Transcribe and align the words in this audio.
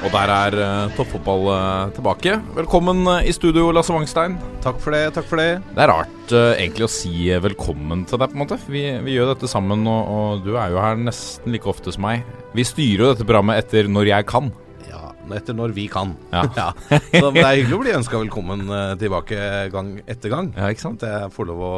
Og 0.00 0.08
der 0.14 0.30
er 0.32 0.54
uh, 0.56 0.92
toppfotball 0.96 1.42
uh, 1.52 1.90
tilbake. 1.92 2.32
Velkommen 2.56 3.02
uh, 3.04 3.18
i 3.20 3.32
studio, 3.36 3.66
Lasse 3.74 3.92
Wangstein. 3.92 4.38
Takk 4.64 4.78
for 4.80 4.96
det. 4.96 5.10
takk 5.16 5.26
for 5.28 5.40
det 5.40 5.48
Det 5.74 5.82
er 5.84 5.90
rart 5.92 6.32
egentlig 6.32 6.86
å 6.86 6.90
si 6.92 7.26
velkommen 7.42 8.04
til 8.08 8.20
deg, 8.22 8.30
på 8.32 8.38
en 8.38 8.42
måte. 8.44 8.56
Vi, 8.70 8.84
vi 9.04 9.16
gjør 9.16 9.32
dette 9.34 9.50
sammen, 9.50 9.82
og, 9.90 10.12
og 10.14 10.44
du 10.46 10.54
er 10.54 10.72
jo 10.72 10.80
her 10.80 10.96
nesten 11.00 11.52
like 11.52 11.68
ofte 11.68 11.92
som 11.92 12.06
meg. 12.06 12.24
Vi 12.56 12.64
styrer 12.64 13.02
jo 13.04 13.10
dette 13.12 13.26
programmet 13.28 13.60
etter 13.60 13.90
når 13.90 14.12
jeg 14.12 14.28
kan. 14.30 14.48
Ja, 14.88 15.10
Etter 15.36 15.58
når 15.58 15.74
vi 15.76 15.84
kan. 15.92 16.14
Ja. 16.32 16.46
Så 17.20 17.32
Det 17.34 17.42
er 17.44 17.58
hyggelig 17.58 17.76
å 17.76 17.82
bli 17.82 17.96
ønska 17.98 18.22
velkommen 18.22 18.64
tilbake 19.02 19.42
gang 19.74 19.92
etter 20.10 20.32
gang. 20.32 20.52
Ja, 20.56 20.70
ikke 20.72 20.86
sant? 20.86 21.04
At 21.04 21.26
jeg 21.26 21.34
får 21.36 21.50
lov 21.50 21.66
å 21.66 21.74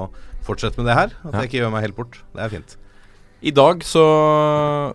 fortsette 0.46 0.78
med 0.78 0.92
det 0.92 0.98
her. 1.00 1.16
At 1.24 1.32
Ja. 1.32 1.40
jeg 1.42 1.50
ikke 1.50 1.60
gjør 1.64 1.74
meg 1.74 1.88
helt 1.88 1.98
bort. 1.98 2.20
Det 2.36 2.44
er 2.46 2.54
fint. 2.54 2.76
I 3.42 3.50
dag 3.50 3.82
så 3.84 4.02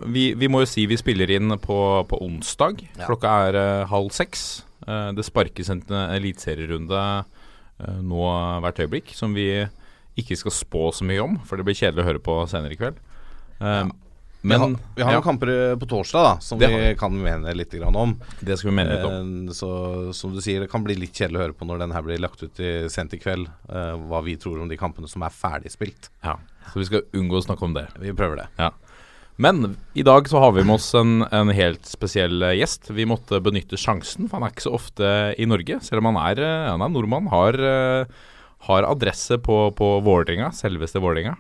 Vi, 0.08 0.30
vi 0.40 0.48
må 0.52 0.62
jo 0.64 0.70
si 0.70 0.86
vi 0.88 0.98
spiller 1.00 1.32
inn 1.36 1.52
på, 1.60 1.80
på 2.08 2.20
onsdag. 2.24 2.80
Ja. 2.96 3.08
Klokka 3.10 3.34
er 3.50 3.58
uh, 3.60 3.88
halv 3.92 4.14
seks. 4.16 4.64
Uh, 4.88 5.10
det 5.18 5.26
sparkes 5.28 5.72
en 5.74 5.82
uh, 5.92 6.06
eliteserierunde 6.16 7.02
uh, 7.28 8.00
nå 8.02 8.24
hvert 8.64 8.80
øyeblikk, 8.86 9.12
som 9.18 9.36
vi 9.36 9.50
ikke 10.18 10.38
skal 10.40 10.54
spå 10.56 10.88
så 10.96 11.06
mye 11.06 11.22
om, 11.22 11.36
for 11.46 11.60
det 11.60 11.66
blir 11.68 11.78
kjedelig 11.78 12.02
å 12.02 12.08
høre 12.08 12.22
på 12.26 12.36
senere 12.50 12.74
i 12.74 12.78
kveld. 12.80 12.96
Eh, 13.62 13.84
vi 14.42 14.56
har, 14.58 14.64
Men 14.64 14.78
vi 14.96 15.04
har 15.06 15.12
ja, 15.14 15.20
noen 15.20 15.26
kamper 15.28 15.52
eh, 15.54 15.74
på 15.78 15.86
torsdag 15.92 16.24
da 16.26 16.32
som 16.42 16.58
vi 16.58 16.70
kan 16.98 17.14
mene 17.14 17.54
litt 17.54 17.76
grann 17.78 17.94
om. 18.02 18.16
det 18.42 18.58
skal 18.58 18.72
vi 18.72 18.76
mene 18.80 18.96
litt 18.96 19.06
om. 19.06 19.30
Eh, 19.46 19.54
Så 19.54 19.70
som 20.18 20.34
du 20.34 20.42
sier, 20.42 20.64
det 20.66 20.72
kan 20.72 20.82
bli 20.88 20.96
litt 20.98 21.14
kjedelig 21.14 21.38
å 21.38 21.44
høre 21.44 21.58
på 21.60 21.68
når 21.70 21.84
den 21.84 21.94
her 21.94 22.02
blir 22.08 22.18
lagt 22.24 22.42
ut 22.42 22.58
i, 22.58 22.72
sent 22.90 23.14
i 23.14 23.20
kveld. 23.22 23.46
eh, 23.70 23.94
hva 24.10 24.24
vi 24.26 24.34
tror 24.42 24.58
om 24.64 24.74
de 24.74 24.80
kampene 24.82 25.06
som 25.12 25.22
er 25.22 25.38
ferdigspilt. 25.38 26.10
Ja, 26.26 26.40
så 26.72 26.82
vi 26.82 26.90
skal 26.90 27.08
unngå 27.18 27.40
å 27.40 27.46
snakke 27.46 27.66
om 27.68 27.74
det. 27.78 27.88
Vi 28.02 28.16
prøver 28.18 28.44
det. 28.44 28.48
Ja. 28.60 28.72
Men 29.38 29.76
i 29.94 30.02
dag 30.06 30.26
så 30.30 30.40
har 30.42 30.56
vi 30.56 30.64
med 30.66 30.80
oss 30.80 30.90
en, 30.98 31.22
en 31.30 31.52
helt 31.54 31.86
spesiell 31.86 32.42
eh, 32.42 32.56
gjest. 32.58 32.90
Vi 32.90 33.06
måtte 33.06 33.38
benytte 33.46 33.78
sjansen, 33.78 34.26
for 34.26 34.40
han 34.40 34.48
er 34.48 34.56
ikke 34.56 34.66
så 34.66 34.74
ofte 34.80 35.12
i 35.38 35.46
Norge. 35.46 35.78
Selv 35.86 36.02
om 36.02 36.10
han 36.10 36.18
er, 36.24 36.42
eh, 36.42 36.70
han 36.72 36.82
er 36.82 36.90
nordmann, 36.90 37.30
har, 37.30 37.58
eh, 37.62 38.32
har 38.66 38.90
adresse 38.90 39.38
på, 39.46 39.60
på 39.78 39.92
Vålerenga, 40.06 40.50
selveste 40.58 41.04
Vålerenga. 41.04 41.38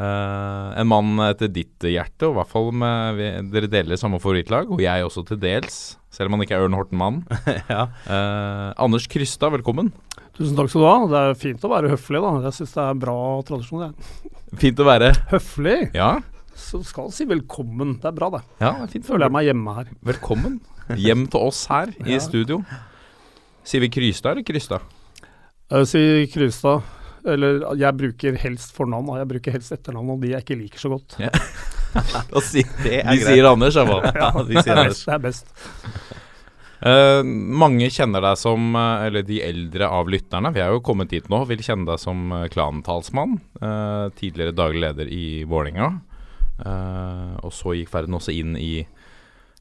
Uh, 0.00 0.72
en 0.80 0.88
mann 0.88 1.20
etter 1.20 1.50
ditt 1.52 1.84
hjerte, 1.84 2.24
og 2.24 2.32
i 2.32 2.36
hvert 2.38 2.50
fall 2.50 2.70
med 2.74 3.18
vi, 3.18 3.26
Dere 3.52 3.68
deler 3.70 3.98
samme 4.00 4.18
favorittlag, 4.22 4.70
og 4.72 4.80
jeg 4.82 5.04
også 5.04 5.22
til 5.28 5.38
dels, 5.38 5.76
selv 6.12 6.28
om 6.28 6.36
han 6.36 6.44
ikke 6.44 6.56
er 6.58 6.66
Ørn 6.66 6.76
Horten-mann. 6.76 7.22
ja. 7.72 7.86
Eh, 8.06 8.68
Anders 8.84 9.06
Krystad, 9.10 9.54
velkommen. 9.56 9.90
Tusen 10.36 10.56
takk 10.56 10.70
skal 10.72 10.84
du 10.84 10.88
ha. 10.88 10.96
Det 11.12 11.22
er 11.22 11.38
fint 11.40 11.64
å 11.66 11.70
være 11.72 11.90
høflig, 11.92 12.20
da. 12.24 12.32
Jeg 12.46 12.56
syns 12.60 12.74
det 12.76 12.84
er 12.84 13.00
bra 13.02 13.16
tradisjon. 13.48 13.82
Jeg. 13.88 14.30
Fint 14.62 14.80
å 14.80 14.86
være 14.88 15.10
Høflig? 15.32 15.78
Ja, 15.96 16.10
Så 16.54 16.82
skal 16.84 17.08
si 17.16 17.24
velkommen. 17.28 17.94
Det 18.00 18.10
er 18.10 18.16
bra, 18.16 18.28
det. 18.36 18.42
ja 18.60 18.74
det 18.78 18.86
er 18.86 18.90
fint. 18.94 19.06
Føler 19.08 19.26
jeg 19.28 19.32
meg 19.38 19.46
hjemme 19.48 19.76
her. 19.80 19.92
Velkommen 20.12 20.58
hjem 21.04 21.26
til 21.32 21.46
oss 21.48 21.62
her 21.72 21.92
i 22.04 22.16
Ja. 22.18 22.20
studio. 22.20 22.60
Sier 23.64 23.80
vi 23.84 23.88
Krystad 23.94 24.34
eller 24.36 24.44
Krystad? 24.44 24.84
Jeg 25.72 25.78
vil 25.84 25.88
si 25.88 26.02
Krystad. 26.34 26.82
Eller 27.24 27.60
jeg 27.78 27.94
bruker 27.94 28.34
helst 28.42 28.72
fornavn, 28.74 29.12
og 29.12 29.20
jeg 29.20 29.28
bruker 29.30 29.54
helst 29.54 29.70
etternavn 29.76 30.08
og 30.16 30.24
de 30.24 30.32
jeg 30.32 30.42
ikke 30.42 30.56
liker 30.58 30.80
så 30.82 30.90
godt. 30.90 31.14
Da 31.20 31.28
er 33.02 33.10
de 33.12 33.18
greit. 33.20 33.26
sier 33.28 33.48
Anders, 33.50 33.74
hvert. 33.76 34.14
Ja, 34.22 34.30
de 34.32 34.54
Det 34.54 34.64
sier 34.64 34.72
er 34.76 34.82
Anders. 34.86 35.04
best. 35.04 35.06
Det 35.06 35.14
er 35.14 35.24
best. 35.28 35.46
Eh, 36.82 37.22
mange 37.62 37.86
kjenner 37.94 38.24
deg 38.24 38.38
som, 38.40 38.72
eh, 38.74 39.04
eller 39.06 39.22
de 39.22 39.36
eldre 39.46 39.86
av 39.86 40.08
lytterne, 40.10 40.50
vi 40.54 40.60
er 40.64 40.72
jo 40.74 40.80
kommet 40.82 41.12
hit 41.14 41.28
nå, 41.30 41.44
vil 41.46 41.62
kjenne 41.62 41.86
deg 41.86 42.00
som 42.02 42.32
klantalsmann. 42.50 43.36
eh, 43.62 44.08
tidligere 44.18 44.56
daglig 44.58 44.80
leder 44.88 45.06
i 45.12 45.44
Vålerenga. 45.46 45.92
Og 47.42 47.50
så 47.54 47.72
gikk 47.74 47.88
ferden 47.90 48.14
også 48.14 48.30
inn 48.34 48.56
i, 48.58 48.84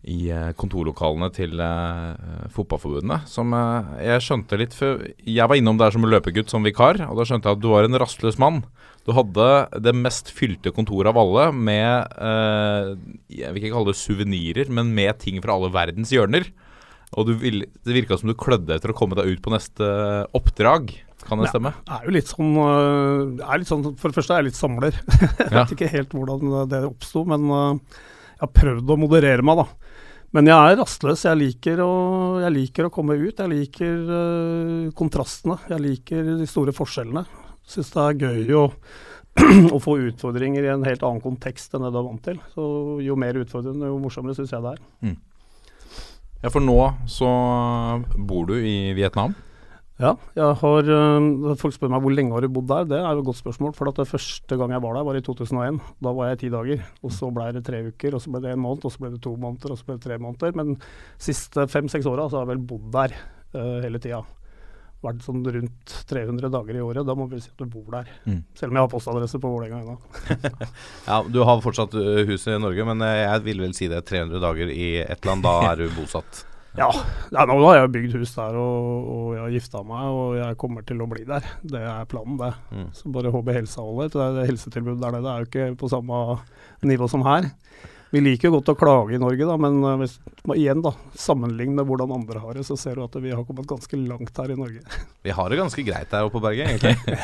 i 0.10 0.32
eh, 0.34 0.50
kontorlokalene 0.58 1.28
til 1.36 1.60
uh, 1.62 2.16
Fotballforbundet. 2.56 3.28
Som 3.30 3.54
uh, 3.54 3.86
jeg 4.02 4.24
skjønte 4.26 4.58
litt 4.58 4.74
før 4.74 5.04
Jeg 5.22 5.46
var 5.46 5.60
innom 5.60 5.78
der 5.78 5.94
som 5.94 6.08
løpegutt, 6.10 6.50
som 6.50 6.66
vikar, 6.66 7.04
og 7.06 7.20
da 7.20 7.26
skjønte 7.28 7.46
jeg 7.52 7.60
at 7.60 7.62
du 7.62 7.70
var 7.70 7.86
en 7.86 8.00
rastløs 8.02 8.40
mann. 8.42 8.64
Du 9.06 9.12
hadde 9.18 9.46
det 9.82 9.94
mest 9.98 10.32
fylte 10.34 10.74
kontoret 10.74 11.10
av 11.12 11.20
alle 11.22 11.48
med 11.54 12.18
uh, 12.18 12.96
Jeg 13.30 13.54
vil 13.54 13.62
ikke 13.62 13.76
kalle 13.76 13.92
det 13.94 14.00
suvenirer, 14.02 14.74
men 14.74 14.90
med 14.98 15.20
ting 15.22 15.38
fra 15.44 15.54
alle 15.58 15.70
verdens 15.74 16.14
hjørner. 16.14 16.50
Og 17.20 17.28
du 17.28 17.34
vil, 17.38 17.66
det 17.86 17.94
virka 17.94 18.18
som 18.18 18.30
du 18.32 18.38
klødde 18.40 18.74
etter 18.78 18.94
å 18.94 18.98
komme 18.98 19.18
deg 19.20 19.28
ut 19.34 19.42
på 19.44 19.52
neste 19.54 19.86
oppdrag. 20.38 20.94
Kan 21.28 21.38
det 21.42 21.50
Ja. 21.50 21.54
stemme? 21.54 21.74
Det 21.86 21.94
er 21.98 22.06
jo 22.08 22.14
litt 22.16 22.30
sånn, 22.32 22.56
er 23.46 23.60
litt 23.62 23.70
sånn 23.70 23.84
For 24.00 24.10
det 24.10 24.18
første 24.18 24.34
er 24.34 24.42
jeg 24.42 24.48
litt 24.50 24.58
samler. 24.58 24.96
jeg 25.22 25.52
Ja. 25.52 25.60
vet 25.66 25.76
ikke 25.76 25.92
helt 25.92 26.16
hvordan 26.16 26.70
det 26.72 26.80
oppsto, 26.88 27.26
men 27.28 27.46
jeg 28.42 28.48
har 28.48 28.56
prøvd 28.58 28.90
å 28.90 28.98
moderere 28.98 29.46
meg, 29.46 29.60
da. 29.62 29.98
Men 30.34 30.48
jeg 30.50 30.72
er 30.72 30.80
rastløs. 30.80 31.28
Jeg 31.28 31.38
liker 31.38 31.82
å, 31.84 31.92
jeg 32.42 32.54
liker 32.56 32.88
å 32.88 32.94
komme 32.94 33.14
ut. 33.20 33.38
Jeg 33.38 33.52
liker 33.52 34.14
øh, 34.18 34.86
kontrastene. 34.98 35.60
Jeg 35.70 35.84
liker 35.84 36.32
de 36.40 36.48
store 36.50 36.74
forskjellene. 36.74 37.22
Syns 37.70 37.92
det 37.94 38.06
er 38.08 38.18
gøy 38.24 38.56
å, 38.58 38.64
å 39.76 39.82
få 39.84 40.00
utfordringer 40.08 40.66
i 40.66 40.72
en 40.74 40.88
helt 40.88 41.06
annen 41.06 41.22
kontekst 41.22 41.78
enn 41.78 41.86
det 41.86 41.92
du 41.94 42.00
er 42.02 42.08
vant 42.08 42.26
til. 42.26 42.40
Så 42.56 42.66
jo 43.06 43.20
mer 43.20 43.38
utfordrende, 43.44 43.92
jo 43.92 44.00
morsommere 44.02 44.40
syns 44.40 44.56
jeg 44.56 44.66
det 44.66 44.74
er. 44.74 44.82
Ja, 46.42 46.50
for 46.50 46.66
nå 46.66 46.80
så 47.12 47.30
bor 48.18 48.50
du 48.50 48.56
i 48.58 48.96
Vietnam. 48.98 49.38
Ja, 50.02 50.16
jeg 50.34 50.58
har, 50.64 50.88
øh, 50.96 51.56
folk 51.62 51.76
spør 51.76 51.92
meg 51.94 52.02
hvor 52.02 52.14
lenge 52.16 52.34
har 52.34 52.42
du 52.42 52.50
bodd 52.50 52.70
der. 52.72 52.88
Det 52.90 52.98
er 52.98 53.14
jo 53.14 53.22
et 53.22 53.28
godt 53.28 53.42
spørsmål. 53.42 53.76
For 53.78 53.92
at 53.92 54.02
det 54.02 54.08
første 54.10 54.58
gang 54.58 54.74
jeg 54.74 54.82
var 54.82 54.98
der, 54.98 55.06
var 55.06 55.20
i 55.20 55.22
2001. 55.22 55.80
Da 56.02 56.14
var 56.18 56.32
jeg 56.32 56.40
i 56.40 56.42
ti 56.42 56.52
dager. 56.56 56.84
Og 57.06 57.14
så 57.14 57.30
ble 57.34 57.48
det 57.54 57.64
tre 57.68 57.84
uker, 57.92 58.18
og 58.18 58.24
så 58.24 58.34
ble 58.34 58.42
det 58.48 58.56
en 58.56 58.64
måned, 58.66 58.86
og 58.88 58.94
så 58.94 59.04
ble 59.04 59.14
det 59.14 59.22
to 59.22 59.36
måneder, 59.38 59.76
og 59.76 59.78
så 59.80 59.88
ble 59.88 60.00
det 60.00 60.06
tre 60.08 60.18
måneder. 60.22 60.58
Men 60.58 60.76
de 60.76 60.92
siste 61.30 61.68
fem-seks 61.70 62.10
åra 62.10 62.28
har 62.28 62.40
jeg 62.42 62.54
vel 62.56 62.68
bodd 62.74 62.90
der 62.96 63.14
uh, 63.54 63.80
hele 63.86 64.02
tida. 64.02 64.24
Vært 65.02 65.24
sånn 65.26 65.42
rundt 65.42 65.96
300 66.10 66.50
dager 66.54 66.78
i 66.78 66.84
året. 66.86 67.06
Da 67.06 67.16
må 67.18 67.26
vi 67.30 67.42
si 67.42 67.50
at 67.50 67.62
du 67.62 67.70
bor 67.70 67.88
der. 67.94 68.10
Mm. 68.26 68.44
Selv 68.58 68.74
om 68.74 68.78
jeg 68.78 68.86
har 68.86 68.92
postadresse 68.92 69.42
på 69.42 69.50
Vålerenga 69.50 69.82
ennå. 69.82 69.98
Ja, 71.10 71.24
Du 71.26 71.42
har 71.46 71.62
fortsatt 71.62 71.94
huset 71.98 72.30
hus 72.30 72.46
i 72.50 72.58
Norge, 72.62 72.86
men 72.90 73.02
eh, 73.06 73.24
jeg 73.24 73.46
vil 73.50 73.66
vel 73.66 73.74
si 73.78 73.90
det 73.90 74.04
300 74.10 74.42
dager 74.42 74.70
i 74.74 74.94
et 75.02 75.26
land. 75.26 75.46
Da 75.46 75.56
er 75.72 75.82
du 75.82 75.90
bosatt. 75.98 76.46
Ja, 76.80 76.88
ja, 77.34 77.44
nå 77.48 77.58
har 77.66 77.82
jeg 77.82 77.92
bygd 77.92 78.14
hus 78.16 78.32
der, 78.38 78.56
og, 78.56 79.08
og 79.12 79.32
jeg 79.36 79.42
har 79.44 79.56
gifta 79.58 79.82
meg, 79.84 80.06
og 80.08 80.36
jeg 80.40 80.58
kommer 80.62 80.86
til 80.88 81.02
å 81.04 81.08
bli 81.12 81.26
der. 81.28 81.48
Det 81.68 81.82
er 81.84 82.08
planen, 82.08 82.38
det. 82.40 82.54
Mm. 82.72 82.86
Så 82.96 83.12
bare 83.12 83.34
HB 83.34 83.52
Helse 83.58 83.84
holder. 83.84 84.12
For 84.14 84.38
det 84.38 84.46
helsetilbudet 84.48 85.02
der 85.04 85.18
nede 85.18 85.34
er 85.34 85.44
jo 85.44 85.50
ikke 85.50 85.68
på 85.82 85.92
samme 85.92 86.22
nivå 86.88 87.10
som 87.12 87.26
her. 87.28 87.50
Vi 88.12 88.20
liker 88.20 88.50
jo 88.50 88.58
godt 88.58 88.74
å 88.74 88.76
klage 88.76 89.16
i 89.16 89.20
Norge, 89.22 89.46
da, 89.48 89.56
men 89.60 89.78
eh, 89.88 90.00
hvis, 90.02 90.18
igjen 90.58 90.82
da, 90.84 90.92
sammenlign 91.16 91.78
med 91.78 91.88
hvordan 91.88 92.12
andre 92.12 92.42
har 92.44 92.58
det, 92.60 92.66
så 92.68 92.76
ser 92.80 93.00
du 93.00 93.06
at 93.06 93.16
vi 93.24 93.32
har 93.32 93.46
kommet 93.48 93.70
ganske 93.70 94.00
langt 94.00 94.42
her 94.44 94.52
i 94.52 94.58
Norge. 94.60 94.84
Vi 95.24 95.36
har 95.36 95.52
det 95.52 95.60
ganske 95.62 95.86
greit 95.88 96.12
her 96.12 96.28
oppe 96.28 96.36
på 96.36 96.44
berget, 96.44 96.72
egentlig. 96.76 97.20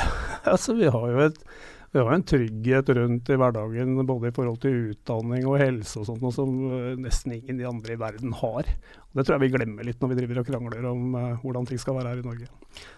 altså, 0.48 0.78
vi 0.80 0.88
har 0.92 1.10
jo 1.12 1.26
et, 1.26 1.42
vi 1.98 2.04
var 2.06 2.14
en 2.14 2.26
trygghet 2.30 2.90
rundt 2.98 3.30
i 3.34 3.38
hverdagen, 3.40 3.96
både 4.06 4.30
i 4.30 4.36
forhold 4.36 4.60
til 4.62 4.92
utdanning 4.92 5.48
og 5.50 5.58
helse 5.62 6.02
og 6.02 6.06
sånt, 6.12 6.28
som 6.36 6.54
eh, 6.70 6.92
nesten 7.02 7.34
ingen 7.40 7.58
de 7.58 7.66
andre 7.70 7.96
i 7.96 8.00
verden 8.02 8.36
har. 8.38 8.70
Og 8.70 9.18
det 9.18 9.26
tror 9.26 9.38
jeg 9.38 9.46
vi 9.48 9.54
glemmer 9.56 9.88
litt 9.88 10.04
når 10.04 10.12
vi 10.12 10.20
driver 10.20 10.42
og 10.44 10.52
krangler 10.52 10.86
om 10.92 11.18
uh, 11.18 11.42
hvordan 11.42 11.66
ting 11.66 11.82
skal 11.82 11.98
være 11.98 12.14
her 12.14 12.22
i 12.22 12.28
Norge. 12.28 12.52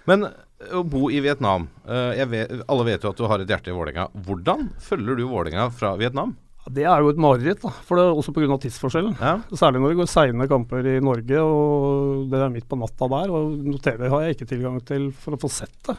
Men 0.10 0.28
eh, 0.28 0.76
å 0.76 0.84
bo 0.84 1.08
i 1.14 1.22
Vietnam 1.24 1.70
uh, 1.88 2.12
jeg 2.18 2.28
vet, 2.34 2.54
Alle 2.68 2.88
vet 2.90 3.06
jo 3.06 3.14
at 3.14 3.22
du 3.22 3.26
har 3.32 3.40
et 3.40 3.56
hjerte 3.56 3.72
i 3.72 3.78
Vålerenga. 3.78 4.10
Hvordan 4.28 4.68
følger 4.84 5.20
du 5.20 5.26
Vålerenga 5.30 5.70
fra 5.72 5.96
Vietnam? 6.02 6.36
Det 6.70 6.84
er 6.86 7.02
jo 7.02 7.10
et 7.10 7.22
mareritt, 7.22 7.64
da, 7.64 7.72
for 7.88 7.98
det 7.98 8.04
er 8.04 8.20
også 8.20 8.34
pga. 8.36 8.58
tidsforskjellen. 8.62 9.16
Ja. 9.18 9.38
Særlig 9.58 9.80
når 9.82 9.94
det 9.94 10.00
går 10.02 10.10
seine 10.12 10.48
kamper 10.52 10.86
i 10.86 11.00
Norge, 11.02 11.40
og 11.42 12.28
det 12.30 12.42
er 12.44 12.52
midt 12.54 12.68
på 12.70 12.78
natta 12.78 13.08
der. 13.10 13.32
Og 13.34 13.80
TV 13.82 14.04
har 14.12 14.26
jeg 14.26 14.36
ikke 14.36 14.50
tilgang 14.52 14.78
til 14.86 15.08
for 15.16 15.38
å 15.38 15.40
få 15.42 15.50
sett 15.50 15.80
det. 15.88 15.96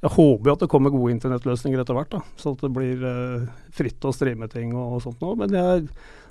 Jeg 0.00 0.14
håper 0.14 0.48
jo 0.48 0.52
at 0.56 0.62
det 0.64 0.70
kommer 0.72 0.92
gode 0.94 1.12
internettløsninger 1.12 1.82
etter 1.82 1.96
hvert, 1.96 2.14
da, 2.14 2.20
så 2.40 2.54
at 2.54 2.62
det 2.64 2.70
blir 2.72 3.02
eh, 3.04 3.42
fritt 3.76 4.00
å 4.08 4.12
streame 4.16 4.46
ting 4.48 4.70
og, 4.72 4.94
sånt 5.04 5.20
noe. 5.20 5.34
Men 5.36 5.52
jeg, 5.52 5.82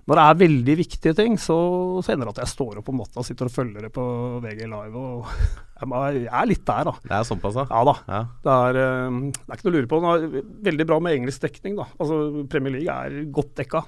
når 0.10 0.18
det 0.18 0.24
er 0.26 0.40
veldig 0.40 0.76
viktige 0.80 1.14
ting, 1.20 1.36
så, 1.38 1.58
så 2.02 2.16
ender 2.16 2.26
det 2.26 2.34
at 2.34 2.42
jeg 2.48 2.54
står 2.56 2.80
opp 2.82 2.90
om 2.90 2.98
natta 3.04 3.22
og 3.22 3.28
sitter 3.28 3.46
og 3.46 3.54
følger 3.54 3.86
det 3.86 3.92
på 3.94 4.06
VG 4.42 4.64
Live. 4.72 4.98
og 4.98 5.30
jeg, 5.30 5.86
må, 5.92 6.02
jeg 6.18 6.26
er 6.34 6.50
litt 6.50 6.64
der, 6.66 6.90
da. 6.90 6.94
Det 7.04 7.14
er 7.20 7.28
såpass, 7.30 7.60
da. 7.60 7.66
Ja 7.70 7.84
da. 7.92 7.94
Ja. 8.10 8.22
Det 8.48 8.56
er, 8.58 8.80
eh, 8.82 9.20
det 9.38 9.46
er 9.54 9.60
ikke 9.60 9.68
noe 9.70 9.74
å 9.74 9.78
lure 9.78 9.92
på. 9.94 10.00
Det 10.02 10.14
er 10.42 10.48
veldig 10.72 10.88
bra 10.90 10.98
med 11.06 11.18
engelsk 11.20 11.46
dekning. 11.46 11.76
da. 11.78 11.86
Altså, 12.02 12.18
Premier 12.50 12.74
League 12.80 12.96
er 12.96 13.20
godt 13.38 13.52
dekka. 13.62 13.84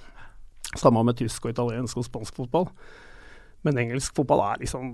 Samme 0.77 1.01
med 1.09 1.17
tysk 1.19 1.47
og 1.49 1.55
italiensk 1.55 1.97
og 1.99 2.05
spansk 2.05 2.37
fotball. 2.37 2.69
Men 3.65 3.77
engelsk 3.81 4.13
fotball 4.17 4.39
er 4.45 4.61
liksom 4.63 4.93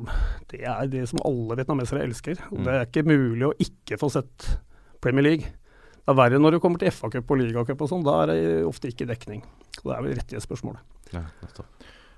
Det 0.51 0.63
er 0.67 0.87
det 0.91 1.03
som 1.11 1.19
alle 1.27 1.55
vietnamesere 1.59 2.01
elsker. 2.07 2.39
Og 2.53 2.57
Mm. 2.59 2.63
det 2.65 2.73
er 2.79 2.87
ikke 2.87 3.05
mulig 3.11 3.45
å 3.51 3.53
ikke 3.67 3.99
få 3.99 4.09
sett 4.15 4.47
Premier 5.03 5.25
League. 5.25 5.53
Det 6.07 6.13
er 6.13 6.19
verre 6.21 6.39
når 6.39 6.55
det 6.55 6.63
kommer 6.63 6.79
til 6.79 6.93
FA-cup 6.93 7.31
og 7.33 7.41
ligacup 7.41 7.81
og 7.83 7.89
sånn. 7.91 8.05
Da 8.05 8.21
er 8.23 8.31
det 8.31 8.41
ofte 8.67 8.91
ikke 8.91 9.09
dekning. 9.09 9.41
Og 9.81 9.89
det 9.89 9.95
er 9.97 10.05
vel 10.05 10.17
rettighetsspørsmålet. 10.21 10.83
Ja. 11.11 11.25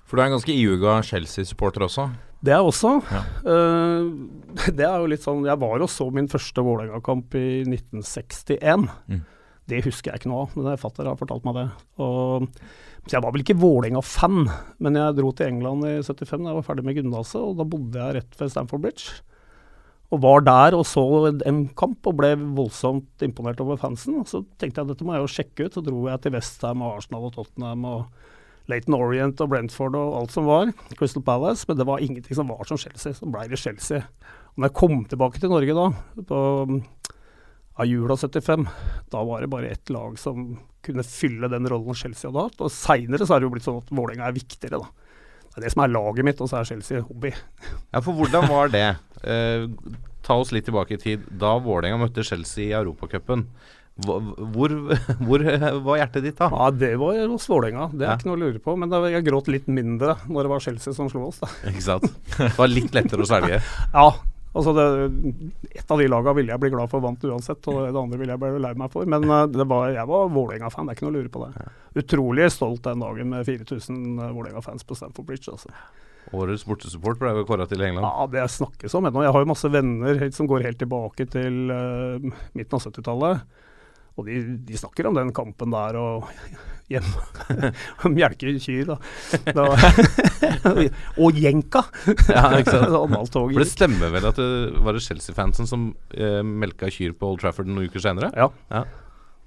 For 0.06 0.18
du 0.18 0.22
er 0.22 0.28
en 0.28 0.36
ganske 0.36 0.54
iuga 0.54 0.96
Chelsea-supporter 1.06 1.84
også. 1.86 2.08
Det 2.42 2.54
er 2.54 2.60
jeg 2.62 2.70
også. 2.70 2.92
Ja. 3.12 3.20
Uh, 3.44 4.70
det 4.78 4.86
er 4.86 4.96
jo 5.02 5.10
litt 5.12 5.22
sånn 5.22 5.44
Jeg 5.46 5.60
var 5.60 5.82
og 5.84 5.90
så 5.92 6.08
min 6.14 6.30
første 6.30 6.64
Vålerenga-kamp 6.66 7.36
i 7.38 7.48
1961. 7.66 8.88
Mm. 9.10 9.20
Det 9.70 9.82
husker 9.86 10.10
jeg 10.10 10.22
ikke 10.22 10.30
noe 10.32 10.46
av, 10.46 10.54
men 10.58 10.78
fatter 10.80 11.06
har 11.06 11.18
fortalt 11.20 11.44
meg 11.46 11.58
det. 11.60 11.66
Og, 12.02 12.46
så 13.06 13.16
jeg 13.16 13.22
var 13.22 13.34
vel 13.34 13.44
ikke 13.44 13.58
Vålerenga-fan, 13.60 14.40
men 14.82 14.98
jeg 14.98 15.18
dro 15.18 15.30
til 15.36 15.50
England 15.52 15.86
i 15.86 15.92
75 16.02 16.30
da 16.42 16.50
jeg 16.50 16.58
var 16.58 16.66
ferdig 16.66 16.86
med 16.86 16.98
gymnaset, 16.98 17.42
og 17.42 17.60
da 17.60 17.68
bodde 17.70 18.02
jeg 18.02 18.16
rett 18.18 18.40
ved 18.40 18.54
Stamford 18.54 18.82
Bridge. 18.86 19.20
Og 20.10 20.22
var 20.24 20.42
der 20.42 20.74
og 20.74 20.82
så 20.90 21.04
en 21.30 21.62
kamp 21.78 22.06
og 22.10 22.16
ble 22.18 22.32
voldsomt 22.56 23.22
imponert 23.22 23.60
over 23.62 23.78
fansen. 23.78 24.24
Så 24.26 24.42
tenkte 24.58 24.82
jeg 24.82 24.90
dette 24.90 25.06
må 25.06 25.14
jeg 25.14 25.22
jo 25.22 25.32
sjekke 25.36 25.66
ut. 25.68 25.76
Så 25.76 25.84
dro 25.86 26.02
jeg 26.08 26.22
til 26.24 26.34
Westham 26.34 26.82
og 26.82 26.96
Arsenal 26.98 27.28
og 27.28 27.36
Tottenham 27.36 27.86
og 27.86 28.00
Leighton 28.70 28.96
Orient 28.98 29.42
og 29.42 29.52
Brentford 29.52 29.98
og 29.98 30.16
alt 30.18 30.34
som 30.34 30.48
var. 30.50 30.72
Crystal 30.98 31.22
Palace. 31.26 31.62
Men 31.68 31.78
det 31.78 31.86
var 31.86 32.02
ingenting 32.02 32.38
som 32.38 32.50
var 32.50 32.66
som 32.66 32.80
Chelsea. 32.80 33.14
Så 33.14 33.30
ble 33.30 33.46
det 33.50 33.62
Chelsea. 33.62 34.02
Og 34.50 34.58
når 34.58 34.72
jeg 34.72 34.78
kom 34.82 35.04
tilbake 35.06 35.42
til 35.42 35.54
Norge 35.54 35.78
da, 35.78 35.86
på 36.26 36.40
av 37.80 37.86
jula 37.88 38.16
75, 38.16 38.66
da 39.14 39.22
var 39.24 39.40
det 39.40 39.48
bare 39.48 39.70
ett 39.72 39.90
lag 39.94 40.18
som 40.18 40.58
kunne 40.84 41.04
fylle 41.06 41.48
den 41.48 41.68
rollen 41.70 41.96
Chelsea 41.96 42.28
hadde 42.28 42.48
hatt. 42.48 42.60
Og 42.60 42.72
seinere 42.74 43.24
så 43.24 43.36
er 43.36 43.40
det 43.40 43.48
jo 43.48 43.52
blitt 43.54 43.68
sånn 43.68 43.80
at 43.80 43.92
Vålerenga 43.94 44.26
er 44.26 44.36
viktigere, 44.36 44.82
da. 44.82 44.99
Det 45.60 45.66
er 45.66 45.68
det 45.68 45.74
som 45.74 45.82
er 45.84 45.92
laget 45.92 46.24
mitt, 46.24 46.40
og 46.40 46.48
så 46.50 46.60
er 46.60 46.68
Chelsea 46.70 47.02
hobby. 47.04 47.32
Ja, 47.92 48.00
for 48.00 48.16
hvordan 48.16 48.48
var 48.48 48.70
det? 48.72 48.86
Eh, 49.22 49.66
ta 50.24 50.36
oss 50.40 50.52
litt 50.56 50.64
tilbake 50.68 50.96
i 50.96 51.00
tid. 51.02 51.26
Da 51.40 51.58
Vålerenga 51.60 52.00
møtte 52.00 52.24
Chelsea 52.24 52.70
i 52.70 52.72
Europacupen, 52.78 53.44
hvor, 54.00 54.22
hvor, 54.54 54.72
hvor 55.28 55.44
var 55.84 56.00
hjertet 56.00 56.24
ditt 56.24 56.38
da? 56.40 56.48
Ja, 56.48 56.70
det 56.72 56.94
var 57.02 57.18
hos 57.28 57.44
Vålerenga. 57.50 57.90
Det 57.92 58.06
er 58.06 58.14
Ja. 58.14 58.16
ikke 58.16 58.30
noe 58.30 58.38
å 58.38 58.42
lure 58.46 58.62
på. 58.64 58.76
Men 58.80 58.94
jeg 59.12 59.26
gråt 59.28 59.50
litt 59.52 59.68
mindre 59.68 60.16
når 60.30 60.46
det 60.48 60.52
var 60.54 60.64
Chelsea 60.64 60.96
som 60.96 61.10
slo 61.12 61.26
oss, 61.28 61.42
da. 61.44 61.50
Ikke 61.68 61.84
sant? 61.84 62.08
Det 62.38 62.54
var 62.56 62.72
litt 62.72 62.96
lettere 62.96 63.26
å 63.26 63.28
svelge. 63.28 63.60
Ja, 63.92 64.08
altså 64.52 64.74
det, 64.76 64.86
Et 65.76 65.94
av 65.94 66.00
de 66.00 66.08
lagene 66.10 66.36
ville 66.38 66.54
jeg 66.54 66.62
bli 66.62 66.72
glad 66.74 66.90
for 66.92 67.04
vant 67.04 67.24
uansett, 67.28 67.70
og 67.70 67.80
det 67.86 68.02
andre 68.02 68.20
ville 68.20 68.34
jeg 68.36 68.42
bli 68.42 68.62
lei 68.64 68.74
meg 68.78 68.92
for. 68.92 69.08
Men 69.10 69.26
eh, 69.28 69.46
det 69.54 69.66
var, 69.70 69.88
jeg 69.94 70.10
var 70.10 70.34
Vålerenga-fan, 70.34 70.88
det 70.88 70.94
er 70.94 70.98
ikke 70.98 71.08
noe 71.08 71.14
å 71.14 71.18
lure 71.20 71.34
på 71.34 71.46
det. 71.46 71.70
Utrolig 72.02 72.50
stolt 72.54 72.84
den 72.86 73.04
dagen 73.04 73.34
med 73.34 73.48
4000 73.48 74.30
Vålerenga-fans 74.36 74.86
på 74.86 74.98
Stamford 74.98 75.30
Bridge. 75.30 75.50
altså. 75.52 75.72
Årets 76.36 76.66
bortesupport 76.68 77.18
ble 77.18 77.32
jo 77.34 77.46
kåra 77.48 77.66
til 77.66 77.82
England. 77.82 78.06
Ja, 78.06 78.26
det 78.30 78.50
snakkes 78.54 78.94
om 78.94 79.08
ennå. 79.08 79.24
Jeg 79.24 79.34
har 79.34 79.42
jo 79.42 79.50
masse 79.50 79.70
venner 79.72 80.20
som 80.36 80.46
går 80.50 80.66
helt 80.68 80.78
tilbake 80.78 81.26
til 81.32 81.72
uh, 81.72 82.22
midten 82.54 82.76
av 82.76 82.84
70-tallet. 82.84 83.42
Og 84.18 84.26
de, 84.26 84.40
de 84.66 84.78
snakker 84.80 85.08
om 85.08 85.16
den 85.18 85.32
kampen 85.36 85.74
der 85.74 85.98
og 86.00 86.28
hjemme 86.90 87.70
Melke 88.16 88.54
kyr, 88.58 88.88
da. 88.88 88.96
da 89.54 89.66
og 91.22 91.38
jenka! 91.38 91.84
Ja, 92.26 92.48
ikke 92.58 92.74
sant? 92.74 93.36
For 93.36 93.60
det 93.60 93.68
stemmer 93.70 94.10
vel 94.14 94.26
at 94.30 94.40
det 94.40 94.80
var 94.82 94.96
det 94.98 95.04
Chelsea-fansen 95.06 95.70
som 95.70 95.92
eh, 96.16 96.40
melka 96.42 96.90
kyr 96.90 97.14
på 97.14 97.30
Old 97.30 97.44
Trafford 97.44 97.70
noen 97.70 97.86
uker 97.86 98.02
senere? 98.02 98.32
Ja. 98.34 98.50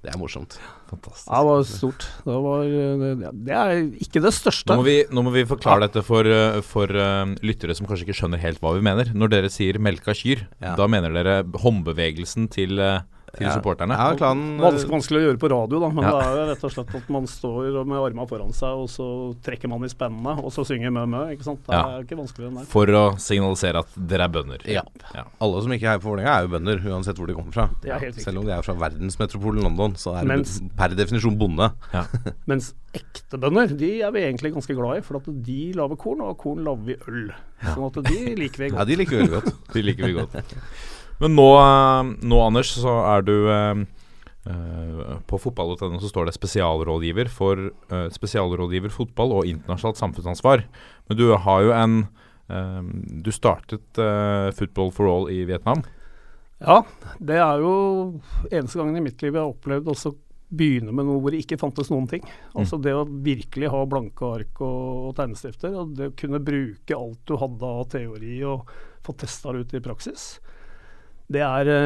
Det 0.03 0.11
er 0.11 0.19
morsomt. 0.19 0.57
Fantastisk. 0.89 1.29
Ja, 1.29 1.37
det 1.39 1.47
var 1.47 1.61
stort. 1.63 2.05
Det, 2.25 2.39
var, 2.43 2.63
det, 2.67 3.29
det 3.47 3.53
er 3.55 3.69
ikke 4.03 4.19
det 4.25 4.33
største. 4.35 4.67
Nå 4.73 4.81
må 4.81 4.83
vi, 4.83 4.95
nå 5.15 5.23
må 5.23 5.31
vi 5.31 5.45
forklare 5.47 5.87
dette 5.87 6.03
for, 6.03 6.27
uh, 6.27 6.57
for 6.67 6.91
uh, 6.91 7.23
lyttere 7.39 7.75
som 7.77 7.87
kanskje 7.87 8.09
ikke 8.09 8.17
skjønner 8.19 8.41
helt 8.43 8.59
hva 8.63 8.73
vi 8.75 8.83
mener. 8.83 9.13
Når 9.15 9.31
dere 9.31 9.51
sier 9.53 9.79
'melka 9.79 10.11
kyr', 10.11 10.43
Ja. 10.59 10.75
da 10.75 10.89
mener 10.91 11.15
dere 11.15 11.37
håndbevegelsen 11.47 12.49
til, 12.51 12.83
uh, 12.83 12.99
til 13.37 13.47
Ja. 13.47 13.53
supporterne? 13.57 13.95
Ja, 13.97 14.13
klanen 14.15 14.59
Vanskelig, 14.61 14.91
vanskelig 14.93 15.17
å 15.19 15.23
gjøre 15.27 15.39
på 15.41 15.49
radio, 15.49 15.79
da, 15.79 15.89
men 15.89 16.03
Ja. 16.03 16.11
det 16.11 16.25
er 16.27 16.35
jo 16.37 16.45
rett 16.53 16.63
og 16.63 16.71
slett 16.71 16.95
at 16.95 17.09
man 17.09 17.23
står 17.25 17.85
med 17.85 17.97
armene 17.97 18.27
foran 18.29 18.53
seg, 18.53 18.69
og 18.77 18.87
så 18.89 19.35
trekker 19.41 19.67
man 19.69 19.83
i 19.83 19.87
spennene, 19.89 20.37
og 20.43 20.51
så 20.53 20.61
synger 20.65 20.91
mø 20.93 21.05
mø. 21.09 21.23
ikke 21.33 21.43
sant? 21.43 21.63
Det 21.65 21.73
Ja. 21.73 21.97
er 21.97 22.03
ikke 22.03 22.17
vanskeligere 22.17 22.51
enn 22.51 22.57
det. 22.59 22.67
For 22.67 22.85
å 22.85 23.15
signalisere 23.17 23.79
at 23.79 23.87
dere 23.97 24.23
er 24.25 24.29
bønder. 24.29 24.61
Ja. 24.67 24.81
Ja. 25.15 25.23
Alle 25.41 25.61
som 25.63 25.71
ikke 25.71 25.89
heier 25.89 25.99
på 25.99 26.13
Vålerenga, 26.13 26.37
er 26.37 26.47
jo 26.47 26.53
bønder, 26.59 26.79
uansett 26.85 27.15
hvor 27.17 27.27
de 27.27 27.33
kommer 27.33 27.51
fra. 27.53 27.69
Det 27.81 27.89
er 27.91 27.99
helt 27.99 28.15
riktig. 28.15 28.23
Selv 28.23 28.37
om 28.39 28.45
de 28.45 28.51
er 28.51 28.61
fra 28.61 28.73
verdensmetropolen 28.75 29.63
London, 29.63 29.93
så 29.95 30.15
er 30.21 30.25
de 30.25 30.69
per 30.77 30.89
definisjon 30.89 31.37
bonde. 31.37 31.71
Mens 32.47 32.73
ekte 32.93 33.39
bønder, 33.39 33.75
de 33.75 34.01
er 34.03 34.11
vi 34.11 34.19
egentlig 34.21 34.53
ganske 34.53 34.75
glad 34.75 34.97
i, 34.97 35.01
for 35.01 35.17
at 35.17 35.25
de 35.25 35.73
lager 35.73 35.97
korn, 35.97 36.21
og 36.21 36.37
korn 36.37 36.63
lager 36.63 36.85
vi 36.85 36.95
øl. 37.07 37.31
Sånn 37.63 37.85
at 37.87 38.03
de 38.03 38.35
liker 38.35 38.57
vi 38.57 38.69
godt. 38.69 38.77
Ja, 38.77 38.85
de 38.91 38.95
liker 38.95 39.17
vi 39.17 39.27
godt. 39.27 39.73
De 39.73 39.81
liker 39.81 40.05
vi 40.05 40.13
godt. 40.13 40.35
Men 41.23 41.37
nå, 41.39 41.49
uh, 41.55 42.03
nå 42.27 42.39
Anders, 42.43 42.73
så 42.83 42.97
er 43.07 43.23
du 43.23 43.35
uh, 43.47 43.83
På 45.29 45.39
fotball.no 45.39 46.01
så 46.01 46.11
står 46.11 46.27
det 46.27 46.35
spesialrådgiver 46.35 47.31
for 47.31 47.69
uh, 47.93 48.09
spesialrådgiver 48.11 48.91
fotball 48.91 49.37
og 49.39 49.47
internasjonalt 49.47 50.01
samfunnsansvar. 50.01 50.65
Men 51.07 51.19
du 51.19 51.29
har 51.45 51.63
jo 51.63 51.71
en 51.77 51.97
uh, 52.51 52.81
Du 53.23 53.31
startet 53.31 54.03
Football 54.59 54.91
for 54.91 55.11
all 55.11 55.29
i 55.31 55.45
Vietnam. 55.47 55.85
Ja, 56.63 56.81
det 57.19 57.39
er 57.43 57.59
jo 57.59 57.73
eneste 58.49 58.79
gangen 58.79 58.99
i 58.99 59.03
mitt 59.03 59.23
liv 59.23 59.33
jeg 59.33 59.41
har 59.41 59.51
opplevd 59.51 59.89
også 59.91 60.13
begynne 60.53 60.93
med 60.93 61.07
noe 61.07 61.19
hvor 61.19 61.33
det 61.33 61.41
ikke 61.43 61.59
fantes 61.59 61.89
noen 61.91 62.05
ting. 62.09 62.23
Altså 62.55 62.77
det 62.79 62.93
å 62.95 63.07
virkelig 63.07 63.71
ha 63.73 63.81
blanke 63.89 64.29
ark 64.37 64.61
og, 64.63 65.09
og 65.09 65.15
tegnestifter, 65.17 65.73
og 65.75 65.95
det 65.97 66.11
å 66.11 66.15
kunne 66.19 66.43
bruke 66.43 66.97
alt 66.97 67.23
du 67.27 67.35
hadde 67.41 67.71
av 67.79 67.87
teori 67.91 68.37
og 68.47 68.73
få 69.03 69.15
testa 69.19 69.51
det 69.51 69.63
ut 69.63 69.75
i 69.79 69.83
praksis. 69.83 70.27
Det 71.31 71.41
er 71.45 71.67
det 71.67 71.79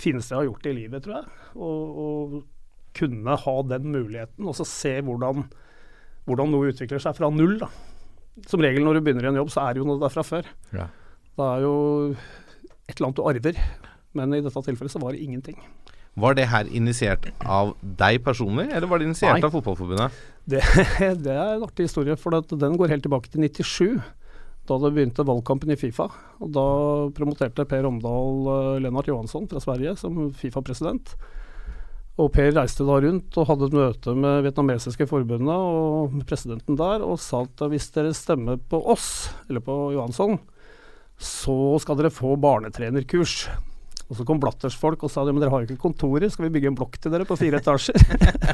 fineste 0.00 0.32
jeg 0.34 0.40
har 0.40 0.48
gjort 0.48 0.68
i 0.70 0.74
livet, 0.76 1.04
tror 1.04 1.18
jeg. 1.18 1.26
Å 1.54 2.42
kunne 2.94 3.36
ha 3.44 3.56
den 3.68 3.90
muligheten, 3.90 4.46
og 4.46 4.56
så 4.56 4.66
se 4.68 4.94
hvordan, 5.04 5.44
hvordan 6.28 6.52
noe 6.54 6.70
utvikler 6.70 7.02
seg 7.02 7.16
fra 7.18 7.30
null. 7.34 7.58
da. 7.62 7.70
Som 8.50 8.62
regel 8.64 8.86
når 8.86 8.98
du 8.98 9.06
begynner 9.06 9.28
i 9.28 9.32
en 9.32 9.40
jobb, 9.42 9.52
så 9.54 9.66
er 9.66 9.74
det 9.74 9.82
jo 9.82 9.88
noe 9.88 10.02
der 10.02 10.14
fra 10.14 10.24
før. 10.26 10.48
Ja. 10.74 10.88
Det 11.34 11.48
er 11.50 11.64
jo 11.66 11.74
et 12.14 12.94
eller 12.94 13.08
annet 13.08 13.18
du 13.18 13.26
arver, 13.26 13.60
men 14.14 14.36
i 14.36 14.42
dette 14.44 14.64
tilfellet 14.68 14.94
så 14.94 15.02
var 15.02 15.14
det 15.14 15.22
ingenting. 15.24 15.58
Var 16.14 16.36
det 16.38 16.46
her 16.46 16.68
initiert 16.70 17.26
av 17.42 17.72
deg 17.82 18.20
personlig, 18.22 18.68
eller 18.70 18.86
var 18.90 19.02
det 19.02 19.08
initiert 19.08 19.40
Nei. 19.40 19.46
av 19.48 19.54
Fotballforbundet? 19.54 20.20
Det, 20.46 20.60
det 21.26 21.34
er 21.34 21.56
en 21.56 21.64
artig 21.66 21.88
historie, 21.88 22.14
for 22.20 22.38
den 22.38 22.76
går 22.78 22.92
helt 22.94 23.06
tilbake 23.06 23.32
til 23.32 23.42
97. 23.42 24.02
Da 24.64 24.78
det 24.80 24.94
begynte 24.96 25.26
valgkampen 25.28 25.74
i 25.74 25.76
Fifa. 25.76 26.06
og 26.40 26.52
Da 26.54 26.66
promoterte 27.16 27.66
Per 27.68 27.88
Omdal 27.88 28.46
uh, 28.48 28.76
Lennart 28.80 29.10
Johansson 29.10 29.48
fra 29.50 29.60
Sverige 29.60 29.96
som 30.00 30.30
Fifa-president. 30.32 31.12
Og 32.14 32.30
Per 32.32 32.52
reiste 32.54 32.86
da 32.86 32.96
rundt 33.02 33.36
og 33.40 33.48
hadde 33.50 33.68
et 33.68 33.76
møte 33.76 34.14
med 34.14 34.44
vietnamesiske 34.46 35.08
forbundet 35.10 35.50
og 35.50 36.14
presidenten 36.28 36.78
der, 36.78 37.02
og 37.02 37.18
sa 37.18 37.42
at 37.42 37.64
hvis 37.72 37.90
dere 37.96 38.14
stemmer 38.14 38.60
på 38.70 38.78
oss, 38.94 39.32
eller 39.48 39.64
på 39.66 39.78
Johansson, 39.96 40.38
så 41.18 41.56
skal 41.82 41.98
dere 41.98 42.14
få 42.14 42.36
barnetrenerkurs. 42.38 43.48
Og 44.10 44.18
så 44.18 44.24
kom 44.28 44.40
Blatters 44.42 44.74
folk 44.76 45.02
og 45.06 45.10
sa 45.12 45.22
men 45.24 45.40
dere 45.40 45.52
har 45.52 45.62
jo 45.64 45.68
ikke 45.70 45.80
kontorer, 45.86 46.28
skal 46.32 46.46
vi 46.46 46.52
bygge 46.58 46.68
en 46.70 46.76
blokk 46.76 46.98
til 47.00 47.14
dere 47.14 47.24
på 47.28 47.38
fire 47.40 47.60
etasjer? 47.62 47.96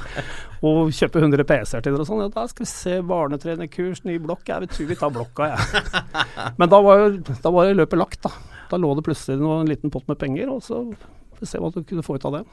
og 0.67 0.93
kjøpe 0.95 1.23
100 1.25 1.47
PC-er 1.49 1.83
til 1.83 1.97
dere 1.97 2.05
og 2.05 2.09
sånn. 2.09 2.23
Ja, 2.23 2.31
da 2.35 2.45
skal 2.51 2.65
vi 2.65 2.71
se 2.71 2.99
barnetrenerkurs, 3.11 4.05
ny 4.07 4.19
blokk. 4.23 4.47
Jeg 4.47 4.71
tror 4.71 4.91
vi 4.93 4.99
tar 5.01 5.13
blokka, 5.15 5.51
jeg. 5.51 5.95
Men 6.61 6.71
da 6.71 6.81
var, 6.87 7.03
jo, 7.03 7.35
da 7.43 7.53
var 7.57 7.67
jo 7.71 7.81
løpet 7.81 8.01
lagt, 8.01 8.21
da. 8.29 8.33
Da 8.71 8.79
lå 8.79 8.93
det 8.95 9.05
plutselig 9.09 9.41
noe, 9.43 9.59
en 9.65 9.73
liten 9.73 9.91
pott 9.91 10.07
med 10.11 10.21
penger, 10.21 10.53
og 10.55 10.63
så 10.63 10.85
får 10.95 11.43
vi 11.43 11.51
se 11.51 11.63
hva 11.63 11.73
du 11.75 11.83
kunne 11.83 12.07
få 12.07 12.21
ut 12.21 12.29
av 12.31 12.39
det. 12.39 12.45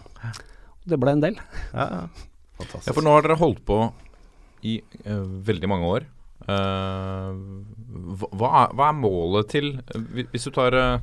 Det 0.89 0.98
ble 0.98 1.13
en 1.13 1.24
del. 1.27 1.38
Ja, 1.75 1.86
ja. 1.86 2.04
Fantastisk. 2.58 2.89
Ja, 2.89 2.96
for 2.98 3.06
nå 3.06 3.13
har 3.13 3.25
dere 3.27 3.38
holdt 3.38 3.62
på 3.68 3.82
i 4.66 4.80
uh, 5.06 5.22
veldig 5.46 5.70
mange 5.70 5.89
år. 6.00 6.08
Uh, 6.48 7.38
hva, 8.18 8.30
hva, 8.32 8.50
er, 8.63 8.74
hva 8.74 8.88
er 8.89 8.98
målet 8.98 9.50
til 9.51 9.72
hvi- 9.94 10.27
Hvis 10.32 10.46
du 10.48 10.51
tar 10.56 10.75
eh, 10.77 11.01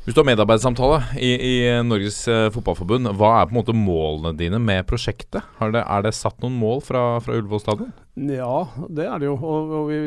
Hvis 0.00 0.16
du 0.16 0.22
har 0.22 0.30
medarbeidersamtale 0.30 0.98
i, 1.20 1.28
i 1.36 1.56
Norges 1.84 2.22
eh, 2.32 2.46
Fotballforbund, 2.54 3.10
hva 3.20 3.34
er 3.36 3.48
på 3.50 3.52
en 3.52 3.58
måte 3.58 3.74
målene 3.76 4.32
dine 4.38 4.56
med 4.56 4.86
prosjektet? 4.88 5.44
Har 5.58 5.74
det, 5.74 5.82
er 5.84 6.06
det 6.06 6.14
satt 6.16 6.40
noen 6.40 6.56
mål 6.56 6.80
fra, 6.86 7.02
fra 7.20 7.36
Ullevål 7.36 7.60
stadion? 7.60 7.90
Ja, 8.16 8.62
det 8.88 9.04
er 9.04 9.20
det 9.20 9.28
jo. 9.28 9.34
Og, 9.36 9.74
og 9.76 9.90
vi 9.90 10.00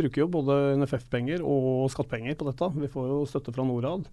bruker 0.00 0.22
jo 0.22 0.30
både 0.38 0.56
NFF-penger 0.80 1.44
og 1.44 1.84
skattpenger 1.92 2.40
på 2.40 2.48
dette. 2.48 2.70
Vi 2.80 2.90
får 2.96 3.12
jo 3.12 3.20
støtte 3.28 3.52
fra 3.52 3.68
Norad. 3.68 4.08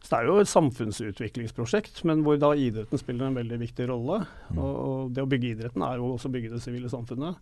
Så 0.00 0.08
det 0.14 0.22
er 0.22 0.30
jo 0.30 0.40
et 0.40 0.52
samfunnsutviklingsprosjekt, 0.54 2.00
men 2.08 2.24
hvor 2.24 2.40
da 2.40 2.54
idretten 2.56 3.00
spiller 3.00 3.28
en 3.28 3.36
veldig 3.36 3.60
viktig 3.66 3.92
rolle. 3.92 4.22
Og, 4.56 4.72
og 4.72 5.14
det 5.16 5.28
å 5.28 5.28
bygge 5.28 5.52
idretten 5.58 5.84
er 5.84 6.00
jo 6.00 6.14
også 6.16 6.32
å 6.32 6.34
bygge 6.38 6.56
det 6.56 6.64
sivile 6.64 6.88
samfunnet. 6.92 7.36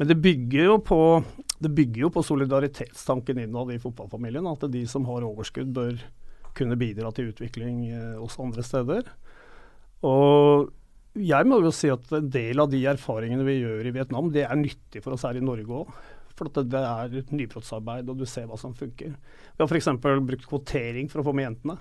Men 0.00 0.08
det 0.08 0.16
bygger 0.20 0.72
jo 0.72 0.80
på, 0.80 1.00
det 1.60 1.76
bygger 1.76 2.08
jo 2.08 2.14
på 2.16 2.24
solidaritetstanken 2.24 3.44
innad 3.44 3.76
i 3.76 3.80
fotballfamilien. 3.84 4.48
At 4.48 4.64
de 4.72 4.88
som 4.88 5.04
har 5.12 5.28
overskudd, 5.28 5.72
bør 5.76 6.00
kunne 6.56 6.78
bidra 6.80 7.10
til 7.14 7.30
utvikling 7.32 7.84
eh, 7.90 8.16
også 8.22 8.46
andre 8.46 8.64
steder. 8.66 9.12
Og 10.04 10.70
jeg 11.14 11.46
må 11.46 11.60
jo 11.62 11.70
si 11.74 11.90
at 11.92 12.10
en 12.16 12.28
del 12.32 12.60
av 12.62 12.70
de 12.72 12.82
erfaringene 12.90 13.46
vi 13.46 13.60
gjør 13.60 13.86
i 13.86 13.94
Vietnam, 13.94 14.32
det 14.34 14.46
er 14.48 14.58
nyttig 14.58 15.02
for 15.04 15.14
oss 15.14 15.26
her 15.26 15.38
i 15.38 15.44
Norge 15.44 15.82
òg. 15.82 15.90
For 16.34 16.50
det, 16.50 16.66
er 16.74 17.14
er 17.14 17.28
nybrottsarbeid, 17.30 18.08
og 18.10 18.18
du 18.18 18.26
ser 18.26 18.48
hva 18.50 18.58
som 18.58 18.74
funker. 18.74 19.12
Vi 19.54 19.62
har 19.62 19.70
f.eks. 19.70 19.92
brukt 20.02 20.48
kvotering 20.50 21.10
for 21.10 21.22
å 21.22 21.26
få 21.28 21.34
med 21.36 21.46
jentene. 21.46 21.76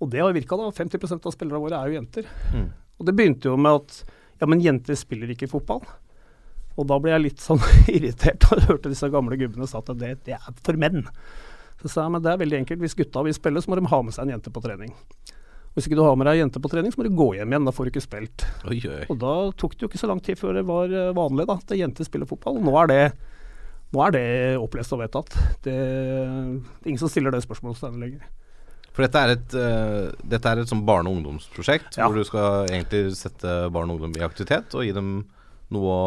Og 0.00 0.08
det 0.08 0.22
har 0.22 0.32
virka, 0.32 0.56
da. 0.56 0.70
50% 0.72 1.28
av 1.28 1.34
spillerne 1.34 1.60
våre 1.60 1.76
er 1.76 1.90
jo 1.90 1.98
jenter. 1.98 2.30
Mm. 2.56 2.70
Og 2.96 3.08
det 3.08 3.14
begynte 3.16 3.52
jo 3.52 3.58
med 3.60 3.82
at 3.82 3.98
ja, 4.40 4.48
men 4.48 4.64
jenter 4.64 4.96
spiller 4.96 5.34
ikke 5.34 5.50
fotball. 5.50 5.84
Og 6.80 6.88
da 6.88 6.96
ble 7.02 7.12
jeg 7.12 7.24
litt 7.26 7.44
sånn 7.44 7.60
irritert 7.96 8.40
da 8.46 8.56
jeg 8.56 8.70
hørte 8.70 8.92
disse 8.92 9.12
gamle 9.12 9.36
gubbene 9.40 9.68
sa 9.68 9.82
at 9.84 9.92
det, 10.00 10.14
det 10.24 10.38
er 10.38 10.60
for 10.64 10.80
menn. 10.80 11.04
Så 11.80 11.88
sa 11.88 12.04
jeg 12.04 12.12
men 12.14 12.22
det 12.24 12.32
er 12.32 12.40
veldig 12.40 12.58
enkelt. 12.62 12.80
Hvis 12.84 12.96
gutta 12.98 13.22
vil 13.24 13.36
spille, 13.36 13.62
så 13.62 13.70
må 13.72 13.78
de 13.80 13.88
ha 13.88 14.00
med 14.04 14.16
seg 14.16 14.26
en 14.26 14.34
jente 14.36 14.52
på 14.52 14.62
trening. 14.64 14.92
Hvis 15.76 15.86
ikke 15.86 15.96
du 16.00 16.02
har 16.02 16.16
med 16.18 16.26
deg 16.26 16.40
en 16.40 16.44
jente 16.48 16.60
på 16.62 16.70
trening, 16.72 16.92
så 16.92 17.00
må 17.00 17.06
du 17.06 17.14
gå 17.16 17.28
hjem 17.38 17.52
igjen. 17.54 17.68
Da 17.68 17.72
får 17.74 17.86
du 17.86 17.92
ikke 17.92 18.02
spilt. 18.04 18.44
Oi, 18.66 18.80
oi. 18.90 19.04
Og 19.12 19.20
da 19.22 19.34
tok 19.60 19.76
det 19.76 19.86
jo 19.86 19.90
ikke 19.90 20.00
så 20.02 20.10
lang 20.10 20.20
tid 20.24 20.40
før 20.40 20.58
det 20.58 20.64
var 20.68 20.90
eh, 20.90 21.12
vanlig 21.16 21.46
da, 21.48 21.56
at 21.62 21.76
jenter 21.78 22.08
spiller 22.08 22.28
fotball. 22.28 22.58
Nå 22.64 22.74
er 22.82 22.90
det, 22.90 23.00
nå 23.94 24.02
er 24.04 24.16
det 24.16 24.26
opplest 24.60 24.92
og 24.96 25.04
vedtatt. 25.04 25.38
Det, 25.62 25.72
det 25.72 26.84
er 26.84 26.90
ingen 26.90 27.00
som 27.00 27.12
stiller 27.12 27.32
det 27.34 27.44
spørsmålet 27.46 27.96
lenger. 28.02 28.26
For 28.90 29.06
dette 29.06 29.20
er 29.22 29.32
et, 29.36 29.52
uh, 29.54 30.10
dette 30.26 30.50
er 30.50 30.60
et 30.64 30.70
sånn 30.70 30.82
barne- 30.84 31.06
og 31.06 31.20
ungdomsprosjekt 31.20 32.00
Ja. 32.00 32.08
hvor 32.08 32.18
du 32.18 32.26
skal 32.26 32.66
egentlig 32.66 33.14
sette 33.14 33.70
barn 33.70 33.92
og 33.92 34.00
ungdom 34.00 34.16
i 34.18 34.24
aktivitet 34.26 34.74
og 34.74 34.82
gi 34.82 34.90
dem 34.96 35.12
noe 35.70 35.90
å 35.94 36.06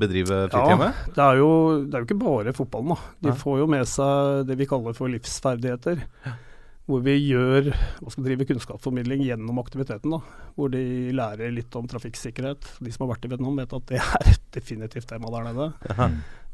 bedrive 0.00 0.42
fritida 0.52 0.76
med? 0.80 0.98
det 1.16 1.22
er, 1.24 1.38
jo, 1.40 1.48
det 1.86 1.94
er 1.96 2.02
jo 2.04 2.08
ikke 2.08 2.18
bare 2.20 2.52
fotballen, 2.56 2.92
da. 2.92 3.14
De 3.24 3.30
Nei. 3.32 3.38
får 3.40 3.58
jo 3.62 3.66
med 3.72 3.88
seg 3.88 4.42
det 4.50 4.56
vi 4.60 4.66
kaller 4.68 4.96
for 4.96 5.08
livsferdigheter. 5.12 6.04
Hvor 6.88 7.02
vi 7.04 7.14
gjør 7.20 7.66
og 8.00 8.12
skal 8.14 8.24
drive 8.24 8.46
kunnskapsformidling 8.48 9.20
gjennom 9.26 9.58
aktiviteten. 9.60 10.08
da, 10.14 10.20
Hvor 10.56 10.70
de 10.72 10.80
lærer 11.12 11.52
litt 11.52 11.74
om 11.76 11.84
trafikksikkerhet. 11.88 12.64
De 12.80 12.92
som 12.94 13.04
har 13.04 13.10
vært 13.14 13.26
i 13.28 13.32
Vietnam, 13.34 13.58
vet 13.60 13.74
at 13.76 13.90
det 13.90 14.00
er 14.04 14.30
et 14.32 14.46
definitivt 14.56 15.08
tema 15.10 15.28
der 15.34 15.50
nede. 15.50 15.66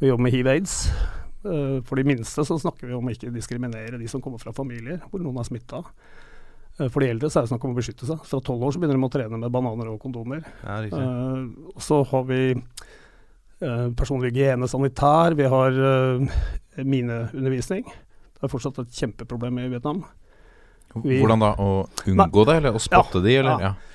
Vi 0.00 0.10
jobber 0.10 0.26
med 0.26 0.34
hiv-aids. 0.34 0.74
Eh, 1.46 1.78
For 1.86 1.94
de 2.00 2.06
minste 2.08 2.42
så 2.48 2.58
snakker 2.58 2.90
vi 2.90 2.96
om 2.98 3.06
å 3.06 3.14
ikke 3.14 3.30
diskriminere 3.34 4.00
de 4.00 4.10
som 4.10 4.22
kommer 4.24 4.42
fra 4.42 4.50
familier 4.56 4.98
hvor 5.10 5.22
noen 5.22 5.38
er 5.38 5.46
smitta. 5.46 5.84
For 6.90 7.04
de 7.04 7.08
eldre 7.12 7.28
så 7.30 7.38
er 7.38 7.44
det 7.46 7.52
snakk 7.52 7.64
om 7.68 7.74
å 7.74 7.78
beskytte 7.78 8.06
seg. 8.08 8.22
Fra 8.26 8.40
tolv 8.42 8.64
år 8.66 8.74
så 8.74 8.80
begynner 8.82 8.98
de 8.98 9.06
å 9.06 9.12
trene 9.14 9.38
med 9.38 9.52
bananer 9.54 9.92
og 9.92 10.00
kondomer. 10.02 10.40
Ja. 10.64 10.80
Eh, 10.82 11.44
så 11.78 12.00
har 12.10 12.24
vi 12.26 12.40
uh, 12.56 13.88
personlig 13.94 14.32
hygiene, 14.32 14.66
sanitær. 14.70 15.36
Vi 15.38 15.46
har 15.52 15.78
uh, 15.78 16.42
mineundervisning. 16.82 17.86
Det 17.86 18.42
er 18.48 18.52
fortsatt 18.52 18.82
et 18.82 18.98
kjempeproblem 18.98 19.62
i 19.62 19.68
Vietnam. 19.76 20.02
Vi- 21.02 21.20
Hvordan 21.22 21.42
da? 21.42 21.52
Å 21.58 21.86
unngå 22.10 22.44
det, 22.46 22.56
eller 22.60 22.74
å 22.74 22.82
spotte 22.82 23.22
de, 23.22 23.36
eller? 23.42 23.60
ja. 23.68 23.74
Ja. 23.74 23.90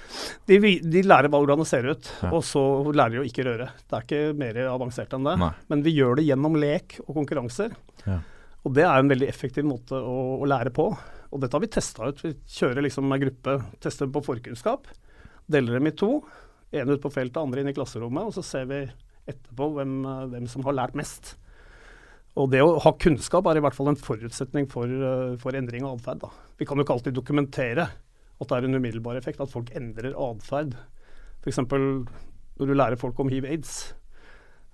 De, 0.50 0.58
de 0.82 1.02
lærer 1.06 1.30
hvordan 1.30 1.62
det 1.62 1.68
ser 1.70 1.86
ut, 1.86 2.08
Ja. 2.24 2.32
og 2.34 2.42
så 2.44 2.60
lærer 2.92 3.14
de 3.14 3.20
å 3.22 3.28
ikke 3.28 3.44
røre. 3.46 3.68
Det 3.88 3.94
er 3.96 4.08
ikke 4.08 4.34
mer 4.40 4.58
avansert 4.72 5.14
enn 5.16 5.24
det. 5.28 5.36
Nei. 5.38 5.52
Men 5.70 5.84
vi 5.86 5.94
gjør 6.00 6.18
det 6.18 6.26
gjennom 6.26 6.58
lek 6.60 6.98
og 7.06 7.14
konkurranser. 7.20 7.76
Ja. 8.08 8.18
Og 8.66 8.74
det 8.76 8.84
er 8.88 8.98
en 9.00 9.12
veldig 9.12 9.30
effektiv 9.30 9.68
måte 9.70 9.96
å, 10.02 10.18
å 10.42 10.50
lære 10.50 10.74
på. 10.76 10.90
Og 11.30 11.42
dette 11.42 11.54
har 11.56 11.62
vi 11.62 11.72
testa 11.72 12.10
ut. 12.10 12.24
Vi 12.24 12.34
kjører 12.58 12.86
liksom 12.86 13.10
en 13.10 13.22
gruppe, 13.22 13.58
tester 13.84 14.10
på 14.10 14.24
forkunnskap. 14.26 14.88
Deler 15.50 15.78
dem 15.78 15.90
i 15.92 15.96
to. 15.98 16.24
Én 16.74 16.90
ut 16.90 17.02
på 17.02 17.12
feltet, 17.14 17.38
andre 17.42 17.62
inn 17.62 17.70
i 17.70 17.76
klasserommet. 17.78 18.30
Og 18.30 18.36
så 18.38 18.46
ser 18.46 18.66
vi 18.70 18.82
etterpå 19.30 19.70
hvem, 19.76 19.94
eh, 20.06 20.26
hvem 20.34 20.50
som 20.50 20.66
har 20.66 20.78
lært 20.78 20.98
mest. 20.98 21.36
Og 22.38 22.50
det 22.54 22.62
å 22.62 22.80
ha 22.82 22.92
kunnskap 22.94 23.48
er 23.50 23.58
i 23.58 23.64
hvert 23.64 23.76
fall 23.76 23.90
en 23.92 24.00
forutsetning 24.00 24.70
for, 24.70 24.86
eh, 24.86 25.36
for 25.38 25.52
endring 25.52 25.84
av 25.84 26.00
atferd. 26.00 26.30
Vi 26.58 26.66
kan 26.66 26.78
jo 26.78 26.84
ikke 26.84 26.98
alltid 26.98 27.14
dokumentere 27.14 27.90
at 28.42 28.48
det 28.48 28.58
er 28.58 28.66
en 28.66 28.76
umiddelbar 28.76 29.18
effekt, 29.18 29.42
at 29.42 29.50
folk 29.50 29.70
endrer 29.76 30.14
atferd. 30.16 30.76
F.eks. 31.44 31.58
når 31.58 32.68
du 32.68 32.74
lærer 32.74 32.98
folk 32.98 33.20
om 33.20 33.30
hiv-aids. 33.30 33.94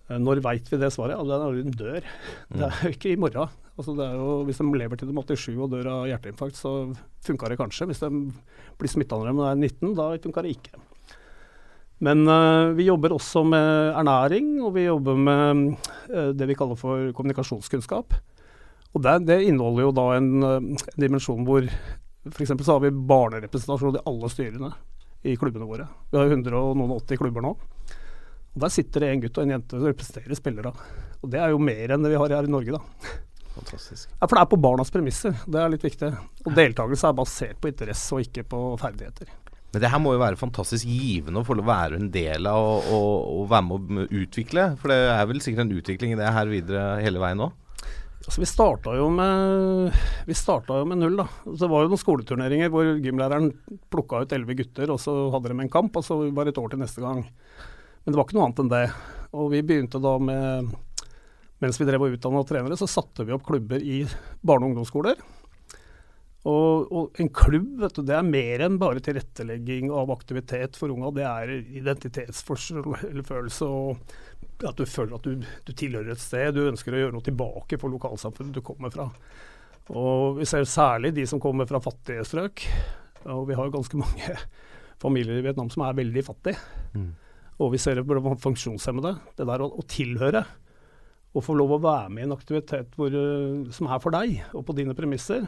Eh, 0.09 0.19
Når 0.21 0.41
veit 0.45 0.71
vi 0.71 0.79
det 0.81 0.91
svaret? 0.93 1.17
Ja, 1.17 1.23
det 1.25 1.35
er 1.35 1.43
når 1.43 1.61
de 1.61 1.77
dør. 1.79 2.09
Det 2.53 2.67
er 2.69 2.81
jo 2.83 2.93
ikke 2.93 3.13
i 3.13 3.19
morgen. 3.19 3.61
Altså, 3.75 3.91
jo, 3.91 4.43
hvis 4.47 4.61
de 4.61 4.65
lever 4.79 4.99
til 4.99 5.09
de 5.09 5.15
er 5.17 5.35
87 5.35 5.57
og 5.57 5.71
dør 5.73 5.89
av 5.91 6.05
hjerteinfarkt, 6.07 6.59
så 6.59 6.73
funka 7.25 7.49
det 7.51 7.59
kanskje. 7.59 7.89
Hvis 7.89 8.03
de 8.03 8.11
blir 8.79 8.91
smitta 8.91 9.17
når 9.19 9.33
de 9.33 9.49
er 9.49 9.57
19, 9.59 9.95
da 9.97 10.11
funka 10.23 10.45
det 10.45 10.55
ikke. 10.55 10.79
Men 12.05 12.23
uh, 12.27 12.75
vi 12.75 12.87
jobber 12.89 13.15
også 13.15 13.43
med 13.47 13.95
ernæring, 13.95 14.55
og 14.63 14.73
vi 14.75 14.87
jobber 14.87 15.19
med 15.19 15.75
uh, 16.11 16.31
det 16.35 16.47
vi 16.49 16.57
kaller 16.59 16.79
for 16.79 17.11
kommunikasjonskunnskap. 17.15 18.17
Og 18.95 19.03
det, 19.03 19.15
det 19.27 19.41
inneholder 19.47 19.87
jo 19.87 19.93
da 19.95 20.07
en, 20.17 20.31
uh, 20.43 20.87
dimensjon 20.99 21.47
hvor 21.47 21.67
F.eks. 22.25 22.51
så 22.51 22.73
har 22.73 22.81
vi 22.83 22.91
barnerepresentasjon 22.91 23.99
i 23.99 24.03
alle 24.09 24.31
styrene 24.33 24.71
i 25.25 25.35
klubbene 25.39 25.67
våre. 25.67 25.87
Vi 26.11 26.19
har 26.19 26.31
180 26.31 27.19
klubber 27.21 27.43
nå. 27.45 27.53
Og 28.55 28.63
Der 28.63 28.71
sitter 28.71 29.03
det 29.03 29.11
en 29.11 29.23
gutt 29.25 29.37
og 29.37 29.45
en 29.45 29.55
jente 29.57 29.77
som 29.77 29.87
representerer 29.89 30.39
spillere. 30.39 30.73
Og 31.21 31.31
det 31.31 31.41
er 31.43 31.51
jo 31.51 31.61
mer 31.61 31.91
enn 31.91 32.05
det 32.05 32.13
vi 32.13 32.19
har 32.19 32.35
her 32.37 32.47
i 32.47 32.51
Norge, 32.51 32.77
da. 32.77 33.15
Fantastisk. 33.55 34.11
Ja, 34.11 34.27
For 34.27 34.35
det 34.35 34.43
er 34.43 34.51
på 34.51 34.61
barnas 34.63 34.91
premisser. 34.91 35.35
Det 35.47 35.59
er 35.59 35.71
litt 35.71 35.83
viktig. 35.83 36.11
Og 36.45 36.55
deltakelse 36.55 37.09
er 37.09 37.17
basert 37.17 37.59
på 37.61 37.71
interesse 37.71 38.15
og 38.15 38.23
ikke 38.23 38.45
på 38.51 38.61
ferdigheter. 38.79 39.31
Men 39.75 39.83
det 39.83 39.91
her 39.91 39.99
må 39.99 40.13
jo 40.15 40.21
være 40.21 40.39
fantastisk 40.39 40.87
givende 40.87 41.41
å 41.41 41.47
få 41.47 41.57
å 41.59 41.67
være 41.67 41.99
en 41.99 42.07
del 42.11 42.47
av 42.47 42.61
og, 42.63 42.89
og, 42.95 43.13
og 43.41 43.47
være 43.51 43.65
med 43.67 44.03
å 44.05 44.21
utvikle. 44.23 44.69
For 44.79 44.91
det 44.91 44.99
er 45.11 45.27
vel 45.27 45.43
sikkert 45.43 45.65
en 45.65 45.75
utvikling 45.75 46.15
i 46.15 46.19
det 46.19 46.31
her 46.31 46.51
videre 46.51 46.85
hele 47.03 47.19
veien 47.19 47.41
nå? 47.43 47.49
Altså, 48.25 48.39
vi 48.41 48.47
starta 48.49 48.95
jo 48.97 49.09
med 49.13 49.91
jo 50.31 50.85
med 50.89 51.01
null, 51.01 51.19
da. 51.19 51.27
Så 51.43 51.59
det 51.65 51.71
var 51.73 51.83
jo 51.83 51.91
noen 51.91 52.01
skoleturneringer 52.01 52.71
hvor 52.73 52.87
gymlæreren 53.03 53.51
plukka 53.93 54.23
ut 54.23 54.33
elleve 54.33 54.55
gutter, 54.63 54.95
og 54.95 55.01
så 55.03 55.13
hadde 55.35 55.51
de 55.51 55.59
en 55.61 55.71
kamp, 55.75 55.99
og 55.99 56.07
så 56.07 56.17
var 56.33 56.47
det 56.47 56.55
et 56.55 56.61
år 56.63 56.71
til 56.71 56.81
neste 56.81 57.03
gang. 57.03 57.21
Men 58.05 58.13
det 58.13 58.19
var 58.19 58.27
ikke 58.27 58.37
noe 58.37 58.47
annet 58.47 58.61
enn 58.63 58.73
det. 58.73 58.85
Og 59.35 59.49
vi 59.51 59.63
begynte 59.65 60.01
da 60.01 60.17
med 60.21 60.75
Mens 61.63 61.79
vi 61.79 61.85
drev 61.87 62.03
og 62.03 62.11
utdanna 62.11 62.41
trenere, 62.45 62.75
så 62.77 62.85
satte 62.89 63.23
vi 63.25 63.31
opp 63.33 63.45
klubber 63.47 63.79
i 63.79 64.01
barne- 64.43 64.67
og 64.67 64.73
ungdomsskoler. 64.73 65.21
Og, 66.45 66.91
og 66.91 67.21
en 67.23 67.29
klubb, 67.33 67.71
vet 67.81 67.95
du, 67.95 68.03
det 68.05 68.13
er 68.13 68.27
mer 68.27 68.65
enn 68.67 68.75
bare 68.77 69.01
tilrettelegging 69.01 69.87
av 69.89 70.11
aktivitet 70.13 70.75
for 70.77 70.93
unga. 70.93 71.09
Det 71.15 71.23
er 71.25 71.53
identitetsfølelse 71.79 73.69
og 73.71 74.03
at 74.67 74.77
du 74.77 74.85
føler 74.85 75.15
at 75.17 75.25
du, 75.25 75.41
du 75.65 75.71
tilhører 75.73 76.13
et 76.13 76.21
sted. 76.21 76.53
Du 76.53 76.67
ønsker 76.67 76.93
å 76.93 77.01
gjøre 77.01 77.15
noe 77.15 77.25
tilbake 77.25 77.79
for 77.81 77.95
lokalsamfunnet 77.95 78.59
du 78.59 78.61
kommer 78.65 78.93
fra. 78.93 79.07
Og 79.95 80.41
vi 80.41 80.47
ser 80.49 80.67
særlig 80.69 81.15
de 81.15 81.25
som 81.29 81.41
kommer 81.41 81.71
fra 81.71 81.81
fattige 81.81 82.27
strøk. 82.27 82.67
Og 83.31 83.47
vi 83.49 83.57
har 83.57 83.65
jo 83.65 83.77
ganske 83.79 84.03
mange 84.03 84.37
familier 85.01 85.39
i 85.39 85.47
Vietnam 85.47 85.71
som 85.73 85.87
er 85.87 85.97
veldig 85.97 86.27
fattige. 86.29 86.59
Og 87.63 87.71
vi 87.71 87.79
ser 87.79 87.95
det 87.99 88.05
blant 88.07 88.41
funksjonshemmede. 88.43 89.13
Det 89.37 89.47
der 89.47 89.63
å, 89.63 89.69
å 89.71 89.85
tilhøre, 89.87 90.43
å 91.35 91.43
få 91.43 91.55
lov 91.55 91.75
å 91.75 91.83
være 91.83 92.11
med 92.11 92.23
i 92.23 92.27
en 92.27 92.35
aktivitet 92.35 92.95
hvor, 92.99 93.15
eh, 93.15 93.71
som 93.75 93.87
er 93.91 94.01
for 94.03 94.15
deg, 94.15 94.41
og 94.55 94.65
på 94.67 94.75
dine 94.75 94.95
premisser, 94.97 95.47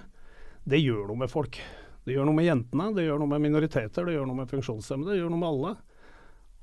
det 0.68 0.82
gjør 0.84 1.10
noe 1.10 1.24
med 1.24 1.32
folk. 1.32 1.60
Det 2.08 2.16
gjør 2.16 2.28
noe 2.28 2.38
med 2.38 2.48
jentene, 2.48 2.90
det 2.96 3.04
gjør 3.08 3.20
noe 3.20 3.34
med 3.34 3.44
minoriteter, 3.44 4.08
det 4.08 4.16
gjør 4.16 4.28
noe 4.30 4.40
med 4.40 4.52
funksjonshemmede, 4.52 5.14
det 5.14 5.22
gjør 5.22 5.32
noe 5.34 5.42
med 5.44 5.50
alle. 5.52 5.76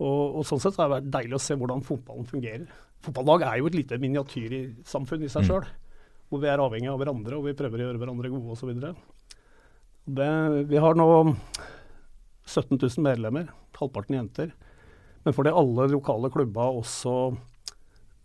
Og, 0.01 0.41
og 0.41 0.47
sånn 0.49 0.61
sett 0.63 0.75
så 0.75 0.83
har 0.83 0.91
det 0.91 0.97
vært 0.99 1.13
deilig 1.15 1.37
å 1.37 1.43
se 1.45 1.57
hvordan 1.61 1.85
fotballen 1.85 2.29
fungerer. 2.29 2.69
Fotballag 3.05 3.45
er 3.47 3.61
jo 3.61 3.69
et 3.69 3.77
lite 3.77 3.99
miniatyrsamfunn 4.01 5.27
i 5.27 5.31
seg 5.33 5.49
sjøl, 5.49 5.69
hvor 6.33 6.41
vi 6.41 6.49
er 6.49 6.63
avhengig 6.65 6.89
av 6.91 6.97
hverandre 7.01 7.37
og 7.37 7.45
vi 7.47 7.57
prøver 7.57 7.83
å 7.83 7.89
gjøre 7.89 8.01
hverandre 8.01 8.33
gode 8.33 8.57
osv. 8.57 8.73
Vi 10.73 10.81
har 10.85 10.99
nå 10.99 11.09
17 12.49 12.81
000 12.81 13.05
medlemmer, 13.05 13.53
halvparten 13.77 14.17
jenter. 14.17 14.55
Men 15.25 15.33
fordi 15.37 15.53
alle 15.57 15.87
lokale 15.93 16.31
klubba 16.33 16.67
også 16.81 17.15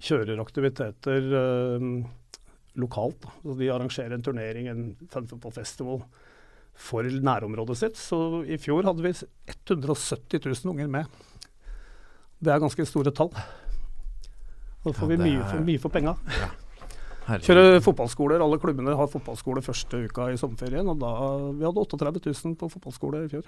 kjører 0.03 0.39
aktiviteter 0.43 1.29
eh, 1.39 1.85
lokalt. 2.79 3.25
Så 3.43 3.55
de 3.59 3.69
arrangerer 3.71 4.15
en 4.15 4.23
turnering, 4.25 4.67
en 4.71 4.83
fun 5.11 5.27
festival 5.55 6.03
for 6.79 7.03
nærområdet 7.03 7.75
sitt. 7.79 7.99
Så 7.99 8.19
i 8.47 8.57
fjor 8.61 8.85
hadde 8.87 9.03
vi 9.03 9.11
170 9.15 10.39
000 10.45 10.73
unger 10.73 10.87
med. 10.91 11.05
Det 12.39 12.53
er 12.53 12.61
ganske 12.63 12.85
store 12.87 13.11
tall. 13.11 13.31
Da 14.85 14.93
får 14.95 15.09
Ja, 15.09 15.11
vi 15.11 15.17
mye 15.25 15.39
er- 15.41 15.49
for, 15.51 15.65
mye 15.67 15.79
for 15.83 15.91
penga. 15.91 16.15
Ja. 16.39 16.49
Kjører 17.43 17.81
fotballskoler. 17.83 18.41
Alle 18.41 18.57
klubbene 18.57 18.95
har 18.97 19.07
fotballskole 19.11 19.61
første 19.61 19.99
uka 20.07 20.29
i 20.31 20.37
sommerferien. 20.39 20.87
Og 20.89 20.97
da, 21.03 21.11
vi 21.59 21.67
hadde 21.67 21.83
38 21.83 22.23
000 22.25 22.55
på 22.57 22.69
fotballskole 22.71 23.25
i 23.25 23.29
fjor. 23.29 23.43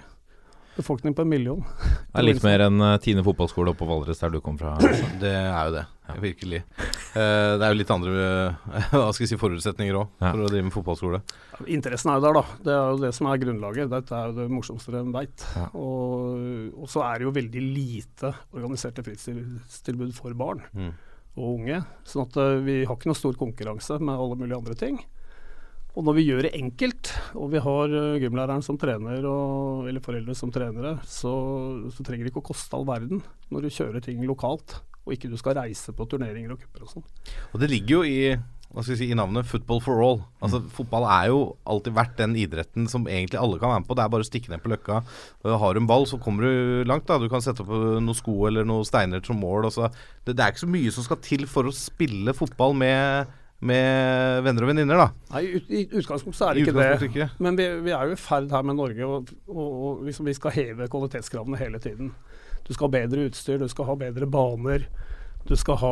Befolkning 0.78 1.14
på 1.18 1.22
en 1.26 1.30
million. 1.30 1.64
Det 2.12 2.20
er 2.20 2.26
litt 2.28 2.44
mer 2.44 2.64
enn 2.68 2.80
uh, 2.84 2.96
Tine 3.04 3.24
fotballskole 3.26 3.72
oppe 3.74 3.84
på 3.84 3.90
Valdres, 3.90 4.20
der 4.24 4.32
du 4.34 4.40
kom 4.44 4.58
fra. 4.60 4.78
Det 5.22 5.32
er 5.32 5.68
jo 5.68 5.74
det, 5.76 5.84
virkelig. 6.24 6.62
Uh, 7.12 7.60
det 7.60 7.66
er 7.66 7.74
jo 7.74 7.78
litt 7.82 7.92
andre 7.92 8.12
eh, 8.24 8.88
hva 8.96 9.10
skal 9.12 9.26
jeg 9.26 9.32
si, 9.34 9.40
forutsetninger 9.42 9.98
òg 10.00 10.10
Ja. 10.24 10.32
for 10.32 10.46
å 10.46 10.50
drive 10.52 10.66
med 10.70 10.76
fotballskole. 10.76 11.20
Interessen 11.72 12.12
er 12.14 12.20
jo 12.20 12.26
der, 12.26 12.40
da. 12.40 12.44
Det 12.68 12.74
er 12.76 12.90
jo 12.96 13.02
det 13.04 13.12
som 13.18 13.28
er 13.32 13.42
grunnlaget. 13.44 13.92
Dette 13.92 14.16
er 14.18 14.32
jo 14.32 14.38
det 14.40 14.48
morsomste 14.56 14.96
de 14.96 15.04
veit. 15.16 15.46
Ja. 15.60 15.68
Og, 15.76 16.74
og 16.80 16.92
så 16.92 17.04
er 17.08 17.20
det 17.22 17.28
jo 17.28 17.34
veldig 17.36 17.64
lite 17.68 18.32
organiserte 18.56 19.04
fritidstilbud 19.08 20.14
for 20.18 20.36
barn 20.40 20.64
Mm. 20.72 20.92
og 21.36 21.48
unge. 21.60 21.82
Sånn 22.08 22.26
at 22.28 22.38
eh, 22.42 22.58
vi 22.66 22.78
har 22.88 22.96
ikke 22.96 23.12
noe 23.12 23.20
stor 23.20 23.36
konkurranse 23.40 24.00
med 24.04 24.16
alle 24.16 24.40
mulige 24.40 24.58
andre 24.64 24.76
ting. 24.80 25.00
Og 25.92 26.06
når 26.08 26.16
vi 26.16 26.28
gjør 26.30 26.46
det 26.46 26.54
enkelt, 26.56 27.12
og 27.36 27.50
vi 27.52 27.60
har 27.64 27.96
uh, 27.98 28.20
gymlæreren 28.22 28.64
som 28.64 28.78
trener, 28.80 29.26
og, 29.28 29.90
eller 29.92 30.04
foreldre 30.04 30.36
som 30.38 30.54
trenere, 30.54 30.96
så, 31.04 31.34
så 31.92 32.06
trenger 32.08 32.26
det 32.26 32.32
ikke 32.32 32.44
å 32.46 32.50
koste 32.54 32.78
all 32.78 32.88
verden 32.88 33.20
når 33.52 33.68
du 33.68 33.76
kjører 33.76 34.04
ting 34.06 34.24
lokalt 34.24 34.80
Og 35.04 35.16
ikke 35.18 35.32
du 35.32 35.36
skal 35.40 35.58
reise 35.58 35.92
på 35.98 36.08
turneringer 36.08 36.54
og 36.54 36.62
cuper 36.62 36.86
og 36.86 36.96
sånn. 36.96 37.06
Og 37.52 37.62
det 37.64 37.72
ligger 37.74 38.00
jo 38.00 38.04
i 38.08 38.20
si, 38.80 39.10
i 39.12 39.16
navnet 39.18 39.46
'football 39.46 39.82
for 39.84 40.00
all'. 40.00 40.22
Altså 40.42 40.62
Fotball 40.72 41.04
er 41.04 41.28
jo 41.28 41.58
alltid 41.68 41.94
vært 41.94 42.18
den 42.18 42.36
idretten 42.36 42.88
som 42.88 43.08
egentlig 43.08 43.40
alle 43.40 43.60
kan 43.60 43.70
være 43.70 43.82
med 43.82 43.88
på. 43.88 43.96
Det 43.96 44.04
er 44.04 44.14
bare 44.14 44.24
å 44.24 44.30
stikke 44.30 44.52
ned 44.52 44.64
på 44.64 44.72
løkka. 44.72 45.04
Har 45.44 45.74
du 45.74 45.80
en 45.82 45.88
ball, 45.88 46.06
så 46.08 46.22
kommer 46.22 46.44
du 46.44 46.84
langt. 46.88 47.08
da 47.08 47.18
Du 47.18 47.28
kan 47.28 47.42
sette 47.42 47.62
opp 47.62 47.70
eh, 47.70 48.00
noen 48.00 48.16
sko 48.16 48.48
eller 48.48 48.64
noen 48.64 48.86
steiner 48.86 49.20
som 49.24 49.36
mål. 49.36 49.68
Det, 50.26 50.36
det 50.36 50.40
er 50.40 50.52
ikke 50.52 50.68
så 50.68 50.72
mye 50.72 50.92
som 50.92 51.04
skal 51.04 51.18
til 51.18 51.46
for 51.48 51.68
å 51.68 51.76
spille 51.76 52.34
fotball 52.34 52.74
med, 52.74 53.28
med 53.62 54.42
venner 54.48 54.66
og 54.66 54.72
venninner, 54.72 54.98
da. 55.04 55.08
Nei, 55.36 55.44
ut, 55.60 55.70
i 55.70 55.84
utgangspunktet 56.02 56.40
så 56.40 56.50
er 56.50 56.58
det 56.58 56.64
ikke 56.66 56.74
det. 56.80 56.90
ikke. 57.10 57.30
Men 57.46 57.60
vi, 57.60 57.68
vi 57.86 57.94
er 57.94 58.10
jo 58.10 58.16
i 58.18 58.22
ferd 58.22 58.50
her 58.52 58.66
med 58.66 58.80
Norge, 58.80 59.06
og, 59.06 59.30
og, 59.48 59.62
og 59.62 60.04
liksom 60.08 60.26
vi 60.30 60.34
skal 60.38 60.56
heve 60.56 60.90
kvalitetskravene 60.90 61.60
hele 61.62 61.80
tiden. 61.84 62.12
Du 62.66 62.74
skal 62.74 62.88
ha 62.90 62.96
bedre 63.00 63.28
utstyr, 63.30 63.60
du 63.62 63.68
skal 63.70 63.86
ha 63.92 63.96
bedre 64.02 64.26
baner. 64.30 64.88
Du 65.50 65.56
skal 65.58 65.74
ha, 65.82 65.92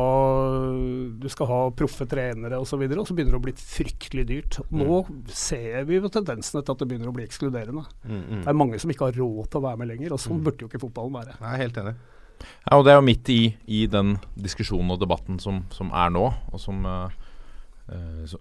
du 1.18 1.26
skal 1.30 1.48
ha 1.50 1.56
proffe 1.74 2.06
trenere 2.06 2.58
osv., 2.58 2.62
og, 2.62 2.68
så 2.70 2.78
videre, 2.78 3.00
og 3.02 3.08
så 3.10 3.16
begynner 3.18 3.34
det 3.34 3.40
å 3.40 3.46
bli 3.48 3.54
fryktelig 3.58 4.24
dyrt. 4.28 4.58
Nå 4.70 5.00
ser 5.34 5.82
vi 5.88 5.98
jo 5.98 6.10
tendensene 6.12 6.62
til 6.62 6.74
at 6.76 6.82
det 6.84 6.86
begynner 6.90 7.10
å 7.10 7.14
bli 7.16 7.26
ekskluderende. 7.26 7.82
Mm, 8.06 8.22
Det 8.44 8.52
er 8.52 8.58
mange 8.60 8.78
som 8.82 8.92
ikke 8.94 9.08
har 9.10 9.18
råd 9.18 9.48
til 9.50 9.58
å 9.58 9.64
være 9.66 9.80
med 9.82 9.90
lenger, 9.90 10.14
og 10.14 10.22
sånn 10.22 10.42
burde 10.46 10.62
jo 10.62 10.70
ikke 10.70 10.82
fotballen 10.84 11.16
være. 11.18 11.34
Jeg 11.40 11.50
er 11.50 11.62
helt 11.64 11.80
enig. 11.82 11.96
Ja, 12.40 12.78
og 12.78 12.86
det 12.86 12.92
er 12.94 13.00
jo 13.00 13.04
midt 13.04 13.28
i, 13.34 13.40
i 13.68 13.80
den 13.90 14.14
diskusjonen 14.38 14.94
og 14.94 15.02
debatten 15.02 15.42
som, 15.42 15.64
som 15.74 15.90
er 15.92 16.14
nå, 16.14 16.22
og 16.54 16.62
som, 16.62 16.86
så- 16.86 17.10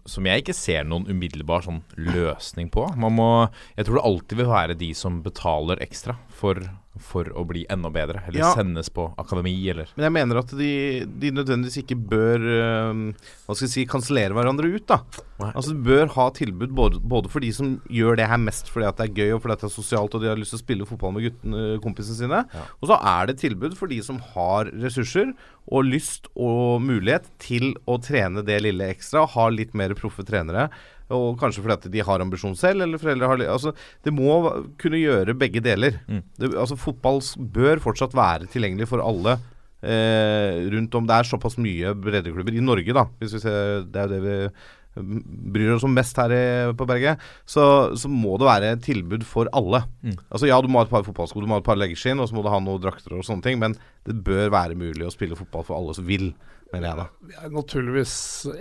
som 0.05 0.27
jeg 0.27 0.43
ikke 0.43 0.55
ser 0.55 0.85
noen 0.87 1.07
umiddelbar 1.09 1.63
sånn 1.65 1.81
løsning 1.97 2.69
på. 2.73 2.85
Må, 3.01 3.29
jeg 3.77 3.87
tror 3.87 3.99
det 3.99 4.05
alltid 4.09 4.41
vil 4.41 4.51
være 4.51 4.77
de 4.79 4.91
som 4.97 5.21
betaler 5.25 5.81
ekstra 5.85 6.17
for, 6.29 6.61
for 6.99 7.23
å 7.33 7.45
bli 7.47 7.65
enda 7.71 7.89
bedre, 7.93 8.21
eller 8.27 8.39
Ja. 8.39 8.53
sendes 8.55 8.89
på 8.93 9.07
akademi, 9.17 9.53
eller 9.71 9.87
Men 9.97 10.03
jeg 10.07 10.13
mener 10.17 10.39
at 10.39 10.51
de, 10.57 11.05
de 11.05 11.31
nødvendigvis 11.31 11.79
ikke 11.83 11.97
bør 12.09 12.39
øh, 12.43 13.13
Hva 13.47 13.55
skal 13.55 13.65
jeg 13.67 13.73
si 13.73 13.85
kansellere 13.89 14.33
hverandre 14.37 14.69
ut. 14.75 14.85
da 14.87 14.99
Nei. 15.39 15.51
Altså 15.55 15.71
Du 15.73 15.83
bør 15.87 16.07
ha 16.17 16.29
tilbud 16.35 16.73
både, 16.75 16.99
både 16.99 17.29
for 17.31 17.39
de 17.39 17.51
som 17.55 17.81
gjør 17.89 18.17
det 18.19 18.27
her 18.27 18.37
mest 18.37 18.67
fordi 18.69 18.85
at 18.89 18.97
det 18.99 19.09
er 19.09 19.15
gøy 19.23 19.33
og 19.35 19.41
fordi 19.41 19.53
at 19.55 19.61
det 19.63 19.69
er 19.69 19.75
sosialt 19.81 20.15
og 20.15 20.21
de 20.21 20.27
har 20.27 20.35
lyst 20.41 20.51
til 20.51 20.59
å 20.59 20.65
spille 20.65 20.85
fotball 20.89 21.13
med 21.15 21.23
guttene, 21.29 21.79
kompisene 21.81 22.19
sine. 22.19 22.41
Og 22.81 22.89
så 22.91 22.97
er 22.99 23.27
det 23.31 23.37
tilbud 23.39 23.77
for 23.79 23.87
de 23.87 24.01
som 24.03 24.19
har 24.35 24.65
ressurser 24.83 25.31
og 25.71 25.85
lyst 25.85 26.27
og 26.35 26.81
mulighet 26.81 27.29
til 27.39 27.71
å 27.87 27.97
trene 28.01 28.43
det 28.43 28.61
lille 28.65 28.89
ekstra. 28.91 29.25
Ha 29.27 29.47
litt 29.53 29.73
mer 29.77 29.93
proffe 29.95 30.25
trenere. 30.27 30.69
Og 31.15 31.39
kanskje 31.41 31.63
fordi 31.63 31.77
at 31.77 31.87
de 31.93 32.03
har 32.05 32.23
ambisjon 32.23 32.57
selv, 32.57 32.85
eller 32.85 33.01
foreldre 33.01 33.29
har 33.31 33.45
Altså, 33.49 33.73
det 34.05 34.13
må 34.13 34.35
kunne 34.81 35.01
gjøre 35.01 35.37
begge 35.37 35.63
deler. 35.65 36.01
Mm. 36.07 36.21
Det, 36.37 36.51
altså, 36.53 36.77
fotball 36.77 37.23
bør 37.39 37.81
fortsatt 37.83 38.13
være 38.17 38.49
tilgjengelig 38.51 38.89
for 38.91 39.01
alle 39.01 39.37
eh, 39.81 40.67
rundt 40.73 40.95
om. 40.99 41.07
Det 41.09 41.17
er 41.17 41.29
såpass 41.29 41.57
mye 41.61 41.95
breddeklubber 41.97 42.57
i 42.57 42.63
Norge, 42.63 42.95
da. 42.95 43.07
Hvis 43.21 43.37
vi 43.37 43.43
ser, 43.45 43.87
det 43.89 44.03
er 44.03 44.09
jo 44.09 44.13
det 44.13 44.21
vi 44.25 44.37
bryr 45.03 45.73
oss 45.75 45.83
om 45.87 45.93
mest 45.95 46.17
her 46.21 46.33
i, 46.35 46.43
på 46.77 46.87
Berget. 46.89 47.19
Så, 47.49 47.63
så 47.99 48.09
må 48.11 48.37
det 48.39 48.47
være 48.49 48.73
et 48.75 48.83
tilbud 48.85 49.23
for 49.27 49.49
alle. 49.55 49.83
Mm. 50.03 50.17
Altså 50.29 50.47
Ja, 50.51 50.59
du 50.61 50.67
må 50.71 50.79
ha 50.81 50.85
et 50.87 50.93
par 50.93 51.03
fotballsko, 51.07 51.41
du 51.41 51.47
må 51.49 51.57
ha 51.57 51.63
et 51.63 51.67
par 51.67 51.79
leggeskinn, 51.79 52.19
og 52.19 52.29
så 52.29 52.35
må 52.37 52.43
du 52.45 52.49
ha 52.53 52.59
noen 52.63 52.81
drakter 52.83 53.17
og 53.17 53.25
sånne 53.27 53.45
ting, 53.45 53.59
men 53.61 53.75
det 54.07 54.17
bør 54.25 54.49
være 54.53 54.75
mulig 54.79 55.05
å 55.07 55.11
spille 55.13 55.35
fotball 55.37 55.63
for 55.67 55.77
alle 55.79 55.93
som 55.97 56.07
vil, 56.07 56.31
jeg 56.69 56.83
da. 56.85 57.07
Jeg 57.31 57.47
er 57.47 57.53
naturligvis 57.55 58.11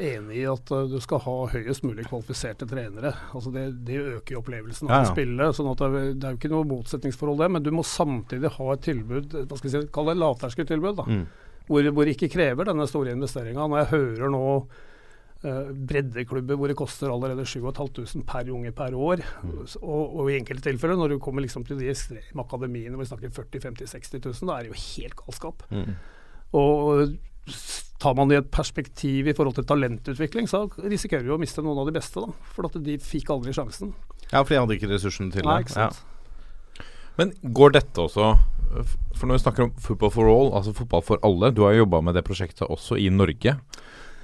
enig 0.01 0.39
i 0.41 0.45
at 0.49 0.71
uh, 0.73 0.87
du 0.89 0.97
skal 1.05 1.21
ha 1.27 1.35
høyest 1.53 1.83
mulig 1.85 2.07
kvalifiserte 2.09 2.65
trenere. 2.71 3.11
Altså 3.37 3.53
det, 3.53 3.67
det 3.85 3.99
øker 4.17 4.33
jo 4.33 4.41
opplevelsen 4.41 4.89
av 4.89 4.95
Ja, 4.95 5.01
ja. 5.05 5.11
å 5.11 5.13
spille. 5.13 5.49
sånn 5.53 5.69
at 5.75 5.83
det, 5.83 5.89
er- 5.93 6.15
det 6.17 6.25
er 6.25 6.33
jo 6.33 6.41
ikke 6.41 6.53
noe 6.55 6.69
motsetningsforhold 6.71 7.43
det, 7.45 7.51
men 7.53 7.67
du 7.67 7.71
må 7.77 7.85
samtidig 7.85 8.55
ha 8.57 8.71
et 8.73 8.87
tilbud, 8.89 9.37
hva 9.45 9.59
skal 9.61 9.69
jeg 9.69 9.75
si, 9.85 9.91
kall 9.93 10.09
det 10.09 10.17
lavterskeltilbud, 10.23 10.97
da, 11.03 11.05
Mm. 11.05 11.27
hvor, 11.69 11.91
hvor 11.93 12.09
det 12.09 12.15
ikke 12.17 12.33
krever 12.33 12.65
denne 12.71 12.87
store 12.89 13.13
investeringa. 13.13 13.69
Når 13.69 13.83
jeg 13.83 13.93
hører 13.93 14.33
nå 14.33 14.43
eh, 14.57 14.87
breddeklubber 15.43 16.57
hvor 16.59 16.67
det 16.71 16.77
koster 16.79 17.13
allerede 17.13 17.45
7500 17.47 18.25
per 18.27 18.49
unge 18.51 18.73
per 18.75 18.95
år, 18.99 19.23
Mm. 19.45 19.61
og, 19.83 20.17
og 20.19 20.31
i 20.33 20.39
enkelte 20.39 20.67
tilfeller, 20.71 20.97
når 20.99 21.15
du 21.15 21.19
kommer 21.23 21.45
liksom 21.45 21.65
til 21.67 21.79
de 21.79 21.91
ekstreme 21.93 22.43
akademiene 22.43 22.97
hvor 22.97 23.05
vi 23.05 23.11
snakker 23.13 23.31
40 23.37 23.61
50 23.69 23.87
60 23.95 24.19
000, 24.43 24.49
da 24.51 24.57
er 24.59 24.67
det 24.67 24.73
jo 24.73 24.83
helt 24.99 25.17
galskap. 25.21 25.63
Mm. 25.71 25.95
Og 26.59 27.17
tar 27.99 28.15
man 28.19 28.29
det 28.29 28.37
i 28.37 28.43
et 28.43 28.51
perspektiv 28.55 29.27
i 29.31 29.33
forhold 29.35 29.55
til 29.57 29.65
talentutvikling, 29.67 30.47
så 30.51 30.65
risikerer 30.85 31.25
du 31.27 31.33
å 31.35 31.41
miste 31.41 31.63
noen 31.65 31.79
av 31.83 31.87
de 31.89 31.95
beste, 31.97 32.21
da. 32.23 32.35
For 32.55 32.67
at 32.69 32.77
de 32.85 32.99
fikk 33.03 33.31
aldri 33.35 33.55
sjansen. 33.57 33.95
Ja, 34.33 34.43
for 34.45 34.53
jeg 34.55 34.61
hadde 34.65 34.77
ikke 34.77 34.91
ressursene 34.93 35.33
til 35.33 35.47
Nei, 35.47 35.61
det. 35.63 35.69
ikke 35.71 35.79
sant. 35.79 36.05
Men 37.19 37.33
går 37.43 37.73
dette 37.75 37.99
også 37.99 38.29
For 39.17 39.27
når 39.27 39.39
vi 39.39 39.43
snakker 39.43 39.65
om 39.65 39.71
football 39.83 40.11
for 40.15 40.29
all, 40.31 40.51
altså 40.55 40.71
fotball 40.77 41.01
for 41.03 41.19
alle 41.27 41.49
Du 41.57 41.63
har 41.65 41.73
jo 41.73 41.81
jobba 41.81 41.99
med 42.05 42.15
det 42.15 42.23
prosjektet 42.27 42.69
også 42.69 42.99
i 43.01 43.09
Norge. 43.11 43.57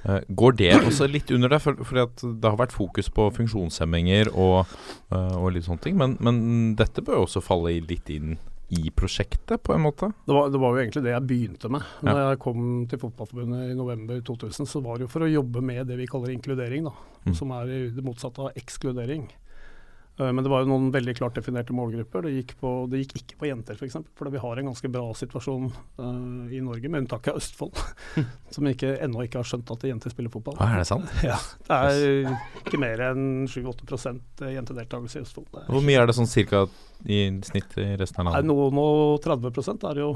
Eh, 0.05 0.21
går 0.27 0.57
det 0.59 0.73
også 0.77 1.07
litt 1.09 1.31
under 1.33 1.49
det? 1.49 1.61
For, 1.63 2.01
at 2.01 2.21
det 2.21 2.49
har 2.49 2.59
vært 2.59 2.75
fokus 2.75 3.09
på 3.13 3.29
funksjonshemminger 3.39 4.29
og, 4.33 4.75
eh, 5.09 5.37
og 5.37 5.55
litt 5.55 5.65
sånne 5.67 5.85
ting. 5.85 5.97
Men, 6.01 6.17
men 6.23 6.75
dette 6.79 7.03
bør 7.05 7.21
jo 7.21 7.29
også 7.29 7.43
falle 7.45 7.73
litt 7.85 8.11
inn 8.13 8.37
i 8.73 8.89
prosjektet, 8.89 9.61
på 9.61 9.75
en 9.75 9.83
måte? 9.83 10.09
Det 10.25 10.33
var, 10.33 10.49
det 10.49 10.59
var 10.61 10.73
jo 10.73 10.81
egentlig 10.81 11.03
det 11.05 11.13
jeg 11.13 11.27
begynte 11.29 11.69
med. 11.69 11.85
Ja. 12.01 12.09
Når 12.09 12.21
jeg 12.23 12.39
kom 12.41 12.61
til 12.89 13.01
Fotballforbundet 13.01 13.71
i 13.71 13.77
november 13.77 14.21
2000, 14.25 14.69
så 14.69 14.81
var 14.81 14.97
det 14.97 15.05
jo 15.05 15.11
for 15.13 15.25
å 15.25 15.29
jobbe 15.29 15.61
med 15.65 15.85
det 15.89 15.99
vi 15.99 16.07
kaller 16.09 16.33
inkludering, 16.33 16.89
da. 16.89 16.95
Mm. 17.25 17.35
Som 17.37 17.53
er 17.57 17.69
det 17.93 18.05
motsatte 18.05 18.41
av 18.41 18.57
ekskludering. 18.57 19.27
Eh, 20.17 20.31
Men 20.31 20.43
det 20.43 20.49
var 20.51 20.63
jo 20.63 20.69
noen 20.69 20.91
veldig 20.93 21.15
klart 21.17 21.35
definerte 21.35 21.75
målgrupper. 21.75 22.25
Det 22.25 22.33
gikk, 22.37 22.55
på, 22.61 22.73
det 22.91 23.03
gikk 23.03 23.17
ikke 23.21 23.39
på 23.41 23.49
jenter, 23.49 23.75
f.eks. 23.75 23.81
For, 23.81 23.89
eksempel, 23.89 24.13
for 24.19 24.31
vi 24.31 24.43
har 24.43 24.61
en 24.61 24.69
ganske 24.71 24.91
bra 24.91 25.03
situasjon 25.17 25.67
uh, 25.99 26.55
i 26.55 26.61
Norge, 26.63 26.89
med 26.89 27.03
unntak 27.03 27.27
av 27.31 27.41
Østfold. 27.41 27.75
som 28.55 28.69
ikke, 28.71 28.95
ennå 29.03 29.25
ikke 29.25 29.41
har 29.41 29.49
skjønt 29.49 29.75
at 29.75 29.85
jenter 29.89 30.13
spiller 30.13 30.31
fotball. 30.33 30.57
Ah, 30.63 30.77
er 30.77 30.83
det 30.83 30.89
sant? 30.89 31.11
Ja, 31.25 31.37
det 31.67 31.79
er 31.81 32.35
ikke 32.63 32.79
mer 32.81 33.03
enn 33.09 33.45
7-8 33.51 34.51
jentedeltakelse 34.55 35.19
i 35.19 35.25
Østfold. 35.27 35.49
Det 35.51 35.65
er, 35.65 35.69
Hvor 35.73 35.85
mye 35.85 36.01
er 36.01 36.09
det 36.09 36.17
sånn 36.17 36.31
cirka 36.31 36.65
i 37.03 37.19
snitt 37.45 37.75
i 37.81 37.89
resten 37.99 38.23
av 38.23 38.31
landet? 38.31 38.47
noen 38.47 38.79
og 38.79 39.19
30 39.21 39.83
er 39.91 39.99
jo 39.99 40.13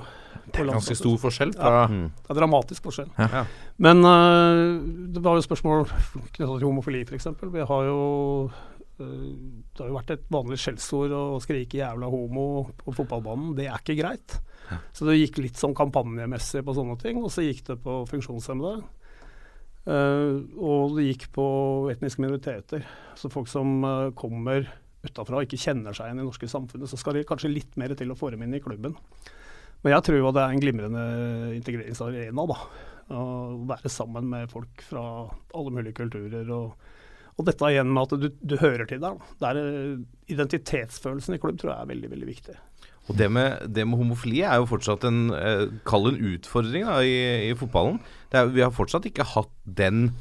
Det 0.47 0.63
er 0.63 0.69
ganske 0.71 0.95
stor 0.95 1.17
forskjell 1.21 1.51
fra 1.57 1.73
Ja, 1.83 1.83
Det 1.91 2.31
er 2.31 2.39
dramatisk 2.39 2.87
forskjell. 2.87 3.11
Ja. 3.19 3.27
Ja. 3.41 3.43
Men 3.83 4.01
uh, 4.07 4.79
det 5.11 5.21
var 5.23 5.35
jo 5.37 5.45
spørsmål 5.45 5.85
knyttet 5.91 6.39
til 6.47 6.67
homofili, 6.69 7.03
f.eks. 7.03 7.27
Vi 7.43 7.67
har 7.67 7.87
jo 7.91 7.99
Det 8.99 9.81
har 9.81 9.89
jo 9.89 9.97
vært 9.97 10.13
et 10.15 10.29
vanlig 10.33 10.59
skjellsord 10.61 11.15
å 11.15 11.23
skrike 11.43 11.79
'jævla 11.79 12.09
homo' 12.11 12.69
på 12.83 12.95
fotballbanen. 12.97 13.55
Det 13.57 13.69
er 13.69 13.79
ikke 13.79 13.99
greit. 14.01 14.39
Så 14.93 15.07
det 15.07 15.17
gikk 15.17 15.39
litt 15.41 15.59
sånn 15.59 15.73
kampanjemessig 15.77 16.61
på 16.65 16.75
sånne 16.77 16.97
ting, 17.01 17.21
og 17.23 17.31
så 17.33 17.45
gikk 17.45 17.63
det 17.71 17.79
på 17.83 18.03
funksjonshemmede. 18.09 18.83
Eh, 19.89 20.35
og 20.59 20.97
det 20.97 21.07
gikk 21.07 21.29
på 21.33 21.47
etniske 21.93 22.21
minoriteter. 22.21 22.85
Så 23.17 23.31
folk 23.33 23.49
som 23.49 23.79
øh, 23.85 24.11
kommer 24.17 24.67
utafra 25.07 25.39
og 25.39 25.47
ikke 25.47 25.61
kjenner 25.61 25.95
seg 25.95 26.09
igjen 26.09 26.19
i 26.19 26.23
det 26.23 26.27
norske 26.27 26.51
samfunnet, 26.51 26.91
så 26.91 26.99
skal 26.99 27.15
de 27.15 27.25
kanskje 27.27 27.51
litt 27.51 27.77
mer 27.79 27.95
til 27.97 28.11
å 28.11 28.17
få 28.19 28.33
dem 28.33 28.43
inn 28.43 28.57
i 28.57 28.61
klubben. 28.63 28.97
Men 29.79 29.95
jeg 29.95 30.05
tror 30.05 30.19
jo 30.19 30.31
det 30.35 30.43
er 30.43 30.53
en 30.53 30.63
glimrende 30.63 31.03
integreringsarena, 31.55 32.47
da. 32.51 32.57
Å 33.09 33.21
være 33.65 33.89
sammen 33.89 34.27
med 34.29 34.51
folk 34.51 34.83
fra 34.85 35.03
alle 35.55 35.71
mulige 35.73 36.01
kulturer. 36.01 36.51
Og, 36.53 36.89
og 37.39 37.45
dette 37.47 37.69
igjen 37.71 37.87
med 37.95 38.03
at 38.03 38.19
du, 38.19 38.29
du 38.43 38.57
hører 38.59 38.85
til 38.89 38.99
der. 38.99 39.15
da. 39.15 39.33
Det 39.39 39.49
er, 39.49 39.59
eh, 39.63 40.33
identitetsfølelsen 40.35 41.37
i 41.37 41.41
klubb 41.41 41.59
tror 41.61 41.71
jeg 41.73 41.81
er 41.85 41.91
veldig, 41.93 42.09
veldig 42.13 42.27
viktig. 42.29 42.55
Og 43.09 43.15
det 43.17 43.29
med, 43.33 43.63
det 43.73 43.87
med 43.89 43.97
homofili 43.97 44.43
er 44.45 44.59
jo 44.61 44.67
fortsatt 44.69 45.05
en 45.09 45.21
eh, 45.33 45.63
en 45.71 46.19
utfordring 46.35 46.83
da, 46.85 46.99
i, 47.01 47.15
i 47.49 47.53
fotballen. 47.57 47.97
Er, 48.35 48.51
vi 48.53 48.61
har 48.61 48.75
fortsatt 48.75 49.07
ikke 49.09 49.25
hatt 49.35 49.49
den 49.65 50.11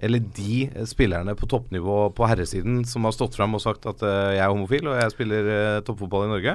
eller 0.00 0.22
de 0.32 0.62
eh, 0.70 0.86
spillerne 0.88 1.34
på 1.36 1.44
toppnivå 1.52 1.96
på 2.16 2.24
herresiden 2.30 2.78
som 2.88 3.04
har 3.04 3.12
stått 3.12 3.36
fram 3.36 3.52
og 3.58 3.60
sagt 3.60 3.84
at 3.90 4.00
eh, 4.00 4.30
jeg 4.38 4.44
er 4.46 4.54
homofil 4.54 4.88
og 4.88 4.96
jeg 5.02 5.12
spiller 5.12 5.50
eh, 5.52 5.80
toppfotball 5.84 6.24
i 6.24 6.32
Norge. 6.32 6.54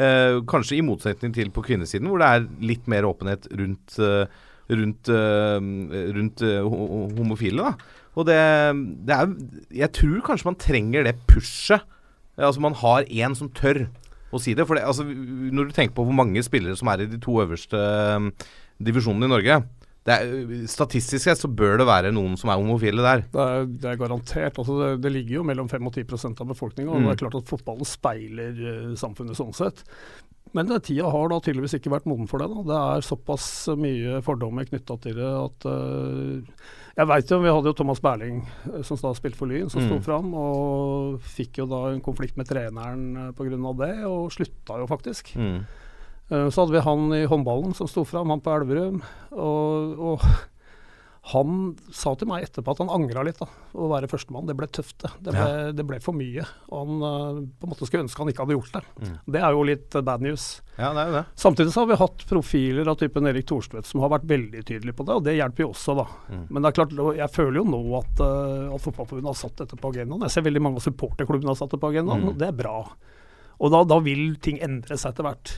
Eh, 0.00 0.38
kanskje 0.48 0.78
i 0.78 0.86
motsetning 0.86 1.34
til 1.36 1.50
på 1.52 1.66
kvinnesiden, 1.66 2.08
hvor 2.08 2.22
det 2.24 2.30
er 2.38 2.48
litt 2.72 2.88
mer 2.88 3.04
åpenhet 3.10 3.50
rundt, 3.60 3.98
rundt, 4.72 5.08
rundt 6.16 6.42
ho- 6.42 6.88
ho- 6.94 7.10
homofile. 7.18 7.62
da. 7.68 7.74
Og 8.16 8.24
det, 8.28 8.36
det 9.06 9.12
er 9.16 9.32
Jeg 9.82 9.92
tror 9.98 10.22
kanskje 10.30 10.48
man 10.48 10.58
trenger 10.60 11.04
det 11.04 11.16
pushet. 11.28 11.84
Altså 12.36 12.60
man 12.60 12.74
har 12.80 13.04
én 13.08 13.34
som 13.36 13.48
tør 13.56 13.86
å 14.34 14.40
si 14.42 14.52
det. 14.56 14.66
For 14.68 14.76
det, 14.76 14.84
altså, 14.88 15.04
når 15.06 15.68
du 15.70 15.74
tenker 15.76 15.94
på 15.96 16.04
hvor 16.08 16.16
mange 16.16 16.42
spillere 16.44 16.76
som 16.76 16.88
er 16.92 17.04
i 17.04 17.08
de 17.08 17.18
to 17.22 17.38
øverste 17.44 17.80
um, 18.16 18.30
divisjonene 18.82 19.28
i 19.28 19.32
Norge 19.32 19.58
det 20.06 20.14
er, 20.14 20.34
Statistisk 20.70 21.24
sett 21.24 21.40
så 21.40 21.48
bør 21.50 21.80
det 21.80 21.86
være 21.88 22.12
noen 22.14 22.36
som 22.38 22.52
er 22.52 22.60
homofile 22.60 23.02
der. 23.02 23.24
Det 23.32 23.42
er, 23.42 23.64
det 23.66 23.88
er 23.90 23.96
garantert. 23.98 24.60
Altså 24.62 24.76
det, 24.78 24.90
det 25.02 25.10
ligger 25.16 25.40
jo 25.40 25.46
mellom 25.48 25.66
5 25.72 25.88
og 25.88 25.96
10% 25.98 26.42
av 26.44 26.52
befolkninga. 26.52 26.92
Og 26.92 27.00
Mm. 27.00 27.08
det 27.08 27.14
er 27.16 27.22
klart 27.24 27.38
at 27.40 27.50
fotballen 27.50 27.88
speiler 27.88 28.60
uh, 28.60 28.94
samfunnet 29.00 29.34
sånn 29.38 29.50
sett. 29.56 29.82
Men 30.54 30.70
eh, 30.70 30.78
tida 30.78 31.10
har 31.10 31.26
da 31.32 31.40
tydeligvis 31.42 31.74
ikke 31.80 31.90
vært 31.90 32.06
moden 32.06 32.28
for 32.30 32.38
det. 32.38 32.46
Da. 32.52 32.62
Det 32.68 32.76
er 32.78 33.08
såpass 33.08 33.48
mye 33.82 34.20
fordommer 34.24 34.68
knytta 34.68 34.94
til 35.02 35.16
det 35.18 35.32
at 35.40 35.66
eh, 35.72 36.68
Jeg 36.96 37.08
veit 37.10 37.28
jo, 37.28 37.38
vi 37.42 37.50
hadde 37.52 37.68
jo 37.68 37.76
Thomas 37.76 38.00
Berling, 38.00 38.38
eh, 38.72 38.82
som 38.82 38.96
da 38.96 39.10
spilte 39.12 39.36
for 39.36 39.46
Lyn, 39.50 39.68
som 39.68 39.82
sto 39.84 39.98
Mm. 39.98 40.04
fram. 40.04 40.30
Og 40.34 41.20
fikk 41.20 41.58
jo 41.60 41.66
da 41.66 41.90
en 41.92 42.00
konflikt 42.00 42.36
med 42.38 42.48
treneren 42.48 43.16
uh, 43.16 43.32
pga. 43.32 43.72
det, 43.76 44.04
og 44.06 44.30
slutta 44.32 44.78
jo 44.80 44.86
faktisk. 44.86 45.34
Mm. 45.36 45.66
Eh, 46.30 46.48
Så 46.50 46.64
hadde 46.64 46.72
vi 46.72 46.80
han 46.80 47.12
i 47.12 47.26
håndballen 47.26 47.74
som 47.76 47.86
sto 47.86 48.04
fram, 48.04 48.30
han 48.30 48.40
på 48.40 48.50
Elverum. 48.50 49.02
Og, 49.32 49.98
og 49.98 50.20
han 51.26 51.72
sa 51.90 52.12
til 52.14 52.28
meg 52.30 52.44
etterpå 52.46 52.70
at 52.70 52.80
han 52.84 52.90
angra 52.94 53.24
litt, 53.26 53.40
da, 53.40 53.48
å 53.74 53.88
være 53.90 54.06
førstemann. 54.06 54.46
Det 54.46 54.54
ble 54.54 54.68
tøft, 54.70 54.94
det. 55.02 55.10
Det 55.26 55.32
ble, 55.34 55.46
det 55.74 55.86
ble 55.88 55.98
for 56.04 56.14
mye. 56.14 56.44
Og 56.70 56.76
han 56.84 57.00
eh, 57.08 57.40
på 57.58 57.66
en 57.66 57.72
måte 57.72 57.88
skulle 57.88 58.04
ønske 58.04 58.22
han 58.22 58.30
ikke 58.30 58.44
hadde 58.44 58.54
gjort 58.54 58.76
det. 58.76 58.82
Mm. 59.02 59.16
Det 59.34 59.42
er 59.42 59.56
jo 59.56 59.64
litt 59.66 59.96
eh, 59.98 60.04
bad 60.06 60.22
news. 60.22 60.44
Ja, 60.78 60.92
det 60.94 61.02
er 61.08 61.10
det. 61.16 61.24
Samtidig 61.42 61.74
så 61.74 61.82
har 61.82 61.90
vi 61.90 61.98
hatt 61.98 62.22
profiler 62.30 62.92
av 62.92 63.00
typen 63.00 63.26
Erik 63.26 63.48
Thorstvedt 63.50 63.90
som 63.90 64.04
har 64.04 64.14
vært 64.14 64.28
veldig 64.30 64.62
tydelige 64.70 64.94
på 65.00 65.08
det, 65.08 65.18
og 65.18 65.26
det 65.26 65.34
hjelper 65.40 65.66
jo 65.66 65.70
også, 65.74 65.96
da. 65.98 66.06
Mm. 66.30 66.44
Men 66.46 66.62
det 66.62 66.70
er 66.70 66.78
klart, 66.78 66.96
jeg 67.18 67.34
føler 67.40 67.58
jo 67.58 67.66
nå 67.74 67.82
at, 67.98 68.22
uh, 68.22 68.74
at 68.76 68.84
Fotballforbundet 68.86 69.32
har 69.32 69.40
satt 69.42 69.62
dette 69.64 69.78
på 69.82 69.90
agendaen. 69.96 70.26
Jeg 70.28 70.36
ser 70.36 70.46
veldig 70.46 70.62
mange 70.62 70.78
av 70.78 70.86
supporterklubbene 70.86 71.50
har 71.56 71.58
satt 71.58 71.74
det 71.74 71.82
på 71.82 71.90
agendaen, 71.90 72.22
Mm. 72.22 72.28
og 72.34 72.38
det 72.38 72.52
er 72.52 72.58
bra. 72.62 72.76
Og 73.56 73.72
da, 73.72 73.82
da 73.88 73.98
vil 74.04 74.36
ting 74.38 74.60
endre 74.62 74.94
seg 75.00 75.10
etter 75.14 75.26
hvert. 75.26 75.56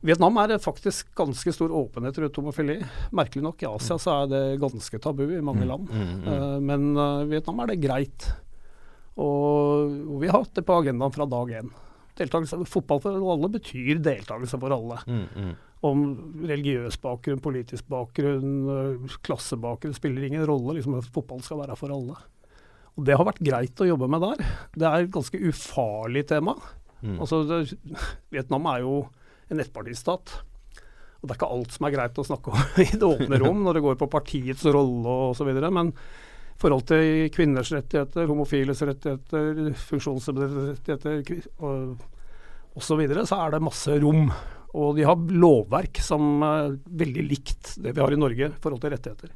Vietnam 0.00 0.38
er 0.40 0.54
det 0.54 0.62
faktisk 0.64 1.10
ganske 1.18 1.52
stor 1.52 1.72
åpenhet 1.76 2.16
rundt 2.22 2.38
homofili. 2.40 2.78
Merkelig 3.12 3.44
nok, 3.44 3.62
i 3.62 3.68
Asia 3.68 3.98
så 4.00 4.14
er 4.22 4.30
det 4.30 4.44
ganske 4.62 5.00
tabu 5.02 5.26
i 5.26 5.42
mange 5.44 5.66
land. 5.68 5.90
Mm, 5.92 6.06
mm. 6.06 6.22
mm. 6.24 6.70
men 6.70 6.86
uh, 6.96 7.26
Vietnam 7.28 7.60
er 7.60 7.72
det 7.72 7.82
greit. 7.82 8.30
Og, 9.20 9.92
og 10.06 10.16
vi 10.22 10.30
har 10.30 10.40
hatt 10.40 10.56
det 10.56 10.64
på 10.64 10.78
agendaen 10.80 11.12
fra 11.12 11.28
dag 11.28 11.52
én. 11.60 11.72
Fotball 12.68 13.00
for 13.00 13.16
alle 13.32 13.48
betyr 13.52 14.00
deltakelse 14.04 14.58
for 14.60 14.72
alle. 14.74 14.98
Mm, 15.06 15.26
mm. 15.36 15.52
Om 15.88 16.02
religiøs 16.48 16.98
bakgrunn, 17.00 17.40
politisk 17.40 17.86
bakgrunn, 17.88 18.50
øh, 18.68 19.14
klassebakgrunn 19.24 19.96
spiller 19.96 20.26
ingen 20.26 20.44
rolle. 20.44 20.76
liksom 20.76 21.00
Fotball 21.14 21.40
skal 21.42 21.62
være 21.62 21.76
for 21.76 21.92
alle. 21.94 22.18
Og 22.96 23.04
Det 23.04 23.16
har 23.16 23.24
vært 23.24 23.40
greit 23.40 23.80
å 23.80 23.88
jobbe 23.88 24.08
med 24.08 24.20
der. 24.20 24.44
Det 24.76 24.86
er 24.86 25.06
et 25.06 25.14
ganske 25.14 25.40
ufarlig 25.40 26.26
tema. 26.28 26.56
Mm. 27.00 27.20
Altså, 27.20 27.44
det, 27.48 27.78
Vietnam 28.30 28.66
er 28.68 28.84
jo 28.84 29.08
en 29.50 29.62
ettpartistat. 29.62 30.34
Og 31.20 31.28
Det 31.28 31.34
er 31.34 31.38
ikke 31.38 31.52
alt 31.52 31.74
som 31.76 31.86
er 31.86 31.94
greit 31.94 32.20
å 32.20 32.26
snakke 32.26 32.52
om 32.52 32.60
i 32.84 32.88
det 32.90 33.06
åpne 33.06 33.40
rom 33.42 33.64
når 33.66 33.76
det 33.76 33.84
går 33.84 33.98
på 34.00 34.10
partiets 34.12 34.64
rolle 34.72 35.16
osv. 35.30 35.50
Men 35.68 35.92
i 35.92 36.60
forhold 36.60 36.86
til 36.88 37.28
kvinners 37.34 37.72
rettigheter, 37.72 38.28
homofiles 38.28 38.80
rettigheter, 38.84 39.60
funksjonshemmedes 39.90 40.72
rettigheter 40.72 41.20
osv., 41.60 42.08
så, 42.80 42.96
videre, 42.96 43.26
så 43.26 43.40
er 43.42 43.52
det 43.52 43.64
masse 43.66 43.96
rom. 44.00 44.28
Og 44.78 44.94
de 44.96 45.04
har 45.04 45.18
lovverk 45.34 45.98
som 46.04 46.44
er 46.46 46.76
veldig 47.02 47.24
likt 47.26 47.74
det 47.82 47.96
vi 47.96 48.02
har 48.04 48.14
i 48.14 48.20
Norge 48.20 48.52
i 48.52 48.58
forhold 48.62 48.84
til 48.84 48.94
rettigheter. 48.94 49.32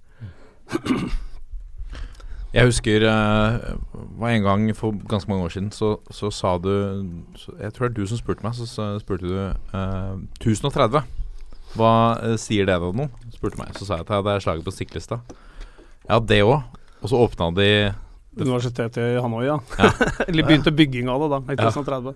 Jeg 2.54 2.68
husker 2.70 3.02
uh, 3.02 3.74
var 4.20 4.30
en 4.30 4.44
gang 4.44 4.68
for 4.78 4.94
ganske 5.10 5.30
mange 5.30 5.48
år 5.48 5.54
siden, 5.56 5.72
så, 5.74 5.96
så 6.14 6.30
sa 6.30 6.54
du 6.62 6.70
så, 7.34 7.50
Jeg 7.58 7.74
tror 7.74 7.88
det 7.88 7.90
er 7.90 7.96
du 7.98 8.06
som 8.06 8.20
spurte 8.20 8.46
meg, 8.46 8.54
så, 8.54 8.68
så 8.70 8.86
spurte 9.02 9.26
du 9.26 9.34
uh, 9.74 10.14
1030. 10.38 11.02
Hva 11.74 11.90
uh, 12.22 12.36
sier 12.38 12.68
det 12.68 12.78
deg 12.78 12.94
noe? 12.94 13.10
Spurte 13.34 13.58
meg. 13.58 13.74
Så 13.74 13.88
sa 13.88 13.98
jeg 13.98 14.06
at 14.06 14.14
det 14.26 14.36
er 14.36 14.46
slaget 14.46 14.66
på 14.66 14.74
Stiklestad. 14.74 15.34
Ja, 16.06 16.20
det 16.22 16.44
òg. 16.46 16.62
Og 17.02 17.10
så 17.10 17.18
åpna 17.26 17.50
de 17.58 17.68
Universitetet 18.36 18.98
i 18.98 19.20
Hanoi, 19.22 19.44
ja. 19.46 19.58
Eller 20.28 20.46
begynte 20.48 20.72
bygging 20.74 21.08
av 21.12 21.22
det 21.22 21.28
da, 21.32 21.38
i 21.52 21.56
Ja. 21.56 21.70
2030. 21.70 22.14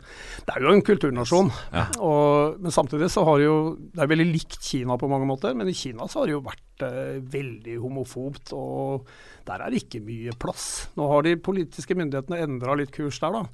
Det 0.48 0.54
er 0.56 0.64
jo 0.66 0.72
en 0.74 0.82
kulturnasjon. 0.82 1.50
Ja. 1.74 1.84
Og, 2.02 2.58
men 2.64 2.74
samtidig 2.74 3.10
så 3.14 3.22
har 3.28 3.38
jo 3.44 3.54
Det 3.78 4.02
er 4.02 4.10
veldig 4.10 4.26
likt 4.32 4.58
Kina 4.66 4.96
på 4.98 5.10
mange 5.10 5.28
måter, 5.30 5.54
men 5.54 5.70
i 5.70 5.76
Kina 5.78 6.08
så 6.10 6.20
har 6.22 6.26
det 6.30 6.34
jo 6.34 6.42
vært 6.46 6.84
eh, 6.88 7.18
veldig 7.34 7.76
homofobt. 7.84 8.52
Og 8.58 9.06
der 9.46 9.62
er 9.64 9.70
det 9.70 9.84
ikke 9.84 10.02
mye 10.04 10.34
plass. 10.40 10.88
Nå 10.98 11.06
har 11.12 11.22
de 11.26 11.36
politiske 11.40 11.94
myndighetene 11.98 12.42
endra 12.44 12.74
litt 12.78 12.90
kurs 12.96 13.20
der, 13.22 13.38
da. 13.38 13.44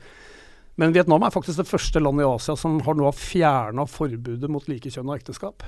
Men 0.80 0.90
Vietnam 0.96 1.22
er 1.22 1.30
faktisk 1.30 1.60
det 1.60 1.68
første 1.70 2.00
landet 2.02 2.24
i 2.24 2.30
Asia 2.32 2.56
som 2.58 2.80
har 2.82 2.96
nå 2.98 3.12
fjerna 3.14 3.84
forbudet 3.86 4.48
mot 4.50 4.64
likekjønna 4.66 5.14
ekteskap. 5.20 5.62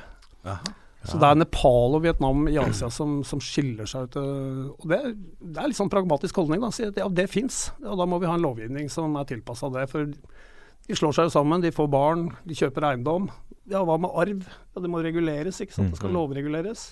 Så 1.06 1.18
det 1.22 1.28
er 1.28 1.38
Nepal 1.38 1.94
og 1.96 2.02
Vietnam 2.04 2.46
i 2.50 2.56
Asia 2.58 2.88
som, 2.90 3.20
som 3.24 3.40
skiller 3.42 3.86
seg 3.90 4.08
ut. 4.08 4.16
øh, 4.20 4.62
Og 4.80 4.86
det, 4.90 5.00
det 5.40 5.62
er 5.62 5.70
litt 5.70 5.78
sånn 5.78 5.90
pragmatisk 5.92 6.36
holdning. 6.40 6.60
da, 6.64 6.70
si 6.74 6.84
at 6.88 6.98
Ja, 7.00 7.08
det 7.08 7.28
fins, 7.30 7.70
og 7.84 7.98
da 8.00 8.06
må 8.10 8.18
vi 8.22 8.26
ha 8.30 8.34
en 8.38 8.44
lovgivning 8.44 8.90
som 8.92 9.14
er 9.20 9.28
tilpassa 9.30 9.70
det. 9.74 9.86
For 9.92 10.06
de 10.10 10.94
slår 10.98 11.14
seg 11.16 11.28
jo 11.28 11.34
sammen, 11.38 11.62
de 11.64 11.72
får 11.74 11.90
barn, 11.90 12.28
de 12.46 12.54
kjøper 12.58 12.90
eiendom. 12.90 13.28
Ja, 13.70 13.82
hva 13.86 13.96
med 13.98 14.10
arv? 14.14 14.44
Ja, 14.74 14.80
Det 14.82 14.90
må 14.90 15.02
reguleres, 15.02 15.60
ikke 15.62 15.74
sant. 15.74 15.90
Det 15.94 15.98
skal 15.98 16.14
lovreguleres. 16.14 16.88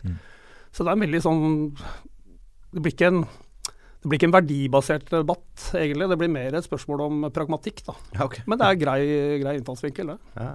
Så 0.74 0.83
det 0.83 0.90
er 0.90 0.96
en 0.98 1.05
veldig 1.07 1.20
sånn 1.22 1.42
Det 2.74 2.83
blir 2.83 2.94
ikke 2.96 3.11
en 3.12 3.24
det 4.05 4.11
blir 4.11 4.18
ikke 4.18 4.27
en 4.29 4.35
verdibasert 4.35 5.07
debatt, 5.09 5.62
egentlig. 5.81 6.11
Det 6.11 6.16
blir 6.20 6.29
mer 6.29 6.53
et 6.59 6.66
spørsmål 6.66 7.00
om 7.07 7.22
pragmatikk. 7.33 7.79
da. 7.87 7.94
Ja, 8.12 8.27
okay. 8.27 8.42
Men 8.44 8.59
det 8.61 8.66
er 8.66 8.77
grei, 8.77 8.98
grei 9.40 9.55
innfallsvinkel, 9.57 10.11
det. 10.12 10.18
Ja. 10.37 10.50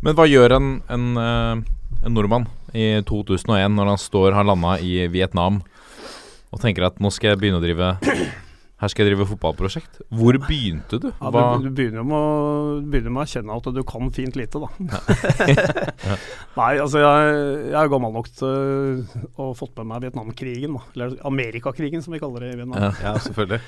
Men 0.00 0.16
hva 0.16 0.24
gjør 0.24 0.54
en, 0.56 0.70
en, 0.88 1.04
eh, 1.20 1.60
en 2.04 2.14
nordmann 2.16 2.46
i 2.72 3.00
2001 3.06 3.74
når 3.76 3.92
han 3.92 4.00
står, 4.00 4.32
har 4.36 4.46
landa 4.46 4.76
i 4.80 5.04
Vietnam 5.12 5.60
og 6.50 6.62
tenker 6.62 6.88
at 6.88 7.00
nå 7.02 7.10
skal 7.14 7.34
jeg 7.34 7.42
begynne 7.42 7.60
å 7.60 7.64
drive 7.64 7.90
Her 8.80 8.88
skal 8.88 9.04
jeg 9.04 9.12
drive 9.12 9.26
fotballprosjekt. 9.28 9.98
Hvor 10.08 10.38
begynte 10.40 10.96
du? 11.02 11.10
Ja, 11.10 11.28
du, 11.28 11.66
du 11.66 11.74
begynner 11.76 12.00
med, 12.00 12.16
å, 12.16 12.78
begynner 12.80 13.12
med 13.12 13.20
å 13.20 13.24
erkjenne 13.26 13.58
at 13.60 13.66
du 13.76 13.80
kan 13.84 14.08
fint 14.16 14.38
lite, 14.40 14.56
da. 14.56 14.70
Nei, 16.56 16.70
altså 16.80 17.02
jeg, 17.02 17.34
jeg 17.66 17.76
er 17.76 17.92
gammel 17.92 18.14
nok 18.16 18.30
til 18.38 19.02
å 19.36 19.50
ha 19.50 19.50
fått 19.58 19.76
med 19.82 19.90
meg 19.90 20.06
Vietnamkrigen, 20.06 20.78
da. 20.78 20.86
Eller 20.96 21.18
Amerikakrigen, 21.28 22.00
som 22.00 22.16
vi 22.16 22.22
kaller 22.24 22.46
det 22.46 22.54
i 22.54 22.56
Vietnam. 22.62 22.80
Ja. 22.80 22.90
ja, 23.04 23.14
selvfølgelig. 23.20 23.60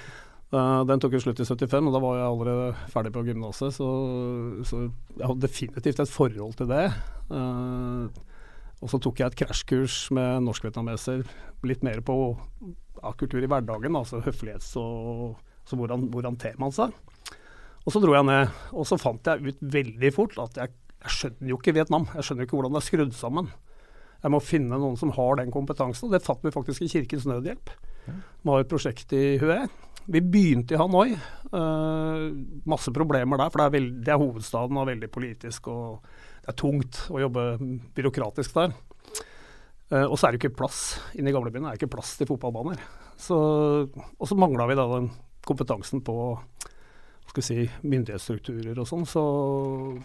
Eh, 0.53 0.83
den 0.88 1.01
tok 1.01 1.15
jo 1.17 1.23
slutt 1.23 1.41
i 1.41 1.47
75, 1.49 1.87
og 1.88 1.95
da 1.95 2.01
var 2.03 2.19
jeg 2.19 2.27
allerede 2.29 2.91
ferdig 2.93 3.12
på 3.15 3.25
gymnaset, 3.25 3.73
så, 3.73 3.88
så 4.69 4.83
jeg 4.85 5.25
hadde 5.25 5.47
definitivt 5.47 6.03
et 6.03 6.12
forhold 6.12 6.59
til 6.59 6.69
det. 6.69 6.85
Eh, 7.33 8.21
og 8.83 8.91
så 8.91 8.99
tok 9.01 9.23
jeg 9.23 9.31
et 9.31 9.38
krasjkurs 9.38 9.97
med 10.12 10.45
norsk-vietnameser, 10.45 11.23
litt 11.65 11.87
mer 11.87 12.03
på 12.05 12.17
ja, 12.67 13.15
kultur 13.17 13.41
i 13.41 13.49
hverdagen, 13.49 13.97
altså 13.97 14.21
høflighets 14.27 14.75
og 14.81 15.38
så 15.65 15.79
hvordan, 15.79 16.09
hvordan 16.12 16.37
ter 16.43 16.59
man 16.61 16.75
seg. 16.75 16.93
Og 17.87 17.95
så 17.95 18.03
dro 18.03 18.12
jeg 18.15 18.27
ned, 18.27 18.51
og 18.77 18.87
så 18.87 18.99
fant 19.01 19.27
jeg 19.27 19.55
ut 19.55 19.62
veldig 19.73 20.11
fort 20.15 20.37
at 20.43 20.59
jeg, 20.59 20.75
jeg 21.03 21.15
skjønner 21.17 21.53
jo 21.53 21.59
ikke 21.59 21.75
Vietnam. 21.79 22.05
Jeg 22.19 22.27
skjønner 22.27 22.47
ikke 22.47 22.59
hvordan 22.59 22.75
det 22.75 22.83
er 22.83 22.88
skrudd 22.91 23.17
sammen. 23.17 23.49
Jeg 24.23 24.35
må 24.35 24.43
finne 24.45 24.79
noen 24.79 24.99
som 24.99 25.15
har 25.17 25.41
den 25.41 25.55
kompetansen, 25.55 26.11
og 26.11 26.15
det 26.15 26.23
fant 26.27 26.45
vi 26.45 26.53
faktisk 26.55 26.85
i 26.85 26.91
Kirkens 26.93 27.27
Nødhjelp. 27.31 27.73
Vi 28.07 28.51
har 28.51 28.62
et 28.62 28.71
prosjekt 28.71 29.12
i 29.17 29.37
Hue. 29.43 29.59
Vi 30.11 30.23
begynte 30.25 30.75
i 30.75 30.81
Hanoi. 30.81 31.12
Uh, 31.53 32.33
masse 32.69 32.91
problemer 32.95 33.38
der, 33.38 33.51
for 33.53 33.61
det 33.61 33.67
er, 33.67 33.75
veld, 33.77 33.93
det 34.07 34.15
er 34.15 34.23
hovedstaden 34.23 34.81
og 34.81 34.88
veldig 34.88 35.11
politisk. 35.12 35.69
og 35.71 36.03
Det 36.43 36.51
er 36.53 36.59
tungt 36.59 37.05
å 37.12 37.21
jobbe 37.23 37.45
byråkratisk 37.95 38.57
der. 38.59 38.75
Uh, 39.93 40.07
og 40.07 40.17
så 40.17 40.27
er 40.27 40.35
det 40.35 40.43
ikke 40.43 40.57
plass. 40.62 40.83
Inne 41.15 41.31
i 41.31 41.37
gamlebyen 41.37 41.69
er 41.69 41.77
det 41.77 41.83
ikke 41.83 41.95
plass 41.95 42.17
til 42.19 42.31
fotballbaner. 42.31 42.83
Og 43.23 44.27
så 44.27 44.38
mangla 44.38 44.67
vi 44.67 44.79
da 44.79 44.88
den 44.97 45.12
kompetansen 45.47 46.03
på 46.03 46.17
skal 47.33 47.41
vi 47.41 47.47
si, 47.47 47.62
myndighetsstrukturer 47.88 48.77
og 48.77 48.88
sånn. 48.88 49.07
Så 49.09 49.23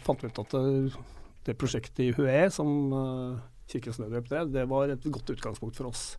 fant 0.05 0.21
vi 0.23 0.29
ut 0.29 0.43
at 0.43 0.53
det, 0.53 1.01
det 1.47 1.57
prosjektet 1.60 2.05
i 2.05 2.13
Hue 2.15 2.45
som 2.53 2.69
uh, 2.93 3.41
Kirkens 3.67 3.99
Nødhjelp 3.99 4.29
drev, 4.29 4.53
det 4.53 4.63
var 4.69 4.93
et 4.93 5.10
godt 5.12 5.33
utgangspunkt 5.33 5.79
for 5.79 5.89
oss. 5.89 6.13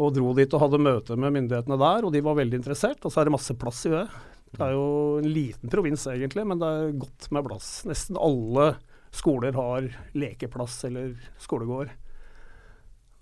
Og 0.00 0.14
dro 0.16 0.32
dit 0.36 0.54
og 0.56 0.62
hadde 0.62 0.80
møte 0.80 1.16
med 1.20 1.34
myndighetene 1.34 1.76
der, 1.80 2.06
og 2.06 2.14
de 2.14 2.22
var 2.24 2.38
veldig 2.38 2.60
interessert. 2.62 3.02
Og 3.04 3.12
så 3.12 3.20
er 3.20 3.28
det 3.28 3.34
masse 3.36 3.56
plass 3.60 3.82
i 3.88 3.92
det. 3.92 4.06
Det 4.50 4.62
er 4.64 4.74
jo 4.74 4.86
en 5.20 5.28
liten 5.30 5.70
provins 5.70 6.06
egentlig, 6.10 6.46
men 6.48 6.60
det 6.62 6.68
er 6.68 6.94
godt 6.98 7.28
med 7.34 7.46
plass. 7.46 7.68
Nesten 7.86 8.18
alle 8.18 8.72
skoler 9.14 9.54
har 9.54 9.90
lekeplass 10.16 10.80
eller 10.88 11.12
skolegård. 11.42 11.92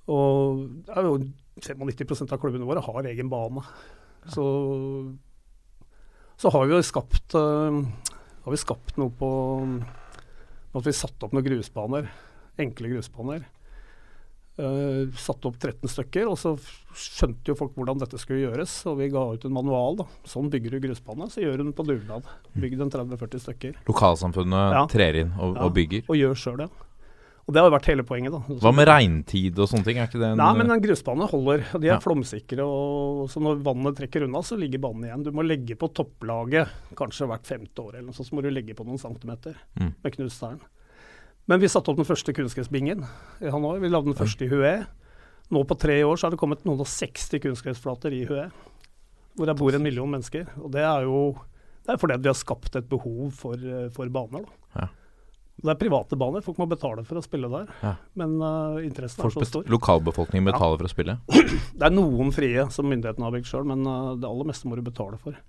Og 0.08 0.62
det 0.86 0.94
er 0.96 1.08
jo 1.08 1.18
95 1.60 2.30
av 2.30 2.38
klubbene 2.40 2.68
våre 2.68 2.84
har 2.84 3.08
egen 3.10 3.28
bane. 3.32 3.64
Så, 4.32 4.44
så 6.40 6.52
har 6.54 6.68
vi 6.68 6.76
jo 6.76 6.84
skapt, 6.84 7.36
uh, 7.36 8.54
skapt 8.58 8.98
noe 9.00 9.12
på 9.14 9.30
At 10.76 10.84
vi 10.84 10.92
satte 10.96 11.26
opp 11.26 11.34
noen 11.36 11.46
grusbaner. 11.46 12.10
Enkle 12.60 12.92
grusbaner. 12.92 13.46
Uh, 14.58 15.06
satte 15.14 15.46
opp 15.46 15.54
13 15.62 15.86
stykker, 15.86 16.26
og 16.26 16.34
så 16.36 16.56
skjønte 16.98 17.46
jo 17.46 17.54
folk 17.54 17.76
hvordan 17.78 18.00
dette 18.02 18.18
skulle 18.18 18.40
gjøres. 18.42 18.72
Og 18.90 18.96
vi 18.98 19.06
ga 19.14 19.22
ut 19.32 19.44
en 19.46 19.52
manual. 19.54 19.96
da. 20.00 20.04
Sånn 20.26 20.50
bygger 20.50 20.74
du 20.74 20.80
grusbane, 20.88 21.28
så 21.30 21.44
gjør 21.44 21.58
den 21.62 21.72
på 21.72 21.86
dugnad. 21.86 22.26
Bygg 22.58 22.76
den 22.80 22.90
30-40 22.90 23.38
stykker. 23.44 23.74
lokalsamfunnet 23.86 24.72
Ja. 24.74 24.86
trer 24.90 25.14
inn 25.22 25.32
og, 25.38 25.54
Ja, 25.56 25.62
og 25.64 25.74
bygger. 25.74 26.02
Og 26.08 26.16
gjør 26.16 26.34
sjøl 26.34 26.56
det. 26.64 26.68
Og 27.48 27.54
det 27.54 27.62
har 27.62 27.70
jo 27.70 27.76
vært 27.78 27.86
hele 27.88 28.02
poenget, 28.04 28.32
da. 28.34 28.40
Hva 28.60 28.74
med 28.74 28.88
regntid 28.88 29.56
og 29.58 29.68
sånne 29.70 29.84
ting? 29.86 29.96
Er 29.96 30.06
ikke 30.06 30.18
det 30.20 30.32
en 30.32 30.36
Nei, 30.36 30.52
men 30.58 30.70
en 30.70 30.82
grusbane 30.82 31.30
holder. 31.30 31.62
De 31.80 31.86
er 31.88 31.94
Ja. 31.94 31.98
flomsikre, 31.98 32.60
og 32.60 33.30
så 33.30 33.40
når 33.40 33.62
vannet 33.62 33.96
trekker 33.96 34.24
unna, 34.26 34.42
så 34.42 34.58
ligger 34.58 34.78
banen 34.80 35.04
igjen. 35.08 35.22
Du 35.24 35.30
må 35.32 35.46
legge 35.46 35.74
på 35.78 35.88
topplaget 35.94 36.68
kanskje 36.94 37.26
hvert 37.30 37.46
femte 37.46 37.78
år, 37.80 37.94
eller 37.94 38.10
noe 38.10 38.12
sånt, 38.12 38.28
så 38.28 38.34
må 38.34 38.42
du 38.42 38.50
legge 38.50 38.74
på 38.74 38.84
noen 38.84 38.98
centimeter 38.98 39.54
Mm. 39.80 39.94
med 40.04 40.12
knust 40.12 40.36
stein. 40.36 40.60
Men 41.48 41.62
vi 41.62 41.68
satte 41.72 41.90
opp 41.90 41.96
den 41.96 42.08
første 42.08 42.32
kunstgressbingen 42.36 43.04
i 43.40 43.52
Hanoi. 43.52 43.78
Vi 43.80 43.88
lagde 43.88 44.10
den 44.10 44.18
første 44.18 44.44
i 44.44 44.50
Hue. 44.52 44.72
Nå 45.48 45.62
på 45.64 45.76
tre 45.80 46.02
år 46.04 46.18
så 46.20 46.28
har 46.28 46.34
det 46.34 46.40
kommet 46.40 46.66
noen 46.68 46.82
og 46.84 46.90
60 46.92 47.40
kunstgressflater 47.40 48.12
i 48.12 48.26
Hue, 48.28 48.50
hvor 49.38 49.48
det 49.48 49.56
bor 49.56 49.72
en 49.72 49.84
million 49.84 50.10
mennesker. 50.12 50.50
Og 50.60 50.68
det 50.74 50.84
er 50.84 51.06
jo 51.08 51.22
det 51.88 51.94
er 51.94 52.00
fordi 52.02 52.18
vi 52.20 52.28
har 52.28 52.36
skapt 52.36 52.74
et 52.76 52.88
behov 52.88 53.30
for, 53.32 53.56
eh, 53.56 53.88
for 53.88 54.10
baner. 54.12 54.44
Ja. 54.76 54.90
Det 55.58 55.70
er 55.72 55.78
private 55.80 56.18
baner, 56.20 56.44
folk 56.44 56.58
må 56.60 56.68
betale 56.68 57.02
for 57.08 57.18
å 57.18 57.22
spille 57.24 57.48
der. 57.50 57.70
Ja. 57.80 57.94
Men 58.20 58.36
uh, 58.44 58.76
interessen 58.84 59.24
Folk 59.24 59.38
er 59.40 59.46
så 59.46 59.48
stor. 59.48 59.70
Lokalbefolkningen 59.72 60.52
betaler 60.52 60.76
for 60.76 60.86
å 60.86 60.92
spille. 60.92 61.16
Det 61.80 61.88
er 61.88 61.94
noen 61.96 62.28
frie 62.36 62.66
som 62.70 62.86
myndighetene 62.92 63.24
har 63.24 63.34
bygd 63.34 63.48
sjøl, 63.48 63.64
men 63.66 63.88
uh, 63.88 64.12
det 64.20 64.28
aller 64.28 64.50
meste 64.52 64.68
må 64.68 64.76
du 64.76 64.84
betale 64.84 65.16
for. 65.18 65.40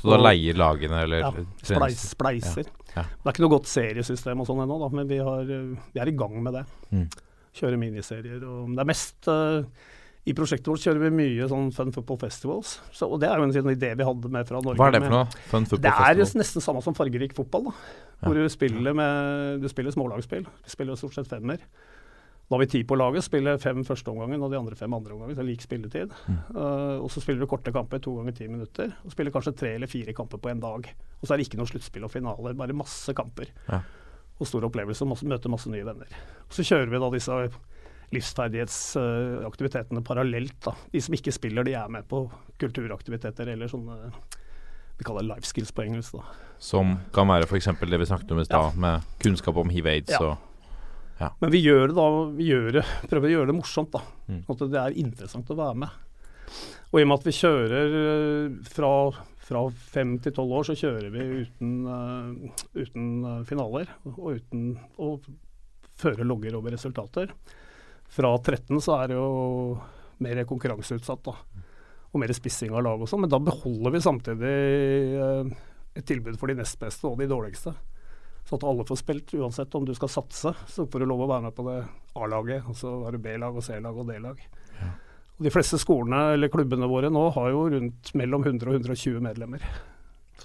Så 0.00 0.10
da 0.10 0.18
leier 0.20 0.56
lagene 0.58 1.02
eller 1.06 1.22
Ja, 1.22 1.30
Spleis, 1.62 2.02
spleiser. 2.12 2.70
Ja. 2.94 3.04
Det 3.06 3.26
er 3.26 3.34
ikke 3.34 3.44
noe 3.44 3.54
godt 3.56 3.70
seriesystem 3.70 4.42
og 4.42 4.48
sånn 4.48 4.62
ennå, 4.64 4.78
da, 4.82 4.88
men 4.94 5.08
vi, 5.10 5.18
har, 5.22 5.48
uh, 5.48 5.90
vi 5.94 6.02
er 6.02 6.10
i 6.10 6.16
gang 6.18 6.36
med 6.44 6.58
det. 6.58 6.64
Mm. 6.94 7.04
Kjøre 7.54 7.78
miniserier. 7.80 8.42
Og 8.42 8.72
det 8.74 8.82
er 8.82 8.88
mest 8.90 9.28
uh, 9.30 9.62
I 10.26 10.34
prosjektet 10.36 10.70
vårt 10.70 10.82
kjører 10.82 11.02
vi 11.06 11.10
mye 11.14 11.48
sånn 11.50 11.70
Fun 11.74 11.94
Football 11.94 12.20
Festivals. 12.22 12.76
Så, 12.94 13.08
og 13.08 13.22
det 13.22 13.30
er 13.30 13.40
jo 13.40 13.48
en 13.48 13.54
sånn 13.54 13.72
idé 13.74 13.92
vi 13.98 14.06
hadde 14.08 14.30
med 14.34 14.50
fra 14.50 14.62
Norge. 14.62 14.80
Hva 14.80 14.90
er 14.90 14.96
det 14.98 15.02
for 15.06 15.16
noe? 15.16 15.26
Fun 15.50 15.68
football 15.70 15.90
Festival? 15.90 16.18
Det 16.18 16.28
er 16.28 16.42
nesten 16.42 16.66
samme 16.68 16.84
som 16.86 16.98
fargerik 16.98 17.34
fotball. 17.36 17.70
da. 17.70 17.74
Ja. 18.14 18.28
Hvor 18.28 18.38
du 18.38 18.46
spiller 18.52 18.96
med 18.96 19.60
Du 19.62 19.68
spiller 19.70 19.94
smålagsspill. 19.94 20.46
Vi 20.64 20.74
spiller 20.74 20.98
stort 20.98 21.18
sett 21.18 21.30
femmer. 21.30 21.62
Da 22.44 22.54
har 22.54 22.60
vi 22.60 22.66
ti 22.68 22.82
på 22.84 22.96
laget, 23.00 23.24
spiller 23.24 23.56
fem 23.58 23.80
første 23.88 24.10
omgangen 24.12 24.42
og 24.44 24.50
de 24.52 24.58
andre 24.58 24.76
fem 24.76 24.92
andre 24.92 25.14
omgangen. 25.16 25.36
Så 25.38 25.42
lik 25.48 25.62
spilletid. 25.64 26.12
Mm. 26.28 26.38
Uh, 26.54 26.98
og 27.00 27.10
så 27.10 27.22
spiller 27.24 27.40
du 27.40 27.48
korte 27.48 27.72
kamper, 27.72 27.98
to 28.04 28.12
ganger 28.18 28.36
ti 28.36 28.48
minutter. 28.50 28.92
Og 29.04 29.12
spiller 29.14 29.32
kanskje 29.32 29.54
tre 29.56 29.70
eller 29.78 29.88
fire 29.88 30.12
kamper 30.12 30.38
på 30.44 30.50
en 30.52 30.60
dag. 30.60 30.90
Og 31.20 31.24
så 31.24 31.32
er 31.32 31.40
det 31.40 31.46
ikke 31.48 31.60
noe 31.62 31.70
sluttspill 31.70 32.04
og 32.04 32.12
finaler, 32.12 32.52
bare 32.58 32.76
masse 32.76 33.14
kamper. 33.16 33.48
Ja. 33.70 33.80
Og 34.36 34.46
store 34.50 34.68
opplevelser, 34.68 35.08
masse, 35.08 35.24
møter 35.30 35.48
masse 35.52 35.70
nye 35.72 35.86
venner. 35.86 36.10
Og 36.44 36.52
så 36.52 36.66
kjører 36.66 36.90
vi 36.92 37.00
da 37.00 37.10
disse 37.14 37.32
livsferdighetsaktivitetene 38.14 40.02
parallelt. 40.04 40.60
da. 40.64 40.74
De 40.92 41.00
som 41.00 41.14
ikke 41.16 41.32
spiller, 41.32 41.64
de 41.64 41.74
er 41.74 41.88
med 41.88 42.06
på 42.08 42.30
kulturaktiviteter 42.60 43.48
eller 43.54 43.66
sånne 43.70 44.12
vi 44.98 45.04
kaller 45.06 45.26
life 45.26 45.46
skills 45.48 45.72
på 45.74 45.82
engelsk. 45.82 46.12
da. 46.20 46.22
Som 46.62 46.98
kan 47.14 47.26
være 47.28 47.48
f.eks. 47.48 47.66
det 47.80 47.98
vi 47.98 48.06
snakket 48.06 48.30
om 48.30 48.38
i 48.40 48.44
stad, 48.46 48.76
med 48.78 49.02
kunnskap 49.22 49.56
om 49.56 49.70
hiv-aids 49.72 50.12
Ja. 50.12 50.20
og 50.22 50.36
Men 51.18 51.52
vi 51.52 51.60
gjør 51.62 51.90
det 51.90 51.96
da, 51.98 52.08
vi 52.34 52.48
gjør 52.48 52.70
det, 52.78 52.84
prøver 53.10 53.30
å 53.30 53.34
gjøre 53.36 53.52
det 53.52 53.58
morsomt. 53.58 53.94
da. 53.94 54.02
Mm. 54.28 54.42
At 54.50 54.64
det 54.64 54.80
er 54.80 54.98
interessant 55.04 55.52
å 55.52 55.58
være 55.58 55.78
med. 55.84 56.00
Og 56.94 57.00
i 57.00 57.04
og 57.04 57.10
med 57.10 57.18
at 57.18 57.26
vi 57.26 57.34
kjører 57.34 57.96
eh, 58.00 58.56
fra, 58.70 58.92
fra 59.42 59.64
fem 59.94 60.14
til 60.22 60.34
tolv 60.36 60.60
år, 60.60 60.68
så 60.68 60.76
kjører 60.78 61.10
vi 61.10 61.24
uten, 61.42 61.72
uh, 61.90 62.62
uten 62.78 63.08
eh, 63.30 63.40
finaler. 63.48 63.90
Og 64.12 64.38
uten 64.38 64.68
å 65.02 65.16
føre 65.98 66.26
logger 66.26 66.58
over 66.58 66.74
resultater. 66.74 67.34
Fra 68.14 68.30
13 68.38 68.78
så 68.84 68.98
er 69.00 69.10
det 69.10 69.18
jo 69.18 69.78
mer 70.22 70.44
konkurranseutsatt. 70.46 71.26
da. 71.26 71.64
Og 72.12 72.22
mer 72.22 72.34
spissing 72.36 72.70
av 72.74 72.84
lag 72.86 73.02
og 73.02 73.10
sånn. 73.10 73.24
Men 73.24 73.32
da 73.32 73.42
beholder 73.42 73.96
vi 73.96 74.04
samtidig 74.04 74.54
uh, 75.18 75.50
et 75.98 76.06
tilbud 76.06 76.38
for 76.38 76.50
de 76.50 76.58
nest 76.60 76.78
beste 76.78 77.10
og 77.10 77.18
de 77.18 77.30
dårligste. 77.30 77.74
Så 78.44 78.58
at 78.58 78.66
alle 78.68 78.84
får 78.84 79.00
spilt, 79.00 79.32
uansett 79.40 79.74
om 79.74 79.86
du 79.88 79.94
skal 79.96 80.10
satse, 80.12 80.52
så 80.68 80.84
får 80.84 81.00
du 81.00 81.08
lov 81.08 81.24
å 81.24 81.30
være 81.30 81.46
med 81.46 81.54
på 81.56 81.64
det 81.64 81.78
A-laget. 82.20 82.66
Og 82.68 82.76
så 82.76 82.92
har 83.06 83.16
du 83.16 83.22
B-lag 83.24 83.56
og 83.56 83.64
C-lag 83.64 83.96
og 83.96 84.10
D-lag. 84.10 84.42
Og 85.34 85.46
De 85.48 85.50
fleste 85.50 85.80
skolene 85.80 86.34
eller 86.36 86.52
klubbene 86.52 86.86
våre 86.90 87.08
nå 87.10 87.24
har 87.34 87.50
jo 87.54 87.64
rundt 87.72 88.12
mellom 88.14 88.44
100 88.44 88.68
og 88.68 88.76
120 88.82 89.24
medlemmer. 89.24 89.64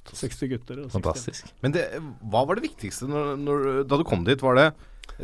60 0.09 0.49
gutter. 0.53 0.79
Og 0.85 0.87
60 0.89 0.95
Fantastisk. 0.95 1.51
Men 1.61 1.75
det, 1.75 1.83
hva 2.31 2.45
var 2.47 2.57
det 2.57 2.65
viktigste 2.69 3.09
når, 3.09 3.35
når, 3.41 3.67
da 3.89 3.99
du 3.99 4.05
kom 4.07 4.23
dit? 4.25 4.41
Var 4.41 4.57
det 4.57 4.69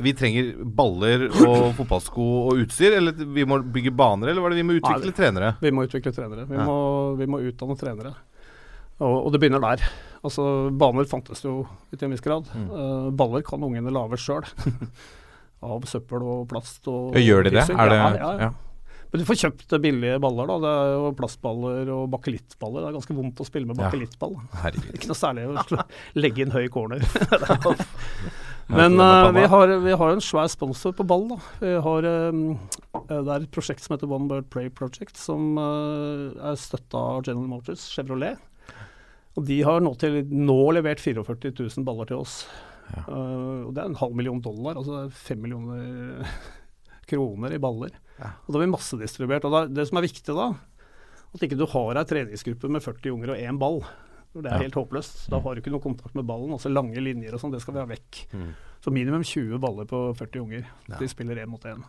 vi 0.04 0.12
trenger 0.18 0.52
baller 0.76 1.28
og 1.48 1.72
fotballsko 1.78 2.26
og 2.50 2.64
utstyr, 2.66 2.98
eller 3.00 3.16
vi 3.16 3.46
må 3.48 3.62
bygge 3.64 3.94
baner, 3.96 4.34
eller 4.34 4.44
var 4.44 4.52
det 4.54 4.60
vi 4.60 4.68
må 4.68 4.78
utvikle 4.80 5.12
Nei, 5.12 5.18
trenere? 5.18 5.52
Vi 5.64 5.72
må 5.72 5.86
utvikle 5.88 6.14
trenere. 6.16 6.48
Vi, 6.50 6.58
Ja. 6.60 6.66
må, 6.68 6.80
vi 7.20 7.30
må 7.30 7.40
utdanne 7.46 7.78
trenere. 7.80 8.16
Og, 9.00 9.16
og 9.26 9.32
det 9.34 9.42
begynner 9.44 9.64
der. 9.64 9.86
Altså, 10.26 10.46
Baner 10.74 11.08
fantes 11.10 11.44
jo 11.46 11.60
til 11.94 12.08
en 12.08 12.16
viss 12.16 12.26
grad. 12.26 12.50
Mm. 12.56 12.68
Uh, 12.74 13.10
baller 13.16 13.46
kan 13.46 13.64
ungene 13.66 13.94
lage 13.94 14.20
sjøl. 14.22 14.46
Av 15.66 15.86
søppel 15.90 16.22
og 16.22 16.46
plast 16.52 16.86
og 16.92 17.16
gjør 17.18 17.48
de 17.48 17.56
det? 17.56 17.66
Er 17.74 17.90
det 17.90 17.98
ja, 17.98 18.10
ja, 18.20 18.32
ja. 18.44 18.54
Men 19.16 19.22
du 19.22 19.28
får 19.30 19.38
kjøpt 19.40 19.74
billige 19.80 20.18
baller. 20.20 20.50
da, 20.50 20.56
Det 20.60 20.72
er 20.76 20.90
jo 20.92 21.12
plastballer 21.16 21.92
og 21.94 22.10
bakelittballer. 22.12 22.82
Det 22.84 22.90
er 22.90 22.96
ganske 22.98 23.16
vondt 23.16 23.40
å 23.40 23.46
spille 23.48 23.70
med 23.70 23.78
bakelittball. 23.80 24.34
Ikke 24.96 25.08
noe 25.08 25.16
særlig 25.16 25.46
å 25.48 25.86
legge 26.20 26.44
inn 26.44 26.52
høy 26.52 26.66
corner. 26.74 27.06
Men 28.68 28.98
panna. 28.98 29.32
vi, 29.32 29.46
har, 29.54 29.72
vi 29.86 29.96
har 30.02 30.12
en 30.12 30.24
svær 30.26 30.50
sponsor 30.52 30.92
på 30.98 31.06
ball. 31.08 31.30
da. 31.32 31.38
Vi 31.62 31.72
har, 31.88 32.10
eh, 32.10 32.42
det 33.08 33.22
er 33.22 33.38
et 33.38 33.52
prosjekt 33.56 33.86
som 33.86 33.96
heter 33.96 34.12
One 34.12 34.28
Bird 34.28 34.50
Play 34.52 34.68
Project, 34.74 35.16
som 35.22 35.54
uh, 35.62 36.34
er 36.50 36.60
støtta 36.60 37.08
av 37.16 37.24
General 37.24 37.48
Motors, 37.54 37.88
Chevrolet. 37.96 38.42
Og 39.36 39.44
de 39.48 39.58
har 39.68 39.82
nå, 39.84 39.92
til, 40.00 40.22
nå 40.32 40.56
levert 40.78 41.02
44 41.04 41.52
000 41.58 41.84
baller 41.88 42.08
til 42.08 42.22
oss. 42.24 42.38
Ja. 42.94 43.04
Uh, 43.10 43.66
og 43.68 43.74
det 43.76 43.82
er 43.84 43.90
en 43.90 43.98
halv 44.00 44.16
million 44.16 44.40
dollar, 44.46 44.78
altså 44.80 45.10
fem 45.12 45.42
millioner 45.44 46.24
kroner 47.10 47.54
i 47.56 47.60
baller. 47.62 47.92
Ja. 48.20 48.32
Og 48.46 48.54
da 48.56 48.62
blir 48.62 48.72
massedistribuert. 48.72 49.46
Og 49.50 49.52
da, 49.56 49.64
det 49.68 49.88
som 49.90 50.00
er 50.00 50.06
viktig 50.08 50.36
da, 50.38 50.48
at 51.36 51.44
ikke 51.44 51.58
du 51.60 51.66
har 51.68 52.00
ei 52.00 52.06
treningsgruppe 52.08 52.70
med 52.72 52.84
40 52.86 53.12
unger 53.18 53.34
og 53.36 53.42
én 53.44 53.60
ball. 53.60 53.82
Det 54.36 54.46
er 54.52 54.56
Ja. 54.58 54.64
helt 54.66 54.76
håpløst. 54.76 55.26
Da 55.32 55.40
har 55.40 55.56
du 55.56 55.62
ikke 55.62 55.72
noe 55.72 55.84
kontakt 55.84 56.16
med 56.16 56.26
ballen. 56.28 56.52
Altså 56.56 56.72
lange 56.72 57.00
linjer 57.00 57.36
og 57.36 57.40
sånn, 57.44 57.52
det 57.56 57.62
skal 57.64 57.76
vi 57.76 57.84
ha 57.84 57.88
vekk. 57.88 58.22
Mm. 58.36 58.50
Så 58.84 58.92
minimum 58.92 59.24
20 59.24 59.60
baller 59.64 59.88
på 59.88 60.00
40 60.16 60.42
unger. 60.44 60.66
De 61.00 61.08
spiller 61.12 61.40
én 61.44 61.52
mot 61.52 61.64
én. 61.68 61.84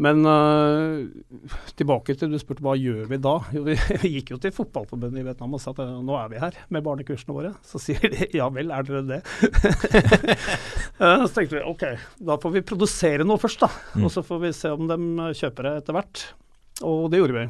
Men 0.00 0.24
uh, 0.24 1.04
tilbake 1.76 2.14
til 2.16 2.32
du 2.32 2.38
spurte 2.40 2.64
hva 2.64 2.72
gjør 2.78 3.04
vi 3.10 3.18
da? 3.20 3.34
Jo, 3.52 3.64
vi, 3.66 3.76
vi 4.02 4.12
gikk 4.14 4.32
jo 4.32 4.38
til 4.40 4.54
fotballforbundet 4.56 5.20
i 5.20 5.24
Vietnam 5.26 5.56
og 5.56 5.60
sa 5.60 5.74
at 5.74 5.82
øh, 5.84 5.98
nå 6.06 6.16
er 6.16 6.30
vi 6.32 6.40
her 6.40 6.56
med 6.72 6.84
barnekursene 6.86 7.36
våre. 7.36 7.52
Så 7.66 7.82
sier 7.82 8.06
de 8.14 8.30
ja 8.36 8.48
vel, 8.52 8.72
er 8.72 8.86
dere 8.88 9.02
det? 9.10 9.20
uh, 10.96 11.24
så 11.26 11.32
tenkte 11.36 11.58
vi 11.58 11.66
ok, 11.68 11.84
da 12.30 12.38
får 12.40 12.56
vi 12.56 12.64
produsere 12.72 13.28
noe 13.28 13.40
først, 13.40 13.66
da. 13.66 13.68
Mm. 13.92 14.08
Og 14.08 14.14
så 14.16 14.24
får 14.24 14.42
vi 14.46 14.54
se 14.56 14.72
om 14.72 14.88
de 14.88 15.30
kjøper 15.36 15.68
det 15.68 15.76
etter 15.82 16.00
hvert. 16.00 16.26
Og 16.88 17.06
det 17.12 17.20
gjorde 17.20 17.36
vi. 17.36 17.46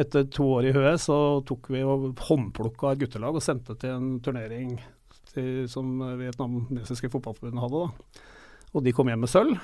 Etter 0.00 0.30
to 0.32 0.46
år 0.54 0.70
i 0.70 0.74
Høe 0.76 0.96
så 1.02 1.20
tok 1.48 1.72
vi 1.74 1.82
og 1.82 2.12
håndplukka 2.30 2.94
et 2.94 3.02
guttelag 3.02 3.36
og 3.36 3.44
sendte 3.44 3.74
til 3.80 3.98
en 3.98 4.10
turnering 4.22 4.76
til, 5.34 5.66
som 5.70 5.98
vietnamesiske 6.20 7.10
fotballforbundet 7.10 7.66
hadde. 7.66 7.86
da. 7.88 8.26
Og 8.70 8.86
de 8.86 8.94
kom 8.94 9.10
hjem 9.10 9.26
med 9.26 9.32
sølv. 9.32 9.58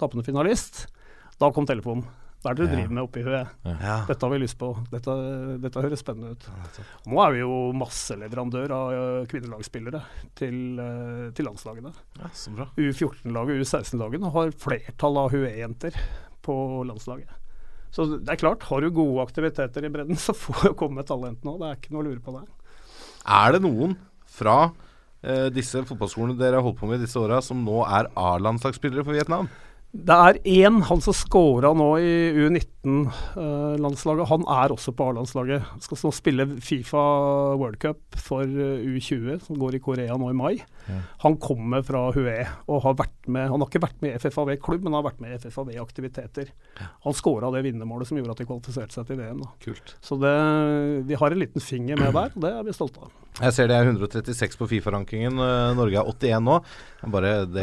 Tappende 0.00 0.26
finalist. 0.26 0.88
Da 1.40 1.48
kom 1.56 1.66
telefonen. 1.68 2.04
Hva 2.40 2.52
er 2.52 2.56
det 2.56 2.64
du 2.64 2.70
Ja. 2.70 2.76
driver 2.78 2.94
med 2.96 3.02
oppe 3.04 3.20
i 3.20 3.24
Høe? 3.26 3.40
Ja. 3.68 3.96
Dette 4.08 4.24
har 4.24 4.30
vi 4.32 4.38
lyst 4.40 4.56
på. 4.56 4.70
Dette, 4.90 5.12
dette 5.60 5.82
høres 5.84 6.00
spennende 6.00 6.30
ut. 6.32 6.46
Og 7.04 7.12
nå 7.12 7.18
er 7.26 7.32
vi 7.34 7.40
jo 7.42 7.56
masseleverandør 7.76 8.72
av 8.72 9.26
kvinnelagsspillere 9.28 10.00
til, 10.40 10.56
til 11.36 11.44
landslagene. 11.50 11.92
ja. 12.16 12.30
U14-laget 12.80 13.60
og 13.60 13.66
U16-lagene 13.66 14.32
har 14.32 14.52
flertall 14.56 15.20
av 15.20 15.30
Hue-jenter 15.34 15.92
på 16.40 16.56
landslaget. 16.88 17.28
Så 17.92 18.06
det 18.24 18.28
er 18.32 18.40
klart, 18.40 18.62
har 18.70 18.80
du 18.80 18.88
gode 18.94 19.20
aktiviteter 19.26 19.84
i 19.84 19.90
bredden, 19.92 20.16
så 20.26 20.32
får 20.32 20.70
jo 20.70 20.74
komme 20.80 21.04
talent 21.04 21.44
nå. 21.44 21.58
Det 21.60 21.68
er 21.68 21.76
ikke 21.76 21.92
noe 21.92 22.04
å 22.04 22.08
lure 22.08 22.24
på 22.24 22.36
der. 22.38 22.48
Er 23.28 23.52
det 23.52 23.60
noen 23.66 23.98
fra 24.30 24.70
eh, 25.22 25.50
disse 25.52 25.82
fotballskolene 25.84 26.38
dere 26.40 26.56
har 26.56 26.64
holdt 26.64 26.78
på 26.80 26.88
med 26.88 27.02
i 27.02 27.04
disse 27.04 27.20
åra, 27.20 27.42
som 27.44 27.60
nå 27.66 27.82
er 27.84 28.08
A-landslagsspillere 28.16 29.04
for 29.04 29.12
Vietnam? 29.12 29.50
Det 29.90 30.14
er 30.14 30.38
én, 30.46 30.82
han 30.86 31.00
som 31.02 31.14
scora 31.16 31.72
nå 31.74 31.88
i 31.98 32.12
U19-landslaget. 32.84 34.28
han 34.30 34.44
er 34.48 34.72
også 34.74 34.92
på 34.96 35.08
A-landslaget. 35.10 35.66
Skal 35.84 36.00
nå 36.06 36.12
spille 36.16 36.46
Fifa 36.64 37.02
World 37.60 37.78
Cup 37.82 38.18
for 38.20 38.44
eh, 38.44 38.84
U20, 38.88 39.40
som 39.46 39.58
går 39.60 39.76
i 39.76 39.82
Korea 39.84 40.16
nå 40.20 40.30
i 40.32 40.36
mai. 40.36 40.54
Ja. 40.88 41.00
Han 41.24 41.36
kommer 41.42 41.84
fra 41.86 42.06
Hue 42.16 42.36
og 42.70 42.82
har 42.86 42.96
vært 42.98 43.28
med 43.30 43.50
Han 43.52 43.60
har 43.62 43.68
ikke 43.68 43.82
vært 43.84 44.00
med 44.02 44.14
i 44.16 44.18
FFAV 44.22 44.54
klubb, 44.64 44.82
men 44.82 44.94
han 44.94 45.02
har 45.02 45.10
vært 45.10 45.20
med 45.22 45.36
i 45.36 45.38
FFAV 45.42 45.74
aktiviteter. 45.82 46.50
Han 47.04 47.16
skåra 47.16 47.52
det 47.54 47.62
vinnermålet 47.68 48.08
som 48.08 48.18
gjorde 48.18 48.34
at 48.34 48.42
de 48.42 48.48
kvalifiserte 48.48 48.96
seg 48.96 49.08
til 49.10 49.20
VM. 49.20 49.42
Da. 49.44 49.52
Kult. 49.64 49.96
Så 50.04 50.18
det, 50.20 50.34
vi 51.08 51.18
har 51.20 51.30
en 51.36 51.42
liten 51.44 51.62
finger 51.64 52.00
med 52.00 52.14
der, 52.16 52.32
og 52.34 52.46
det 52.46 52.54
er 52.56 52.64
vi 52.66 52.74
stolte 52.76 53.04
av. 53.04 53.12
Jeg 53.40 53.54
ser 53.56 53.68
det 53.70 53.76
er 53.78 53.86
136 53.88 54.58
på 54.58 54.66
Fifa-rankingen. 54.68 55.38
eh, 55.40 55.74
Norge 55.78 56.00
er 56.00 56.08
81 56.10 56.42
nå. 56.44 56.56
Bare 57.12 57.30
det 57.48 57.62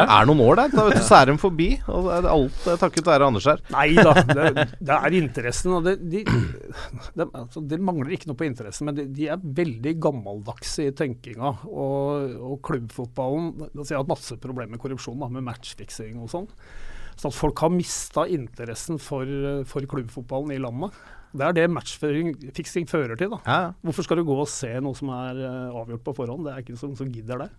er 0.00 0.28
noen 0.28 0.40
år 0.44 0.60
der. 0.62 0.70
Da 0.72 0.84
vet 0.86 1.00
du, 1.00 1.04
så 1.04 1.18
er 1.18 1.28
de 1.32 1.34
forbi. 1.40 1.66
Og 1.90 2.06
er 2.14 2.28
alt 2.30 2.68
eh, 2.70 2.78
takket 2.80 3.10
være 3.10 3.28
Anders 3.28 3.48
her. 3.50 3.60
Nei 3.74 3.88
da, 3.98 4.14
det, 4.28 4.46
det 4.88 4.98
er 4.98 5.16
interessen. 5.18 5.74
Og 5.78 5.86
det, 5.86 5.96
de, 6.02 6.22
de, 6.26 7.26
altså, 7.26 7.62
de 7.64 7.80
mangler 7.82 8.14
ikke 8.16 8.30
noe 8.30 8.38
på 8.38 8.48
interessen, 8.48 8.88
men 8.88 8.98
de, 8.98 9.08
de 9.14 9.28
er 9.32 9.48
veldig 9.60 9.94
gammeldagse 10.02 10.88
i 10.88 10.94
tenkinga. 10.96 11.54
Og, 11.68 12.38
og 12.52 12.62
klubbfotballen 12.68 13.50
altså, 13.70 13.90
jeg 13.92 13.98
har 13.98 14.04
hatt 14.04 14.14
masse 14.14 14.38
problemer 14.42 14.76
med 14.76 14.82
korrupsjon, 14.82 15.18
da, 15.22 15.30
med 15.32 15.46
matchfiksing 15.48 16.18
og 16.22 16.32
sånn. 16.34 16.48
Så 17.18 17.32
at 17.32 17.34
folk 17.34 17.58
har 17.64 17.72
mista 17.74 18.28
interessen 18.30 19.00
for, 19.02 19.26
for 19.66 19.86
klubbfotballen 19.90 20.54
i 20.54 20.60
landet. 20.62 20.94
Det 21.34 21.44
er 21.44 21.56
det 21.56 21.66
matchfiksing 21.72 22.86
fører 22.88 23.18
til. 23.18 23.34
da. 23.34 23.40
Ja. 23.44 23.72
Hvorfor 23.84 24.06
skal 24.06 24.20
du 24.20 24.28
gå 24.28 24.36
og 24.38 24.48
se 24.50 24.70
noe 24.80 24.96
som 24.96 25.10
er 25.12 25.42
eh, 25.44 25.76
avgjort 25.76 26.06
på 26.06 26.14
forhånd? 26.22 26.46
Det 26.46 26.54
er 26.54 26.62
ikke 26.62 26.78
noen 26.78 26.96
som 26.98 27.10
gidder 27.12 27.44
det. 27.44 27.50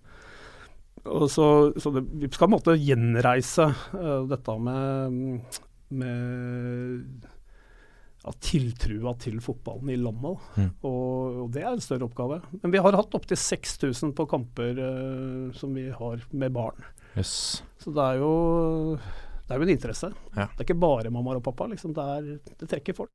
Og 1.08 1.28
så, 1.32 1.48
så 1.80 1.92
det, 1.96 2.04
vi 2.20 2.28
skal 2.32 2.48
på 2.48 2.50
en 2.50 2.56
måte 2.58 2.76
gjenreise 2.76 3.70
uh, 3.94 4.26
dette 4.28 4.56
med, 4.60 5.60
med 5.90 7.28
ja, 8.24 8.34
tiltrua 8.44 9.14
til 9.22 9.40
fotballen 9.44 9.92
i 9.94 9.98
landet. 10.00 10.50
Mm. 10.58 10.70
Og, 10.88 11.40
og 11.46 11.54
det 11.56 11.64
er 11.64 11.72
en 11.72 11.84
større 11.84 12.10
oppgave. 12.10 12.42
Men 12.62 12.74
vi 12.76 12.82
har 12.84 12.98
hatt 13.00 13.16
opptil 13.18 13.40
6000 13.40 14.14
på 14.18 14.28
kamper 14.30 14.82
uh, 14.82 15.56
som 15.58 15.74
vi 15.76 15.88
har 15.94 16.26
med 16.32 16.56
barn. 16.56 16.84
Yes. 17.18 17.62
Så 17.82 17.94
det 17.96 18.06
er 18.06 18.20
jo, 18.22 18.34
det 19.48 19.56
er 19.56 19.62
jo 19.62 19.70
en 19.70 19.76
interesse. 19.76 20.12
Ja. 20.36 20.50
Det 20.52 20.62
er 20.62 20.68
ikke 20.68 20.82
bare 20.84 21.14
mamma 21.14 21.38
og 21.40 21.46
pappa. 21.48 21.70
Liksom. 21.72 21.96
Det, 21.96 22.10
er, 22.18 22.54
det 22.60 22.70
trekker 22.70 22.98
folk. 22.98 23.14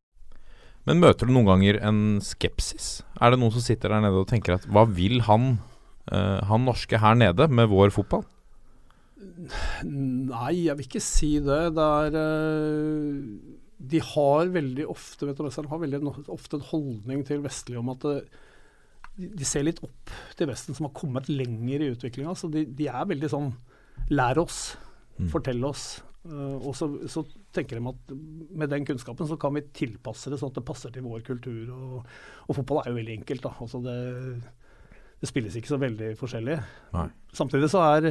Men 0.85 1.01
møter 1.01 1.29
du 1.29 1.33
noen 1.33 1.49
ganger 1.49 1.79
en 1.81 2.01
skepsis? 2.25 2.99
Er 3.17 3.33
det 3.33 3.41
noen 3.41 3.55
som 3.55 3.65
sitter 3.65 3.93
der 3.93 4.05
nede 4.05 4.21
og 4.21 4.29
tenker 4.29 4.59
at 4.59 4.67
hva 4.69 4.85
vil 4.89 5.23
han, 5.29 5.55
uh, 6.13 6.41
han 6.45 6.67
norske 6.67 7.01
her 7.01 7.17
nede 7.17 7.49
med 7.49 7.71
vår 7.73 7.93
fotball? 7.95 8.27
Nei, 9.85 10.53
jeg 10.67 10.79
vil 10.79 10.89
ikke 10.89 11.03
si 11.03 11.35
det. 11.45 11.61
Det 11.77 11.85
er 11.85 12.17
uh, 12.17 13.59
De 13.95 14.01
har 14.13 14.55
veldig 14.55 14.89
ofte 14.91 15.29
vet 15.29 15.41
du, 15.41 15.49
har 15.49 15.85
veldig 15.85 16.03
ofte 16.33 16.59
en 16.61 16.67
holdning 16.71 17.25
til 17.29 17.45
vestlige 17.45 17.83
om 17.83 17.93
at 17.95 18.07
det, 18.09 18.19
de 19.15 19.47
ser 19.47 19.63
litt 19.63 19.79
opp 19.85 20.11
til 20.35 20.49
Vesten, 20.51 20.75
som 20.75 20.89
har 20.89 20.97
kommet 20.97 21.29
lenger 21.31 21.85
i 21.85 21.93
utviklinga. 21.93 22.35
Så 22.39 22.51
de, 22.51 22.65
de, 22.67 22.89
er 22.91 23.07
veldig 23.11 23.31
sånn 23.31 23.53
Lær 24.11 24.41
oss. 24.43 24.75
Mm. 25.21 25.29
Fortell 25.31 25.63
oss. 25.65 25.85
Uh, 26.27 26.57
og 26.59 26.73
så, 26.75 26.89
så, 27.11 27.23
tenker 27.55 27.79
de 27.79 27.91
at 27.93 28.13
med 28.59 28.73
den 28.73 28.87
kunnskapen 28.89 29.29
så 29.31 29.37
kan 29.39 29.55
vi 29.55 29.63
tilpasse 29.77 30.33
det 30.33 30.41
sånn 30.41 30.51
at 30.51 30.57
det 30.59 30.65
passer 30.67 30.91
til 30.91 31.05
vår 31.07 31.23
kultur. 31.27 31.69
Og, 31.71 32.17
og 32.49 32.59
fotball 32.59 32.83
er 32.83 32.91
jo 32.91 32.99
veldig 32.99 33.19
enkelt. 33.21 33.45
da. 33.47 33.53
Altså 33.63 33.79
det, 33.85 33.95
det 35.21 35.31
spilles 35.31 35.61
ikke 35.61 35.71
så 35.71 35.79
veldig 35.83 36.11
forskjellig. 36.19 36.59
Nei. 36.97 37.07
Samtidig 37.39 37.71
så 37.71 37.85
er 37.87 38.11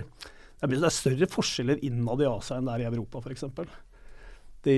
det 0.71 0.87
er 0.87 0.95
større 0.95 1.27
forskjeller 1.31 1.81
innad 1.83 2.23
i 2.23 2.29
Asia 2.29 2.59
enn 2.59 2.69
det 2.69 2.77
er 2.77 2.85
i 2.85 2.89
Europa 2.91 3.19
f.eks. 3.23 3.47
Det 4.63 4.75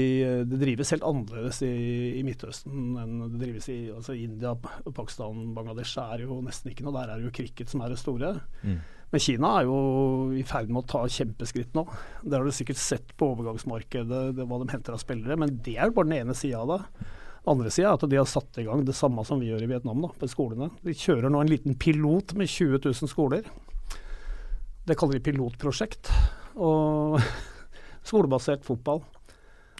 de 0.49 0.57
drives 0.57 0.89
helt 0.95 1.05
annerledes 1.05 1.59
i, 1.61 1.69
i, 2.17 2.23
Midtøsten 2.25 2.95
enn 2.97 3.19
det 3.35 3.41
drives 3.43 3.67
i 3.69 3.77
altså 3.93 4.15
India, 4.17 4.55
Pakistan, 4.57 5.51
Bangladesh 5.53 5.99
er 6.01 6.23
jo 6.25 6.39
nesten 6.41 6.71
ikke 6.71 6.87
noe. 6.87 6.95
Der 6.97 7.13
er 7.13 7.21
det 7.21 7.29
jo 7.29 7.35
cricket 7.37 7.69
som 7.69 7.83
er 7.85 7.93
det 7.93 7.99
store. 8.01 8.31
Mm. 8.65 8.79
Men 9.13 9.21
Kina 9.21 9.51
er 9.59 9.67
jo 9.69 9.77
i 10.33 10.41
ferd 10.47 10.71
med 10.73 10.81
å 10.81 10.89
ta 10.89 11.03
kjempeskritt 11.05 11.77
nå. 11.77 11.85
Det 12.25 12.33
har 12.33 12.47
du 12.47 12.55
sikkert 12.55 12.81
sett 12.81 13.13
på 13.13 13.29
overgangsmarkedet, 13.35 14.23
det, 14.39 14.47
hva 14.49 14.59
de 14.63 14.71
henter 14.73 14.97
av 14.97 15.03
spillere. 15.03 15.37
Men 15.39 15.53
det 15.63 15.77
er 15.77 15.91
jo 15.91 15.99
bare 15.99 16.09
den 16.09 16.17
ene 16.23 16.37
sida 16.37 16.63
av 16.63 16.73
det. 16.73 17.11
Andre 17.45 17.69
sida 17.69 17.91
er 17.91 17.99
at 17.99 18.09
de 18.09 18.17
har 18.17 18.27
satt 18.29 18.57
i 18.57 18.65
gang 18.65 18.81
det 18.87 18.97
samme 18.97 19.21
som 19.27 19.37
vi 19.39 19.51
gjør 19.51 19.67
i 19.67 19.69
Vietnam 19.69 20.01
da, 20.01 20.09
på 20.17 20.29
skolene. 20.31 20.71
De 20.81 20.97
kjører 20.97 21.29
nå 21.29 21.45
en 21.45 21.51
liten 21.51 21.77
pilot 21.77 22.33
med 22.39 22.49
20 22.49 22.81
000 22.89 23.11
skoler. 23.11 23.45
Det 24.85 24.97
kaller 24.99 25.17
de 25.17 25.25
pilotprosjekt. 25.25 26.11
Og 26.55 27.19
skolebasert 28.09 28.65
fotball. 28.65 29.01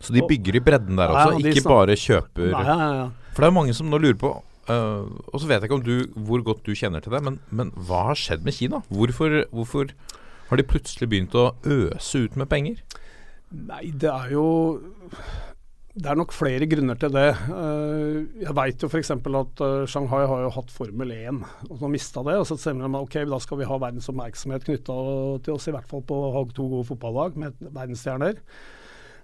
Så 0.01 0.13
de 0.13 0.23
bygger 0.27 0.57
i 0.57 0.63
bredden 0.63 0.97
der 0.99 1.13
også, 1.13 1.37
ja, 1.39 1.53
ikke 1.53 1.69
bare 1.69 1.95
kjøper 1.95 2.49
nei, 2.51 2.63
ja, 2.67 2.89
ja. 2.97 3.05
For 3.31 3.45
det 3.45 3.47
er 3.47 3.55
mange 3.55 3.75
som 3.77 3.87
nå 3.87 3.99
lurer 4.03 4.17
på 4.19 4.31
uh, 4.67 5.05
Og 5.31 5.39
så 5.39 5.47
vet 5.47 5.63
jeg 5.63 5.69
ikke 5.69 5.77
om 5.77 5.85
du, 5.85 6.19
hvor 6.27 6.43
godt 6.43 6.67
du 6.67 6.73
kjenner 6.75 7.03
til 7.03 7.15
det, 7.15 7.21
men, 7.23 7.39
men 7.47 7.71
hva 7.87 8.01
har 8.09 8.19
skjedd 8.19 8.43
med 8.43 8.57
Kina? 8.57 8.81
Hvorfor, 8.91 9.37
hvorfor, 9.55 9.93
har 10.49 10.59
de 10.59 10.67
plutselig 10.67 11.09
begynt 11.09 11.37
å 11.39 11.53
øse 11.63 12.25
ut 12.25 12.35
med 12.35 12.51
penger? 12.51 12.83
Nei, 13.55 13.87
det 13.95 14.11
er 14.11 14.35
jo 14.35 14.45
det 15.95 16.09
er 16.11 16.17
nok 16.19 16.33
flere 16.35 16.67
grunner 16.67 16.97
til 16.99 17.13
det. 17.15 17.29
Eh, 17.55 18.15
jeg 18.41 18.55
vet 18.57 18.83
jo 18.83 18.89
f.eks. 18.91 19.13
at 19.15 19.61
eh, 19.63 19.85
Shanghai 19.87 20.25
har 20.27 20.41
jo 20.43 20.51
hatt 20.57 20.73
Formel 20.75 21.13
1, 21.15 21.39
og 21.69 21.77
så 21.79 21.91
mista 21.91 22.23
det. 22.27 22.35
og 22.41 22.47
Så 22.49 22.57
ser 22.59 22.75
de 22.75 22.89
ok, 22.99 23.21
da 23.31 23.39
skal 23.39 23.61
vi 23.61 23.67
ha 23.69 23.77
verdens 23.79 24.09
oppmerksomhet 24.11 24.67
knytta 24.67 24.97
til 25.45 25.55
oss, 25.55 25.69
i 25.71 25.75
hvert 25.75 25.87
fall 25.87 26.03
på 26.03 26.17
å 26.19 26.33
ha 26.35 26.41
to 26.51 26.67
gode 26.73 26.89
fotballag 26.89 27.39
med 27.39 27.55
verdensstjerner. 27.63 28.41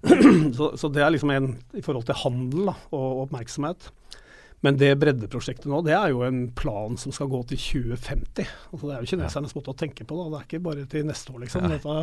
så, 0.58 0.72
så, 0.80 0.88
det 0.88 1.04
er 1.04 1.12
liksom 1.12 1.34
en 1.36 1.52
i 1.76 1.84
forhold 1.84 2.08
til 2.08 2.22
handel 2.24 2.72
da, 2.72 2.78
og 2.96 3.26
oppmerksomhet. 3.26 3.92
Men 4.62 4.78
det 4.78 4.92
breddeprosjektet 5.02 5.66
nå, 5.72 5.80
det 5.86 5.96
er 5.98 6.12
jo 6.14 6.22
en 6.26 6.44
plan 6.58 6.98
som 7.02 7.14
skal 7.16 7.30
gå 7.32 7.40
til 7.50 7.58
2050. 7.62 8.50
Altså, 8.70 8.84
det 8.86 8.94
er 8.94 9.00
jo 9.02 9.10
kinesernes 9.10 9.56
måte 9.58 9.74
å 9.74 9.78
tenke 9.78 10.06
på, 10.06 10.18
da. 10.20 10.28
Det 10.30 10.40
er 10.40 10.50
ikke 10.50 10.66
bare 10.68 10.90
til 10.90 11.08
neste 11.08 11.34
år, 11.34 11.42
liksom. 11.48 11.66
Dette 11.72 11.96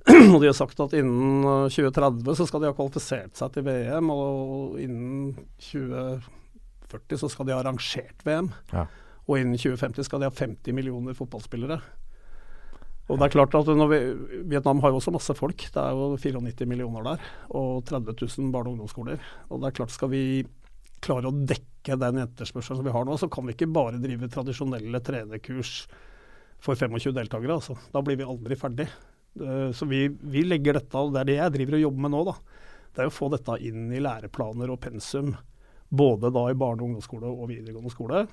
og 0.32 0.38
de 0.40 0.48
har 0.48 0.56
sagt 0.56 0.80
at 0.80 0.94
innen 0.96 1.44
2030 1.68 2.24
eh, 2.24 2.36
så 2.38 2.46
skal 2.48 2.62
de 2.62 2.70
ha 2.70 2.76
kvalifisert 2.76 3.36
seg 3.36 3.52
til 3.52 3.66
VM, 3.66 4.08
og 4.12 4.78
innen 4.80 5.34
2040 5.60 7.20
så 7.20 7.28
skal 7.32 7.48
de 7.48 7.56
ha 7.56 7.60
arrangert 7.60 8.24
VM. 8.24 8.52
Ja. 8.72 8.86
Og 9.28 9.40
innen 9.40 9.60
2050 9.60 10.08
skal 10.08 10.22
de 10.22 10.30
ha 10.30 10.36
50 10.36 10.76
millioner 10.76 11.16
fotballspillere. 11.16 11.80
Og 13.10 13.18
det 13.18 13.26
er 13.26 13.34
klart 13.34 13.56
at 13.58 13.68
vi, 13.90 13.98
Vietnam 14.52 14.80
har 14.84 14.92
jo 14.92 15.00
også 15.00 15.12
masse 15.14 15.34
folk. 15.34 15.64
Det 15.74 15.82
er 15.82 15.96
jo 15.98 16.14
94 16.20 16.68
millioner 16.70 17.06
der. 17.08 17.24
Og 17.58 17.82
30 17.88 18.14
000 18.14 18.52
barne- 18.54 18.70
og 18.70 18.76
ungdomsskoler. 18.76 19.18
Og 19.50 19.60
det 19.60 19.70
er 19.70 19.76
klart 19.80 19.94
skal 19.94 20.12
vi 20.12 20.22
klare 21.02 21.30
å 21.30 21.34
dekke 21.34 21.69
den 21.82 22.20
etterspørselen 22.22 22.80
som 22.80 22.86
vi 22.86 22.94
har 22.94 23.06
nå, 23.08 23.16
så 23.18 23.28
kan 23.32 23.46
vi 23.48 23.54
ikke 23.56 23.70
bare 23.72 24.00
drive 24.02 24.28
tradisjonelle 24.32 25.00
trenerkurs 25.04 25.86
for 26.60 26.76
25 26.76 27.14
deltakere. 27.16 27.56
Altså. 27.56 27.76
Da 27.92 28.02
blir 28.04 28.18
vi 28.20 28.28
aldri 28.28 28.58
ferdig. 28.58 28.88
Så 29.72 29.86
vi, 29.86 30.02
vi, 30.08 30.42
legger 30.42 30.76
dette, 30.76 30.98
og 30.98 31.14
det 31.14 31.22
er 31.22 31.28
det 31.28 31.36
jeg 31.38 31.54
driver 31.54 31.76
og 31.78 31.84
jobber 31.86 32.04
med 32.04 32.12
nå, 32.12 32.22
da. 32.26 32.34
Det 32.90 33.02
er 33.04 33.08
å 33.08 33.14
få 33.14 33.30
dette 33.32 33.56
inn 33.64 33.88
i 33.94 34.02
læreplaner 34.02 34.72
og 34.74 34.80
pensum. 34.82 35.32
Både 35.88 36.30
da 36.34 36.44
i 36.50 36.58
barne- 36.58 36.82
og 36.82 36.90
ungdomsskole 36.90 37.30
og 37.30 37.48
videregående 37.50 37.92
skole. 37.94 38.24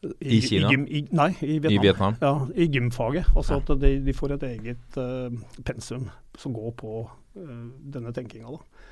I, 0.00 0.36
I 0.36 0.40
Kina? 0.40 0.70
I 0.72 0.98
i, 0.98 1.02
nei, 1.12 1.30
i 1.44 1.58
Vietnam. 1.58 1.74
I 1.74 1.82
Vietnam. 1.84 2.16
Ja, 2.20 2.32
i 2.54 2.66
gymfaget. 2.72 3.32
Altså 3.36 3.58
ja. 3.58 3.60
at 3.60 3.82
de, 3.82 3.90
de, 4.06 4.14
får 4.16 4.36
et 4.36 4.46
eget 4.48 4.96
uh, 5.00 5.28
pensum 5.66 6.08
som 6.40 6.54
går 6.56 6.72
på 6.80 7.02
uh, 7.04 7.66
denne 7.94 8.12
tenkinga. 8.16 8.54
Uh, 8.56 8.89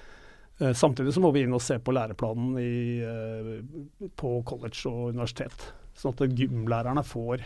samtidig 0.58 1.14
så 1.14 1.22
må 1.22 1.30
vi 1.34 1.42
inn 1.46 1.54
og 1.54 1.62
se 1.62 1.78
på 1.78 1.94
læreplanen 1.94 2.58
i, 2.58 3.02
på 4.18 4.30
college 4.48 4.80
og 4.90 5.14
universitet. 5.14 5.58
Sånn 5.98 6.14
at 6.14 6.38
gymlærerne 6.38 7.04
får 7.06 7.36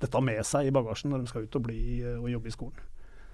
dette 0.00 0.20
med 0.24 0.40
seg 0.44 0.68
i 0.68 0.74
bagasjen 0.74 1.10
når 1.12 1.20
de 1.22 1.30
skal 1.30 1.44
ut 1.46 1.58
og, 1.58 1.66
bli, 1.68 1.80
og 2.16 2.32
jobbe 2.32 2.48
i 2.50 2.56
skolen. 2.56 2.80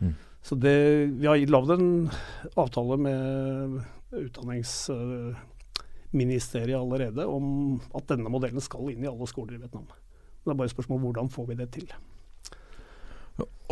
Mm. 0.02 0.14
Så 0.42 0.58
det, 0.58 1.06
Vi 1.18 1.26
har 1.26 1.36
lagd 1.46 1.70
en 1.70 2.10
avtale 2.58 2.96
med 2.98 3.80
utdanningsministeriet 4.18 6.78
allerede 6.78 7.26
om 7.26 7.80
at 7.94 8.08
denne 8.10 8.28
modellen 8.30 8.60
skal 8.62 8.90
inn 8.90 9.04
i 9.04 9.08
alle 9.10 9.26
skoler 9.30 9.54
i 9.54 9.58
Vietnam. 9.62 9.86
Det 10.42 10.50
er 10.50 10.54
bare 10.58 10.66
et 10.66 10.74
spørsmål 10.74 11.00
hvordan 11.06 11.28
får 11.30 11.46
vi 11.50 11.54
det 11.60 11.68
til. 11.78 11.88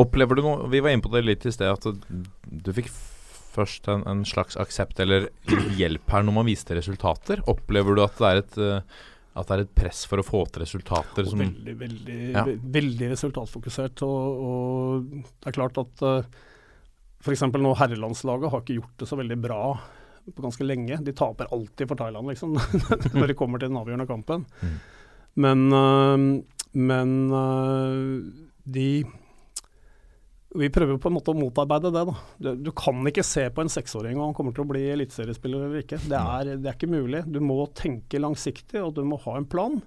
Opplever 0.00 0.34
du 0.38 0.42
noe, 0.46 0.70
Vi 0.70 0.80
var 0.80 0.90
inne 0.94 1.04
på 1.04 1.12
det 1.12 1.26
litt 1.26 1.46
i 1.46 1.52
sted, 1.52 1.68
at 1.68 1.84
du 2.46 2.72
fikk 2.72 2.88
først 3.60 3.88
en, 3.92 4.02
en 4.10 4.26
slags 4.28 4.58
aksept 4.60 5.00
eller 5.04 5.30
hjelp 5.78 6.10
her 6.10 6.26
når 6.26 6.36
man 6.40 6.50
viste 6.50 6.76
resultater. 6.76 7.44
Opplever 7.50 7.96
du 7.96 8.04
at 8.04 8.18
det 8.18 8.30
er 8.30 8.42
et 8.42 8.60
uh, 8.60 9.00
at 9.38 9.46
det 9.46 9.54
er 9.54 9.62
et 9.62 9.74
press 9.78 10.02
for 10.10 10.20
å 10.20 10.26
få 10.26 10.42
til 10.50 10.64
resultater? 10.64 11.28
Som, 11.28 11.42
veldig, 11.44 11.74
veldig, 11.78 12.18
ja. 12.34 12.42
veldig 12.76 13.10
resultatfokusert. 13.12 14.02
Og, 14.06 14.42
og, 14.50 15.22
det 15.38 15.52
er 15.52 15.56
klart 15.56 15.78
at 15.80 16.04
uh, 16.04 16.16
eh, 16.18 16.40
f.eks. 17.22 17.46
nå 17.54 17.74
herrelandslaget 17.78 18.52
har 18.52 18.64
ikke 18.64 18.80
gjort 18.80 19.02
det 19.02 19.08
så 19.08 19.18
veldig 19.20 19.38
bra 19.40 19.62
på 20.34 20.44
ganske 20.44 20.66
lenge. 20.66 20.98
De 21.06 21.14
taper 21.16 21.52
alltid 21.54 21.90
for 21.90 22.00
Thailand, 22.00 22.30
liksom, 22.32 22.58
når 23.18 23.30
de 23.30 23.38
kommer 23.38 23.62
til 23.62 23.70
den 23.70 23.80
avgjørende 23.80 24.08
kampen. 24.10 24.44
Mm. 24.60 24.76
Men, 25.46 25.64
uh, 25.70 26.66
men 26.90 27.16
uh, 27.30 28.18
de 28.66 28.90
vi 30.58 30.70
prøver 30.72 30.98
på 30.98 31.10
en 31.10 31.14
måte 31.14 31.30
å 31.30 31.38
motarbeide 31.38 31.92
det. 31.94 32.02
da. 32.08 32.54
Du, 32.58 32.70
kan 32.74 33.06
ikke 33.06 33.22
se 33.26 33.44
på 33.54 33.62
en 33.62 33.70
seksåring 33.70 34.18
om 34.18 34.28
han 34.28 34.34
kommer 34.34 34.54
til 34.54 34.64
å 34.64 34.70
bli 34.72 34.82
eliteseriespiller 34.96 35.66
eller 35.66 35.84
ikke. 35.84 36.00
Det 36.10 36.18
er, 36.18 36.52
det 36.56 36.66
er, 36.66 36.74
ikke 36.74 36.90
mulig. 36.90 37.22
Du 37.30 37.38
må 37.44 37.62
tenke 37.78 38.18
langsiktig, 38.18 38.80
og 38.82 38.96
du 38.96 39.04
må 39.06 39.20
ha 39.22 39.36
en 39.38 39.46
plan. 39.46 39.78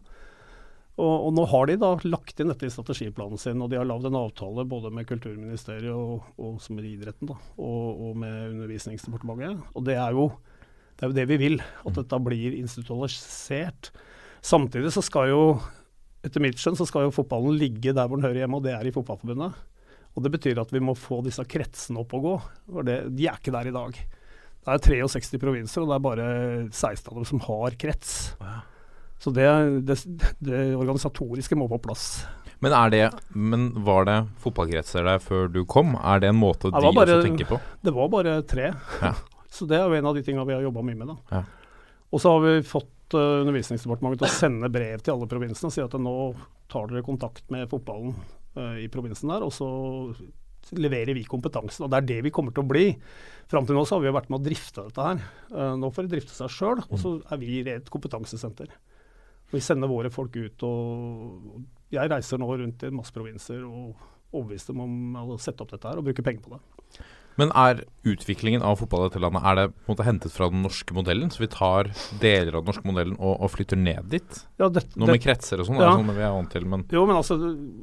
Og, 0.93 1.11
og 1.11 1.31
nå 1.35 1.43
har 1.49 1.67
de 1.67 1.75
da 1.81 1.89
lagt 2.05 2.39
inn 2.39 2.51
dette 2.51 2.69
i 2.69 2.71
strategiplanen 2.71 3.41
sin, 3.41 3.59
og 3.65 3.71
de 3.73 3.79
har 3.79 3.89
lagd 3.89 4.07
en 4.07 4.19
avtale 4.21 4.63
både 4.69 4.93
med 4.93 5.07
Kulturministeriet 5.09 5.91
og, 5.91 6.31
og 6.37 6.63
med 6.71 6.87
idretten 6.87 7.33
da, 7.33 7.37
og, 7.57 7.87
og, 7.89 8.15
med 8.23 8.53
Undervisningsdepartementet. 8.53 9.67
Og 9.73 9.87
det 9.89 9.97
er, 9.97 10.15
jo, 10.15 10.29
det 10.95 11.07
er 11.07 11.11
jo 11.11 11.17
det 11.17 11.27
vi 11.33 11.39
vil, 11.41 11.59
at 11.59 11.99
dette 11.99 12.21
blir 12.23 12.55
institusjonalisert. 12.61 13.91
Samtidig 14.45 14.93
så 14.95 15.03
skal 15.03 15.33
jo, 15.33 15.43
etter 16.23 16.45
mitt 16.45 16.61
skjønn, 16.61 16.79
så 16.79 16.87
skal 16.87 17.09
jo 17.09 17.15
fotballen 17.15 17.57
ligge 17.57 17.91
der 17.91 18.07
hvor 18.07 18.21
den 18.21 18.29
hører 18.29 18.45
hjemme, 18.45 18.61
og 18.61 18.67
det 18.69 18.77
er 18.77 18.87
i 18.87 18.95
Fotballforbundet. 18.95 19.72
Og 20.13 20.23
Det 20.23 20.31
betyr 20.35 20.61
at 20.61 20.73
vi 20.73 20.81
må 20.83 20.93
få 20.97 21.21
disse 21.25 21.43
kretsene 21.49 22.03
opp 22.03 22.13
og 22.13 22.27
gå. 22.27 22.35
for 22.69 22.85
det, 22.85 22.99
De 23.17 23.27
er 23.27 23.39
ikke 23.39 23.53
der 23.55 23.69
i 23.71 23.75
dag. 23.75 23.97
Det 24.63 24.71
er 24.71 24.83
63 25.09 25.39
provinser, 25.41 25.83
og 25.83 25.89
det 25.89 25.95
er 25.95 26.03
bare 26.05 26.27
16 26.69 27.09
av 27.09 27.17
dem 27.17 27.25
som 27.27 27.41
har 27.43 27.75
krets. 27.81 28.13
Så 29.19 29.31
det, 29.31 29.47
det, 29.87 29.97
det, 30.39 30.61
organisatoriske 30.75 31.57
må 31.59 31.67
på 31.71 31.81
plass. 31.83 32.25
Men, 32.63 32.71
er 32.71 32.93
det, 32.93 33.03
men 33.35 33.69
var 33.83 34.05
det 34.07 34.17
fotballkretser 34.39 35.03
der 35.07 35.19
før 35.19 35.49
du 35.51 35.65
kom? 35.67 35.97
Er 35.99 36.21
det 36.23 36.31
en 36.31 36.39
måte 36.39 36.71
de 36.71 36.79
bare, 36.79 37.17
også 37.17 37.27
tenker 37.27 37.49
på? 37.49 37.59
Det 37.83 37.91
var 37.95 38.11
bare 38.13 38.37
tre. 38.47 38.71
Ja. 39.01 39.13
Så 39.53 39.67
det 39.69 39.77
er 39.77 39.85
jo 39.85 39.97
en 39.99 40.07
av 40.09 40.15
de 40.15 40.23
tingene 40.25 40.47
vi 40.47 40.55
har 40.55 40.63
jobba 40.65 40.81
mye 40.85 40.97
med. 40.97 41.11
Ja. 41.29 41.43
Og 42.13 42.21
så 42.21 42.31
har 42.33 42.39
vi 42.41 42.53
fått 42.65 43.13
uh, 43.13 43.43
Undervisningsdepartementet 43.43 44.23
til 44.23 44.25
å 44.25 44.33
sende 44.33 44.69
brev 44.73 45.03
til 45.03 45.13
alle 45.13 45.27
provinsene 45.29 45.69
og 45.69 45.75
si 45.75 45.83
at 45.83 45.93
nå 46.01 46.13
tar 46.71 46.87
dere 46.89 47.03
kontakt 47.05 47.45
med 47.53 47.67
fotballen 47.69 48.15
i 48.53 48.89
provinsen 48.91 49.31
der, 49.33 49.45
og 49.45 49.53
så 49.55 49.67
leverer 50.71 51.15
vi 51.17 51.25
kompetansen. 51.27 51.85
Og 51.85 51.91
det 51.91 51.99
er 51.99 52.07
det 52.07 52.19
vi 52.27 52.31
kommer 52.33 52.55
til 52.55 52.63
å 52.63 52.69
bli. 52.69 52.85
Fram 53.51 53.67
til 53.67 53.77
nå 53.77 53.83
så 53.87 53.97
har 53.97 54.05
vi 54.05 54.15
vært 54.15 54.29
med 54.31 54.39
å 54.39 54.45
drifte 54.45 54.85
dette 54.87 55.07
her. 55.09 55.23
Uh, 55.51 55.73
nå 55.79 55.91
får 55.93 56.07
de 56.07 56.15
drifte 56.15 56.35
seg 56.37 56.53
sjøl, 56.53 56.83
og 56.87 57.01
så 57.01 57.17
er 57.33 57.41
vi 57.41 57.59
et 57.73 57.91
kompetansesenter. 57.93 58.71
Vi 59.53 59.61
sender 59.61 59.91
våre 59.91 60.09
folk 60.13 60.35
ut, 60.39 60.65
og 60.65 61.93
jeg 61.93 62.09
reiser 62.09 62.41
nå 62.41 62.47
rundt 62.49 62.85
i 62.87 62.93
masse 62.95 63.13
provinser 63.13 63.61
og 63.67 63.91
overbevist 64.33 64.71
dem 64.71 64.81
om 64.81 65.35
å 65.35 65.37
sette 65.41 65.61
opp 65.61 65.75
dette 65.75 65.89
her 65.91 65.99
og 65.99 66.07
bruke 66.07 66.25
penger 66.25 66.47
på 66.47 66.55
det. 66.55 67.03
Men 67.37 67.49
er 67.57 67.79
utviklingen 68.05 68.61
av 68.61 68.75
fotball 68.77 69.05
i 69.05 69.09
dette 69.09 69.21
landet 69.23 69.41
Er 69.49 69.55
det 69.57 69.63
på 69.73 69.87
en 69.89 69.95
måte 69.95 70.05
hentet 70.05 70.31
fra 70.35 70.49
den 70.53 70.61
norske 70.61 70.93
modellen? 70.93 71.31
Så 71.33 71.39
vi 71.41 71.47
tar 71.49 71.89
deler 72.21 72.53
av 72.59 72.61
den 72.61 72.69
norske 72.69 72.85
modellen 72.85 73.15
og, 73.17 73.39
og 73.41 73.49
flytter 73.55 73.79
ned 73.79 74.09
dit? 74.11 74.41
Ja, 74.61 74.67
det, 74.69 74.83
Noe 74.95 75.07
det, 75.09 75.15
med 75.17 75.23
kretser 75.23 75.63
og 75.63 75.65
sånn, 75.69 75.79
Ja. 75.81 75.89
er 75.95 75.97
sånn 76.03 76.13
vi 76.13 76.21
er 76.27 76.35
vant 76.35 76.51
til, 76.53 76.65
men 76.69 76.85
jo, 76.93 77.05
men 77.09 77.15
altså, 77.17 77.39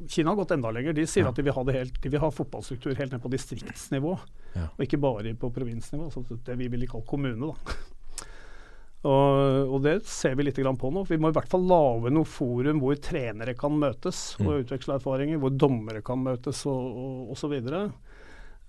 Kina 0.09 0.31
har 0.31 0.39
gått 0.43 0.55
enda 0.55 0.71
lenger. 0.71 0.95
De 0.95 1.07
sier 1.11 1.25
Ja. 1.27 1.31
at 1.35 1.41
de 1.41 1.43
vil 1.43 1.53
ha 1.57 1.65
det 1.65 1.75
helt, 1.75 2.01
de 2.01 2.09
vil 2.15 2.21
ha 2.23 2.31
fotballstruktur 2.31 2.95
helt 2.95 3.13
ned 3.13 3.23
på 3.23 3.31
distriktsnivå, 3.35 4.19
Ja. 4.55 4.69
og 4.77 4.85
ikke 4.87 5.01
bare 5.01 5.35
på 5.35 5.51
provinsnivå. 5.53 6.13
Så 6.15 6.23
det 6.45 6.57
vi 6.59 6.69
ville 6.69 6.87
kalt 6.87 7.07
kommune. 7.07 7.51
da. 7.51 7.75
Og, 9.01 9.71
og 9.73 9.79
det 9.83 9.95
ser 10.05 10.35
vi 10.37 10.45
litt 10.45 10.57
på 10.61 10.91
nå. 10.93 11.07
Vi 11.09 11.17
må 11.17 11.31
i 11.31 11.33
hvert 11.33 11.49
fall 11.49 11.63
lage 11.65 12.11
noe 12.13 12.29
forum 12.29 12.81
hvor 12.83 12.99
trenere 13.01 13.55
kan 13.57 13.73
møtes 13.73 14.37
Mm. 14.39 14.47
og 14.47 14.65
utveksle 14.65 14.99
erfaringer, 15.01 15.39
hvor 15.41 15.57
dommere 15.57 16.03
kan 16.05 16.19
møtes 16.23 16.67
og, 16.67 16.97
og, 16.97 17.31
og 17.31 17.37
så. 17.41 17.49
Eh, 17.51 17.91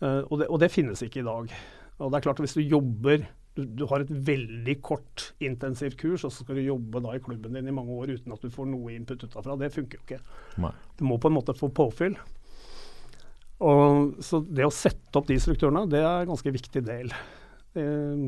og, 0.02 0.34
det, 0.42 0.48
og 0.50 0.58
det 0.62 0.72
finnes 0.74 1.02
ikke 1.06 1.22
i 1.22 1.28
dag. 1.28 1.54
Og 2.02 2.10
det 2.10 2.18
er 2.18 2.26
klart 2.26 2.40
at 2.40 2.48
Hvis 2.48 2.58
du 2.58 2.64
jobber 2.66 3.22
du, 3.56 3.66
du 3.66 3.86
har 3.90 4.04
et 4.04 4.12
veldig 4.28 4.78
kort, 4.84 5.32
intensivt 5.44 5.98
kurs, 6.00 6.24
og 6.24 6.32
så 6.32 6.46
skal 6.46 6.58
du 6.58 6.64
jobbe 6.64 7.02
da 7.04 7.16
i 7.16 7.24
klubben 7.24 7.58
din 7.58 7.68
i 7.68 7.76
mange 7.76 7.92
år 7.92 8.14
uten 8.16 8.36
at 8.36 8.44
du 8.44 8.52
får 8.54 8.70
noe 8.72 8.94
input 8.96 9.26
utafra. 9.26 9.58
Det 9.60 9.74
funker 9.74 10.00
jo 10.00 10.06
ikke. 10.06 10.22
Nei. 10.64 10.72
Du 11.00 11.04
må 11.10 11.18
på 11.22 11.32
en 11.32 11.36
måte 11.36 11.56
få 11.58 11.68
påfyll. 11.76 12.16
Og, 13.62 14.16
så 14.24 14.40
det 14.48 14.66
å 14.66 14.74
sette 14.74 15.20
opp 15.20 15.28
de 15.30 15.38
strukturene, 15.42 15.84
det 15.92 16.00
er 16.00 16.24
en 16.24 16.32
ganske 16.32 16.54
viktig 16.56 16.82
del. 16.88 17.12
Eh, 17.78 18.24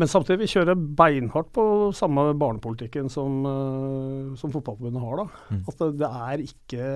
men 0.00 0.08
samtidig, 0.08 0.46
vi 0.46 0.52
kjører 0.54 0.86
beinhardt 1.02 1.50
på 1.52 1.66
samme 1.96 2.30
barnepolitikken 2.40 3.10
som, 3.12 3.42
eh, 3.44 4.32
som 4.40 4.54
Fotballforbundet 4.54 5.02
har. 5.02 5.20
da. 5.20 5.26
Mm. 5.50 5.60
At 5.68 5.82
det, 5.82 5.90
det 6.00 6.14
er 6.30 6.46
ikke 6.46 6.86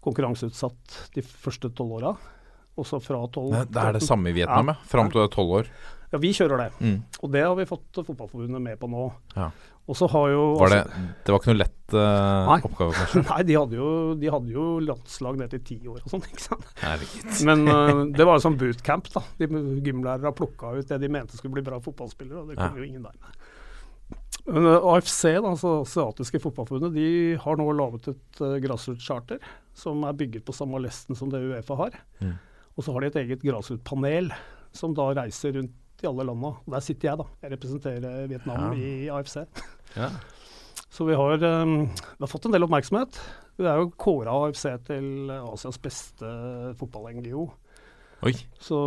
konkurranseutsatt 0.00 0.98
de 1.14 1.22
første 1.22 1.70
tolv 1.76 2.00
åra. 2.00 2.16
Også 2.80 3.00
fra 3.04 3.22
12 3.28 3.50
Nei, 3.54 3.64
det 3.68 3.82
er 3.88 3.98
det 3.98 4.04
samme 4.06 4.30
i 4.32 4.36
Vietnam, 4.36 4.72
ja. 4.72 4.78
Fram 4.88 5.10
til 5.12 5.20
du 5.20 5.24
er 5.26 5.32
tolv 5.34 5.58
år. 5.62 5.72
Ja, 6.10 6.18
vi 6.18 6.32
kjører 6.34 6.58
det. 6.64 6.70
Mm. 6.82 6.96
Og 7.22 7.30
det 7.30 7.42
har 7.46 7.52
vi 7.54 7.68
fått 7.70 8.00
Fotballforbundet 8.02 8.62
med 8.64 8.78
på 8.80 8.88
nå. 8.90 9.04
Ja. 9.36 9.50
Og 9.90 9.96
så 9.98 10.06
har 10.10 10.28
jo 10.30 10.40
Var 10.58 10.70
det, 10.72 10.78
altså- 10.86 11.04
det 11.26 11.32
var 11.32 11.38
ikke 11.40 11.50
noe 11.50 11.58
lett 11.60 11.94
uh, 11.94 12.48
Nei. 12.48 12.56
oppgave, 12.66 12.92
kanskje? 12.98 13.22
Nei, 13.30 13.38
de 13.46 13.54
hadde, 13.58 13.78
jo, 13.78 13.88
de 14.18 14.30
hadde 14.34 14.52
jo 14.54 14.64
landslag 14.86 15.38
ned 15.40 15.54
til 15.54 15.62
ti 15.66 15.78
år 15.90 16.00
og 16.04 16.10
sånn, 16.12 16.26
ikke 16.30 16.44
sant. 16.44 16.66
Herregud. 16.82 17.30
Men 17.48 17.64
uh, 17.70 18.02
det 18.18 18.26
var 18.28 18.38
jo 18.38 18.44
sånn 18.44 18.58
bootcamp, 18.60 19.10
da. 19.14 19.22
De 19.40 19.48
gymlærere 19.86 20.34
plukka 20.38 20.74
ut 20.78 20.90
det 20.92 21.00
de 21.02 21.10
mente 21.10 21.38
skulle 21.38 21.56
bli 21.58 21.64
bra 21.70 21.80
fotballspillere, 21.82 22.42
og 22.44 22.52
det 22.52 22.58
kom 22.60 22.76
Ja. 22.78 22.82
jo 22.84 22.86
ingen 22.90 23.06
der 23.06 23.16
med. 23.18 23.40
Men 24.50 24.66
uh, 24.66 24.86
AFC, 24.96 25.22
da, 25.38 25.50
altså 25.54 25.76
Asiatiske 25.84 26.42
fotballforbundet, 26.42 26.94
de 26.94 27.08
har 27.42 27.58
nå 27.58 27.66
laget 27.78 28.12
et 28.14 28.40
uh, 28.44 28.58
grasrotcharter 28.62 29.42
som 29.78 30.02
er 30.06 30.14
bygget 30.18 30.46
på 30.46 30.54
samme 30.54 30.78
lesten 30.82 31.18
som 31.18 31.30
det 31.30 31.42
Uefa 31.50 31.76
har. 31.82 31.98
Mm. 32.22 32.36
Og 32.80 32.84
så 32.86 32.94
har 32.96 33.04
de 33.04 33.10
et 33.12 33.18
eget 33.26 33.42
grasrotpanel 33.44 34.30
som 34.72 34.94
da 34.96 35.10
reiser 35.18 35.52
rundt 35.58 35.76
i 36.00 36.08
alle 36.08 36.24
landa. 36.24 36.54
Og 36.64 36.72
der 36.72 36.80
sitter 36.80 37.10
jeg, 37.10 37.20
da. 37.20 37.26
Jeg 37.44 37.52
representerer 37.52 38.28
Vietnam 38.30 38.70
Ja. 38.72 38.78
i 38.80 39.08
AFC. 39.12 39.42
Ja. 39.98 40.08
Så 40.90 41.04
vi 41.06 41.14
har, 41.18 41.44
um, 41.62 41.74
vi 41.90 42.22
har 42.24 42.30
fått 42.30 42.46
en 42.48 42.54
del 42.56 42.64
oppmerksomhet. 42.64 43.18
Vi 43.60 43.66
er 43.68 43.82
jo 43.82 43.90
kåra 44.00 44.32
AFC 44.46 44.64
til 44.88 45.28
Asias 45.30 45.76
beste 45.82 46.30
fotball-NGO. 46.80 47.50
Så 48.60 48.78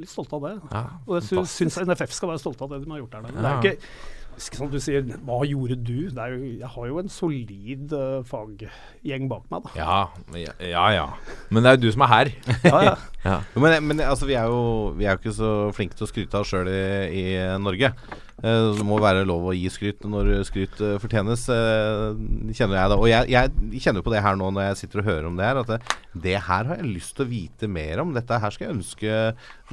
litt 0.00 0.10
stolte 0.10 0.38
av 0.38 0.46
det. 0.48 0.54
Ja, 0.72 0.82
Og 1.06 1.20
jeg 1.20 1.44
syns 1.52 1.76
NFF 1.84 2.12
skal 2.16 2.32
være 2.32 2.42
stolte 2.42 2.64
av 2.66 2.72
det 2.74 2.80
de 2.84 2.90
har 2.90 3.02
gjort 3.04 3.14
der. 3.18 3.26
nede. 3.28 3.42
Det 3.44 3.50
er 3.52 3.62
ikke 3.62 4.23
sånn 4.38 4.70
du 4.72 4.78
sier 4.82 5.02
'hva 5.02 5.40
gjorde 5.46 5.76
du'? 5.76 6.10
Det 6.14 6.18
er 6.18 6.34
jo, 6.34 6.50
jeg 6.58 6.70
har 6.74 6.86
jo 6.86 6.98
en 6.98 7.08
solid 7.08 7.92
uh, 7.92 8.22
faggjeng 8.26 9.28
bak 9.30 9.44
meg, 9.50 9.64
da. 9.64 9.70
Ja, 9.76 9.98
ja, 10.38 10.54
ja, 10.60 10.84
ja. 10.92 11.06
Men 11.50 11.62
det 11.62 11.70
er 11.70 11.76
jo 11.76 11.82
du 11.86 11.92
som 11.92 12.06
er 12.06 12.12
her. 12.12 12.32
Ja, 12.64 12.82
ja. 12.82 12.94
Ja. 13.24 13.38
Men, 13.56 13.86
men 13.86 14.00
altså, 14.00 14.26
vi 14.26 14.34
er 14.36 14.44
jo 14.52 14.92
vi 14.98 15.04
er 15.04 15.16
jo 15.16 15.22
ikke 15.22 15.32
så 15.32 15.50
flinke 15.72 15.96
til 15.96 16.04
å 16.04 16.10
skryte 16.10 16.36
av 16.36 16.44
oss 16.44 16.52
sjøl 16.52 16.68
i, 16.68 16.82
i 17.08 17.24
Norge. 17.58 17.94
Eh, 18.42 18.68
det 18.74 18.82
må 18.82 18.96
være 18.98 19.22
lov 19.28 19.46
å 19.46 19.54
gi 19.54 19.68
skryt 19.70 20.02
når 20.10 20.32
skryt 20.48 20.80
eh, 20.82 20.96
fortjenes, 21.02 21.46
eh, 21.54 22.16
kjenner 22.50 22.80
jeg 22.80 22.90
da. 22.90 22.96
Og 22.98 23.06
jeg, 23.06 23.30
jeg 23.30 23.82
kjenner 23.84 24.02
på 24.04 24.10
det 24.12 24.24
her 24.24 24.38
nå 24.38 24.48
når 24.50 24.66
jeg 24.68 24.80
sitter 24.82 25.02
og 25.02 25.08
hører 25.08 25.28
om 25.28 25.38
det 25.38 25.46
her, 25.46 25.60
at 25.62 25.70
det, 25.70 25.78
det 26.26 26.34
her 26.48 26.70
har 26.70 26.80
jeg 26.80 26.90
lyst 26.90 27.14
til 27.14 27.24
å 27.26 27.30
vite 27.30 27.70
mer 27.70 28.02
om. 28.02 28.14
Dette 28.16 28.40
her 28.42 28.54
skal 28.54 28.66
jeg 28.66 28.76
ønske 28.80 29.20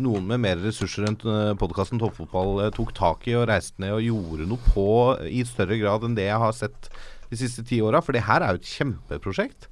noen 0.02 0.30
med 0.30 0.44
mer 0.46 0.62
ressurser 0.62 1.10
enn 1.10 1.18
podkasten 1.60 2.02
Toppfotball 2.02 2.68
tok 2.76 2.94
tak 2.98 3.26
i 3.32 3.36
og 3.40 3.48
reiste 3.50 3.82
ned 3.82 3.98
og 3.98 4.06
gjorde 4.06 4.48
noe 4.52 4.72
på 4.72 4.88
i 5.26 5.42
større 5.48 5.80
grad 5.82 6.06
enn 6.06 6.16
det 6.18 6.30
jeg 6.30 6.44
har 6.46 6.56
sett 6.56 6.92
de 7.32 7.40
siste 7.40 7.66
ti 7.66 7.82
åra. 7.82 8.04
For 8.06 8.16
det 8.16 8.28
her 8.30 8.46
er 8.46 8.56
jo 8.56 8.62
et 8.62 8.72
kjempeprosjekt. 8.78 9.68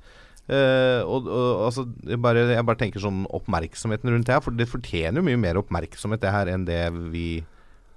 Uh, 0.50 1.06
og, 1.06 1.28
og 1.30 1.60
altså, 1.68 1.84
jeg 2.10 2.18
bare, 2.24 2.42
jeg 2.50 2.66
bare 2.66 2.80
tenker 2.80 3.04
sånn 3.04 3.22
oppmerksomheten 3.38 4.10
rundt 4.10 4.26
det 4.26 4.34
her, 4.34 4.42
for 4.42 4.58
det 4.58 4.66
fortjener 4.66 5.22
jo 5.22 5.28
mye 5.28 5.38
mer 5.38 5.60
oppmerksomhet 5.62 6.24
det 6.24 6.32
her 6.34 6.50
enn 6.50 6.64
det 6.66 6.80
vi 7.14 7.28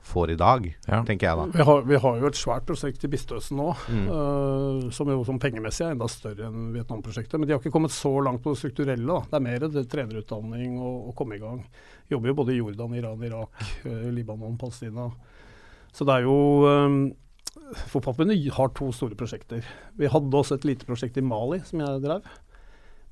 får 0.02 0.30
i 0.32 0.36
dag, 0.36 0.64
Ja. 0.88 1.02
tenker 1.06 1.28
jeg 1.28 1.36
da. 1.38 1.44
Vi, 1.54 1.62
har, 1.68 1.82
vi 1.86 1.96
har 2.02 2.16
jo 2.20 2.26
et 2.26 2.38
svært 2.38 2.66
prosjekt 2.66 3.04
i 3.06 3.10
Bistøsen 3.12 3.56
nå, 3.60 3.68
Mm. 3.88 4.08
uh, 4.10 4.90
som 4.90 5.08
jo 5.08 5.22
som 5.24 5.38
pengemessig 5.38 5.86
er 5.86 5.94
enda 5.94 6.08
større 6.10 6.48
enn 6.48 6.72
Vietnam-prosjektet. 6.74 7.38
Men 7.38 7.46
de 7.48 7.54
har 7.54 7.60
ikke 7.62 7.72
kommet 7.72 7.94
så 7.94 8.12
langt 8.24 8.42
på 8.42 8.52
det 8.52 8.58
strukturelle. 8.62 9.06
Da. 9.06 9.20
Det 9.30 9.38
er 9.38 9.46
mer 9.46 9.66
det 9.68 9.84
trenerutdanning 9.92 10.78
og, 10.82 11.08
å 11.12 11.14
komme 11.16 11.36
i 11.38 11.42
gang. 11.42 11.62
Jobber 12.10 12.32
jo 12.32 12.34
både 12.42 12.52
i 12.54 12.58
Jordan, 12.58 12.94
Iran, 12.98 13.22
Irak, 13.24 13.62
uh, 13.86 14.08
Libanon, 14.10 14.58
Palestina. 14.58 15.08
Så 15.92 16.04
det 16.08 16.14
er 16.18 16.22
jo 16.26 16.36
øh, 16.66 17.12
Fotballforbundet 17.92 18.46
har 18.56 18.70
to 18.74 18.90
store 18.96 19.14
prosjekter. 19.18 19.64
Vi 20.00 20.08
hadde 20.08 20.34
også 20.38 20.56
et 20.56 20.64
lite 20.64 20.86
prosjekt 20.88 21.18
i 21.20 21.24
Mali 21.24 21.58
som 21.68 21.82
jeg 21.84 22.00
drev. 22.04 22.24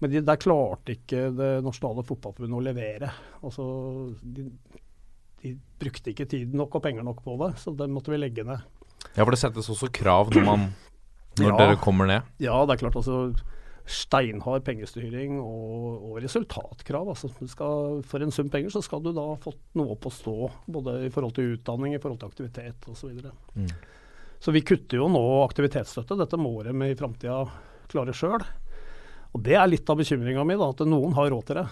Men 0.01 0.11
de, 0.15 0.23
der 0.25 0.39
klarte 0.41 0.95
ikke 0.97 1.27
det 1.37 1.51
nasjonale 1.65 2.03
fotballforbundet 2.09 2.57
å 2.57 2.65
levere. 2.65 3.11
Altså, 3.45 3.67
de, 4.25 4.47
de 5.43 5.55
brukte 5.81 6.13
ikke 6.13 6.27
tid 6.29 6.55
nok 6.57 6.75
og 6.77 6.83
penger 6.85 7.07
nok 7.07 7.23
på 7.25 7.37
det, 7.45 7.55
så 7.63 7.73
det 7.77 7.89
måtte 7.91 8.13
vi 8.13 8.19
legge 8.21 8.45
ned. 8.45 8.61
ja, 9.17 9.25
for 9.25 9.31
det 9.33 9.41
settes 9.41 9.71
også 9.73 9.89
krav 9.93 10.31
når, 10.35 10.45
man, 10.45 10.67
når 11.41 11.51
Ja. 11.53 11.57
dere 11.57 11.77
kommer 11.81 12.07
ned. 12.07 12.23
Ja, 12.39 12.59
det 12.67 12.77
er 12.77 12.83
klart 12.85 12.97
altså 13.01 13.33
steinhard 13.91 14.63
pengestyring 14.67 15.39
og, 15.41 16.03
og 16.11 16.19
resultatkrav. 16.23 17.09
Altså, 17.11 17.31
du 17.41 17.49
skal, 17.51 18.03
for 18.07 18.23
en 18.23 18.31
sum 18.31 18.51
penger 18.53 18.71
så 18.71 18.83
skal 18.85 19.03
du 19.03 19.11
da 19.17 19.25
ha 19.33 19.39
fått 19.41 19.59
noe 19.75 19.97
opp 19.97 20.07
å 20.07 20.13
stå, 20.15 20.35
både 20.71 20.99
i 21.09 21.11
forhold 21.11 21.35
til 21.35 21.57
utdanning, 21.57 21.97
i 21.97 22.03
forhold 22.03 22.21
til 22.21 22.31
aktivitet 22.31 22.87
osv. 22.93 23.17
Så. 23.25 23.33
Mm. 23.57 23.67
så 24.41 24.55
vi 24.55 24.63
kutter 24.63 25.01
jo 25.01 25.09
nå 25.11 25.25
aktivitetsstøtte. 25.49 26.19
Dette 26.21 26.39
må 26.39 26.53
de 26.67 26.75
i 26.87 26.95
framtida 26.99 27.43
klare 27.91 28.15
sjøl. 28.15 28.45
Og 29.35 29.43
det 29.47 29.57
er 29.59 29.71
litt 29.71 29.91
av 29.91 29.99
bekymringa 29.99 30.45
mi, 30.47 30.55
at 30.55 30.85
noen 30.87 31.15
har 31.17 31.31
råd 31.31 31.47
til 31.49 31.61
det. 31.63 31.67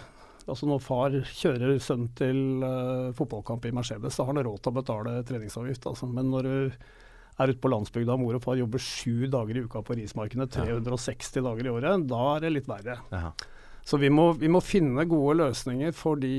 Altså 0.49 0.68
Når 0.68 0.80
far 0.84 1.18
kjører 1.40 1.76
sønnen 1.82 2.09
til 2.18 2.38
uh, 2.64 3.11
fotballkamp 3.16 3.68
i 3.68 3.74
Mercedes, 3.76 4.16
så 4.16 4.24
har 4.24 4.32
han 4.32 4.44
råd 4.46 4.62
til 4.62 4.72
å 4.72 4.78
betale 4.78 5.18
treningsavgift. 5.28 5.90
Altså. 5.90 6.09
Men 6.11 6.32
når 6.32 6.49
du 6.49 6.57
er 7.38 7.53
ute 7.53 7.62
på 7.62 7.70
landsbygda 7.70 8.16
og 8.16 8.22
mor 8.24 8.38
og 8.38 8.42
far 8.42 8.59
jobber 8.59 8.82
sju 8.82 9.28
dager 9.30 9.61
i 9.61 9.66
uka 9.68 9.82
på 9.86 9.99
rismarkene, 10.01 10.49
360 10.51 11.44
dager 11.46 11.68
i 11.68 11.74
året, 11.74 12.09
da 12.11 12.22
er 12.34 12.46
det 12.46 12.55
litt 12.57 12.70
verre. 12.70 12.99
Jaha. 13.12 13.32
Så 13.88 13.96
vi 13.96 14.11
må, 14.12 14.32
vi 14.36 14.51
må 14.53 14.61
finne 14.61 15.07
gode 15.09 15.38
løsninger 15.38 15.94
for 15.96 16.20
de, 16.20 16.32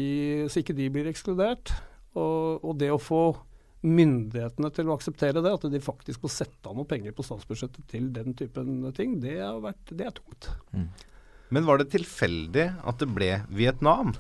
så 0.52 0.62
ikke 0.62 0.76
de 0.78 0.90
blir 0.94 1.08
ekskludert. 1.10 1.72
Og, 2.20 2.60
og 2.62 2.76
det 2.78 2.92
å 2.94 3.00
få 3.02 3.24
myndighetene 3.86 4.70
til 4.76 4.90
å 4.90 4.98
akseptere 4.98 5.42
det, 5.42 5.54
at 5.56 5.66
de 5.72 5.82
faktisk 5.82 6.26
må 6.26 6.30
sette 6.34 6.70
av 6.70 6.76
noe 6.78 6.90
penger 6.90 7.16
på 7.16 7.26
statsbudsjettet 7.26 7.88
til 7.90 8.10
den 8.14 8.36
typen 8.38 8.84
ting, 8.98 9.18
det, 9.24 9.40
har 9.40 9.62
vært, 9.64 9.96
det 9.96 10.10
er 10.10 10.18
tungt. 10.20 10.52
Men 11.54 11.66
var 11.66 11.82
det 11.82 11.90
tilfeldig 11.94 12.68
at 12.88 13.02
det 13.02 13.10
ble 13.14 13.32
Vietnam? 13.50 14.14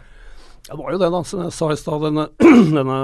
Det 0.69 0.77
var 0.77 0.93
jo 0.93 0.99
det, 1.01 1.09
da, 1.13 1.21
som 1.25 1.43
jeg 1.45 1.53
sa 1.55 1.69
i 1.73 1.77
stad, 1.79 2.03
denne, 2.05 2.27
denne 2.77 2.97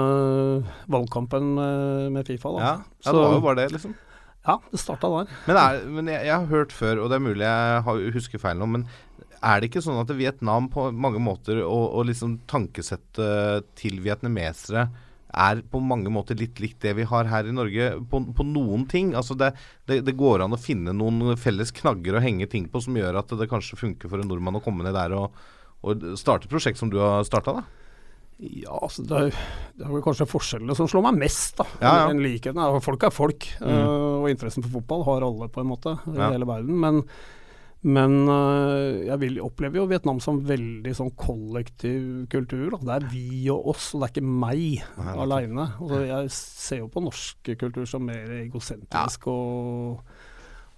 valgkampen 0.92 1.54
med, 1.56 2.10
med 2.14 2.28
Fifa. 2.28 2.52
Da. 2.54 2.60
Ja, 2.62 2.74
ja 3.06 3.14
det 3.14 3.22
var 3.22 3.38
jo 3.38 3.46
bare 3.46 3.60
det, 3.62 3.70
liksom. 3.74 3.96
Ja, 4.46 4.60
det 4.70 4.78
starta 4.78 5.10
der. 5.10 5.32
Men, 5.48 5.58
er, 5.58 5.80
men 5.90 6.10
jeg, 6.12 6.28
jeg 6.28 6.36
har 6.36 6.46
hørt 6.52 6.74
før, 6.74 7.02
og 7.02 7.10
det 7.10 7.18
er 7.18 7.24
mulig 7.24 7.46
jeg 7.48 7.80
har, 7.88 8.04
husker 8.14 8.42
feil 8.42 8.60
nå, 8.60 8.68
men 8.76 8.86
er 9.46 9.60
det 9.60 9.70
ikke 9.70 9.82
sånn 9.84 9.98
at 10.00 10.12
Vietnam 10.16 10.68
på 10.72 10.88
mange 10.94 11.20
måter, 11.22 11.62
og, 11.64 11.84
og 11.98 12.06
liksom 12.10 12.38
tankesettet 12.50 13.66
til 13.78 13.98
vietnamesere, 14.04 14.86
er 15.34 15.62
på 15.70 15.80
mange 15.82 16.10
måter 16.12 16.38
litt 16.38 16.60
likt 16.62 16.84
det 16.84 16.94
vi 16.98 17.06
har 17.08 17.28
her 17.30 17.48
i 17.48 17.54
Norge 17.54 17.90
på, 18.10 18.20
på 18.36 18.46
noen 18.46 18.86
ting? 18.90 19.14
Altså 19.18 19.36
det, 19.38 19.52
det, 19.90 20.00
det 20.06 20.16
går 20.18 20.44
an 20.44 20.54
å 20.56 20.60
finne 20.60 20.94
noen 20.96 21.34
felles 21.40 21.74
knagger 21.76 22.16
å 22.18 22.22
henge 22.24 22.48
ting 22.50 22.68
på 22.70 22.82
som 22.84 22.96
gjør 22.96 23.20
at 23.20 23.34
det 23.36 23.50
kanskje 23.50 23.78
funker 23.80 24.12
for 24.12 24.22
en 24.22 24.30
nordmann 24.30 24.60
å 24.60 24.62
komme 24.64 24.86
ned 24.86 24.96
der 24.96 25.16
og, 25.18 25.34
og 25.86 26.06
starte 26.20 26.50
prosjekt 26.50 26.80
som 26.80 26.92
du 26.92 27.00
har 27.02 27.26
starta, 27.26 27.58
da? 27.58 27.86
Ja, 28.36 28.74
altså 28.84 29.00
det, 29.08 29.16
er, 29.16 29.36
det 29.78 29.86
er 29.86 29.92
vel 29.94 30.02
kanskje 30.04 30.26
forskjellene 30.28 30.74
som 30.76 30.88
slår 30.90 31.06
meg 31.06 31.22
mest, 31.22 31.54
da. 31.56 31.64
Ja, 31.80 31.92
ja. 32.02 32.08
enn 32.12 32.20
likheten. 32.20 32.60
er, 32.60 32.82
folk 32.84 33.06
er 33.08 33.14
folk, 33.14 33.46
mm. 33.62 33.70
og 34.20 34.28
interessen 34.28 34.64
for 34.66 34.76
fotball 34.76 35.06
har 35.06 35.24
alle, 35.24 35.48
på 35.52 35.62
en 35.62 35.70
måte, 35.70 35.94
i 36.12 36.18
Ja. 36.18 36.28
hele 36.34 36.48
verden. 36.48 36.76
Men, 36.82 37.00
men 37.86 38.14
eh, 38.32 39.06
jeg 39.06 39.20
vil, 39.22 39.40
opplever 39.44 39.78
jo 39.78 39.88
Vietnam 39.90 40.20
som 40.22 40.40
veldig 40.46 40.94
sånn 40.96 41.12
kollektiv 41.18 42.24
kultur. 42.32 42.70
Da. 42.72 42.80
Det 42.80 42.94
er 42.96 43.10
vi 43.12 43.26
og 43.52 43.72
oss, 43.74 43.90
og 43.94 44.02
det 44.02 44.08
er 44.08 44.14
ikke 44.14 44.38
meg 44.44 44.64
Nei, 44.96 45.18
aleine. 45.26 45.68
Altså, 45.76 46.00
jeg 46.08 46.32
ser 46.38 46.80
jo 46.82 46.88
på 46.92 47.04
norsk 47.04 47.52
kultur 47.60 47.86
som 47.88 48.08
mer 48.08 48.32
egosentrisk 48.40 49.28
og 49.32 50.08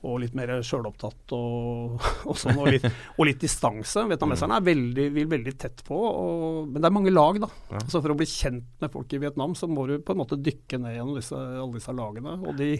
og 0.06 0.20
litt 0.22 0.34
mer 0.38 0.52
sjølopptatt 0.62 1.32
og, 1.34 1.96
og 2.30 2.36
sånn, 2.38 2.58
og 2.60 2.70
litt, 2.70 2.84
og 3.16 3.26
litt 3.26 3.40
distanse. 3.42 4.04
Vietnameserne 4.06 4.60
er 4.60 4.66
veldig, 4.68 5.06
vil 5.16 5.30
veldig 5.30 5.54
tett 5.58 5.82
på, 5.86 5.98
og, 5.98 6.68
men 6.68 6.78
det 6.78 6.86
er 6.86 6.94
mange 6.94 7.14
lag, 7.14 7.40
da. 7.42 7.50
Så 7.90 7.98
for 7.98 8.14
å 8.14 8.18
bli 8.18 8.28
kjent 8.30 8.68
med 8.78 8.92
folk 8.94 9.10
i 9.10 9.20
Vietnam, 9.24 9.56
så 9.58 9.66
må 9.70 9.88
du 9.90 9.96
på 9.98 10.14
en 10.14 10.20
måte 10.22 10.38
dykke 10.38 10.78
ned 10.84 10.94
gjennom 10.94 11.18
disse, 11.18 11.34
alle 11.34 11.80
disse 11.80 11.94
lagene. 11.98 12.36
Og 12.46 12.54
de, 12.60 12.76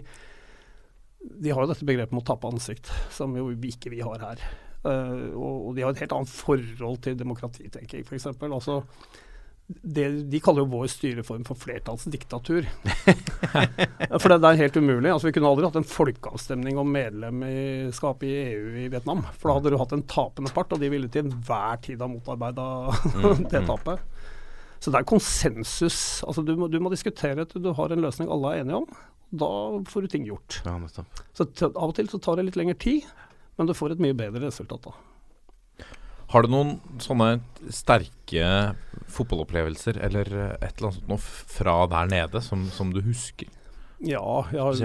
de 1.19 1.51
har 1.51 1.65
jo 1.65 1.71
dette 1.71 1.87
begrepet 1.87 2.15
om 2.15 2.23
å 2.23 2.27
tape 2.27 2.51
ansikt, 2.51 2.91
som 3.15 3.35
jo 3.37 3.51
ikke 3.53 3.93
vi 3.93 4.03
har 4.05 4.23
her. 4.23 4.43
Uh, 4.87 5.35
og, 5.35 5.73
de 5.75 5.83
har 5.83 5.95
et 5.95 6.05
helt 6.05 6.15
annet 6.15 6.31
forhold 6.31 7.01
til 7.05 7.17
demokrati, 7.19 7.67
tenker 7.75 7.99
jeg, 7.99 8.07
f.eks. 8.07 8.29
Altså, 8.47 8.83
det, 9.69 10.07
de 10.33 10.41
kaller 10.41 10.63
jo 10.63 10.71
vår 10.73 10.87
styreform 10.89 11.43
for 11.45 11.59
flertallsdiktatur. 11.61 12.69
for 14.23 14.31
det, 14.33 14.39
det, 14.39 14.49
er 14.49 14.61
helt 14.63 14.79
umulig. 14.79 15.11
Altså, 15.11 15.29
vi 15.29 15.35
kunne 15.37 15.51
aldri 15.51 15.67
hatt 15.69 15.81
en 15.83 15.91
folkeavstemning 15.91 16.79
om 16.81 16.95
medlemskap 16.95 18.25
i 18.25 18.33
EU 18.47 18.79
i 18.85 18.87
Vietnam. 18.89 19.27
For 19.35 19.51
da 19.51 19.59
hadde 19.59 19.75
du 19.75 19.81
hatt 19.83 19.93
en 19.99 20.07
tapende 20.09 20.55
part, 20.55 20.73
og 20.73 20.81
de 20.81 20.93
ville 20.95 21.11
til 21.13 21.27
enhver 21.27 21.83
tid 21.85 22.01
ha 22.01 22.09
motarbeida 22.09 22.71
det 23.53 23.67
tapet. 23.69 24.07
Så 24.79 24.95
det 24.95 25.03
er 25.03 25.11
konsensus. 25.11 26.01
Altså, 26.25 26.47
du, 26.47 26.55
må, 26.57 26.71
du 26.71 26.79
må 26.81 26.95
diskutere 26.95 27.45
til 27.51 27.67
du 27.67 27.75
har 27.77 27.93
en 27.93 28.07
løsning 28.07 28.31
alle 28.33 28.55
er 28.55 28.65
enige 28.65 28.85
om. 28.87 28.89
Da 29.31 29.51
får 29.89 30.03
du 30.03 30.09
ting 30.09 30.25
gjort. 30.29 30.63
Ja, 30.65 30.79
så 30.89 31.47
av 31.69 31.91
og 31.91 31.95
til 31.99 32.09
så 32.09 32.21
tar 32.23 32.39
det 32.39 32.49
litt 32.49 32.57
lengre 32.57 32.79
tid, 32.81 33.05
men 33.59 33.69
du 33.69 33.75
får 33.77 33.95
et 33.95 34.03
mye 34.03 34.17
bedre 34.17 34.47
resultat 34.47 34.89
da. 34.89 34.95
Har 36.29 36.45
du 36.45 36.53
noen 36.53 36.75
sånne 37.01 37.39
sterke 37.73 38.49
fotballopplevelser 39.09 40.01
eller 40.05 40.29
et 40.59 40.75
eller 40.77 40.91
annet 40.91 41.07
noe 41.09 41.21
fra 41.21 41.81
der 41.89 42.11
nede 42.11 42.43
som, 42.45 42.67
som 42.73 42.93
du 42.93 43.01
husker? 43.05 43.49
Ja, 43.99 44.47
har. 44.53 44.77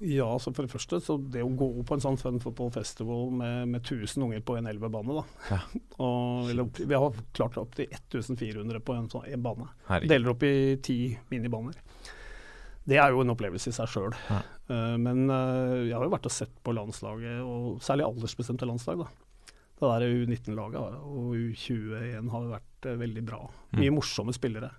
Ja, 0.00 0.38
så 0.38 0.52
for 0.52 0.62
det 0.62 0.70
første, 0.70 1.00
så 1.02 1.16
det 1.18 1.42
å 1.42 1.50
gå 1.58 1.68
på 1.86 1.96
en 1.96 2.02
sånn 2.04 2.18
fun 2.20 2.38
football 2.42 2.70
festival 2.74 3.32
med, 3.34 3.72
med 3.72 3.80
1000 3.82 4.22
unger 4.22 4.44
på 4.46 4.54
en 4.58 4.68
elvebane, 4.70 5.16
da. 5.16 5.24
Ja. 5.50 5.58
Og, 6.04 6.50
eller, 6.52 6.68
vi 6.78 6.94
har 6.94 7.18
klart 7.34 7.58
opp 7.58 7.74
til 7.78 7.90
1400 7.90 8.84
på 8.86 8.94
en 8.94 9.08
sånn 9.10 9.26
en 9.26 9.42
bane. 9.42 9.66
Herregud. 9.88 10.12
Deler 10.14 10.34
opp 10.34 10.46
i 10.46 10.54
ti 10.84 10.98
minibaner. 11.32 11.80
Det 12.88 12.98
er 12.98 13.14
jo 13.14 13.22
en 13.22 13.32
opplevelse 13.34 13.70
i 13.70 13.76
seg 13.76 13.90
sjøl. 13.90 14.14
Ja. 14.28 14.40
Uh, 14.70 14.94
men 15.00 15.26
uh, 15.30 15.82
jeg 15.86 15.94
har 15.94 16.06
jo 16.06 16.14
vært 16.14 16.28
og 16.28 16.34
sett 16.34 16.54
på 16.64 16.74
landslaget, 16.74 17.42
og 17.46 17.82
særlig 17.84 18.08
aldersbestemte 18.08 18.68
landslag. 18.68 19.04
da 19.04 19.10
det 19.82 19.88
der 19.90 20.12
U19-laget 20.14 20.78
og 20.78 21.32
U21 21.34 22.28
har 22.30 22.44
vært 22.52 22.86
uh, 22.86 22.98
veldig 23.00 23.24
bra. 23.26 23.40
Mm. 23.72 23.80
Mye 23.80 23.90
mm. 23.90 23.96
morsomme 23.98 24.34
spillere. 24.34 24.70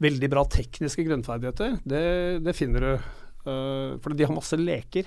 Veldig 0.00 0.28
bra 0.32 0.44
tekniske 0.52 1.04
grunnferdigheter, 1.04 1.78
det, 1.88 2.02
det 2.44 2.52
finner 2.56 2.84
du. 2.84 3.12
For 3.46 4.12
de 4.12 4.26
har 4.26 4.34
masse 4.34 4.56
leker. 4.58 5.06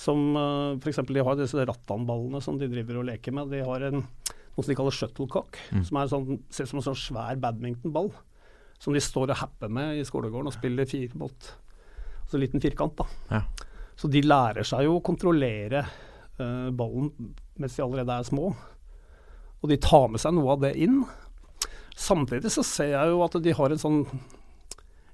Som 0.00 0.32
uh, 0.36 0.78
f.eks. 0.80 1.02
de 1.08 1.24
har 1.24 1.36
disse 1.36 1.66
rattanballene 1.68 2.40
som 2.44 2.56
de 2.60 2.68
driver 2.72 3.02
og 3.02 3.08
leker 3.10 3.34
med. 3.36 3.52
De 3.52 3.60
har 3.66 3.84
en, 3.90 4.00
noe 4.00 4.64
som 4.64 4.70
de 4.70 4.76
kaller 4.78 4.96
shuttlecock, 4.96 5.60
mm. 5.76 5.84
som 5.88 6.00
er 6.00 6.12
sånn, 6.12 6.40
ser 6.48 6.68
ut 6.68 6.72
som 6.72 6.80
en 6.80 6.86
sånn 6.88 7.00
svær 7.02 7.40
badmintonball. 7.42 8.12
Som 8.80 8.96
de 8.96 9.02
står 9.04 9.34
og 9.34 9.40
happer 9.42 9.72
med 9.72 10.00
i 10.00 10.06
skolegården 10.08 10.48
og 10.48 10.56
spiller 10.56 10.88
fire 10.88 11.20
mot 11.20 11.50
Altså 12.20 12.38
en 12.38 12.44
liten 12.44 12.62
firkant, 12.62 12.94
da. 12.94 13.04
Ja. 13.34 13.66
Så 13.98 14.06
de 14.06 14.20
lærer 14.22 14.62
seg 14.62 14.84
jo 14.86 15.00
å 15.00 15.02
kontrollere 15.02 15.80
uh, 16.38 16.68
ballen 16.70 17.08
mens 17.58 17.74
de 17.74 17.82
allerede 17.82 18.14
er 18.14 18.28
små. 18.28 18.52
Og 19.60 19.72
de 19.72 19.80
tar 19.82 20.06
med 20.12 20.22
seg 20.22 20.36
noe 20.36 20.54
av 20.54 20.62
det 20.62 20.70
inn. 20.78 21.00
Samtidig 21.98 22.52
så 22.54 22.62
ser 22.64 22.94
jeg 22.94 23.10
jo 23.10 23.24
at 23.26 23.34
de 23.42 23.56
har 23.58 23.74
en 23.74 23.82
sånn 23.82 23.98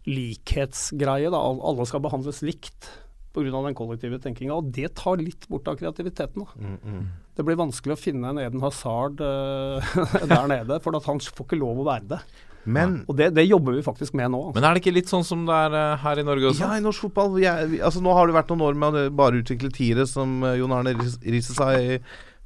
likhetsgreie. 0.07 1.33
da, 1.33 1.41
Alle 1.41 1.87
skal 1.89 2.05
behandles 2.05 2.45
likt 2.47 2.91
pga. 3.35 3.51
den 3.51 3.77
kollektive 3.77 4.21
tenkinga. 4.23 4.55
Og 4.55 4.71
det 4.77 4.95
tar 5.01 5.19
litt 5.19 5.49
bort 5.49 5.67
av 5.69 5.81
kreativiteten. 5.81 6.45
da. 6.45 6.61
Mm, 6.61 6.77
mm. 6.85 7.07
Det 7.37 7.45
blir 7.45 7.59
vanskelig 7.59 7.97
å 7.97 8.01
finne 8.01 8.31
en 8.31 8.39
Eden 8.39 8.63
Hazard 8.63 9.21
uh, 9.21 9.97
der 10.31 10.47
nede, 10.53 10.79
for 10.85 10.95
han 10.95 11.21
får 11.21 11.49
ikke 11.49 11.59
lov 11.59 11.83
å 11.83 11.89
være 11.91 12.13
det. 12.15 12.21
Men, 12.67 12.97
og 13.07 13.17
det, 13.19 13.31
det, 13.37 13.47
jobber 13.47 13.77
vi 13.77 13.85
faktisk 13.87 14.17
med 14.19 14.33
nå. 14.35 14.41
Altså. 14.49 14.59
Men 14.59 14.69
er 14.69 14.77
det 14.77 14.83
ikke 14.83 14.97
litt 14.97 15.11
sånn 15.13 15.27
som 15.27 15.45
det 15.49 15.59
er 15.67 15.77
uh, 15.77 15.99
her 16.03 16.23
i 16.23 16.27
Norge 16.27 16.51
også? 16.51 16.65
Ja, 16.65 16.79
i 16.79 16.85
norsk 16.85 17.07
fotball. 17.07 17.37
Jeg, 17.43 17.71
vi, 17.73 17.83
altså, 17.85 18.03
nå 18.05 18.15
har 18.17 18.29
det 18.29 18.37
vært 18.37 18.51
noen 18.53 18.65
år 18.69 18.81
med 18.83 18.99
å 18.99 19.05
bare 19.23 19.43
utvikle 19.43 19.71
tiere, 19.75 20.09
som 20.11 20.41
uh, 20.45 20.55
Jon 20.59 20.75
Arne 20.75 20.97
Riise 20.99 21.57
sa 21.57 21.73
i 21.79 22.01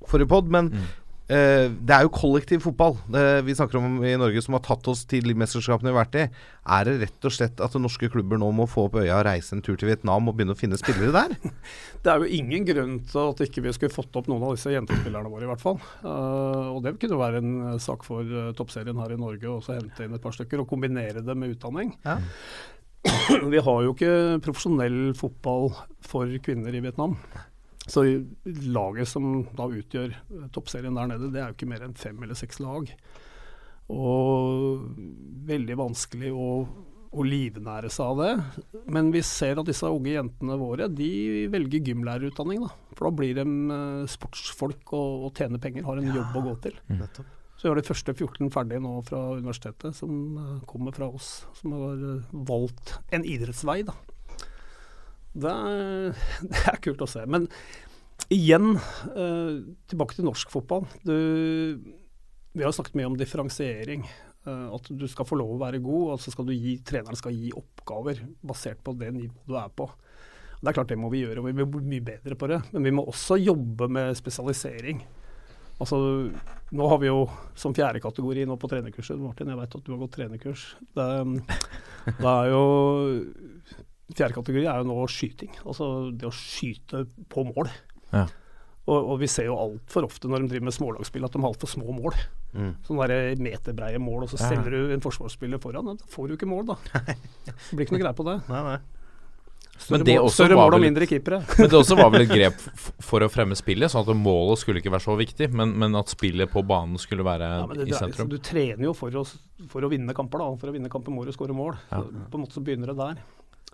forrige 0.08 0.30
pod, 0.30 0.48
men 0.52 0.72
mm. 0.72 0.88
Eh, 1.30 1.66
det 1.70 1.94
er 1.94 2.04
jo 2.04 2.12
kollektiv 2.12 2.64
fotball 2.64 2.96
det 3.12 3.24
vi 3.46 3.54
snakker 3.56 3.78
om 3.78 4.00
i 4.04 4.16
Norge, 4.18 4.42
som 4.44 4.56
har 4.56 4.64
tatt 4.66 4.88
oss 4.90 5.04
til 5.08 5.30
mesterskapene 5.38 5.90
vi 5.90 5.94
har 5.94 6.02
vært 6.02 6.18
i. 6.18 6.24
Er 6.76 6.86
det 6.86 6.96
rett 7.00 7.28
og 7.28 7.34
slett 7.34 7.62
at 7.64 7.76
norske 7.80 8.10
klubber 8.12 8.40
nå 8.40 8.50
må 8.54 8.66
få 8.70 8.88
opp 8.88 8.98
øya 9.00 9.20
og 9.20 9.26
reise 9.28 9.56
en 9.56 9.62
tur 9.64 9.78
til 9.80 9.90
Vietnam 9.90 10.28
og 10.28 10.36
begynne 10.36 10.56
å 10.56 10.60
finne 10.60 10.78
spillere 10.80 11.14
der? 11.14 11.36
det 12.04 12.12
er 12.12 12.22
jo 12.22 12.40
ingen 12.40 12.66
grunn 12.68 12.96
til 13.10 13.22
at 13.24 13.44
ikke 13.46 13.64
vi 13.64 13.74
skulle 13.76 13.94
fått 13.94 14.18
opp 14.20 14.30
noen 14.30 14.48
av 14.48 14.56
disse 14.58 14.74
jentespillerne 14.74 15.32
våre, 15.32 15.46
i 15.46 15.52
hvert 15.52 15.64
fall. 15.64 15.80
Uh, 16.04 16.74
og 16.74 16.82
det 16.86 16.96
kunne 17.00 17.20
være 17.20 17.42
en 17.42 17.54
uh, 17.70 17.78
sak 17.82 18.04
for 18.06 18.26
uh, 18.26 18.50
toppserien 18.58 19.00
her 19.00 19.14
i 19.14 19.20
Norge 19.20 19.50
å 19.50 19.60
hente 19.70 20.06
inn 20.06 20.18
et 20.18 20.24
par 20.24 20.36
stykker 20.36 20.64
og 20.64 20.70
kombinere 20.70 21.24
det 21.24 21.38
med 21.38 21.56
utdanning. 21.56 21.94
Ja. 22.06 22.18
Vi 23.54 23.60
har 23.64 23.84
jo 23.86 23.94
ikke 23.94 24.40
profesjonell 24.44 25.14
fotball 25.16 25.70
for 26.04 26.28
kvinner 26.44 26.74
i 26.74 26.82
Vietnam. 26.84 27.16
Så 27.90 28.04
laget 28.70 29.08
som 29.10 29.42
da 29.56 29.66
utgjør 29.66 30.12
eh, 30.14 30.46
toppserien 30.54 30.96
der 30.96 31.10
nede, 31.10 31.32
det 31.32 31.42
er 31.42 31.50
jo 31.50 31.58
ikke 31.58 31.70
mer 31.70 31.86
enn 31.86 31.96
fem 31.98 32.20
eller 32.22 32.38
seks 32.38 32.60
lag. 32.62 32.92
Og 33.90 34.84
veldig 35.48 35.76
vanskelig 35.80 36.30
å, 36.30 36.50
å 37.10 37.24
livnære 37.26 37.90
seg 37.90 38.12
av 38.12 38.20
det. 38.22 38.84
Men 38.94 39.10
vi 39.14 39.24
ser 39.26 39.58
at 39.58 39.66
disse 39.66 39.90
unge 39.90 40.14
jentene 40.14 40.58
våre 40.60 40.86
de 40.92 41.10
velger 41.50 41.90
gymlærerutdanning. 41.90 42.62
da. 42.68 42.94
For 42.94 43.08
da 43.08 43.12
blir 43.18 43.34
de 43.40 43.46
uh, 43.48 44.06
sportsfolk 44.10 44.94
og, 44.94 45.26
og, 45.26 45.34
tjener 45.34 45.62
penger, 45.62 45.88
har 45.88 45.98
en 45.98 46.06
ja. 46.12 46.20
jobb 46.20 46.38
å 46.38 46.44
gå 46.46 46.56
til. 46.68 46.78
Nettopp. 46.94 47.36
Så 47.58 47.66
vi 47.66 47.72
har 47.74 47.76
de 47.76 47.84
første 47.90 48.14
14 48.14 48.52
ferdige 48.54 48.80
nå 48.80 48.94
fra 49.04 49.18
universitetet, 49.34 49.98
som 49.98 50.14
uh, 50.38 50.54
kommer 50.70 50.94
fra 50.94 51.10
oss. 51.10 51.32
Som 51.58 51.74
har 51.74 52.06
valgt 52.30 52.94
en 53.10 53.26
idrettsvei, 53.26 53.80
da. 53.90 53.98
Det 55.32 55.50
er, 55.50 56.18
det 56.50 56.64
er, 56.64 56.80
kult 56.82 57.04
å 57.04 57.08
se. 57.10 57.24
Men 57.30 57.46
igjen, 58.32 58.74
uh, 59.14 59.60
tilbake 59.90 60.18
til 60.18 60.28
norsk 60.28 60.50
fotball. 60.52 60.88
Du, 61.06 61.14
vi 62.52 62.66
har 62.66 62.74
snakket 62.74 62.98
mye 62.98 63.10
om 63.10 63.18
differensiering. 63.18 64.06
Uh, 64.46 64.72
at 64.76 64.88
du 64.96 65.06
skal 65.10 65.28
få 65.28 65.38
lov 65.38 65.54
å 65.56 65.62
være 65.62 65.82
god, 65.84 66.14
og 66.14 66.22
så 66.22 66.32
skal 66.32 66.48
du 66.48 66.54
gi, 66.56 66.78
treneren 66.86 67.18
skal 67.18 67.36
gi 67.36 67.52
oppgaver 67.56 68.22
basert 68.40 68.80
på 68.84 68.96
det 68.98 69.12
nivået 69.14 69.48
du 69.50 69.58
er 69.60 69.72
på. 69.76 69.90
Det 70.60 70.68
er 70.68 70.76
klart 70.76 70.90
det 70.92 71.00
må 71.00 71.08
vi 71.12 71.22
gjøre, 71.22 71.40
og 71.40 71.48
vi 71.48 71.56
må 71.56 71.64
bli 71.72 71.86
mye 71.94 72.04
bedre 72.04 72.36
på 72.36 72.48
det. 72.50 72.60
Men 72.74 72.84
vi 72.84 72.92
må 72.92 73.06
også 73.08 73.38
jobbe 73.40 73.88
med 73.88 74.12
spesialisering. 74.18 75.00
Altså, 75.80 75.96
nå 76.76 76.88
har 76.92 76.98
vi 77.00 77.08
jo 77.08 77.22
som 77.56 77.72
fjerde 77.72 78.02
kategori 78.04 78.44
nå 78.44 78.58
på 78.60 78.68
trenerkurset 78.68 79.16
Martin, 79.16 79.48
jeg 79.48 79.56
vet 79.62 79.76
at 79.78 79.86
du 79.86 79.94
har 79.94 80.02
gått 80.02 80.12
trenerkurs. 80.18 80.64
Det, 80.92 81.06
det 82.18 82.32
er 82.34 82.50
jo 82.52 82.64
Fjerde 84.16 84.36
kategori 84.36 84.66
er 84.66 84.82
jo 84.82 84.90
nå 84.90 84.98
skyting. 85.10 85.52
Altså 85.64 86.10
det 86.10 86.28
å 86.28 86.34
skyte 86.34 87.04
på 87.30 87.46
mål. 87.52 87.70
Ja. 88.10 88.26
Og, 88.90 88.98
og, 88.98 89.16
vi 89.20 89.28
ser 89.30 89.46
jo 89.46 89.58
altfor 89.60 90.06
ofte 90.08 90.28
når 90.30 90.44
de 90.44 90.54
driver 90.54 90.66
med 90.70 90.74
smålagsspill 90.74 91.26
at 91.26 91.34
de 91.34 91.42
har 91.42 91.52
altfor 91.52 91.70
små 91.70 91.94
mål. 91.94 92.16
Mm. 92.50 92.70
Sånne 92.86 93.18
meterbreie 93.38 94.00
mål, 94.02 94.24
og 94.26 94.32
så 94.32 94.40
ja. 94.40 94.48
selger 94.50 94.74
du 94.74 94.94
en 94.96 95.04
forsvarsspiller 95.04 95.60
foran. 95.62 95.92
Da 95.92 96.10
får 96.10 96.30
du 96.30 96.38
ikke 96.38 96.48
mål, 96.50 96.72
da. 96.72 97.04
Det 97.44 97.76
blir 97.76 97.86
ikke 97.86 97.98
noe 97.98 98.02
greie 98.02 98.18
på 98.18 98.26
det. 98.26 98.40
Nei, 98.50 98.64
nei. 98.72 98.80
Større, 99.80 100.04
mål, 100.04 100.26
større 100.28 100.56
mål 100.58 100.74
og 100.76 100.82
mindre 100.82 101.06
keepere. 101.08 101.38
men 101.58 101.70
det 101.72 101.78
også 101.78 101.96
var 101.96 102.10
vel 102.12 102.26
et 102.26 102.32
grep 102.32 102.58
for 103.08 103.24
å 103.24 103.30
fremme 103.32 103.56
spillet, 103.56 103.92
sånn 103.92 104.04
at 104.04 104.18
målet 104.18 104.60
skulle 104.60 104.82
ikke 104.82 104.92
være 104.92 105.06
så 105.06 105.14
viktig, 105.16 105.48
men, 105.56 105.72
men 105.80 105.96
at 105.96 106.12
spillet 106.12 106.52
på 106.52 106.64
banen 106.68 107.00
skulle 107.00 107.24
være 107.26 107.48
ja, 107.62 107.68
det, 107.78 107.86
i 107.88 107.96
sentrum. 107.96 108.28
Du 108.32 108.36
trener 108.44 108.90
jo 108.90 108.92
for 108.96 109.14
å, 109.22 109.24
for 109.70 109.86
å 109.86 109.92
vinne 109.92 110.16
kamper, 110.16 110.42
da. 110.42 110.50
For 110.60 110.72
å 110.72 110.76
vinne 110.76 110.92
kamper 110.92 111.14
må 111.14 111.24
du 111.24 111.32
skåre 111.36 111.56
mål. 111.56 111.78
Ja. 111.92 112.02
på 112.02 112.40
en 112.40 112.44
måte 112.44 112.58
så 112.58 112.64
begynner 112.64 112.92
det 112.92 112.98
der. 113.00 113.22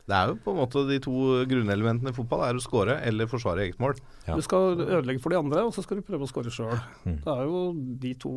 Det 0.07 0.15
er 0.15 0.31
jo 0.31 0.37
på 0.39 0.53
en 0.53 0.61
måte 0.61 0.85
de 0.87 1.01
to 1.03 1.17
grunnelementene 1.51 2.13
i 2.13 2.17
fotball 2.17 2.45
er 2.47 2.59
å 2.59 2.63
skåre 2.63 3.01
eller 3.09 3.27
forsvare 3.31 3.65
eget 3.65 3.81
mål. 3.83 3.99
Ja. 4.29 4.37
Du 4.39 4.45
skal 4.47 4.79
ødelegge 4.79 5.23
for 5.25 5.35
de 5.35 5.41
andre, 5.41 5.65
og 5.67 5.75
så 5.75 5.83
skal 5.83 5.99
du 5.99 6.07
prøve 6.07 6.29
å 6.29 6.31
skåre 6.31 6.53
sjøl. 6.55 6.77
Mm. 7.03 7.21
Det 7.25 7.35
er 7.35 7.49
jo 7.51 7.63
de 8.05 8.13
to 8.23 8.33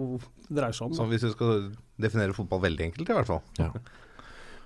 det 0.47 0.57
dreier 0.57 0.73
seg 0.73 0.89
om. 0.89 0.97
Så 0.97 1.05
hvis 1.11 1.27
du 1.27 1.29
skal 1.35 1.67
definere 2.01 2.33
fotball 2.37 2.63
veldig 2.65 2.89
enkelt, 2.89 3.05
i 3.05 3.19
hvert 3.19 3.29
fall. 3.29 3.43
Ja. 3.61 3.69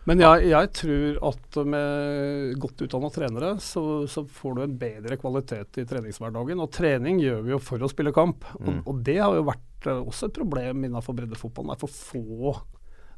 Men 0.07 0.19
jeg, 0.19 0.47
jeg, 0.51 0.69
tror 0.75 1.19
at 1.29 1.59
med 1.73 2.57
godt 2.63 2.81
utdanna 2.83 3.11
trenere, 3.15 3.51
så, 3.63 3.83
så, 4.11 4.25
får 4.27 4.57
du 4.57 4.63
en 4.65 4.79
bedre 4.79 5.19
kvalitet 5.19 5.79
i 5.79 5.85
treningshverdagen. 5.87 6.59
Og 6.59 6.71
trening 6.75 7.21
gjør 7.23 7.45
vi 7.45 7.53
jo 7.55 7.59
for 7.63 7.83
å 7.83 7.91
spille 7.91 8.15
kamp. 8.15 8.43
Mm. 8.59 8.65
Og, 8.65 8.81
og, 8.91 8.99
det 9.07 9.19
har 9.21 9.37
jo 9.37 9.45
vært 9.47 9.87
uh, 9.87 10.01
også 10.01 10.27
et 10.27 10.35
problem 10.39 10.83
innenfor 10.89 11.15
breddefotballen. 11.19 11.71
Det 11.71 11.77
er 11.77 11.83
for 11.85 11.95
få 12.11 12.55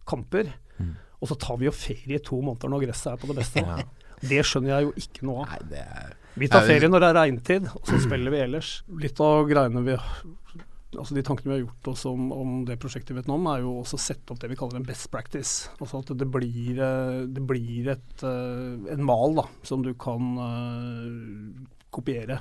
kamper. 0.06 0.54
Mm. 0.78 0.94
Og 1.22 1.32
så 1.32 1.38
tar 1.39 1.59
vi 1.61 1.70
jo 1.70 1.76
ferie 1.76 2.20
i 2.20 2.24
to 2.24 2.41
måneder 2.43 2.72
når 2.72 2.88
gresset 2.88 3.13
er 3.13 3.22
på 3.22 3.32
det 3.32 3.39
beste. 3.41 3.66
Ja. 3.76 3.84
Det 4.26 4.39
skjønner 4.47 4.72
jeg 4.72 4.86
jo 4.86 4.91
ikke 4.97 5.26
noe 5.28 5.43
av. 5.43 5.49
Nei, 5.51 5.82
er, 5.82 6.13
vi 6.39 6.47
tar 6.49 6.63
ferie 6.66 6.88
når 6.88 7.03
det 7.03 7.07
er 7.09 7.18
regntid, 7.18 7.68
og 7.76 7.89
så 7.89 7.97
spiller 7.99 8.32
vi 8.32 8.39
ellers. 8.45 8.70
Litt 9.03 9.20
av 9.22 9.43
greiene 9.49 9.84
vi 9.86 9.97
altså 10.95 11.16
De 11.18 11.24
tankene 11.26 11.51
vi 11.51 11.55
har 11.57 11.63
gjort 11.66 11.89
oss 11.91 12.05
om, 12.07 12.30
om 12.32 12.51
det 12.68 12.78
prosjektet 12.80 13.11
i 13.11 13.18
Vietnam, 13.18 13.43
er 13.51 13.66
jo 13.66 13.74
også 13.82 13.99
å 13.99 14.03
sette 14.05 14.32
opp 14.32 14.39
det 14.41 14.47
vi 14.51 14.57
kaller 14.59 14.80
en 14.80 14.88
best 14.88 15.09
practice. 15.11 15.70
Altså 15.76 15.99
at 15.99 16.13
det 16.16 16.28
blir, 16.32 16.80
eh, 16.80 17.22
det 17.28 17.43
blir 17.47 17.89
et, 17.95 18.16
eh, 18.24 18.93
en 18.95 19.03
mal 19.03 19.36
da, 19.36 19.43
som 19.68 19.84
du 19.84 19.91
kan 19.99 20.39
uh, 20.39 21.66
kopiere. 21.91 22.39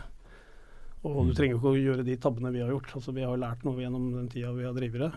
Og 1.04 1.28
du 1.28 1.34
trenger 1.36 1.56
jo 1.56 1.60
ikke 1.60 1.72
å 1.74 1.82
gjøre 1.82 2.06
de 2.06 2.16
tabbene 2.16 2.52
vi 2.54 2.62
har 2.64 2.70
gjort. 2.72 2.94
Altså, 2.96 3.12
vi 3.12 3.26
har 3.26 3.40
lært 3.40 3.66
noe 3.66 3.82
gjennom 3.82 4.06
den 4.14 4.30
tida 4.32 4.54
vi 4.56 4.64
har 4.64 4.76
drevet 4.76 5.02
det. 5.04 5.10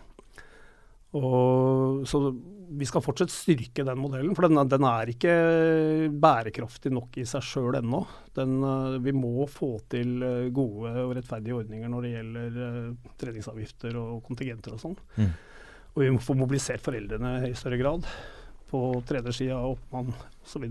Og, 1.18 2.06
så 2.10 2.22
vi 2.68 2.86
skal 2.86 3.04
fortsatt 3.04 3.32
styrke 3.32 3.86
den 3.86 4.00
modellen, 4.00 4.34
for 4.36 4.48
den, 4.48 4.60
den 4.70 4.86
er 4.88 5.12
ikke 5.12 5.34
bærekraftig 6.12 6.92
nok 6.94 7.16
i 7.22 7.26
seg 7.28 7.46
sjøl 7.46 7.78
ennå. 7.80 8.02
Den, 8.38 8.58
eh, 8.68 8.98
vi 9.04 9.14
må 9.16 9.48
få 9.52 9.78
til 9.92 10.24
eh, 10.26 10.50
gode 10.56 10.92
og 11.06 11.16
rettferdige 11.18 11.56
ordninger 11.58 11.92
når 11.92 12.06
det 12.06 12.14
gjelder 12.16 12.58
eh, 12.66 13.14
treningsavgifter 13.22 14.00
og 14.02 14.20
kontingenter 14.28 14.76
og 14.76 14.84
sånn. 14.84 14.98
Mm. 15.16 15.32
Og 15.94 16.04
vi 16.04 16.12
må 16.14 16.24
få 16.24 16.36
mobilisert 16.38 16.84
foreldrene 16.86 17.38
i 17.48 17.56
større 17.58 17.80
grad 17.80 18.06
på 18.68 18.82
tredjesida, 19.08 19.62
oppmann 19.64 20.12
osv. 20.44 20.68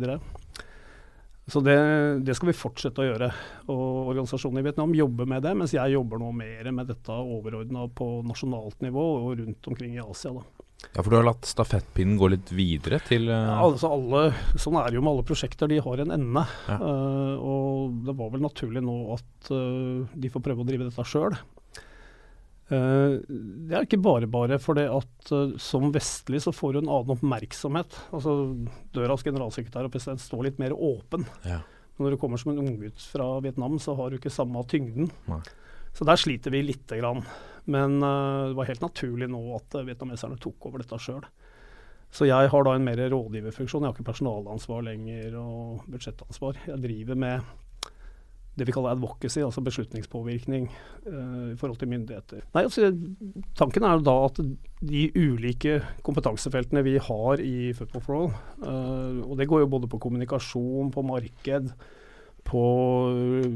Så, 1.47 1.61
det, 1.63 1.77
det 2.27 2.35
skal 2.35 2.51
vi 2.51 2.59
fortsette 2.59 3.03
å 3.03 3.07
gjøre. 3.07 3.31
Og 3.71 4.11
organisasjonen 4.11 4.59
i 4.59 4.67
Vietnam 4.67 4.95
jobber 4.99 5.29
med 5.31 5.45
det, 5.47 5.53
mens 5.55 5.75
jeg 5.77 5.95
jobber 5.95 6.19
nå 6.19 6.33
mer 6.35 6.73
med 6.75 6.91
dette 6.91 7.15
overordna 7.15 7.87
på 7.95 8.09
nasjonalt 8.27 8.83
nivå 8.83 9.05
og 9.21 9.37
rundt 9.39 9.71
omkring 9.71 9.95
i 9.95 10.03
Asia. 10.03 10.35
da. 10.35 10.43
Ja, 10.93 11.03
for 11.03 11.11
du 11.11 11.17
har 11.19 11.27
latt 11.27 11.47
stafettpinnen 11.49 12.19
gå 12.21 12.29
litt 12.35 12.51
videre 12.55 12.99
til 13.05 13.31
uh... 13.31 13.37
Ja, 13.37 13.61
altså 13.65 13.91
alle, 13.95 14.23
sånn 14.61 14.77
er 14.81 14.91
det 14.91 14.99
jo 14.99 15.05
med 15.07 15.15
alle 15.15 15.27
prosjekter, 15.29 15.71
de 15.71 15.79
har 15.83 16.03
en 16.03 16.15
ende. 16.19 16.45
Ja. 16.67 16.77
Uh, 16.83 17.35
og 17.39 18.01
det 18.07 18.17
var 18.19 18.33
vel 18.35 18.45
naturlig 18.45 18.83
nå 18.85 18.97
at 19.17 19.51
uh, 19.53 20.03
de 20.13 20.33
får 20.33 20.45
prøve 20.45 20.65
å 20.65 20.69
drive 20.69 20.89
dette 20.89 21.07
sjøl. 21.09 21.37
Det 22.67 23.77
er 23.77 23.85
ikke 23.87 24.01
bare 24.03 24.27
bare, 24.27 24.59
for 24.59 24.75
det 24.79 24.89
at 24.91 25.31
eh, 25.35 25.55
som 25.63 25.93
vestlig 25.95 26.41
så 26.43 26.51
får 26.55 26.75
du 26.75 26.81
en 26.81 26.91
annen 26.91 27.15
oppmerksomhet. 27.15 27.99
Altså 28.17 28.35
Døra 28.95 29.15
hos 29.15 29.27
generalsekretær 29.27 29.87
og 29.87 29.95
president 29.95 30.23
står 30.23 30.49
litt 30.49 30.59
mer 30.63 30.75
åpen. 30.75 31.29
Ja. 31.47 31.61
Når 32.01 32.15
du 32.15 32.21
kommer 32.21 32.41
som 32.43 32.53
en 32.53 32.65
unggutt 32.65 33.01
fra 33.13 33.29
Vietnam, 33.45 33.79
så 33.81 33.95
har 33.97 34.11
du 34.11 34.19
ikke 34.19 34.35
samme 34.35 34.65
tyngden. 34.69 35.13
Nei. 35.31 35.41
Så 35.97 36.05
der 36.05 36.19
sliter 36.21 36.53
vi 36.53 36.65
lite 36.67 36.99
grann. 36.99 37.23
Men 37.73 38.03
uh, 38.03 38.51
det 38.51 38.59
var 38.59 38.69
helt 38.69 38.83
naturlig 38.85 39.31
nå 39.33 39.41
at 39.57 39.79
vietnameserne 39.87 40.37
tok 40.43 40.69
over 40.69 40.83
dette 40.83 40.99
sjøl. 41.01 41.25
Så 42.13 42.29
jeg 42.29 42.51
har 42.53 42.67
da 42.67 42.75
en 42.77 42.85
mer 42.85 43.01
rådgiverfunksjon. 43.11 43.87
Jeg 43.87 43.89
har 43.89 43.97
ikke 43.97 44.11
personalansvar 44.11 44.85
lenger 44.87 45.39
og 45.41 45.87
budsjettansvar. 45.91 46.61
Jeg 46.69 46.83
driver 46.85 47.19
med 47.19 47.49
det 48.57 48.67
vi 48.69 48.73
kaller 48.73 48.95
advocacy, 48.95 49.43
altså 49.45 49.61
beslutningspåvirkning 49.65 50.71
uh, 51.07 51.53
i 51.53 51.57
forhold 51.61 51.77
til 51.81 51.91
myndigheter. 51.93 52.41
Nei, 52.55 52.65
altså, 52.65 52.89
tanken 53.59 53.85
er 53.85 53.99
jo 53.99 54.07
da 54.07 54.17
at 54.31 54.41
de 54.81 55.03
ulike 55.17 55.81
kompetansefeltene 56.07 56.85
vi 56.87 56.97
har 57.03 57.43
i 57.45 57.73
Football 57.77 58.07
for 58.07 58.21
All, 58.21 58.33
uh, 58.65 59.21
og 59.29 59.37
det 59.41 59.49
går 59.51 59.65
jo 59.65 59.71
både 59.77 59.91
på 59.93 60.01
kommunikasjon, 60.07 60.91
på 60.95 61.05
marked, 61.05 61.71
på 62.47 62.65
eh, 63.11 63.47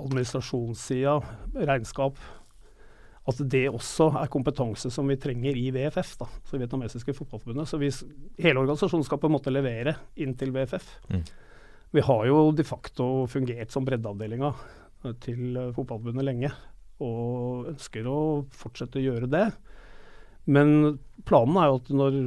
administrasjonssida, 0.00 1.18
regnskap, 1.68 2.20
at 3.28 3.42
det 3.52 3.66
også 3.68 4.08
er 4.22 4.30
kompetanse 4.32 4.90
som 4.92 5.10
vi 5.10 5.18
trenger 5.20 5.56
i 5.60 5.66
VFF, 5.74 6.14
da, 6.22 6.28
så 6.48 6.60
vietnamesiske 6.60 7.12
fotballforbundet. 7.12 7.68
Så 7.68 7.80
vi, 7.80 7.90
hele 8.40 8.62
organisasjonen 8.62 9.04
skal 9.04 9.20
på 9.20 9.28
en 9.28 9.34
måte 9.36 9.52
levere 9.52 9.98
inn 10.16 10.32
til 10.40 10.54
VFF. 10.54 10.88
Mm. 11.12 11.26
Vi 11.96 12.02
har 12.04 12.26
jo 12.28 12.40
de 12.52 12.64
facto 12.68 13.26
fungert 13.32 13.72
som 13.72 13.86
breddeavdelinga 13.88 14.50
til 15.24 15.56
fotballforbundet 15.76 16.26
lenge, 16.26 16.50
og 17.00 17.68
ønsker 17.70 18.06
å 18.10 18.18
fortsette 18.52 18.98
å 19.00 19.04
gjøre 19.04 19.28
det. 19.30 19.44
Men 20.50 20.98
planen 21.28 21.58
er 21.60 21.70
jo 21.70 21.78
at 21.78 21.90
når 21.94 22.18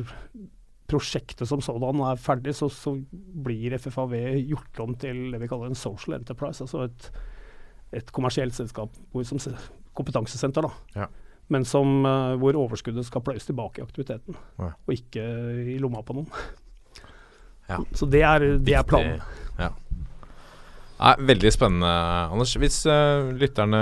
prosjektet 0.91 1.47
som 1.47 1.61
sådan 1.63 2.01
er 2.03 2.19
ferdig, 2.19 2.53
så, 2.57 2.67
så 2.71 2.95
blir 3.15 3.75
FFAV 3.79 4.15
gjort 4.49 4.81
om 4.83 4.95
til 4.99 5.29
det 5.33 5.39
vi 5.43 5.49
kaller 5.51 5.71
en 5.71 5.77
social 5.79 6.17
enterprise, 6.17 6.63
altså 6.63 6.85
et, 6.87 7.07
et 8.01 8.11
kommersielt 8.15 8.55
selskap 8.57 8.95
som 9.27 9.39
kompetansesenter, 9.97 10.67
da. 10.67 10.71
Ja. 11.03 11.07
Men 11.51 11.65
som, 11.67 12.05
eh, 12.07 12.33
hvor 12.39 12.55
overskuddet 12.55 13.03
skal 13.07 13.23
pløyes 13.27 13.47
tilbake 13.47 13.81
i 13.81 13.85
aktiviteten, 13.85 14.37
Ja. 14.59 14.71
og 14.87 14.93
ikke 14.95 15.23
i 15.73 15.79
lomma 15.83 16.03
på 16.07 16.15
noen. 16.15 16.29
Ja. 17.67 17.79
Så 17.95 18.07
det 18.11 18.21
er, 18.27 18.45
det 18.59 18.75
er 18.75 18.87
planen. 18.87 19.19
Ja. 19.59 19.71
Nei, 21.01 21.13
veldig 21.31 21.49
spennende, 21.53 21.91
Anders. 22.29 22.51
Hvis 22.61 22.83
uh, 22.85 23.31
lytterne 23.33 23.79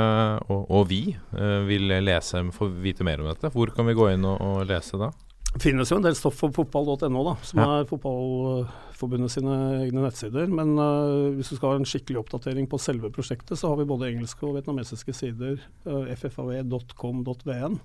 og, 0.47 0.69
og 0.71 0.85
vi 0.87 1.01
uh, 1.35 1.65
vil 1.67 1.91
lese, 2.05 2.45
få 2.55 2.69
vite 2.79 3.03
mer 3.03 3.19
om 3.19 3.27
dette, 3.27 3.51
hvor 3.51 3.73
kan 3.75 3.89
vi 3.89 3.97
gå 3.97 4.07
inn 4.13 4.23
og, 4.23 4.39
og 4.39 4.61
lese 4.69 4.99
da? 5.01 5.11
Det 5.49 5.63
finnes 5.65 5.89
jo 5.89 5.97
en 5.97 6.05
del 6.05 6.15
stoff 6.15 6.37
på 6.45 6.51
fotball.no, 6.53 7.23
da, 7.25 7.33
som 7.43 7.59
Ja. 7.59 7.67
er 7.81 7.87
Fotballforbundet 7.89 9.33
sine 9.33 9.55
egne 9.81 10.03
nettsider. 10.05 10.47
Men 10.47 10.75
uh, 10.79 11.33
hvis 11.35 11.49
du 11.51 11.57
skal 11.57 11.73
ha 11.73 11.79
en 11.81 11.89
skikkelig 11.89 12.21
oppdatering 12.21 12.69
på 12.69 12.79
selve 12.79 13.09
prosjektet, 13.11 13.57
så 13.59 13.73
har 13.73 13.81
vi 13.81 13.89
både 13.89 14.11
engelske 14.13 14.45
og 14.45 14.55
vietnamesiske 14.59 15.15
sider. 15.17 15.57
Uh, 15.89 16.05
ffav.com.vn. 16.15 17.79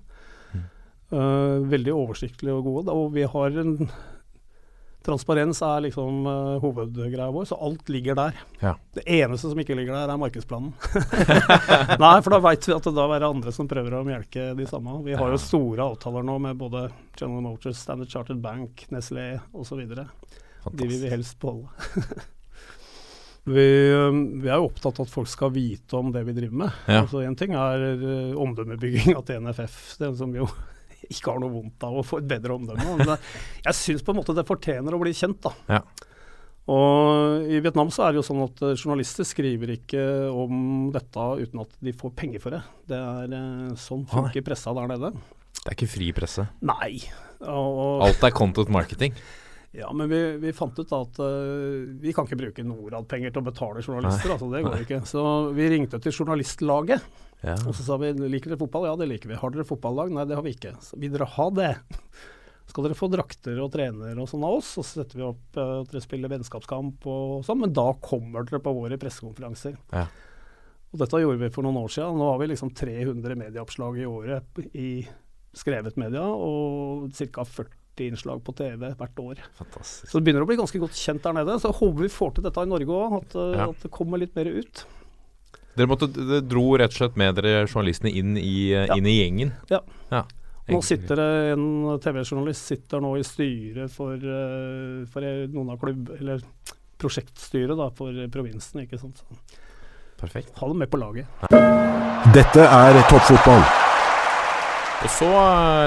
Eh, 1.13 1.57
veldig 1.69 1.93
oversiktlige 1.93 2.53
og 2.57 2.63
gode. 2.65 2.85
da, 2.87 2.93
Og 2.97 3.11
vi 3.13 3.21
har 3.29 3.57
en 3.61 3.75
Transparens 5.05 5.59
er 5.61 5.83
liksom 5.85 6.25
uh, 6.25 6.57
hovedgreia 6.63 7.29
vår, 7.31 7.45
så 7.45 7.57
alt 7.61 7.89
ligger 7.93 8.17
der. 8.17 8.39
Ja. 8.59 8.73
Det 8.95 9.03
eneste 9.05 9.51
som 9.51 9.59
ikke 9.61 9.77
ligger 9.77 9.93
der, 9.93 10.09
er 10.09 10.21
markedsplanen. 10.21 10.73
Nei, 12.03 12.13
for 12.25 12.33
da 12.33 12.39
veit 12.41 12.65
vi 12.65 12.73
at 12.73 12.87
det 12.87 12.95
da 12.97 13.05
er 13.13 13.27
andre 13.27 13.53
som 13.53 13.69
prøver 13.69 13.99
å 13.99 14.05
melke 14.07 14.47
de 14.57 14.67
samme. 14.69 14.97
Vi 15.05 15.17
har 15.17 15.33
jo 15.33 15.41
store 15.41 15.85
avtaler 15.93 16.25
nå 16.25 16.39
med 16.47 16.57
både 16.57 16.87
General 17.19 17.43
Motors, 17.45 17.77
Standard 17.77 18.09
Chartered 18.09 18.41
Bank, 18.41 18.87
Nestlé 18.93 19.35
osv. 19.53 19.83
De 19.85 20.87
vil 20.87 20.97
vi 21.03 21.13
helst 21.13 21.37
beholde. 21.41 21.69
vi, 23.55 23.67
um, 23.93 24.23
vi 24.41 24.49
er 24.49 24.57
jo 24.57 24.71
opptatt 24.71 25.03
av 25.03 25.05
at 25.05 25.13
folk 25.13 25.29
skal 25.29 25.53
vite 25.53 25.99
om 25.99 26.09
det 26.15 26.25
vi 26.25 26.39
driver 26.39 26.63
med. 26.65 26.85
Ja. 26.89 27.03
Altså 27.03 27.21
ting 27.37 27.53
er 27.53 27.83
omdømmebygging 27.85 28.39
omdømmebygginga 28.41 29.27
til 29.27 29.45
NFF, 29.45 29.83
det 30.01 30.15
som 30.17 30.33
jo 30.33 30.49
ikke 31.11 31.33
har 31.33 31.39
noe 31.43 31.53
vondt 31.53 31.85
av 31.87 31.99
å 31.99 32.05
få 32.05 32.21
et 32.21 32.27
bedre 32.29 32.57
omdømme. 32.57 32.97
Men 32.99 33.13
det, 33.13 33.19
jeg 33.67 33.79
syns 33.81 34.05
på 34.05 34.13
en 34.13 34.21
måte 34.21 34.35
det 34.37 34.47
fortjener 34.47 34.95
å 34.95 35.01
bli 35.01 35.13
kjent, 35.15 35.41
da. 35.45 35.53
Ja. 35.77 36.11
Og 36.71 37.45
I 37.45 37.59
Vietnam 37.61 37.91
så 37.93 38.07
er 38.07 38.13
det 38.13 38.23
jo 38.23 38.25
sånn 38.25 38.41
at 38.41 38.61
eh, 38.65 38.73
journalister 38.73 39.27
skriver 39.27 39.75
ikke 39.75 40.01
om 40.33 40.89
dette 40.93 41.25
uten 41.43 41.61
at 41.61 41.75
de 41.85 41.93
får 41.93 42.13
penger 42.17 42.41
for 42.41 42.57
det. 42.57 42.61
Det 42.89 42.97
er 42.97 43.35
eh, 43.37 43.75
sånn 43.77 44.07
funker 44.09 44.45
pressa 44.45 44.73
der 44.73 44.89
nede. 44.89 45.13
Det 45.59 45.67
er 45.69 45.77
ikke 45.77 45.91
fri 45.93 46.09
presse. 46.13 46.47
Nei. 46.65 46.97
Og, 47.45 48.01
Alt 48.05 48.25
er 48.25 48.33
content 48.33 48.71
marketing. 48.73 49.13
ja, 49.75 49.91
men 49.93 50.09
vi, 50.09 50.19
vi 50.41 50.53
fant 50.55 50.77
ut 50.79 50.91
at 50.95 51.19
uh, 51.19 51.85
vi 52.01 52.13
kan 52.15 52.25
ikke 52.25 52.39
bruke 52.39 52.65
Norad-penger 52.65 53.33
til 53.33 53.43
å 53.43 53.45
betale 53.45 53.83
journalister. 53.83 54.33
altså 54.33 54.49
Det 54.53 54.63
går 54.65 54.85
ikke. 54.85 55.01
Så 55.09 55.23
vi 55.57 55.69
ringte 55.73 55.99
til 56.01 56.15
journalistlaget. 56.15 57.05
Ja. 57.43 57.55
Og 57.67 57.75
så 57.77 57.83
sa 57.85 57.97
vi 58.01 58.13
liker 58.13 58.53
dere 58.53 58.61
fotball? 58.61 58.87
Ja, 58.87 58.95
det 58.95 59.09
liker 59.11 59.29
vi. 59.29 59.35
Har 59.41 59.51
dere 59.53 59.65
fotballag? 59.67 60.13
Nei, 60.15 60.25
det 60.25 60.37
har 60.37 60.45
vi 60.45 60.55
ikke. 60.55 60.75
Så 60.81 60.97
vil 61.01 61.11
dere 61.13 61.27
ha 61.35 61.49
det? 61.53 61.73
Skal 62.71 62.87
dere 62.87 62.97
få 62.97 63.09
drakter 63.13 63.59
og 63.61 63.71
trener 63.75 64.17
og 64.17 64.29
sånn 64.31 64.45
av 64.47 64.55
oss? 64.57 64.71
Og 64.81 64.85
så 64.87 65.01
setter 65.03 65.19
vi 65.21 65.27
opp 65.27 65.59
eh, 65.61 65.73
at 65.83 65.91
dere 65.91 66.01
spiller 66.05 66.31
vennskapskamp 66.31 67.05
og 67.11 67.43
sånn, 67.45 67.61
men 67.61 67.75
da 67.75 67.91
kommer 68.01 68.47
dere 68.47 68.61
på 68.63 68.73
våre 68.73 68.97
pressekonferanser. 69.01 69.75
Ja. 69.93 70.07
Og 70.95 71.01
dette 71.03 71.19
gjorde 71.21 71.41
vi 71.43 71.51
for 71.53 71.67
noen 71.67 71.77
år 71.83 71.91
siden. 71.93 72.17
Nå 72.17 72.31
har 72.31 72.39
vi 72.41 72.49
liksom 72.53 72.71
300 72.73 73.35
medieoppslag 73.37 73.99
i 74.01 74.07
året 74.09 74.59
i 74.73 74.89
skrevet 75.55 75.95
media, 75.99 76.23
og 76.25 77.11
ca. 77.31 77.43
40 77.45 78.09
innslag 78.09 78.41
på 78.43 78.51
TV 78.57 78.89
hvert 78.97 79.19
år. 79.23 79.39
Fantastisk. 79.59 80.09
Så 80.11 80.17
det 80.19 80.25
begynner 80.25 80.43
å 80.43 80.49
bli 80.49 80.57
ganske 80.59 80.79
godt 80.81 80.97
kjent 80.99 81.23
der 81.23 81.35
nede. 81.37 81.59
Så 81.63 81.69
håper 81.71 82.01
vi 82.07 82.11
får 82.11 82.33
til 82.35 82.47
dette 82.47 82.63
i 82.65 82.71
Norge 82.71 82.97
òg, 82.97 83.13
at, 83.21 83.35
eh, 83.39 83.53
Ja. 83.59 83.69
at 83.69 83.85
det 83.85 83.91
kommer 83.91 84.19
litt 84.19 84.35
mer 84.35 84.49
ut. 84.51 84.85
Dere 85.75 85.89
måtte, 85.91 86.07
dere 86.15 86.41
dro 86.47 86.77
rett 86.79 86.93
og 86.93 87.01
slett 87.01 87.17
med 87.19 87.35
dere 87.35 87.65
journalistene 87.67 88.11
inn 88.15 88.37
i, 88.39 88.71
eh, 88.71 88.85
Ja. 88.87 88.95
inn 88.95 89.05
i 89.05 89.17
gjengen? 89.19 89.51
Ja. 89.69 89.81
ja. 90.11 90.23
Nå 90.71 90.79
sitter 90.81 91.19
det 91.19 91.27
en 91.53 91.65
TV-journalist 92.01 92.65
sitter 92.71 93.03
nå 93.03 93.11
i 93.19 93.23
styret 93.27 93.91
for, 93.93 94.15
eh, 94.15 95.03
for 95.11 95.21
noen 95.51 95.69
av 95.75 95.79
klubb... 95.81 96.09
Eller 96.19 96.41
prosjektstyret 96.97 97.75
da, 97.77 97.89
for 97.91 98.15
provinsen, 98.31 98.85
ikke 98.85 98.97
sant. 98.97 99.19
Så 99.19 99.35
Perfekt. 100.17 100.53
ha 100.57 100.67
dem 100.71 100.79
med 100.79 100.89
på 100.89 100.97
laget. 100.97 101.27
Dette 102.33 102.63
er 102.63 103.01
toppfotball. 103.09 103.65
Og 105.03 105.09
så, 105.11 105.31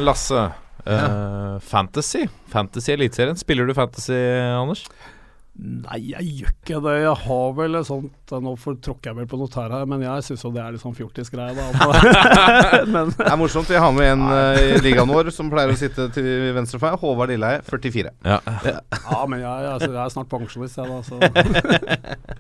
Lasse. 0.05 0.43
Lasse. 0.45 0.59
Uh, 0.89 1.59
fantasy. 1.65 2.27
Fantasy 2.53 2.93
Eliteserien. 2.93 3.37
Spiller 3.41 3.67
du 3.67 3.75
fantasy, 3.75 4.13
Anders? 4.13 4.85
Nei, 5.59 5.99
jeg 6.13 6.27
gjør 6.39 6.51
ikke 6.53 6.81
det. 6.85 6.93
Jeg 7.03 7.15
har 7.25 7.55
vel 7.59 7.79
et 7.81 7.87
sånt 7.89 8.33
Nå 8.45 8.53
tråkker 8.63 9.11
jeg 9.11 9.17
vel 9.17 9.27
på 9.27 9.39
noe 9.41 9.51
tær 9.51 9.73
her, 9.75 9.87
men 9.91 10.05
jeg 10.05 10.27
syns 10.27 10.45
jo 10.45 10.53
det 10.55 10.61
er 10.63 10.75
litt 10.75 10.83
sånn 10.85 10.95
fjortisgreie, 10.95 11.51
da. 11.57 11.89
men 12.95 13.11
Det 13.17 13.27
er 13.27 13.39
morsomt. 13.41 13.67
Vi 13.67 13.81
har 13.81 13.95
med 13.97 14.13
en 14.13 14.23
uh, 14.29 14.59
i 14.77 14.79
ligaen 14.85 15.11
vår 15.11 15.33
som 15.35 15.51
pleier 15.51 15.73
å 15.73 15.79
sitte 15.79 16.07
til 16.15 16.29
venstre 16.55 16.79
for 16.79 16.93
meg. 16.93 17.03
Håvard 17.03 17.33
Lilleheie, 17.33 17.65
44. 17.67 18.13
Ja. 18.29 18.39
Ja, 18.45 19.23
men 19.27 19.43
jeg, 19.43 19.65
jeg, 19.67 19.89
jeg 19.89 19.99
er 20.05 20.13
snart 20.15 20.31
pensjonist, 20.31 20.79
jeg, 20.79 20.87
da. 20.87 21.03
Så. 21.03 21.19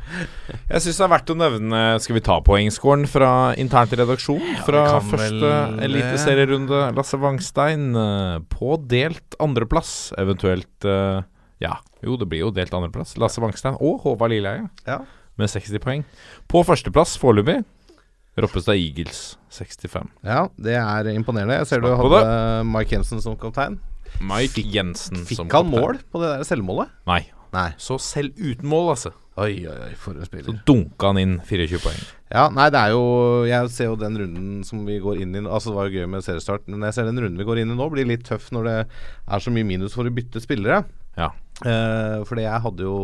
Jeg 0.69 0.85
syns 0.85 0.99
det 0.99 1.05
er 1.05 1.11
verdt 1.11 1.31
å 1.33 1.35
nevne 1.37 1.79
Skal 2.01 2.16
vi 2.16 2.23
ta 2.25 2.39
poengscoren 2.45 3.07
fra 3.09 3.31
internt 3.61 3.93
i 3.93 3.99
redaksjonen? 4.01 4.59
fra 4.64 4.85
ja, 4.85 5.01
første 5.05 5.49
vel 5.49 5.83
eliteserierunde. 5.87 6.83
Lasse 6.97 7.19
Wangstein 7.21 7.91
eh, 7.97 8.39
på 8.53 8.77
delt 8.91 9.37
andreplass, 9.43 10.12
eventuelt 10.21 10.87
eh, 10.89 11.21
Ja, 11.61 11.79
jo, 12.05 12.17
det 12.17 12.29
blir 12.31 12.45
jo 12.45 12.51
delt 12.55 12.71
andreplass. 12.75 13.17
Lasse 13.19 13.41
Wangstein 13.43 13.75
og 13.81 14.03
Håvard 14.05 14.31
Lilleheie 14.31 14.69
Ja. 14.87 15.01
med 15.39 15.49
60 15.51 15.79
poeng. 15.83 16.05
På 16.49 16.63
førsteplass 16.67 17.17
foreløpig 17.19 17.65
Roppestad 18.39 18.77
Eagles 18.79 19.37
65. 19.51 20.09
Ja, 20.23 20.45
det 20.57 20.77
er 20.79 21.09
imponerende. 21.11 21.57
Jeg 21.59 21.67
ser 21.67 21.81
du 21.83 21.89
hadde 21.91 22.65
Mike 22.71 22.95
Jensen 22.95 23.21
som 23.21 23.35
kaptein. 23.37 23.81
Mike 24.23 24.63
Jensen 24.63 25.25
Fikk 25.27 25.41
som 25.43 25.51
han 25.51 25.67
mål 25.73 25.99
på 26.13 26.21
det 26.23 26.31
der 26.39 26.45
selvmålet? 26.47 26.93
Nei. 27.11 27.25
Nei. 27.53 27.73
Så 27.81 27.99
selv 27.99 28.37
uten 28.39 28.69
mål, 28.69 28.93
altså. 28.95 29.11
Oi, 29.39 29.67
oi, 29.71 29.75
oi, 29.89 29.93
for 29.99 30.13
en 30.15 30.21
Så 30.23 30.27
spiller. 30.31 30.63
dunka 30.67 31.07
han 31.13 31.19
inn 31.19 31.35
24 31.47 31.79
poeng. 31.83 31.99
Ja, 32.31 32.49
nei, 32.51 32.69
det 32.71 32.79
er 32.79 32.91
jo 32.91 33.45
Jeg 33.47 33.71
ser 33.71 33.85
jo 33.87 33.97
den 33.97 34.17
runden 34.19 34.65
som 34.67 34.85
vi 34.85 34.99
går 35.01 35.21
inn 35.23 35.35
i 35.35 35.39
Altså, 35.47 35.71
det 35.71 35.77
var 35.79 35.89
jo 35.89 35.99
gøy 35.99 36.09
med 36.11 36.23
seriestart, 36.27 36.67
men 36.69 36.81
jeg 36.83 36.95
ser 36.95 37.05
den 37.07 37.19
runden 37.19 37.39
vi 37.39 37.45
går 37.47 37.59
inn 37.63 37.71
i 37.71 37.75
nå, 37.79 37.87
blir 37.91 38.05
litt 38.07 38.25
tøff 38.27 38.51
når 38.53 38.65
det 38.65 38.77
er 39.31 39.39
så 39.41 39.51
mye 39.55 39.65
minus 39.65 39.95
for 39.95 40.05
å 40.05 40.15
bytte 40.15 40.43
spillere. 40.43 40.85
Ja. 41.17 41.31
Eh, 41.67 42.21
fordi 42.29 42.45
jeg 42.45 42.63
hadde 42.63 42.85
jo 42.87 42.99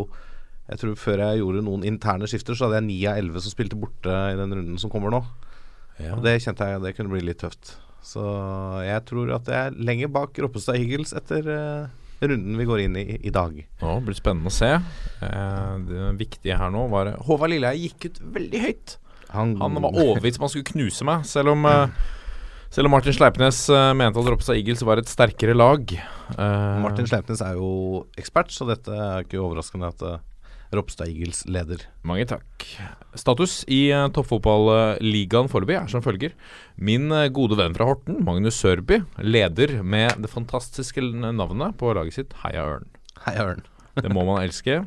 Jeg 0.70 0.78
tror 0.80 0.94
før 0.96 1.20
jeg 1.20 1.40
gjorde 1.42 1.62
noen 1.66 1.82
interne 1.84 2.28
skifter, 2.30 2.56
så 2.56 2.68
hadde 2.68 2.78
jeg 2.78 2.86
9 2.86 2.94
av 3.10 3.18
11 3.20 3.42
som 3.44 3.52
spilte 3.52 3.76
borte 3.76 4.08
i 4.08 4.38
den 4.38 4.54
runden 4.54 4.78
som 4.80 4.88
kommer 4.92 5.12
nå. 5.12 5.20
Ja. 5.98 6.14
Og 6.16 6.22
det 6.24 6.38
kjente 6.40 6.64
jeg 6.70 6.80
det 6.80 6.94
kunne 6.96 7.12
bli 7.12 7.20
litt 7.20 7.42
tøft. 7.42 7.74
Så 8.04 8.24
jeg 8.84 9.04
tror 9.08 9.34
at 9.36 9.50
jeg 9.52 9.68
er 9.68 9.76
lenger 9.76 10.08
bak 10.12 10.40
Roppestad 10.40 10.80
Eagles 10.80 11.12
etter 11.16 11.46
uh, 11.52 11.92
runden 12.24 12.56
vi 12.56 12.66
går 12.68 12.82
inn 12.84 12.96
i 13.00 13.04
i 13.20 13.32
dag. 13.32 13.54
Blir 13.80 14.12
det 14.12 14.18
spennende 14.18 14.52
å 14.52 14.54
se. 14.54 14.72
Eh, 15.24 15.72
det 15.88 16.10
viktige 16.20 16.58
her 16.60 16.72
nå 16.72 16.86
var 16.92 17.14
Håvard 17.28 17.52
Lilleheie 17.52 17.88
gikk 17.88 18.08
ut 18.08 18.20
veldig 18.38 18.60
høyt. 18.64 18.98
Han, 19.34 19.56
Han 19.60 19.80
var 19.82 19.96
overbevist 19.98 20.38
om 20.38 20.46
han 20.46 20.52
skulle 20.52 20.72
knuse 20.72 21.06
meg, 21.08 21.24
selv 21.26 21.54
om 21.56 21.64
eh, 21.66 22.04
selv 22.74 22.88
om 22.88 22.94
Martin 22.96 23.14
Sleipnes 23.14 23.58
eh, 23.70 23.92
mente 23.94 24.18
at 24.18 24.28
Ropstad 24.32 24.58
Eagles 24.58 24.82
var 24.86 24.98
et 24.98 25.10
sterkere 25.10 25.54
lag. 25.54 25.92
Eh, 25.94 26.78
Martin 26.82 27.06
Sleipnes 27.06 27.42
er 27.44 27.58
jo 27.58 28.04
ekspert, 28.18 28.50
så 28.50 28.66
dette 28.66 28.90
er 28.90 29.22
ikke 29.22 29.38
overraskende 29.42 29.90
at 29.92 30.02
uh, 30.02 30.16
Ropstad 30.74 31.06
Eagles 31.12 31.44
leder. 31.46 31.84
Mange 32.06 32.26
takk. 32.32 32.66
Status 33.14 33.60
i 33.70 33.86
uh, 33.94 34.08
toppfotballigaen 34.14 35.50
foreløpig 35.52 35.78
er 35.78 35.90
som 35.92 36.02
følger. 36.02 36.34
Min 36.74 37.06
uh, 37.14 37.28
gode 37.34 37.60
venn 37.60 37.76
fra 37.78 37.86
Horten, 37.92 38.18
Magnus 38.26 38.58
Sørby, 38.58 39.04
leder 39.22 39.78
med 39.86 40.18
det 40.24 40.32
fantastiske 40.32 41.04
navnet 41.14 41.78
på 41.78 41.94
laget 41.94 42.18
sitt 42.18 42.34
Heia 42.42 42.66
Ørn. 42.74 42.90
Heia 43.28 43.52
Ørn. 43.52 43.62
Det 44.02 44.10
må 44.10 44.26
man 44.26 44.42
elske. 44.42 44.82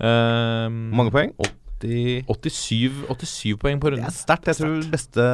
Uh, 0.00 0.72
mange 0.96 1.12
poeng? 1.12 1.36
80 1.80 2.24
87, 2.28 3.06
87 3.08 3.56
poeng 3.62 3.80
på 3.80 3.90
Det 3.90 3.96
runden. 3.96 4.08
er 4.10 4.14
sterkt. 4.14 4.46
Jeg 4.50 4.58
tror 4.60 4.90
beste 4.92 5.24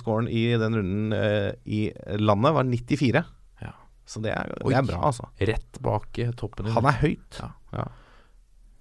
scoren 0.00 0.28
i 0.28 0.42
den 0.58 0.74
runden 0.80 1.14
uh, 1.14 1.52
i 1.64 1.92
landet 2.18 2.54
var 2.56 2.64
94. 2.68 3.22
Ja. 3.62 3.72
Så 4.06 4.22
det 4.24 4.32
er, 4.34 4.50
det 4.58 4.76
er 4.76 4.88
bra, 4.88 5.00
altså. 5.12 5.28
Rett 5.40 5.80
bak 5.84 6.18
eh, 6.18 6.32
toppen. 6.36 6.66
Han 6.74 6.88
er 6.90 6.98
høyt. 7.04 7.38
Ja. 7.40 7.50
Ja. 7.78 7.86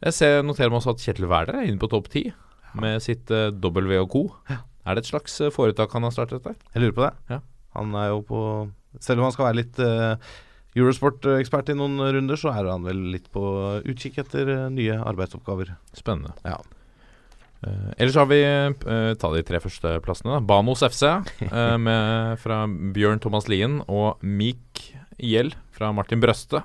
Jeg 0.07 0.17
ser, 0.17 0.41
noterer 0.43 0.71
meg 0.73 0.79
også 0.81 0.95
at 0.95 1.03
Kjetil 1.05 1.27
Wæler 1.29 1.59
er 1.61 1.69
inne 1.69 1.77
på 1.81 1.89
topp 1.91 2.09
10 2.09 2.31
med 2.81 3.01
sitt 3.05 3.29
uh, 3.29 3.49
W 3.53 3.99
og 4.01 4.09
co. 4.11 4.23
Er 4.49 4.95
det 4.97 5.03
et 5.03 5.11
slags 5.11 5.35
foretak 5.53 5.91
han 5.93 6.07
har 6.07 6.13
startet 6.15 6.41
der? 6.43 6.55
Jeg 6.73 6.81
lurer 6.87 6.95
på 6.97 7.03
det. 7.05 7.13
Ja. 7.35 7.41
Han 7.77 7.93
er 7.95 8.07
jo 8.15 8.23
på 8.25 8.39
Selv 8.99 9.21
om 9.21 9.27
han 9.29 9.31
skal 9.35 9.45
være 9.51 9.59
litt 9.61 9.77
uh, 9.79 10.15
Eurosport-ekspert 10.75 11.69
i 11.71 11.75
noen 11.75 11.99
runder, 12.15 12.39
så 12.39 12.51
er 12.55 12.67
han 12.71 12.83
vel 12.87 12.99
litt 13.13 13.25
på 13.31 13.41
utkikk 13.83 14.21
etter 14.23 14.69
nye 14.71 14.95
arbeidsoppgaver. 15.03 15.73
Spennende. 15.95 16.31
Ja. 16.47 16.57
Eh, 17.61 17.91
ellers 18.01 18.17
har 18.17 18.25
vi 18.31 18.39
uh, 18.41 19.11
Ta 19.21 19.29
de 19.35 19.43
tre 19.45 19.59
første 19.61 19.97
plassene. 20.05 20.37
da. 20.37 20.41
Banos 20.41 20.81
FC 20.87 21.03
uh, 21.05 21.77
med, 21.85 22.39
fra 22.41 22.63
Bjørn 22.67 23.21
Thomas 23.21 23.47
Lien 23.51 23.81
og 23.87 24.21
Mik 24.25 24.87
Gjell 25.21 25.53
fra 25.75 25.91
Martin 25.93 26.21
Brøste. 26.23 26.63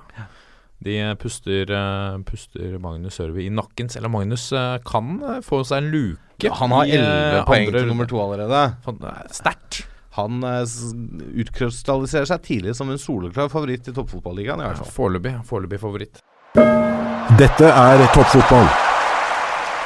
De 0.77 0.93
eh, 1.01 1.13
puster, 1.17 1.71
eh, 1.73 2.17
puster 2.25 2.77
Magnus 2.81 3.17
Sørvi 3.17 3.47
i 3.47 3.53
nakken, 3.53 3.89
selv 3.89 4.09
om 4.09 4.13
Magnus 4.19 4.51
eh, 4.53 4.75
kan 4.85 5.15
eh, 5.25 5.39
få 5.45 5.63
seg 5.65 5.81
en 5.81 5.91
luke. 5.93 6.51
han 6.59 6.73
har 6.75 6.85
eh, 6.85 6.97
11 7.01 7.45
poeng 7.49 7.71
til 7.73 7.87
nummer 7.89 8.09
to 8.09 8.19
allerede. 8.21 8.59
Er 8.85 9.31
Sterkt. 9.33 9.79
Han 10.19 10.43
eh, 10.45 10.61
utkrystalliserer 11.43 12.29
seg 12.29 12.45
tidlig 12.45 12.75
som 12.77 12.93
en 12.93 13.01
soleklar 13.01 13.49
favoritt 13.53 13.89
i 13.89 13.95
toppfotballigaen. 13.97 14.61
i 14.61 14.69
hvert 14.69 14.83
fall. 14.83 14.93
Foreløpig, 14.99 15.33
foreløpig 15.49 15.81
favoritt. 15.81 16.21
Dette 17.37 17.73
er 17.73 18.05
toppfotball. 18.13 18.69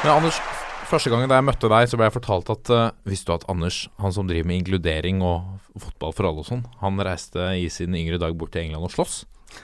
Men 0.04 0.12
Anders, 0.18 0.44
første 0.92 1.12
gangen 1.12 1.32
da 1.32 1.40
jeg 1.40 1.48
møtte 1.48 1.72
deg, 1.72 1.90
så 1.90 1.98
ble 2.00 2.08
jeg 2.10 2.18
fortalt 2.18 2.52
at 2.54 2.72
uh, 2.74 2.94
Visste 3.08 3.32
du 3.32 3.36
at 3.38 3.48
Anders, 3.52 3.84
han 4.02 4.16
som 4.16 4.28
driver 4.30 4.50
med 4.50 4.62
inkludering 4.62 5.22
og 5.26 5.38
fotball 5.80 6.16
for 6.16 6.28
alle 6.30 6.44
og 6.44 6.50
sånn, 6.50 6.66
han 6.82 7.00
reiste 7.02 7.52
i 7.58 7.68
sin 7.72 7.96
yngre 7.98 8.20
dag 8.22 8.36
bort 8.38 8.54
til 8.56 8.66
England 8.66 8.90
og 8.90 8.96
sloss? 8.96 9.22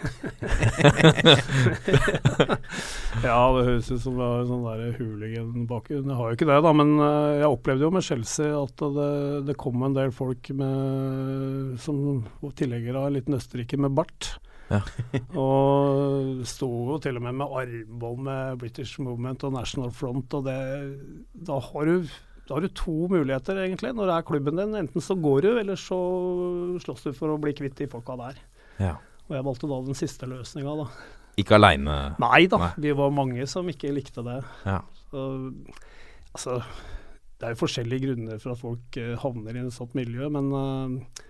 Ja, 3.23 3.39
det 3.55 3.63
høres 3.65 3.88
ut 3.89 4.01
som 4.03 4.17
det 4.19 4.25
har 4.28 4.43
sånn 4.45 4.65
der 4.67 4.97
hooligan-bakgrunn. 4.99 6.09
Jeg 6.11 6.17
har 6.19 6.28
jo 6.28 6.36
ikke 6.38 6.49
det, 6.49 6.57
da, 6.63 6.71
men 6.75 6.89
eh, 7.01 7.39
jeg 7.41 7.49
opplevde 7.49 7.88
jo 7.88 7.93
med 7.95 8.05
Chelsea 8.05 8.51
at 8.53 8.84
det, 8.97 9.13
det 9.47 9.55
kom 9.59 9.82
en 9.88 9.95
del 9.97 10.11
folk 10.13 10.51
med, 10.59 11.80
som 11.82 11.95
tilhengere 12.59 13.01
av 13.01 13.07
en 13.09 13.17
liten 13.17 13.38
Østerrike 13.39 13.80
med 13.82 13.95
bart. 13.97 14.21
Ja. 14.68 14.82
og 15.43 16.43
sto 16.47 16.70
jo 16.91 16.97
til 17.03 17.20
og 17.20 17.24
med 17.24 17.38
med 17.39 17.57
armbånd 17.61 18.24
med 18.28 18.61
British 18.63 19.01
Movement 19.03 19.45
og 19.47 19.55
National 19.55 19.93
Front, 19.95 20.34
og 20.34 20.47
det 20.47 20.57
Da 21.47 21.59
har 21.59 21.86
du 21.86 22.07
da 22.47 22.55
har 22.55 22.63
du 22.63 22.72
to 22.72 23.09
muligheter, 23.11 23.57
egentlig, 23.59 23.89
når 23.91 24.07
det 24.07 24.13
er 24.15 24.28
klubben 24.28 24.55
din. 24.55 24.76
Enten 24.80 25.03
så 25.03 25.18
går 25.20 25.41
du, 25.43 25.49
eller 25.59 25.76
så 25.76 25.97
slåss 26.80 27.03
du 27.03 27.11
for 27.11 27.34
å 27.34 27.39
bli 27.43 27.51
kvitt 27.51 27.76
de 27.76 27.89
folka 27.91 28.15
der. 28.22 28.38
Ja. 28.80 28.93
Og 29.28 29.36
jeg 29.36 29.43
valgte 29.43 29.68
da 29.68 29.80
den 29.84 29.97
siste 29.99 30.30
løsninga, 30.32 30.76
da. 30.80 30.86
Ikke 31.38 31.57
aleine. 31.59 31.97
Nei 32.24 32.45
da, 32.49 32.61
Nei. 32.63 32.70
vi 32.88 32.93
var 32.95 33.11
mange 33.11 33.45
som 33.51 33.68
ikke 33.68 33.91
likte 33.91 34.24
det. 34.24 34.39
Ja. 34.63 34.80
Så, 35.09 35.26
altså, 36.32 36.55
det 37.38 37.49
er 37.49 37.53
jo 37.53 37.61
forskjellige 37.65 38.07
grunner 38.07 38.39
for 38.41 38.55
at 38.55 38.61
folk 38.63 38.97
eh, 39.01 39.13
havner 39.20 39.59
i 39.59 39.65
et 39.65 39.76
sånt 39.76 39.93
miljø, 39.97 40.32
men 40.34 40.47
eh, 40.57 41.26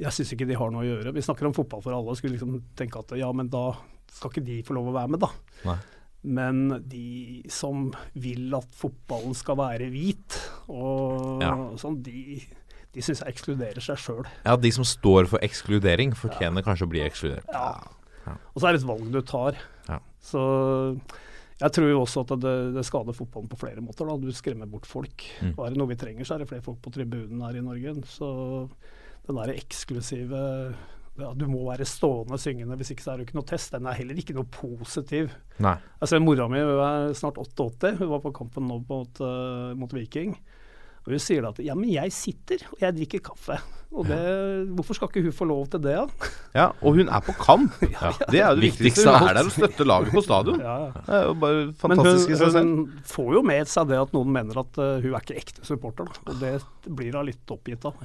jeg 0.00 0.10
syns 0.16 0.32
ikke 0.34 0.46
de 0.48 0.56
har 0.58 0.70
noe 0.74 0.82
å 0.82 0.88
gjøre. 0.88 1.12
Vi 1.14 1.22
snakker 1.22 1.46
om 1.46 1.54
fotball 1.56 1.82
for 1.84 1.94
alle 1.94 2.10
og 2.10 2.18
skulle 2.18 2.34
liksom 2.36 2.56
tenke 2.78 2.98
at 2.98 3.14
ja, 3.18 3.28
men 3.32 3.48
da 3.52 3.68
skal 4.14 4.30
ikke 4.32 4.44
de 4.46 4.60
få 4.66 4.74
lov 4.76 4.90
å 4.90 4.96
være 4.96 5.12
med, 5.14 5.22
da. 5.22 5.30
Nei. 5.68 5.76
Men 6.24 6.60
de 6.88 7.42
som 7.52 7.90
vil 8.16 8.54
at 8.56 8.70
fotballen 8.78 9.34
skal 9.36 9.58
være 9.60 9.90
hvit, 9.92 10.38
og 10.72 11.42
Ja. 11.44 11.52
sånn, 11.76 11.98
de, 12.02 12.40
de 12.94 13.02
syns 13.04 13.20
jeg 13.22 13.34
ekskluderer 13.34 13.82
seg 13.84 14.00
sjøl. 14.00 14.24
Ja, 14.46 14.56
de 14.56 14.70
som 14.72 14.86
står 14.88 15.28
for 15.28 15.38
ekskludering, 15.44 16.14
fortjener 16.16 16.64
kanskje 16.64 16.86
å 16.88 16.92
bli 16.94 17.04
ekskludert. 17.04 17.44
Ja. 17.52 17.74
Ja. 18.24 18.38
Og 18.54 18.62
så 18.62 18.68
er 18.70 18.72
det 18.72 18.80
et 18.80 18.88
valg 18.88 19.10
du 19.12 19.20
tar. 19.20 19.58
Ja. 19.90 19.98
Så 20.24 20.40
jeg 21.60 21.70
tror 21.76 21.90
jo 21.90 22.00
også 22.02 22.24
at 22.24 22.32
det, 22.40 22.54
det 22.74 22.86
skader 22.88 23.12
fotballen 23.14 23.50
på 23.52 23.58
flere 23.60 23.82
måter. 23.84 24.08
Da. 24.08 24.16
Du 24.16 24.32
skremmer 24.32 24.66
bort 24.70 24.88
folk. 24.88 25.26
Mm. 25.44 25.52
Og 25.58 25.66
er 25.66 25.74
det 25.74 25.78
noe 25.78 25.90
vi 25.92 25.98
trenger, 26.00 26.24
så 26.24 26.34
er 26.38 26.42
det 26.42 26.48
flere 26.50 26.64
folk 26.64 26.80
på 26.82 26.92
tribunen 26.94 27.44
her 27.44 27.60
i 27.60 27.64
Norge. 27.64 27.94
Så 28.08 28.30
den 29.28 29.38
der 29.40 29.54
eksklusive 29.54 30.40
ja, 31.14 31.30
Du 31.38 31.46
må 31.46 31.62
være 31.68 31.86
stående 31.86 32.38
syngende, 32.42 32.76
hvis 32.80 32.90
ikke 32.94 33.04
så 33.04 33.12
er 33.12 33.20
det 33.20 33.24
jo 33.24 33.28
ikke 33.30 33.38
noe 33.38 33.46
test. 33.46 33.74
Den 33.76 33.86
er 33.86 33.98
heller 34.00 34.18
ikke 34.18 34.34
noe 34.34 34.48
positiv. 34.50 35.30
Nei. 35.62 35.76
Altså 36.02 36.18
Mora 36.22 36.48
mi 36.50 36.58
hun 36.58 36.82
er 36.82 37.14
snart 37.14 37.38
88, 37.38 37.94
hun 38.00 38.10
var 38.10 38.24
på 38.24 38.34
kampen 38.34 38.66
nå 38.66 38.80
mot, 38.88 39.22
uh, 39.22 39.70
mot 39.78 39.94
Viking. 39.94 40.34
Og 41.04 41.12
Hun 41.12 41.20
sier 41.20 41.44
da 41.44 41.52
at 41.52 41.60
ja, 41.60 41.74
men 41.76 41.90
jeg 41.92 42.12
sitter 42.16 42.62
og 42.72 42.80
jeg 42.80 42.96
drikker 42.96 43.22
kaffe. 43.26 43.58
Og 43.94 44.08
det, 44.08 44.18
Hvorfor 44.74 44.96
skal 44.96 45.10
ikke 45.10 45.22
hun 45.28 45.34
få 45.36 45.46
lov 45.46 45.66
til 45.70 45.82
det, 45.84 45.94
da? 45.94 46.30
Ja, 46.56 46.64
og 46.80 46.96
hun 46.96 47.10
er 47.12 47.20
på 47.22 47.34
kamp! 47.38 47.76
Det 48.32 48.40
er 48.40 48.48
jo 48.48 48.56
det 48.56 48.64
Viktigste. 48.64 49.04
Hun 49.12 49.28
er 49.28 49.36
der 49.36 49.46
og 49.46 49.52
støtter 49.54 49.86
laget 49.86 50.14
på 50.16 50.22
stadion. 50.24 50.62
Ja, 50.64 50.76
ja. 50.86 51.02
Det 51.04 51.18
er 51.18 51.28
jo 51.28 51.34
bare 51.44 51.58
Men 51.60 51.68
hun, 51.68 51.74
fantastisk 51.84 52.32
i 52.32 52.38
seg 52.40 52.54
selv. 52.56 52.72
hun 52.72 53.04
får 53.12 53.30
jo 53.36 53.42
med 53.52 53.70
seg 53.70 53.92
det 53.92 54.00
at 54.00 54.16
noen 54.16 54.32
mener 54.34 54.62
at 54.64 54.80
eh, 54.82 54.96
hun 55.04 55.12
er 55.12 55.22
ikke 55.22 55.38
ekte 55.44 55.68
supporter, 55.68 56.08
da. 56.08 56.24
Og 56.32 56.40
det 56.42 56.54
blir 56.88 57.20
hun 57.20 57.28
litt 57.28 57.54
oppgitt 57.54 57.86
av. 57.90 58.00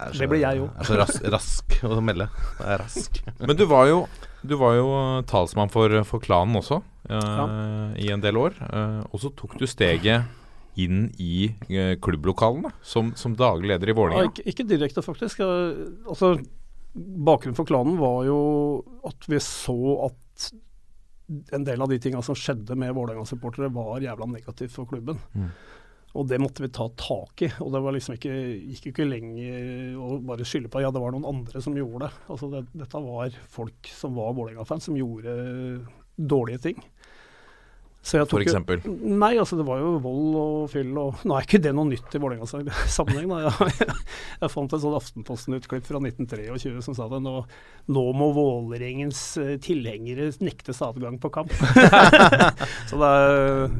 Er 0.00 0.14
det 0.18 0.28
blir 0.30 0.42
jeg 0.42 0.58
jo. 0.58 0.68
Er 0.78 0.88
så 0.88 0.96
rask, 0.98 1.26
rask 1.30 1.76
å 1.86 1.98
melde. 2.02 2.26
Jeg 2.58 2.70
er 2.74 2.80
rask. 2.82 3.20
Men 3.46 3.58
du 3.58 3.64
var 3.70 3.86
jo, 3.90 4.00
du 4.42 4.56
var 4.60 4.78
jo 4.78 4.88
talsmann 5.30 5.70
for, 5.72 5.94
for 6.08 6.22
klanen 6.24 6.58
også 6.58 6.80
eh, 7.10 8.00
i 8.02 8.10
en 8.14 8.24
del 8.24 8.40
år. 8.40 8.58
eh, 8.70 9.02
og 9.10 9.22
så 9.22 9.30
tok 9.38 9.54
du 9.60 9.66
steget 9.70 10.26
inn 10.80 11.06
i 11.22 11.52
eh, 11.70 11.94
klubblokalene 12.02 12.72
som, 12.82 13.12
som 13.14 13.36
daglig 13.38 13.70
leder 13.70 13.92
i 13.92 13.94
Ja, 13.94 14.26
ikke, 14.26 14.46
ikke 14.50 14.66
direkte, 14.66 15.04
faktisk. 15.06 15.40
Eh, 15.46 15.84
Altså, 16.10 16.34
bakgrunnen 16.94 17.56
for 17.58 17.66
klanen 17.68 17.98
var 17.98 18.24
jo 18.26 18.38
at 19.06 19.30
vi 19.30 19.38
så 19.42 19.78
at 20.10 20.50
en 21.56 21.64
del 21.64 21.80
av 21.80 21.88
de 21.88 21.98
tinga 21.98 22.20
som 22.22 22.36
skjedde 22.36 22.76
med 22.76 22.92
Vålerenga-supportere, 22.94 23.70
var 23.72 24.02
jævla 24.04 24.26
negativt 24.28 24.74
for 24.74 24.86
klubben. 24.90 25.18
Mm. 25.32 25.48
Og 26.14 26.28
det 26.30 26.38
måtte 26.38 26.62
vi 26.62 26.68
ta 26.70 26.84
tak 26.94 27.42
i. 27.42 27.48
Og 27.64 27.72
det 27.74 27.80
var 27.82 27.94
liksom 27.96 28.14
ikke, 28.14 28.34
gikk 28.70 28.84
jo 28.86 28.92
ikke 28.94 29.08
lenger 29.10 29.96
å 29.98 30.20
bare 30.22 30.46
skylde 30.46 30.70
på 30.70 30.82
ja, 30.84 30.92
det 30.94 31.02
var 31.02 31.10
noen 31.16 31.26
andre 31.26 31.62
som 31.64 31.74
gjorde 31.74 32.06
det. 32.06 32.12
Altså 32.30 32.50
det, 32.52 32.60
Dette 32.84 33.00
var 33.02 33.38
folk 33.50 33.90
som 33.90 34.14
var 34.14 34.34
Vålerenga-fans, 34.36 34.86
som 34.86 34.98
gjorde 34.98 35.34
dårlige 36.14 36.62
ting. 36.68 36.78
Så 38.04 38.18
jeg 38.18 38.26
For 38.28 38.36
tok 38.36 38.44
jo- 38.44 38.52
eksempel. 38.52 38.82
Nei, 39.16 39.30
altså 39.40 39.56
det 39.56 39.64
var 39.64 39.78
jo 39.80 39.94
vold 40.04 40.34
og 40.36 40.66
fyll 40.68 40.90
og 41.00 41.22
Nå 41.24 41.38
er 41.38 41.46
ikke 41.46 41.60
det 41.64 41.70
noe 41.74 41.88
nytt 41.88 42.12
i 42.14 42.20
Vålerenga-sammenheng. 42.20 43.30
da. 43.32 43.38
Jeg, 43.48 43.88
jeg 44.44 44.52
fant 44.52 44.74
et 44.76 44.82
sånt 44.84 44.98
Aftenposten-utklipp 45.00 45.88
fra 45.88 46.02
1923 46.04 46.84
som 46.84 46.94
sa 46.98 47.08
det 47.10 47.22
nå, 47.24 47.32
nå 47.96 48.04
må 48.14 48.28
Vålerengens 48.36 49.22
eh, 49.40 49.54
tilhengere 49.64 50.28
nektes 50.44 50.82
adgang 50.84 51.16
på 51.18 51.32
kamp. 51.32 51.56
Så 52.90 53.00
det 53.00 53.08
er, 53.08 53.74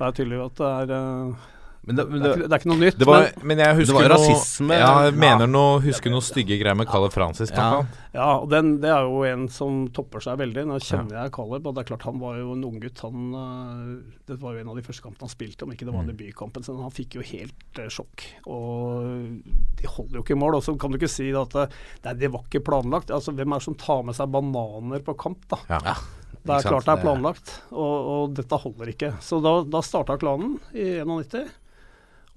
det 0.00 0.08
er 0.08 0.16
tydelig 0.16 0.40
at 0.48 0.58
det 0.64 0.72
er 0.80 0.96
eh, 0.96 1.46
Men 1.88 1.96
det, 1.96 2.04
men 2.12 2.20
Det 2.20 2.28
er, 2.28 2.34
ikke, 2.36 2.48
det 2.48 2.52
er 2.52 2.60
ikke 2.60 2.68
noe 2.70 2.80
nytt. 2.82 2.96
Det 3.00 3.06
var, 3.08 3.22
men, 3.38 3.46
men 3.48 3.60
jeg 3.64 3.76
husker 3.78 3.88
det 3.88 3.96
var 3.96 4.08
noe 4.12 4.16
rasisme. 4.18 4.76
Ja, 4.76 4.90
jeg 5.06 5.14
mener 5.22 5.48
noe, 5.48 5.78
husker 5.86 6.12
noe 6.12 6.24
stygge 6.26 6.58
greier 6.60 6.76
med 6.76 6.88
Kalle 6.90 7.08
Francis. 7.14 7.52
Ja. 7.54 7.64
Ja. 7.64 8.02
ja, 8.18 8.26
og 8.42 8.50
den, 8.52 8.74
det 8.82 8.90
er 8.92 9.06
jo 9.08 9.22
en 9.24 9.46
som 9.52 9.78
topper 9.96 10.20
seg 10.24 10.36
veldig. 10.42 10.66
Nå 10.68 10.76
kjenner 10.84 11.22
jeg 11.22 11.32
Caleb, 11.38 11.70
og 11.70 11.78
det 11.78 11.84
er 11.86 11.88
klart 11.94 12.04
han 12.10 12.20
var 12.20 12.36
jo 12.42 12.52
en 12.52 12.66
unggutt. 12.68 13.00
Han, 13.06 13.24
øh, 13.40 14.20
det 14.28 14.36
var 14.42 14.52
jo 14.58 14.62
en 14.66 14.72
av 14.74 14.76
de 14.80 14.84
første 14.84 15.06
kampene 15.06 15.24
han 15.30 15.32
spilte, 15.32 15.64
om 15.64 15.72
ikke 15.72 15.88
det 15.88 15.94
var 15.96 16.04
Mm. 16.04 16.12
debutkampen. 16.12 16.62
Så 16.68 16.76
han 16.76 16.92
fikk 16.94 17.16
jo 17.18 17.24
helt 17.32 17.80
uh, 17.80 17.88
sjokk. 17.88 18.26
Og 18.46 19.40
de 19.80 19.88
holder 19.96 20.20
jo 20.20 20.26
ikke 20.26 20.36
i 20.36 20.40
mål. 20.44 20.58
Og 20.60 20.66
så 20.68 20.76
kan 20.78 20.92
du 20.92 21.00
ikke 21.00 21.10
si 21.10 21.30
at 21.32 21.56
det, 21.56 21.66
nei, 22.04 22.14
det 22.20 22.30
var 22.36 22.44
ikke 22.44 22.62
planlagt. 22.68 23.10
Altså, 23.14 23.32
Hvem 23.32 23.56
er 23.56 23.62
det 23.62 23.68
som 23.70 23.78
tar 23.80 24.04
med 24.04 24.16
seg 24.18 24.28
bananer 24.36 25.02
på 25.08 25.16
kamp, 25.18 25.42
da? 25.50 25.58
Ja. 25.72 25.96
Det 26.38 26.54
er 26.54 26.68
klart 26.70 26.86
det 26.86 26.92
er 26.94 27.00
planlagt, 27.02 27.50
og, 27.74 27.96
og 28.08 28.36
dette 28.38 28.56
holder 28.62 28.88
ikke. 28.92 29.08
Så 29.20 29.40
da, 29.44 29.58
da 29.68 29.82
starta 29.84 30.14
klanen 30.20 30.54
i 30.72 30.86
91. 31.02 31.50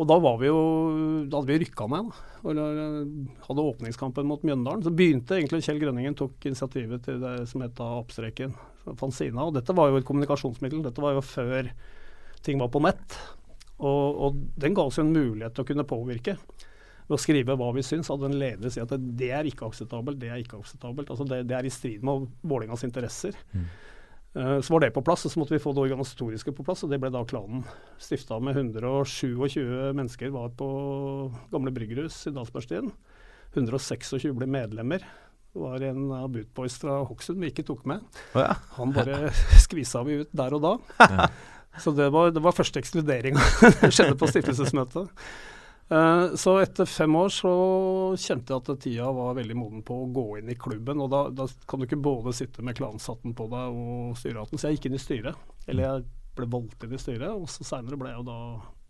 Og 0.02 0.08
da 0.10 0.18
var 0.18 0.40
vi 0.42 0.50
jo 0.50 0.62
Da 1.30 1.38
hadde 1.38 1.52
vi 1.52 1.60
rykka 1.62 1.88
ned. 1.92 2.12
Eller, 2.42 2.80
eh, 2.82 3.42
hadde 3.46 3.68
åpningskampen 3.70 4.26
mot 4.26 4.42
Mjøndalen. 4.42 4.82
Så 4.82 4.94
begynte 4.96 5.38
egentlig 5.38 5.62
Kjell 5.68 5.82
Grønningen 5.84 6.18
tok 6.18 6.50
initiativet 6.50 7.06
til 7.06 7.20
det 7.22 7.36
som 7.52 7.62
het 7.62 7.78
Oppstreken. 7.86 8.56
Fanzina. 8.98 9.46
Og 9.46 9.54
dette 9.54 9.76
var 9.78 9.92
jo 9.92 10.00
et 10.02 10.08
kommunikasjonsmiddel. 10.08 10.82
Dette 10.82 11.04
var 11.04 11.14
jo 11.14 11.22
før 11.22 11.70
ting 12.42 12.58
var 12.58 12.72
på 12.74 12.82
nett. 12.82 13.20
Og, 13.82 14.18
og 14.26 14.42
den 14.62 14.74
ga 14.78 14.88
oss 14.90 14.98
jo 14.98 15.06
en 15.06 15.14
mulighet 15.14 15.54
til 15.54 15.66
å 15.66 15.70
kunne 15.70 15.88
påvirke. 15.90 16.36
Ved 17.08 17.18
å 17.18 17.22
skrive 17.22 17.58
hva 17.60 17.70
vi 17.76 17.84
syns, 17.86 18.10
hadde 18.10 18.30
en 18.30 18.40
leder 18.40 18.74
si 18.74 18.82
at 18.82 18.94
det, 18.94 19.32
er 19.36 19.48
ikke 19.50 19.68
akseptabelt, 19.68 20.20
det 20.22 20.30
er 20.32 20.42
ikke 20.42 20.60
akseptabelt. 20.62 21.10
Altså 21.12 21.28
det, 21.30 21.44
det 21.50 21.58
er 21.58 21.68
i 21.68 21.74
strid 21.74 22.06
med 22.08 22.30
Vålerengas 22.42 22.86
interesser. 22.88 23.38
Eh, 23.54 23.66
så 24.34 24.74
var 24.74 24.84
det 24.84 24.94
på 24.96 25.04
plass, 25.04 25.26
og 25.28 25.34
så 25.34 25.42
måtte 25.42 25.56
vi 25.58 25.60
få 25.60 25.74
det 25.76 25.84
organisatoriske 25.84 26.54
på 26.56 26.64
plass, 26.64 26.86
og 26.86 26.92
det 26.94 27.02
ble 27.04 27.10
da 27.12 27.24
klanen. 27.28 27.66
Stifta 28.00 28.38
med 28.40 28.56
127 28.56 29.92
mennesker 29.98 30.32
var 30.32 30.54
på 30.56 30.70
gamle 31.52 31.74
bryggerhus 31.76 32.22
i 32.32 32.36
Dalsbergstien. 32.36 32.94
126 33.52 34.32
ble 34.38 34.48
medlemmer. 34.48 35.04
Det 35.52 35.60
var 35.60 35.84
en 35.84 36.06
av 36.16 36.30
Bootboys 36.32 36.78
fra 36.80 37.02
Hokksund 37.04 37.42
vi 37.44 37.50
ikke 37.52 37.66
tok 37.68 37.84
med. 37.92 38.04
Oh, 38.32 38.40
ja. 38.46 38.54
Han 38.78 38.94
bare 38.96 39.34
skvisa 39.66 40.06
vi 40.08 40.22
ut 40.24 40.32
der 40.32 40.56
og 40.56 40.64
da. 40.64 41.26
Så 41.80 41.92
det 41.96 42.08
var, 42.12 42.32
det 42.32 42.44
var 42.44 42.56
første 42.56 42.80
ekskluderinga. 42.80 43.44
skjedde 43.92 44.16
på 44.20 44.32
stiftelsesmøtet. 44.32 45.12
Eh, 45.92 46.36
så 46.36 46.54
etter 46.62 46.88
fem 46.88 47.16
år 47.20 47.32
så 47.36 47.52
kjente 48.16 48.54
jeg 48.54 48.64
at 48.64 48.70
tida 48.80 49.10
var 49.12 49.36
veldig 49.36 49.58
moden 49.60 49.82
på 49.84 49.98
å 50.00 50.08
gå 50.16 50.26
inn 50.40 50.52
i 50.54 50.56
klubben. 50.56 51.02
Og 51.04 51.12
da, 51.12 51.26
da 51.36 51.48
kan 51.68 51.82
du 51.82 51.88
ikke 51.88 52.00
både 52.00 52.32
sitte 52.36 52.64
med 52.64 52.78
klanshatten 52.80 53.36
på 53.36 53.50
deg 53.52 53.82
og 53.82 54.16
styrehatten. 54.20 54.62
Så 54.62 54.70
jeg 54.70 54.80
gikk 54.80 54.88
inn 54.88 54.96
i 54.96 55.04
styret. 55.04 55.42
Eller 55.68 55.88
jeg 55.88 56.06
ble 56.38 56.48
valgt 56.54 56.86
inn 56.88 56.96
i 56.96 57.02
styret, 57.02 57.28
og 57.36 57.50
så 57.52 57.68
seinere 57.68 58.00
ble 58.00 58.14
jeg 58.14 58.22
jo 58.22 58.30
da 58.30 58.40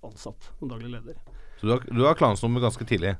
ansatt 0.06 0.52
som 0.60 0.70
daglig 0.70 0.94
leder. 0.94 1.18
Så 1.58 1.66
du 1.68 1.74
har, 1.74 1.86
du 1.90 2.06
har 2.06 2.18
klansnummer 2.18 2.62
ganske 2.64 2.86
tidlig? 2.86 3.16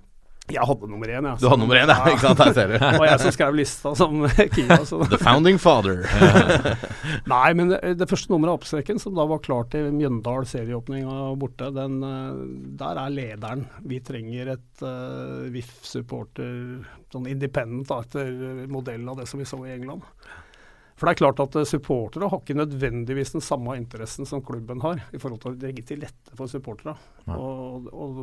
Jeg 0.52 0.68
hadde 0.68 0.90
nummer 0.92 1.12
én, 1.12 1.28
jeg. 1.30 1.40
Du 1.42 1.48
hadde 1.50 1.62
nummer 1.62 1.80
én, 1.80 1.92
ja. 1.92 1.98
Ikke 2.12 2.24
sant? 2.24 2.42
Her 2.42 2.56
ser 2.56 2.74
du. 2.74 2.76
Var 3.02 3.08
jeg 3.08 3.22
som 3.24 3.36
skrev 3.36 3.58
lista 3.58 3.94
som 3.98 4.26
Kia. 4.56 4.78
The 5.12 5.20
founding 5.22 5.60
father. 5.62 6.04
Nei, 7.34 7.48
men 7.58 7.72
det, 7.74 7.80
det 8.00 8.10
første 8.10 8.34
nummeret 8.34 8.54
av 8.54 8.60
oppstreken, 8.60 9.02
som 9.02 9.16
da 9.18 9.26
var 9.30 9.42
klart 9.46 9.72
til 9.76 9.90
Mjøndal 9.96 10.48
serieåpninga 10.50 11.32
borte, 11.42 11.72
den, 11.76 11.98
eh, 12.06 12.44
der 12.82 13.02
er 13.06 13.16
lederen. 13.16 13.66
Vi 13.88 14.02
trenger 14.06 14.56
et 14.58 14.86
uh, 14.86 15.48
VIF-supporter, 15.54 16.54
sånn 17.14 17.30
independent, 17.32 17.90
da, 17.90 18.02
etter 18.06 18.68
modell 18.72 19.10
av 19.12 19.22
det 19.22 19.28
som 19.32 19.42
vi 19.42 19.50
så 19.50 19.62
i 19.66 19.76
England. 19.76 20.06
For 21.02 21.10
det 21.10 21.16
er 21.16 21.22
klart 21.24 21.40
at 21.42 21.56
eh, 21.58 21.66
supportere 21.66 22.28
har 22.30 22.44
ikke 22.44 22.60
nødvendigvis 22.60 23.34
den 23.34 23.42
samme 23.42 23.74
interessen 23.80 24.28
som 24.30 24.44
klubben 24.46 24.84
har, 24.84 25.00
i 25.10 25.18
forhold 25.18 25.42
til 25.42 25.56
å 25.56 25.62
legge 25.64 25.82
til 25.90 26.04
rette 26.06 26.36
for 26.38 26.52
supportere. 26.52 26.94
Og, 27.34 27.88
og 27.90 28.20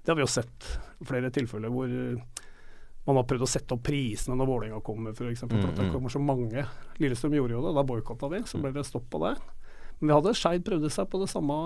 det 0.00 0.12
har 0.12 0.18
vi 0.18 0.24
jo 0.24 0.30
sett 0.30 0.68
flere 1.06 1.30
tilfeller 1.34 1.72
hvor 1.72 1.90
eh, 1.90 2.46
man 3.08 3.16
har 3.16 3.26
prøvd 3.28 3.46
å 3.46 3.48
sette 3.48 3.74
opp 3.74 3.82
prisene 3.86 4.36
når 4.38 4.48
Vålerenga 4.48 4.80
kommer, 4.84 5.14
f.eks. 5.16 5.44
For, 5.46 5.56
for 5.56 5.70
at 5.72 5.78
det 5.80 5.88
kommer 5.92 6.12
så 6.12 6.20
mange. 6.22 6.64
Lillestrøm 7.00 7.36
gjorde 7.38 7.56
jo 7.56 7.62
det, 7.64 7.74
da 7.78 7.84
boikotta 7.88 8.28
vi. 8.32 8.42
Så 8.46 8.60
ble 8.60 8.74
det 8.76 8.84
stopp 8.86 9.08
på 9.12 9.22
det. 9.24 9.34
Men 10.00 10.10
vi 10.10 10.16
hadde 10.16 10.34
Skeid 10.36 10.64
prøvde 10.64 10.90
seg 10.92 11.08
på 11.12 11.20
det 11.20 11.28
samme 11.32 11.56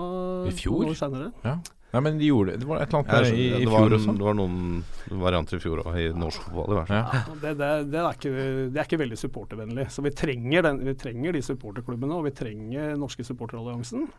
I 0.49 0.53
fjor? 0.55 0.81
noen 0.81 0.93
år 0.93 0.99
seinere. 0.99 1.31
Ja. 1.45 1.57
Nei, 1.95 2.01
men 2.03 2.17
de 2.19 2.27
gjorde 2.27 2.51
det. 2.51 2.59
Det 2.63 2.67
var 2.67 2.81
et 2.83 2.89
eller 2.89 2.99
annet 2.99 3.11
der 3.13 3.25
ja, 3.29 3.35
i, 3.35 3.43
i 3.63 3.67
fjor 3.71 3.93
også. 3.95 4.15
det 4.19 4.25
var 4.27 4.35
noen 4.35 5.19
varianter 5.21 5.55
i 5.55 5.63
fjor 5.63 5.79
òg, 5.85 5.93
i 6.01 6.07
norsk 6.11 6.47
fotball 6.49 6.73
i 6.73 6.79
hvert 6.79 6.89
fall. 6.89 6.97
Ja. 6.99 7.21
Det, 7.29 7.53
det, 7.61 7.69
det, 7.93 8.01
er 8.01 8.17
ikke, 8.17 8.33
det 8.73 8.81
er 8.81 8.89
ikke 8.89 8.99
veldig 8.99 9.19
supportervennlig. 9.21 9.85
Så 9.95 10.03
vi 10.03 10.11
trenger, 10.23 10.65
den, 10.67 10.81
vi 10.89 10.95
trenger 10.99 11.37
de 11.37 11.43
supporterklubbene, 11.45 12.17
og 12.17 12.27
vi 12.27 12.33
trenger 12.35 12.97
Norske 12.99 13.23
supporteralliansen. 13.27 14.09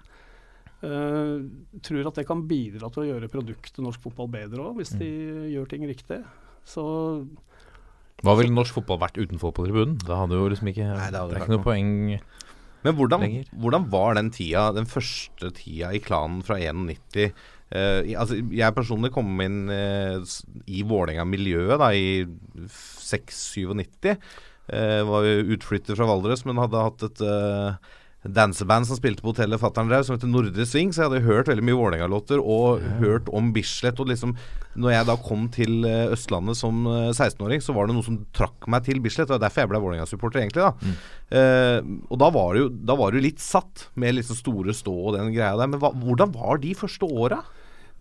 Uh, 0.85 1.47
tror 1.81 2.11
at 2.11 2.19
det 2.19 2.27
kan 2.29 2.43
bidra 2.45 2.91
til 2.93 3.05
å 3.05 3.07
gjøre 3.09 3.31
produktet 3.33 3.81
norsk 3.81 4.03
fotball 4.05 4.29
bedre 4.35 4.61
òg, 4.61 4.75
hvis 4.77 4.93
de 5.01 5.09
gjør 5.55 5.71
ting 5.71 5.87
riktig. 5.89 6.21
Så 6.69 6.85
Hva 8.25 8.35
ville 8.37 8.53
norsk 8.53 8.77
fotball 8.77 9.01
vært 9.07 9.21
utenfor 9.21 9.55
på 9.57 9.65
tribunen? 9.65 9.97
Da 10.05 10.21
hadde 10.23 10.37
jo 10.37 10.51
liksom 10.53 10.69
ikke 10.73 10.91
Nei, 10.91 11.09
det 11.15 11.23
Det 11.31 11.39
er 11.39 11.45
ikke 11.45 11.55
noe 11.55 11.65
poeng 11.65 11.91
Men 12.85 12.97
hvordan, 12.99 13.25
Lenger. 13.25 13.51
hvordan 13.63 13.87
var 13.93 14.19
den 14.19 14.31
tida, 14.35 14.69
den 14.77 14.89
første 14.91 15.53
tida 15.57 15.95
i 15.97 16.03
klanen 16.03 16.43
fra 16.47 16.59
91? 16.61 17.33
Uh, 17.67 18.03
altså, 18.15 18.37
jeg 18.55 18.77
personlig 18.77 19.11
kom 19.15 19.41
inn 19.43 19.65
uh, 19.73 20.21
i 20.71 20.85
Vålerenga-miljøet 20.87 21.81
da 21.83 21.89
i 21.97 22.27
6-97. 22.69 24.13
Uh, 24.67 25.03
var 25.09 25.27
utflytter 25.57 25.99
fra 25.99 26.07
Valdres, 26.11 26.45
men 26.47 26.61
hadde 26.63 26.85
hatt 26.85 27.07
et 27.07 27.23
eh, 27.23 27.95
danseband 28.35 28.89
som 28.89 28.99
spilte 28.99 29.25
på 29.25 29.33
hotellet 29.33 29.61
fatter'n 29.63 29.91
drev, 29.91 30.05
som 30.07 30.17
heter 30.17 30.31
Nordre 30.31 30.67
Sving. 30.69 30.93
Så 30.95 31.03
jeg 31.03 31.11
hadde 31.11 31.27
hørt 31.27 31.51
veldig 31.51 31.65
mye 31.67 31.79
Vålerenga-låter 31.79 32.43
og 32.43 32.85
hørt 33.01 33.31
om 33.35 33.53
Bislett. 33.55 34.01
Og 34.03 34.11
liksom, 34.11 34.37
når 34.77 34.95
jeg 34.95 35.09
da 35.11 35.19
kom 35.29 35.47
til 35.55 35.87
eh, 35.89 36.15
Østlandet 36.15 36.59
som 36.59 36.87
eh, 36.91 37.11
16-åring, 37.13 37.65
så 37.65 37.77
var 37.77 37.89
det 37.89 37.97
noe 37.97 38.07
som 38.07 38.21
trakk 38.37 38.69
meg 38.73 38.87
til 38.89 39.03
Bislett. 39.05 39.31
Og 39.31 39.37
det 39.37 39.41
er 39.41 39.47
derfor 39.49 39.65
jeg 39.65 39.73
ble 39.75 39.85
Vålerenga-supporter, 39.87 40.45
egentlig. 40.45 40.67
da 40.67 40.97
Eh, 41.27 41.81
og 42.07 42.21
da 42.23 42.29
var, 42.31 42.55
det 42.55 42.61
jo, 42.61 42.67
da 42.87 42.95
var 42.99 43.11
det 43.11 43.19
jo 43.19 43.27
litt 43.27 43.43
satt, 43.43 43.89
med 43.99 44.15
liksom 44.15 44.39
store 44.39 44.75
stå 44.77 44.95
og 44.95 45.17
den 45.17 45.33
greia 45.35 45.57
der. 45.59 45.71
Men 45.73 45.83
hva, 45.83 45.91
hvordan 45.91 46.35
var 46.35 46.61
de 46.63 46.75
første 46.79 47.09
åra? 47.09 47.41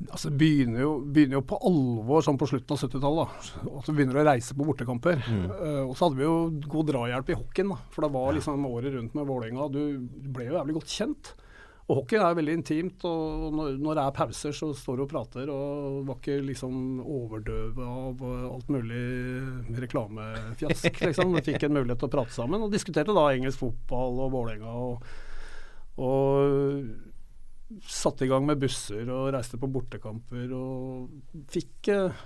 Altså, 0.10 0.32
begynner, 0.36 0.82
jo, 0.84 0.92
begynner 1.00 1.40
jo 1.40 1.46
på 1.48 1.60
alvor 1.70 2.26
sånn 2.26 2.40
på 2.40 2.50
slutten 2.50 2.76
av 2.76 2.84
70-tallet. 2.84 3.48
Og 3.72 3.80
så 3.86 3.96
begynner 3.96 4.18
du 4.18 4.22
å 4.24 4.28
reise 4.28 4.58
på 4.58 4.68
bortekamper. 4.68 5.24
Eh, 5.24 5.82
og 5.86 5.96
så 5.96 6.08
hadde 6.08 6.20
vi 6.20 6.28
jo 6.28 6.36
god 6.68 6.92
drahjelp 6.92 7.32
i 7.32 7.40
hockeyen, 7.40 7.74
da. 7.74 7.80
For 7.96 8.06
det 8.06 8.14
var 8.18 8.38
liksom 8.38 8.70
året 8.70 8.96
rundt 8.98 9.18
med 9.18 9.32
Vålerenga. 9.32 9.72
Du 9.72 9.82
ble 10.36 10.50
jo 10.50 10.60
jævlig 10.60 10.78
godt 10.80 10.96
kjent. 10.98 11.34
Og 11.86 12.00
hockey 12.00 12.18
er 12.18 12.34
veldig 12.34 12.54
intimt, 12.58 13.04
og 13.06 13.52
når, 13.54 13.76
når 13.78 13.98
det 13.98 14.04
er 14.04 14.14
pauser, 14.18 14.54
så 14.58 14.72
står 14.74 14.98
du 14.98 15.04
og 15.04 15.10
prater, 15.12 15.50
og 15.54 16.00
var 16.08 16.18
ikke 16.18 16.40
liksom 16.48 16.80
overdøvet 17.04 17.82
av 17.86 18.24
eh, 18.26 18.48
alt 18.50 18.72
mulig 18.74 19.04
reklamefjask, 19.84 21.04
liksom. 21.06 21.36
Vi 21.38 21.44
fikk 21.52 21.68
en 21.68 21.78
mulighet 21.78 22.02
til 22.02 22.10
å 22.10 22.16
prate 22.18 22.34
sammen, 22.34 22.66
og 22.66 22.74
diskuterte 22.74 23.14
da 23.14 23.28
engelsk 23.36 23.62
fotball 23.62 24.18
og 24.26 24.34
Vålerenga. 24.34 24.74
Og, 24.82 25.14
og 26.02 27.14
satte 27.90 28.26
i 28.26 28.30
gang 28.30 28.46
med 28.46 28.60
busser 28.62 29.10
og 29.10 29.32
reiste 29.34 29.58
på 29.62 29.70
bortekamper 29.74 30.52
og 30.54 31.44
fikk 31.52 31.92
eh, 31.94 32.24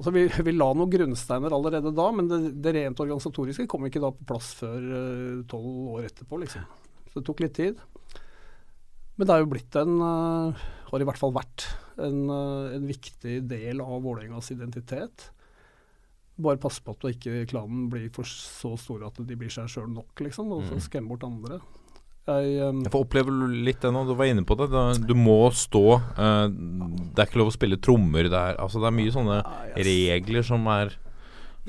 Altså 0.00 0.14
vi, 0.16 0.22
vi 0.32 0.52
la 0.56 0.70
noen 0.72 0.88
grunnsteiner 0.88 1.52
allerede 1.52 1.90
da, 1.92 2.06
men 2.16 2.24
det, 2.24 2.38
det 2.64 2.72
rent 2.72 3.00
organisatoriske 3.04 3.66
kom 3.68 3.82
ikke 3.84 4.00
da 4.00 4.08
på 4.16 4.24
plass 4.30 4.54
før 4.56 4.78
tolv 4.80 5.44
tolv 5.52 5.90
år 5.98 6.06
etterpå, 6.08 6.38
liksom. 6.40 6.64
Så 7.10 7.20
det 7.20 7.26
tok 7.26 7.42
litt 7.44 7.52
tid. 7.58 7.82
Men 9.18 9.28
det 9.28 9.34
er 9.34 9.42
jo 9.42 9.50
blitt 9.52 9.76
en 9.76 9.98
uh, 10.00 10.62
Har 10.88 11.02
i 11.02 11.04
hvert 11.04 11.20
fall 11.20 11.34
vært 11.36 11.66
en, 12.00 12.22
uh, 12.32 12.72
en 12.72 12.86
viktig 12.88 13.42
del 13.50 13.82
av 13.84 13.98
Vålerengas 14.06 14.48
identitet. 14.54 15.26
Bare 16.40 16.62
passe 16.62 16.80
på 16.80 16.96
at 16.96 17.04
ikke 17.10 17.44
klanen 17.50 17.90
blir 17.92 18.08
for 18.14 18.24
så 18.24 18.72
store 18.80 19.10
at 19.10 19.20
de 19.20 19.36
blir 19.36 19.52
seg 19.52 19.68
sjøl 19.68 19.92
nok, 19.92 20.14
liksom, 20.24 20.48
og 20.56 20.64
så 20.70 20.80
skremme 20.80 21.12
bort 21.12 21.28
andre. 21.28 21.60
Jeg, 22.30 22.70
um, 22.70 22.80
Jeg 22.86 22.92
får 22.94 23.04
oppleve 23.06 23.34
litt 23.66 23.82
det 23.82 23.92
nå, 23.94 24.04
du 24.08 24.14
var 24.18 24.30
inne 24.30 24.44
på 24.46 24.56
det. 24.60 24.70
Du 25.06 25.14
må 25.18 25.42
stå. 25.56 25.84
Uh, 26.16 26.46
det 26.50 27.22
er 27.22 27.28
ikke 27.28 27.42
lov 27.42 27.52
å 27.52 27.54
spille 27.56 27.80
trommer 27.82 28.30
der. 28.30 28.58
Altså, 28.60 28.82
det 28.82 28.90
er 28.90 28.98
mye 28.98 29.14
sånne 29.14 29.38
regler 29.76 30.46
som 30.46 30.66
er 30.72 30.94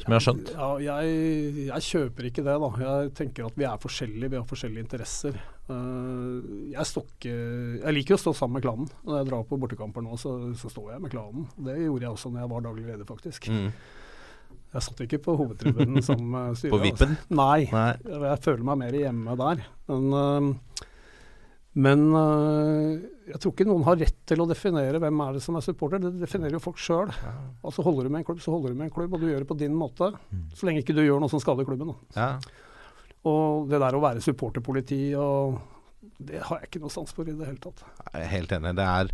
Som 0.01 0.13
jeg 0.13 0.15
har 0.15 0.23
skjønt. 0.23 0.51
Ja, 0.55 0.69
jeg, 0.81 1.63
jeg 1.67 1.87
kjøper 1.87 2.27
ikke 2.29 2.45
det, 2.45 2.53
da. 2.63 2.69
Jeg 2.81 3.09
tenker 3.17 3.49
at 3.49 3.57
vi 3.59 3.67
er 3.67 3.81
forskjellige, 3.81 4.31
vi 4.31 4.39
har 4.39 4.45
forskjellige 4.49 4.85
interesser. 4.85 5.39
Uh, 5.71 6.69
jeg, 6.71 6.85
stokker, 6.87 7.41
jeg 7.81 7.97
liker 7.97 8.17
å 8.17 8.21
stå 8.21 8.35
sammen 8.37 8.59
med 8.59 8.65
klanen. 8.65 8.91
Når 9.07 9.19
jeg 9.19 9.31
drar 9.31 9.49
på 9.49 9.59
bortekamper 9.61 10.05
nå, 10.05 10.15
så, 10.21 10.37
så 10.57 10.71
står 10.71 10.93
jeg 10.95 11.03
med 11.03 11.13
klanen. 11.13 11.49
Det 11.57 11.75
gjorde 11.79 12.07
jeg 12.07 12.15
også 12.15 12.31
når 12.31 12.45
jeg 12.45 12.53
var 12.53 12.69
daglig 12.69 12.87
leder, 12.87 13.09
faktisk. 13.09 13.51
Mm. 13.51 13.73
Jeg 14.71 14.85
satt 14.85 15.01
ikke 15.03 15.19
på 15.25 15.35
hovedtribunen 15.39 16.03
som 16.09 16.35
eh, 16.39 16.51
styrer. 16.57 16.73
På 16.75 16.81
vippen? 16.83 17.15
Altså. 17.17 17.37
Nei, 17.41 17.65
Nei. 17.71 17.89
jeg, 18.27 18.43
føler 18.45 18.67
meg 18.69 18.79
mer 18.85 18.97
hjemme 19.01 19.35
der. 19.41 19.65
Men, 19.91 20.05
eh, 20.21 20.85
men 21.81 22.05
eh, 22.19 22.93
jeg 23.31 23.41
tror 23.43 23.55
ikke 23.55 23.67
noen 23.67 23.85
har 23.87 23.99
rett 23.99 24.17
til 24.27 24.43
å 24.43 24.47
definere 24.47 25.01
hvem 25.03 25.23
er 25.25 25.37
det 25.37 25.43
som 25.43 25.59
er 25.59 25.65
supporter. 25.65 26.03
Det 26.03 26.13
definerer 26.23 26.55
jo 26.55 26.63
folk 26.63 26.79
sjøl. 26.81 27.11
Altså 27.63 27.83
holder 27.87 28.07
du 28.07 28.13
med 28.13 28.23
en 28.23 28.29
klubb, 28.31 28.41
så 28.43 28.55
holder 28.55 28.73
du 28.73 28.79
med 28.79 28.89
en 28.89 28.95
klubb, 28.95 29.15
og 29.15 29.23
du 29.23 29.29
gjør 29.29 29.43
det 29.43 29.51
på 29.51 29.59
din 29.59 29.75
måte. 29.77 30.13
Så 30.55 30.67
lenge 30.67 30.83
ikke 30.85 30.95
du 30.95 31.03
gjør 31.03 31.23
noe 31.23 31.31
som 31.31 31.43
skader 31.43 31.67
klubben. 31.67 31.93
Ja. 32.15 32.33
Og 33.27 33.69
det 33.69 33.79
der 33.83 33.95
å 33.95 34.01
være 34.01 34.23
supporterpoliti 34.23 35.11
og 35.19 35.59
Det 36.17 36.39
har 36.41 36.61
jeg 36.61 36.69
ikke 36.69 36.79
noe 36.81 36.93
sans 36.93 37.11
for 37.13 37.27
i 37.29 37.33
det 37.37 37.45
hele 37.45 37.61
tatt. 37.61 37.83
Jeg 38.07 38.23
er 38.23 38.31
helt 38.31 38.51
enig. 38.55 38.73
Det 38.77 38.87
er 38.87 39.11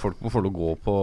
Folk 0.00 0.20
må 0.24 0.30
få 0.32 0.40
lov 0.40 0.52
å 0.52 0.56
gå 0.56 0.70
på 0.86 0.94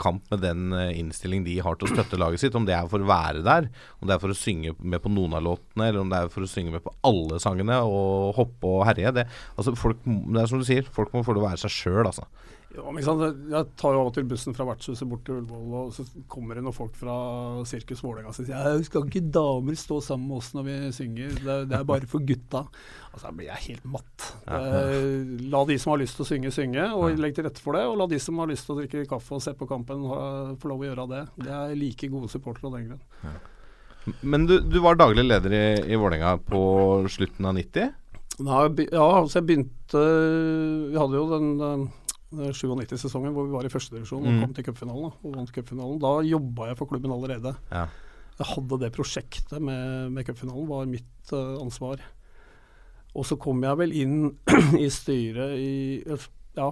kamp 0.00 0.28
med 0.30 0.42
den 0.44 0.74
eh, 0.76 0.92
innstilling 1.00 1.42
de 1.46 1.56
har 1.64 1.78
til 1.78 1.88
å 1.88 1.92
støtte 1.94 2.20
laget 2.20 2.42
sitt. 2.42 2.54
Om 2.58 2.66
det 2.68 2.76
er 2.76 2.90
for 2.90 3.02
å 3.02 3.08
være 3.08 3.42
der, 3.46 3.66
om 3.98 4.08
det 4.08 4.14
er 4.14 4.22
for 4.22 4.34
å 4.34 4.38
synge 4.38 4.74
med 4.78 5.02
på 5.02 5.10
noen 5.12 5.34
av 5.38 5.44
låtene, 5.46 5.88
eller 5.88 6.04
om 6.04 6.12
det 6.12 6.20
er 6.20 6.32
for 6.32 6.46
å 6.46 6.50
synge 6.50 6.74
med 6.74 6.84
på 6.84 6.94
alle 7.08 7.40
sangene 7.42 7.80
og 7.82 8.36
hoppe 8.38 8.70
og 8.70 8.86
herje. 8.88 9.14
Det, 9.18 9.26
altså 9.56 9.74
folk, 9.78 10.04
det 10.06 10.44
er 10.44 10.50
som 10.50 10.62
du 10.62 10.68
sier, 10.68 10.86
folk 10.94 11.14
må 11.16 11.24
få 11.26 11.34
lov 11.36 11.46
å 11.46 11.50
være 11.50 11.64
seg 11.64 11.74
sjøl, 11.74 12.04
altså. 12.06 12.28
Ja, 12.72 12.88
men? 12.88 13.04
Jeg 13.52 13.68
tar 13.76 13.92
jo 13.92 14.00
av 14.00 14.08
og 14.08 14.14
til 14.16 14.24
bussen 14.28 14.54
fra 14.56 14.64
vertshuset 14.64 15.08
bort 15.08 15.26
til 15.26 15.42
Ullevål, 15.42 15.74
og 15.76 15.90
så 15.92 16.06
kommer 16.30 16.56
det 16.56 16.62
noen 16.64 16.76
folk 16.76 16.94
fra 16.96 17.14
Sirkus 17.68 18.00
Vålerenga 18.00 18.32
og 18.32 18.38
sier 18.38 18.56
at 18.56 18.86
skal 18.86 19.04
ikke 19.10 19.24
damer 19.34 19.76
stå 19.76 19.98
sammen 20.04 20.30
med 20.30 20.38
oss 20.38 20.48
når 20.56 20.66
vi 20.70 20.76
synger, 20.96 21.36
det, 21.36 21.58
det 21.68 21.76
er 21.76 21.86
bare 21.88 22.08
for 22.08 22.24
gutta. 22.24 22.64
Altså, 23.12 23.26
Da 23.26 23.34
blir 23.36 23.50
jeg 23.50 23.66
helt 23.66 23.86
matt. 23.92 24.26
Eh, 24.48 25.36
la 25.52 25.62
de 25.68 25.78
som 25.82 25.92
har 25.92 26.00
lyst 26.00 26.16
til 26.16 26.24
å 26.24 26.30
synge, 26.30 26.54
synge, 26.54 26.88
og 26.96 27.20
legg 27.20 27.36
til 27.36 27.48
rette 27.48 27.60
for 27.60 27.76
det. 27.76 27.84
Og 27.90 27.98
la 28.00 28.08
de 28.08 28.20
som 28.22 28.40
har 28.40 28.48
lyst 28.48 28.64
til 28.68 28.76
å 28.76 28.80
drikke 28.80 29.06
kaffe 29.10 29.36
og 29.36 29.44
se 29.44 29.52
på 29.58 29.68
kampen, 29.68 30.08
få 30.56 30.72
lov 30.72 30.84
å 30.84 30.88
gjøre 30.88 31.08
det. 31.12 31.24
Det 31.44 31.56
er 31.58 31.76
like 31.76 32.12
gode 32.12 32.32
supportere 32.32 32.70
av 32.70 32.78
den 32.78 32.92
grunn. 32.92 33.40
Men 34.24 34.48
du, 34.48 34.56
du 34.64 34.80
var 34.82 34.96
daglig 34.98 35.26
leder 35.28 35.52
i, 35.54 35.66
i 35.92 35.98
Vålerenga 36.00 36.38
på 36.48 36.62
slutten 37.12 37.52
av 37.52 37.58
90? 37.60 37.98
Nei, 38.42 38.62
ja, 38.88 39.04
altså 39.20 39.38
jeg 39.38 39.48
begynte 39.50 40.02
Vi 40.88 40.96
hadde 40.96 41.18
jo 41.18 41.26
den 41.28 41.50
97-sesongen 42.32 43.34
hvor 43.36 43.46
vi 43.46 43.52
var 43.54 43.66
i 43.68 43.72
førstedivisjon 43.72 44.24
og 44.24 44.32
Mm. 44.32 44.40
kom 44.42 44.54
til 44.56 44.64
cupfinalen. 44.64 45.12
og 45.22 45.34
vant 45.36 45.52
cupfinalen. 45.52 45.98
Da 46.00 46.12
jobba 46.26 46.68
jeg 46.70 46.78
for 46.78 46.86
klubben 46.90 47.12
allerede. 47.12 47.54
Ja. 47.70 47.86
Jeg 48.38 48.46
hadde 48.54 48.78
det 48.80 48.92
prosjektet 48.96 49.60
med, 49.60 50.10
med 50.12 50.24
cupfinalen, 50.26 50.66
var 50.68 50.86
mitt 50.88 51.32
uh, 51.32 51.60
ansvar. 51.62 52.00
Og 53.14 53.26
så 53.28 53.36
kom 53.38 53.60
jeg 53.62 53.76
vel 53.78 53.92
inn 53.92 54.16
i 54.80 54.88
styret 54.88 55.58
i 55.60 56.02
Ja, 56.56 56.70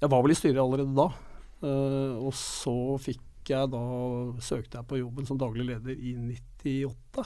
jeg 0.00 0.10
var 0.12 0.22
vel 0.22 0.32
i 0.32 0.38
styret 0.38 0.60
allerede 0.60 0.94
da. 0.96 1.08
Uh, 1.64 2.20
og 2.26 2.32
så 2.36 2.76
fikk 3.00 3.20
jeg 3.50 3.70
da 3.72 3.80
Søkte 4.40 4.78
jeg 4.78 4.86
på 4.86 4.98
jobben 5.00 5.26
som 5.26 5.38
daglig 5.40 5.64
leder 5.66 5.96
i 5.96 6.12
98. 6.62 7.24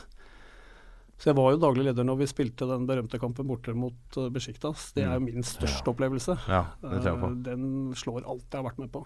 Så 1.19 1.31
jeg 1.31 1.37
var 1.39 1.53
jo 1.55 1.61
daglig 1.63 1.85
leder 1.87 2.07
når 2.07 2.19
vi 2.21 2.27
spilte 2.29 2.67
den 2.69 2.87
berømte 2.89 3.21
kampen 3.23 3.47
borte 3.49 3.75
mot 3.79 4.19
uh, 4.19 4.27
Besjiktas. 4.35 4.91
Det 4.97 5.05
er 5.07 5.15
jo 5.15 5.23
min 5.25 5.47
største 5.47 5.93
opplevelse. 5.93 6.37
Ja. 6.51 6.65
Eh, 6.83 7.23
den 7.47 7.95
slår 7.97 8.27
alt 8.27 8.49
jeg 8.51 8.59
har 8.59 8.67
vært 8.67 8.83
med 8.83 8.91
på. 8.93 9.05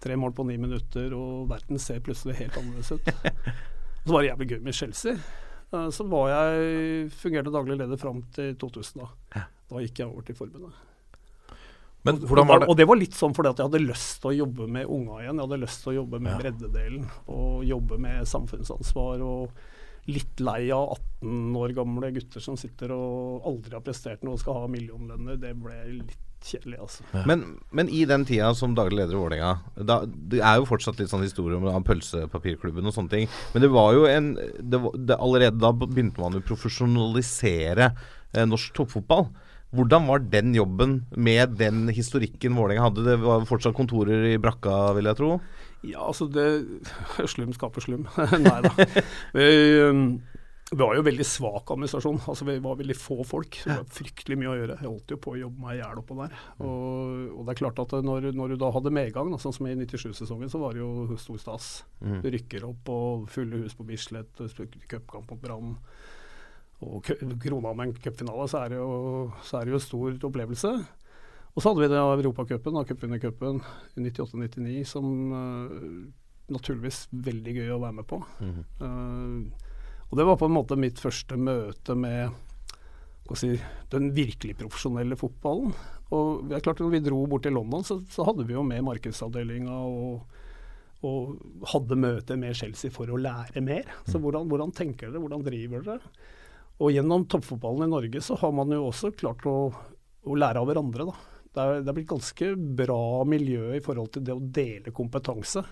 Tre 0.00 0.16
mål 0.16 0.34
på 0.34 0.46
ni 0.48 0.56
minutter, 0.60 1.14
og 1.14 1.46
verden 1.50 1.78
ser 1.78 2.02
plutselig 2.04 2.38
helt 2.40 2.58
annerledes 2.58 2.92
ut. 2.96 3.08
Så 4.04 4.12
var 4.14 4.24
det 4.24 4.30
jævlig 4.30 4.50
gøy 4.50 4.60
med 4.66 4.76
Chelsea. 4.76 5.16
Eh, 5.70 5.88
Så 5.94 6.06
var 6.10 6.30
jeg 6.34 7.10
fungerte 7.14 7.54
daglig 7.54 7.78
leder 7.78 8.00
fram 8.00 8.22
til 8.34 8.54
2000. 8.58 9.04
Da 9.34 9.46
Da 9.70 9.82
gikk 9.84 10.02
jeg 10.02 10.10
over 10.10 10.26
til 10.26 10.34
forbundet. 10.34 10.86
Men 12.02 12.16
det 12.16 12.30
Og 12.66 12.76
det 12.76 12.86
var 12.88 12.96
litt 12.96 13.14
sånn 13.14 13.34
fordi 13.36 13.50
at 13.52 13.60
jeg 13.60 13.68
hadde 13.68 13.84
lyst 13.84 14.22
til 14.22 14.30
å 14.32 14.38
jobbe 14.38 14.66
med 14.72 14.88
unga 14.88 15.20
igjen. 15.20 15.36
Jeg 15.36 15.46
hadde 15.46 15.60
lyst 15.60 15.82
til 15.84 15.92
å 15.92 15.98
jobbe 16.00 16.20
med 16.24 16.40
breddedelen 16.40 17.04
og 17.28 17.64
jobbe 17.68 17.98
med 18.00 18.26
samfunnsansvar. 18.26 19.20
og 19.20 19.52
Litt 20.08 20.40
lei 20.40 20.70
av 20.72 20.96
18 21.20 21.56
år 21.60 21.74
gamle 21.76 22.10
gutter 22.14 22.42
som 22.42 22.56
sitter 22.58 22.94
og 22.94 23.46
aldri 23.48 23.76
har 23.76 23.84
prestert 23.84 24.24
noe 24.24 24.38
og 24.38 24.42
skal 24.42 24.62
ha 24.62 24.70
millionlønner. 24.72 25.36
Det 25.40 25.52
ble 25.60 25.76
litt 26.00 26.18
kjedelig, 26.40 26.78
altså. 26.80 27.04
Men, 27.28 27.44
men 27.76 27.90
i 27.92 28.04
den 28.08 28.24
tida 28.28 28.48
som 28.56 28.72
daglig 28.76 29.02
leder 29.02 29.12
i 29.12 29.20
Vålerenga 29.20 29.50
Det 30.32 30.40
er 30.40 30.56
jo 30.56 30.68
fortsatt 30.70 31.00
litt 31.00 31.10
sånn 31.12 31.24
historie 31.26 31.58
om 31.58 31.68
om 31.68 31.84
pølsepapirklubben 31.86 32.88
og 32.88 32.96
sånne 32.96 33.12
ting. 33.12 33.28
Men 33.52 33.64
det 33.64 33.70
var 33.74 33.92
jo 33.96 34.06
en 34.08 34.32
det 34.38 34.80
var, 34.80 34.96
det, 34.96 35.18
Allerede 35.20 35.60
da 35.60 35.72
begynte 35.76 36.22
man 36.22 36.38
å 36.38 36.44
profesjonalisere 36.44 37.90
eh, 37.90 38.46
norsk 38.48 38.72
toppfotball. 38.78 39.28
Hvordan 39.76 40.08
var 40.08 40.24
den 40.32 40.54
jobben 40.56 40.96
med 41.14 41.54
den 41.60 41.84
historikken 41.94 42.56
Vålerenga 42.58 42.88
hadde? 42.88 43.06
Det 43.06 43.18
var 43.22 43.46
fortsatt 43.46 43.76
kontorer 43.76 44.32
i 44.32 44.38
brakka, 44.42 44.94
vil 44.96 45.10
jeg 45.12 45.20
tro. 45.20 45.34
Ja, 45.86 46.02
altså 46.04 46.28
det 46.28 46.46
Slum 47.32 47.54
skaper 47.56 47.84
slum. 47.84 48.06
Nei 48.44 48.58
da. 48.66 48.72
Vi, 49.36 49.46
um, 49.86 50.04
vi 50.70 50.78
var 50.78 50.94
jo 50.94 51.02
veldig 51.02 51.24
svak 51.26 51.72
administrasjon. 51.72 52.20
Altså 52.30 52.46
Vi 52.46 52.58
var 52.62 52.76
veldig 52.78 52.96
få 52.98 53.16
folk. 53.26 53.58
Det 53.64 53.72
var 53.72 53.88
fryktelig 53.90 54.38
mye 54.38 54.52
å 54.52 54.58
gjøre. 54.60 54.76
Jeg 54.78 54.86
holdt 54.86 55.14
jo 55.14 55.18
på 55.24 55.34
å 55.34 55.40
jobbe 55.40 55.64
meg 55.64 55.78
i 55.78 55.80
hjel 55.80 56.02
oppå 56.02 56.18
der. 56.20 56.36
Og, 56.62 57.24
og 57.34 57.42
det 57.42 57.54
er 57.54 57.60
klart 57.62 57.82
at 57.82 57.96
når, 58.06 58.30
når 58.38 58.54
du 58.54 58.60
da 58.60 58.70
hadde 58.76 58.94
medgang, 58.94 59.32
sånn 59.42 59.56
som 59.56 59.66
i 59.66 59.74
97-sesongen, 59.80 60.52
så 60.52 60.62
var 60.62 60.76
det 60.76 60.84
jo 60.84 61.18
stor 61.18 61.42
stas. 61.42 61.72
Mm. 62.04 62.20
Du 62.22 62.30
rykker 62.36 62.68
opp 62.68 62.92
og 62.94 63.26
fulle 63.34 63.64
hus 63.64 63.74
på 63.74 63.88
Bislett, 63.88 64.44
cupkamp 64.86 65.32
mot 65.32 65.42
Brann. 65.42 65.74
Og 66.86 67.04
krona 67.42 67.74
med 67.76 67.90
en 67.90 67.98
cupfinale, 67.98 68.46
så 68.48 68.62
så 69.44 69.58
er 69.58 69.66
det 69.66 69.74
jo 69.74 69.82
stor 69.82 70.22
opplevelse. 70.30 70.70
Og 71.54 71.62
så 71.62 71.70
hadde 71.70 71.82
vi 71.82 71.90
det 71.90 72.00
Europacupen, 72.00 72.78
og 72.78 72.88
cupvinnercupen 72.88 73.58
i 73.98 74.04
98-99, 74.06 74.84
som 74.86 75.06
uh, 75.34 75.72
naturligvis 76.50 77.04
veldig 77.10 77.56
gøy 77.58 77.74
å 77.74 77.80
være 77.82 77.98
med 77.98 78.08
på. 78.10 78.22
Mhm. 78.40 78.62
uh, 78.84 79.66
og 80.10 80.18
det 80.18 80.24
var 80.26 80.38
på 80.40 80.48
en 80.50 80.56
måte 80.56 80.74
mitt 80.74 80.98
første 80.98 81.36
møte 81.38 81.94
med 81.94 82.32
si, 83.38 83.52
den 83.92 84.08
virkelig 84.10 84.56
profesjonelle 84.58 85.14
fotballen. 85.14 85.70
Og 86.10 86.48
det 86.50 86.56
er 86.56 86.64
klart 86.64 86.82
Når 86.82 86.90
vi 86.96 87.02
dro 87.06 87.20
bort 87.30 87.44
til 87.46 87.54
London, 87.54 87.84
så, 87.86 88.00
så 88.10 88.26
hadde 88.26 88.42
vi 88.48 88.56
jo 88.56 88.64
med 88.66 88.82
markedsavdelinga 88.88 89.76
og, 89.86 90.24
og 91.06 91.68
hadde 91.70 92.00
møte 92.02 92.34
med 92.40 92.58
Chelsea 92.58 92.90
for 92.90 93.06
å 93.06 93.20
lære 93.20 93.62
mer. 93.62 93.86
Så 94.10 94.18
hvordan, 94.18 94.50
hvordan 94.50 94.74
tenker 94.74 95.12
dere, 95.12 95.22
hvordan 95.22 95.46
driver 95.46 95.86
dere? 95.86 96.14
Og 96.80 96.90
gjennom 96.90 97.28
toppfotballen 97.30 97.86
i 97.86 97.92
Norge 97.92 98.24
så 98.24 98.34
har 98.40 98.52
man 98.56 98.74
jo 98.74 98.88
også 98.88 99.12
klart 99.14 99.46
å, 99.46 99.70
å 99.70 100.40
lære 100.42 100.58
av 100.58 100.66
hverandre. 100.66 101.06
da. 101.12 101.29
Det 101.50 101.62
er, 101.62 101.80
det 101.82 101.90
er 101.90 101.96
blitt 101.96 102.10
ganske 102.12 102.52
bra 102.78 103.02
miljø 103.26 103.74
i 103.74 103.82
forhold 103.82 104.12
til 104.14 104.26
det 104.26 104.34
å 104.36 104.42
dele 104.60 104.94
kompetanse. 104.94 105.64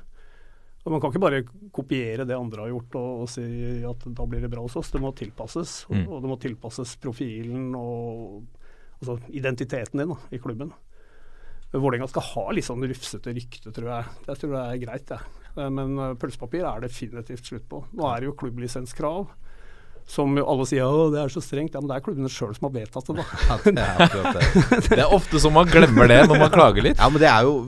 Og 0.85 0.93
Man 0.95 1.03
kan 1.03 1.13
ikke 1.13 1.23
bare 1.23 1.45
kopiere 1.75 2.25
det 2.25 2.37
andre 2.39 2.65
har 2.65 2.73
gjort 2.73 2.97
og, 2.97 3.09
og 3.23 3.31
si 3.31 3.45
at 3.87 4.05
da 4.17 4.27
blir 4.31 4.45
det 4.45 4.51
bra 4.53 4.63
hos 4.65 4.79
oss. 4.81 4.91
Det 4.95 5.03
må 5.03 5.13
tilpasses. 5.17 5.83
Mm. 5.93 6.05
Og 6.07 6.23
det 6.25 6.31
må 6.31 6.39
tilpasses 6.41 6.95
profilen 7.03 7.75
og 7.77 8.47
altså 8.99 9.19
identiteten 9.37 10.01
din 10.01 10.15
da, 10.15 10.19
i 10.35 10.41
klubben. 10.43 10.73
Vålerenga 11.75 12.09
skal 12.09 12.25
ha 12.31 12.47
litt 12.57 12.65
sånn 12.65 12.87
rufsete 12.89 13.35
rykte, 13.37 13.73
tror 13.77 13.91
jeg. 13.93 14.15
Jeg 14.31 14.41
tror 14.41 14.55
det 14.55 14.63
er 14.65 14.81
greit, 14.87 15.13
jeg. 15.13 15.45
Ja. 15.59 15.69
Men 15.75 15.99
eh, 16.01 16.15
pølsepapir 16.21 16.65
er 16.65 16.85
definitivt 16.85 17.51
slutt 17.51 17.67
på. 17.69 17.83
Nå 17.99 18.09
er 18.09 18.23
det 18.23 18.31
jo 18.31 18.37
klubblisenskrav. 18.41 19.29
Som 20.09 20.39
jo 20.41 20.45
alle 20.49 20.65
sier 20.65 20.87
å 20.89 21.09
det 21.13 21.19
er 21.21 21.29
så 21.33 21.43
strengt. 21.45 21.75
Ja, 21.77 21.83
men 21.85 21.91
det 21.91 21.99
er 21.99 22.05
klubbene 22.07 22.31
sjøl 22.33 22.55
som 22.57 22.65
har 22.69 22.73
vedtatt 22.79 23.11
det, 23.11 23.17
da. 23.19 23.25
Ja, 23.45 23.57
det 23.61 23.83
er 23.85 24.39
det. 24.39 24.79
Det 24.89 24.99
er 25.05 25.13
ofte 25.13 25.41
som 25.43 25.53
man 25.53 25.69
glemmer 25.69 26.09
det 26.09 26.23
når 26.31 26.41
man 26.41 26.53
klager 26.55 26.87
litt. 26.87 26.97
Ja, 26.97 27.11
men 27.13 27.21
det 27.21 27.29
er 27.29 27.45
jo 27.45 27.59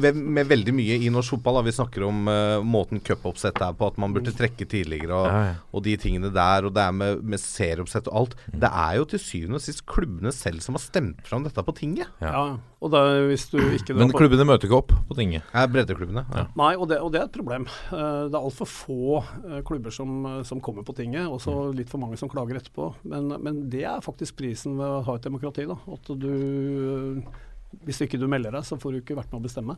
med, 0.00 0.16
med 0.16 0.48
veldig 0.48 0.72
mye 0.78 0.96
i 1.04 1.10
norsk 1.12 1.34
fotball. 1.36 1.58
Da. 1.60 1.64
Vi 1.68 1.74
snakker 1.76 2.06
om 2.08 2.22
uh, 2.30 2.62
måten 2.64 3.02
cupoppsett 3.04 3.60
er 3.60 3.76
på, 3.76 3.90
at 3.92 4.00
man 4.00 4.14
burde 4.16 4.32
trekke 4.32 4.64
tidligere 4.70 5.12
og, 5.18 5.28
Ja, 5.28 5.42
ja. 5.50 5.54
og 5.76 5.84
de 5.84 5.94
tingene 6.00 6.32
der. 6.32 6.70
Og 6.70 6.72
det 6.78 6.86
er 6.88 6.96
med, 6.96 7.20
med 7.34 7.42
serieoppsett 7.44 8.08
og 8.08 8.16
alt. 8.22 8.38
Det 8.48 8.72
er 8.72 8.96
jo 9.02 9.04
til 9.12 9.20
syvende 9.26 9.60
og 9.60 9.66
sist 9.66 9.84
klubbene 9.90 10.32
selv 10.34 10.64
som 10.64 10.78
har 10.80 10.84
stemt 10.86 11.20
fram 11.28 11.44
dette 11.44 11.66
på 11.68 11.76
tinget. 11.76 12.08
Ja. 12.24 12.32
Ja, 12.32 12.46
og 12.80 12.94
det, 12.94 13.04
er- 13.04 13.28
hvis 13.28 13.44
du 13.52 13.58
ikke 13.76 13.92
Men 14.00 14.14
klubbene 14.16 14.48
møter 14.48 14.70
ikke 14.70 14.80
opp 14.80 14.96
på 15.10 15.18
tinget. 15.20 15.44
Ja, 15.52 15.66
breddeklubbene. 15.68 16.24
Ja. 16.32 16.46
Nei, 16.56 16.72
og 16.80 16.88
det, 16.88 17.02
og 17.04 17.12
det 17.12 17.20
er 17.20 17.28
et 17.28 17.36
problem. 17.36 17.68
Uh, 17.92 18.24
det 18.32 18.32
er 18.32 18.40
altfor 18.40 18.72
få 18.72 19.20
uh, 19.20 19.60
klubber 19.68 19.92
som, 19.92 20.24
som 20.48 20.64
kommer 20.64 20.86
på 20.88 20.96
tinget, 20.96 21.28
og 21.28 21.42
så 21.44 21.58
litt 21.90 21.96
for 21.96 22.02
mange 22.02 22.18
som 22.18 22.30
klager 22.30 22.58
etterpå. 22.60 22.94
Men, 23.02 23.30
men 23.42 23.68
det 23.70 23.84
er 23.84 24.02
faktisk 24.04 24.38
prisen 24.38 24.78
ved 24.78 24.86
å 24.86 25.02
ha 25.06 25.16
et 25.16 25.24
demokrati. 25.26 25.66
da, 25.66 25.76
At 25.90 26.06
du 26.06 27.18
eh, 27.18 27.40
Hvis 27.86 28.00
ikke 28.02 28.18
du 28.18 28.28
melder 28.28 28.52
deg, 28.54 28.64
så 28.64 28.78
får 28.78 28.92
du 28.92 29.00
ikke 29.00 29.18
vært 29.18 29.32
med 29.32 29.40
å 29.40 29.46
bestemme. 29.46 29.76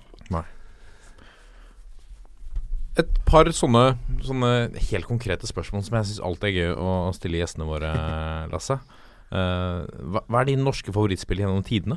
Et 3.00 3.18
par 3.24 3.48
sånne, 3.48 3.96
sånne 4.20 4.78
helt 4.90 5.08
konkrete 5.08 5.48
spørsmål 5.48 5.84
som 5.84 5.96
jeg 5.96 6.10
syns 6.10 6.20
alltid 6.20 6.50
er 6.50 6.56
gøy 6.58 6.74
å 6.76 7.12
stille 7.16 7.40
gjestene 7.40 7.68
våre, 7.68 7.92
Lasse. 8.52 8.78
Uh, 9.32 9.88
hva, 10.12 10.20
hva 10.28 10.42
er 10.42 10.50
dine 10.50 10.64
norske 10.66 10.92
favorittspill 10.92 11.40
gjennom 11.40 11.64
tidene? 11.64 11.96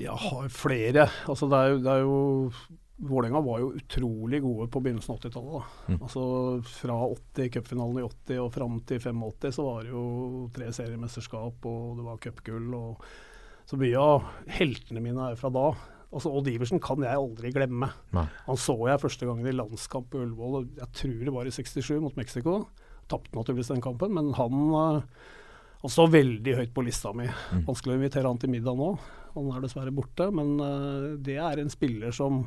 Jeg 0.00 0.16
har 0.16 0.46
flere. 0.48 1.10
Altså, 1.28 1.50
det 1.52 1.58
er 1.58 1.74
jo, 1.74 1.82
det 1.84 1.92
er 1.92 2.00
jo 2.06 2.79
Vålerenga 3.00 3.40
var 3.40 3.62
jo 3.62 3.70
utrolig 3.78 4.42
gode 4.44 4.66
på 4.68 4.80
begynnelsen 4.84 5.14
av 5.14 5.20
80-tallet. 5.22 5.76
Mm. 5.88 5.98
Altså 6.02 6.24
Fra 6.68 6.96
80, 7.06 7.52
cupfinalen 7.54 8.02
i 8.02 8.04
80 8.04 8.42
og 8.44 8.50
fram 8.52 8.74
til 8.88 9.00
85 9.00 9.54
så 9.56 9.64
var 9.64 9.86
det 9.86 9.94
jo 9.94 10.04
tre 10.52 10.68
seriemesterskap 10.76 11.70
og 11.70 11.96
det 11.96 12.04
var 12.04 12.20
cupgull. 12.26 12.76
Så 13.70 13.78
mye 13.80 14.04
av 14.04 14.28
heltene 14.52 15.00
mine 15.04 15.30
er 15.30 15.40
fra 15.40 15.52
da. 15.54 15.70
Altså 16.10 16.32
Odd 16.34 16.48
Iversen 16.50 16.82
kan 16.82 17.00
jeg 17.06 17.16
aldri 17.22 17.52
glemme. 17.54 17.88
Nei. 18.16 18.26
Han 18.48 18.58
så 18.58 18.74
jeg 18.90 19.00
første 19.00 19.28
gangen 19.28 19.46
i 19.46 19.54
landskamp 19.54 20.10
på 20.10 20.24
Ullevål, 20.24 20.64
jeg 20.80 20.92
tror 21.00 21.20
det 21.24 21.34
var 21.36 21.46
i 21.46 21.54
67 21.54 21.92
mot 22.02 22.16
Mexico. 22.18 22.56
Tapte 23.10 23.36
naturligvis 23.36 23.70
den 23.70 23.84
kampen, 23.84 24.12
men 24.18 24.32
han, 24.34 24.56
eh, 24.74 25.28
han 25.80 25.94
står 25.94 26.10
veldig 26.18 26.56
høyt 26.58 26.74
på 26.74 26.84
lista 26.84 27.14
mi. 27.14 27.30
Mm. 27.30 27.62
Vanskelig 27.68 27.94
å 27.94 28.00
invitere 28.00 28.26
han 28.26 28.42
til 28.42 28.50
middag 28.52 28.76
nå. 28.76 28.90
Han 29.36 29.52
er 29.54 29.62
dessverre 29.62 29.94
borte, 29.94 30.26
men 30.34 30.56
eh, 30.58 31.06
det 31.22 31.38
er 31.38 31.62
en 31.62 31.70
spiller 31.70 32.12
som 32.14 32.42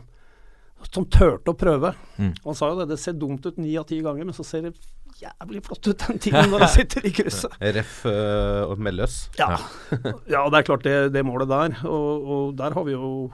som 0.92 1.06
turte 1.08 1.54
å 1.54 1.58
prøve. 1.58 1.94
Mm. 2.18 2.34
Han 2.44 2.58
sa 2.58 2.72
jo 2.72 2.82
det, 2.82 2.90
det 2.92 3.00
ser 3.02 3.16
dumt 3.20 3.46
ut 3.46 3.60
ni 3.62 3.76
av 3.80 3.88
ti 3.90 4.00
ganger, 4.04 4.28
men 4.28 4.36
så 4.36 4.46
ser 4.48 4.68
det 4.68 4.74
jævlig 5.20 5.62
flott 5.66 5.88
ut 5.88 6.06
den 6.08 6.20
tiden 6.22 6.50
når 6.52 6.66
han 6.66 6.74
sitter 6.80 7.08
i 7.08 7.14
krysset. 7.16 7.56
Ref 7.78 8.02
uh, 8.10 8.66
og 8.68 8.82
Melløs. 8.84 9.18
Ja. 9.40 9.56
ja, 10.34 10.44
det 10.50 10.60
er 10.60 10.68
klart 10.68 10.86
det, 10.88 10.98
det 11.16 11.26
målet 11.28 11.52
der. 11.52 11.80
Og, 11.90 12.30
og 12.36 12.54
der 12.60 12.76
har 12.76 12.88
vi 12.88 12.96
jo 12.96 13.32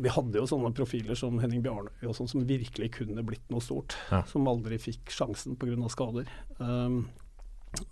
Vi 0.00 0.12
hadde 0.12 0.38
jo 0.40 0.48
sånne 0.48 0.72
profiler 0.76 1.18
som 1.18 1.38
Henning 1.42 1.62
Bjarnøy 1.64 2.08
og 2.08 2.16
sånn 2.16 2.30
som 2.30 2.46
virkelig 2.48 2.92
kunne 3.00 3.24
blitt 3.26 3.46
noe 3.52 3.62
stort. 3.64 3.96
Ja. 4.10 4.22
Som 4.30 4.48
aldri 4.50 4.80
fikk 4.80 5.12
sjansen 5.12 5.58
pga. 5.60 5.76
skader. 5.92 6.30
Um, 6.58 7.04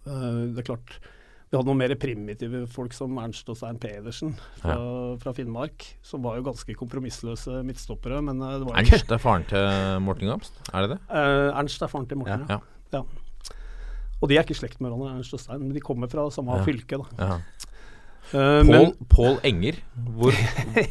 uh, 0.06 0.48
det 0.54 0.62
er 0.62 0.70
klart 0.72 0.98
vi 1.50 1.56
hadde 1.56 1.64
noen 1.70 1.78
mer 1.80 1.94
primitive 1.96 2.66
folk 2.68 2.92
som 2.92 3.16
Ernst 3.22 3.48
og 3.48 3.56
Stein 3.56 3.78
Pedersen 3.80 4.34
fra, 4.60 4.74
fra 5.22 5.32
Finnmark. 5.32 5.86
Som 6.04 6.22
var 6.26 6.36
jo 6.36 6.44
ganske 6.50 6.74
kompromissløse 6.76 7.62
midtstoppere. 7.64 8.20
Men 8.26 8.42
uh, 8.44 8.58
det 8.58 8.66
var 8.68 8.82
ikke 8.82 8.98
Ernst 8.98 9.14
er 9.16 9.22
faren 9.22 9.46
til 9.48 10.02
Morten 10.04 10.28
Gamst, 10.28 10.60
er 10.74 10.84
det 10.84 10.90
det? 10.96 11.00
Uh, 11.08 11.56
Ernst 11.56 11.82
er 11.82 11.88
faren 11.92 12.06
til 12.10 12.20
Morten, 12.20 12.44
Ja. 12.50 12.58
ja. 12.58 12.98
ja. 12.98 13.02
Og 14.20 14.28
de 14.28 14.34
er 14.36 14.42
ikke 14.42 14.56
i 14.56 14.58
slekt 14.58 14.80
med 14.82 14.90
hverandre, 14.90 15.14
Ernst 15.16 15.32
og 15.38 15.40
Stein, 15.40 15.60
men 15.62 15.72
de 15.76 15.80
kommer 15.80 16.10
fra 16.10 16.26
samme 16.34 16.58
Ja. 16.58 16.64
fylke. 16.66 16.98
da. 16.98 17.06
Ja. 17.30 17.38
Eh, 18.28 18.60
Pål, 18.60 18.66
men- 18.68 19.06
Pål 19.08 19.38
Enger. 19.48 19.78
Hvor, 20.18 20.34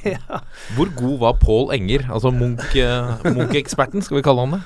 hvor 0.78 0.90
god 0.98 1.20
var 1.22 1.34
Pål 1.44 1.74
Enger? 1.76 2.08
Altså 2.10 2.32
Munch, 2.34 2.74
eh, 2.82 3.12
Munch-eksperten, 3.28 4.02
skal 4.02 4.18
vi 4.18 4.24
kalle 4.26 4.46
han 4.48 4.56
det? 4.58 4.62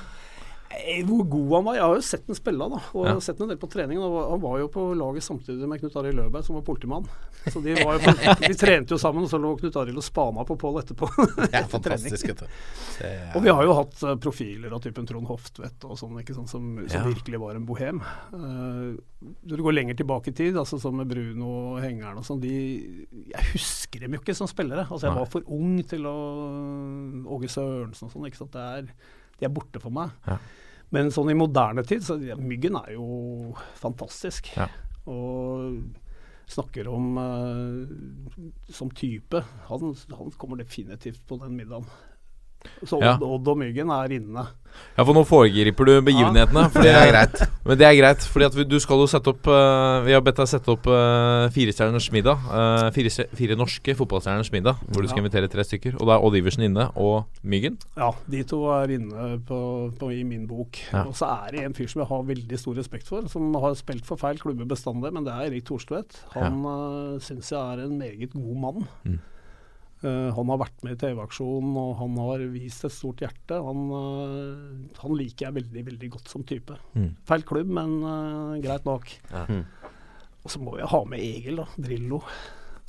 Eh, 0.72 1.02
Hvor 1.06 1.22
god 1.28 1.50
han 1.56 1.64
var? 1.66 1.74
Jeg 1.76 1.82
har 1.84 1.94
jo 1.98 2.04
sett 2.06 2.26
ham 2.26 2.34
spille, 2.38 2.68
da. 2.72 2.78
Og 2.94 3.06
Ja. 3.06 3.14
sett 3.20 3.38
han 3.38 3.44
en 3.44 3.52
del 3.52 3.58
på 3.60 3.68
trening. 3.70 3.98
Han 4.00 4.10
var, 4.12 4.30
han 4.30 4.40
var 4.40 4.58
jo 4.58 4.68
på 4.72 4.84
laget 4.96 5.22
samtidig 5.22 5.68
med 5.68 5.80
Knut 5.82 5.96
Arild 6.00 6.16
Løberg, 6.16 6.44
som 6.44 6.56
var 6.56 6.62
politimann. 6.66 7.06
Så 7.50 7.60
de, 7.62 7.74
var 7.84 7.98
jo 7.98 8.00
på, 8.06 8.14
de 8.46 8.54
trente 8.54 8.94
jo 8.94 8.98
sammen, 8.98 9.24
og 9.24 9.30
så 9.30 9.38
lå 9.42 9.52
Knut 9.60 9.76
Arild 9.76 9.98
og 10.00 10.06
spana 10.06 10.44
på 10.48 10.56
Pål 10.56 10.80
etterpå. 10.82 11.08
Er 11.12 11.48
Etter 11.62 11.68
fantastisk. 11.76 12.28
vet. 12.32 12.44
Det 12.98 13.10
er- 13.10 13.36
Og 13.36 13.42
vi 13.44 13.50
har 13.52 13.62
jo 13.68 13.74
hatt 13.74 14.02
eh, 14.02 14.16
profiler 14.16 14.72
av 14.72 14.80
typen 14.82 15.06
Trond 15.06 15.26
Hoftvedt 15.28 15.84
og 15.84 15.98
sånn, 16.00 16.16
ikke 16.22 16.34
sant, 16.34 16.48
som, 16.48 16.72
som 16.88 17.00
Ja. 17.00 17.04
virkelig 17.08 17.40
var 17.42 17.54
en 17.58 17.66
bohem. 17.66 18.00
Uh, 18.32 18.96
når 19.46 19.56
du 19.56 19.62
går 19.62 19.76
lenger 19.76 19.94
tilbake 20.02 20.28
i 20.32 20.36
tid, 20.38 20.56
altså 20.56 20.80
som 20.80 20.96
med 20.96 21.08
Bruno 21.10 21.50
og 21.76 21.80
Hengeren 21.82 22.16
og 22.18 22.24
sånn, 22.26 22.40
de 22.42 23.06
Jeg 23.28 23.44
husker 23.52 24.00
dem 24.06 24.14
jo 24.16 24.20
ikke 24.22 24.34
som 24.34 24.48
spillere. 24.50 24.86
Altså 24.88 25.06
jeg 25.08 25.14
Nei. 25.14 25.18
var 25.20 25.26
for 25.30 25.42
ung 25.52 25.82
til 25.84 26.06
å 26.08 26.16
Åge 27.36 27.48
Sørensen 27.52 28.08
og 28.08 28.12
sånn, 28.14 28.26
ikke 28.28 28.40
sant. 28.40 28.52
Det 28.56 28.62
er, 28.62 28.88
de 29.42 29.48
er 29.48 29.54
borte 29.54 29.82
for 29.82 29.94
meg. 29.94 30.14
Ja. 30.28 30.38
Men 30.92 31.10
sånn 31.12 31.32
i 31.32 31.36
moderne 31.36 31.84
tid, 31.88 32.04
så 32.04 32.18
ja, 32.22 32.36
Myggen 32.38 32.76
er 32.78 32.94
jo 32.94 33.52
fantastisk. 33.80 34.52
Ja. 34.54 34.68
Og 35.10 35.80
snakker 36.52 36.88
om 36.92 37.16
uh, 37.16 37.92
som 38.70 38.90
type. 38.92 39.40
Han, 39.70 39.94
han 40.12 40.34
kommer 40.38 40.60
definitivt 40.60 41.24
på 41.28 41.40
den 41.40 41.56
middagen. 41.56 41.88
Så 42.84 43.00
Ja. 43.00 43.14
Odd, 43.14 43.22
Odd 43.22 43.48
og 43.48 43.58
Myggen 43.58 43.90
er 43.90 44.12
inne. 44.18 44.46
Ja, 44.96 45.04
for 45.04 45.12
nå 45.12 45.20
foregriper 45.28 45.84
du 45.84 46.00
begivenhetene. 46.00 46.62
fordi- 46.72 46.82
Det 46.88 46.94
er 46.96 47.10
greit. 47.12 47.42
Men 47.64 47.78
det 47.78 47.86
er 47.86 47.94
greit, 48.00 48.22
fordi 48.24 48.44
at 48.46 48.54
vi, 48.56 48.64
du 48.64 48.78
skal 48.80 48.96
jo 48.96 49.06
sette 49.06 49.28
opp 49.28 49.46
uh, 49.46 50.00
Vi 50.06 50.12
har 50.12 50.22
bedt 50.24 50.36
deg 50.40 50.48
sette 50.48 50.68
opp 50.72 50.86
uh, 50.86 51.48
fire 51.52 51.72
stjerners 51.76 52.08
middag. 52.10 52.38
Uh, 52.48 52.88
fire, 52.90 53.10
fire 53.36 53.56
norske 53.56 53.94
fotballstjerners 53.94 54.50
middag, 54.52 54.76
hvor 54.88 55.02
du 55.02 55.08
skal 55.08 55.20
Ja. 55.20 55.24
invitere 55.26 55.50
tre 55.52 55.64
stykker. 55.64 56.00
Og 56.00 56.06
da 56.08 56.16
er 56.16 56.24
Odd 56.24 56.36
Iversen 56.40 56.64
inne, 56.64 56.88
og 56.96 57.26
Myggen. 57.44 57.76
Ja, 57.96 58.10
de 58.30 58.42
to 58.44 58.64
er 58.72 58.88
inne 58.96 59.38
på, 59.46 59.92
på, 59.98 60.10
i 60.10 60.22
min 60.22 60.46
bok. 60.48 60.78
Ja. 60.92 61.04
Og 61.04 61.14
så 61.14 61.28
er 61.28 61.50
det 61.52 61.64
en 61.66 61.74
fyr 61.74 61.86
som 61.92 62.00
jeg 62.00 62.08
har 62.08 62.22
veldig 62.22 62.58
stor 62.58 62.74
respekt 62.74 63.06
for, 63.08 63.28
som 63.28 63.52
har 63.54 63.74
spilt 63.74 64.06
for 64.06 64.16
feil 64.16 64.38
klubber 64.40 64.64
bestandig, 64.64 65.12
men 65.12 65.24
det 65.24 65.32
er 65.34 65.50
Erik 65.52 65.66
Thorstvedt. 65.68 66.24
Han 66.32 66.62
ja. 66.64 67.18
syns 67.20 67.52
jeg 67.52 67.60
er 67.60 67.84
en 67.84 67.98
meget 67.98 68.32
god 68.32 68.56
mann. 68.56 68.88
Mm. 69.04 69.20
Eh, 70.02 70.30
han 70.34 70.48
har 70.50 70.58
vært 70.64 70.80
med 70.82 70.96
i 70.96 70.98
TV-aksjonen, 70.98 71.74
og 71.78 71.92
han 72.00 72.16
har 72.18 72.40
vist 72.50 72.82
et 72.88 72.94
stort 72.94 73.20
hjerte. 73.22 73.58
Han, 73.62 73.84
eh, 73.98 74.96
han 75.02 75.14
liker 75.18 75.46
jeg 75.46 75.56
veldig, 75.60 75.84
veldig 75.92 76.08
godt 76.16 76.32
som 76.32 76.42
type. 76.48 76.74
Mm. 76.98 77.12
Feil 77.28 77.44
klubb, 77.46 77.70
men 77.70 77.92
uh, 78.02 78.56
greit 78.64 78.88
nok. 78.88 79.06
Ja. 79.30 79.44
Mm. 79.46 79.62
Og 80.42 80.50
så 80.50 80.58
må 80.58 80.74
jeg 80.80 80.90
ha 80.90 81.00
med 81.06 81.22
Egil, 81.22 81.62
da. 81.62 81.68
Drillo. 81.78 82.18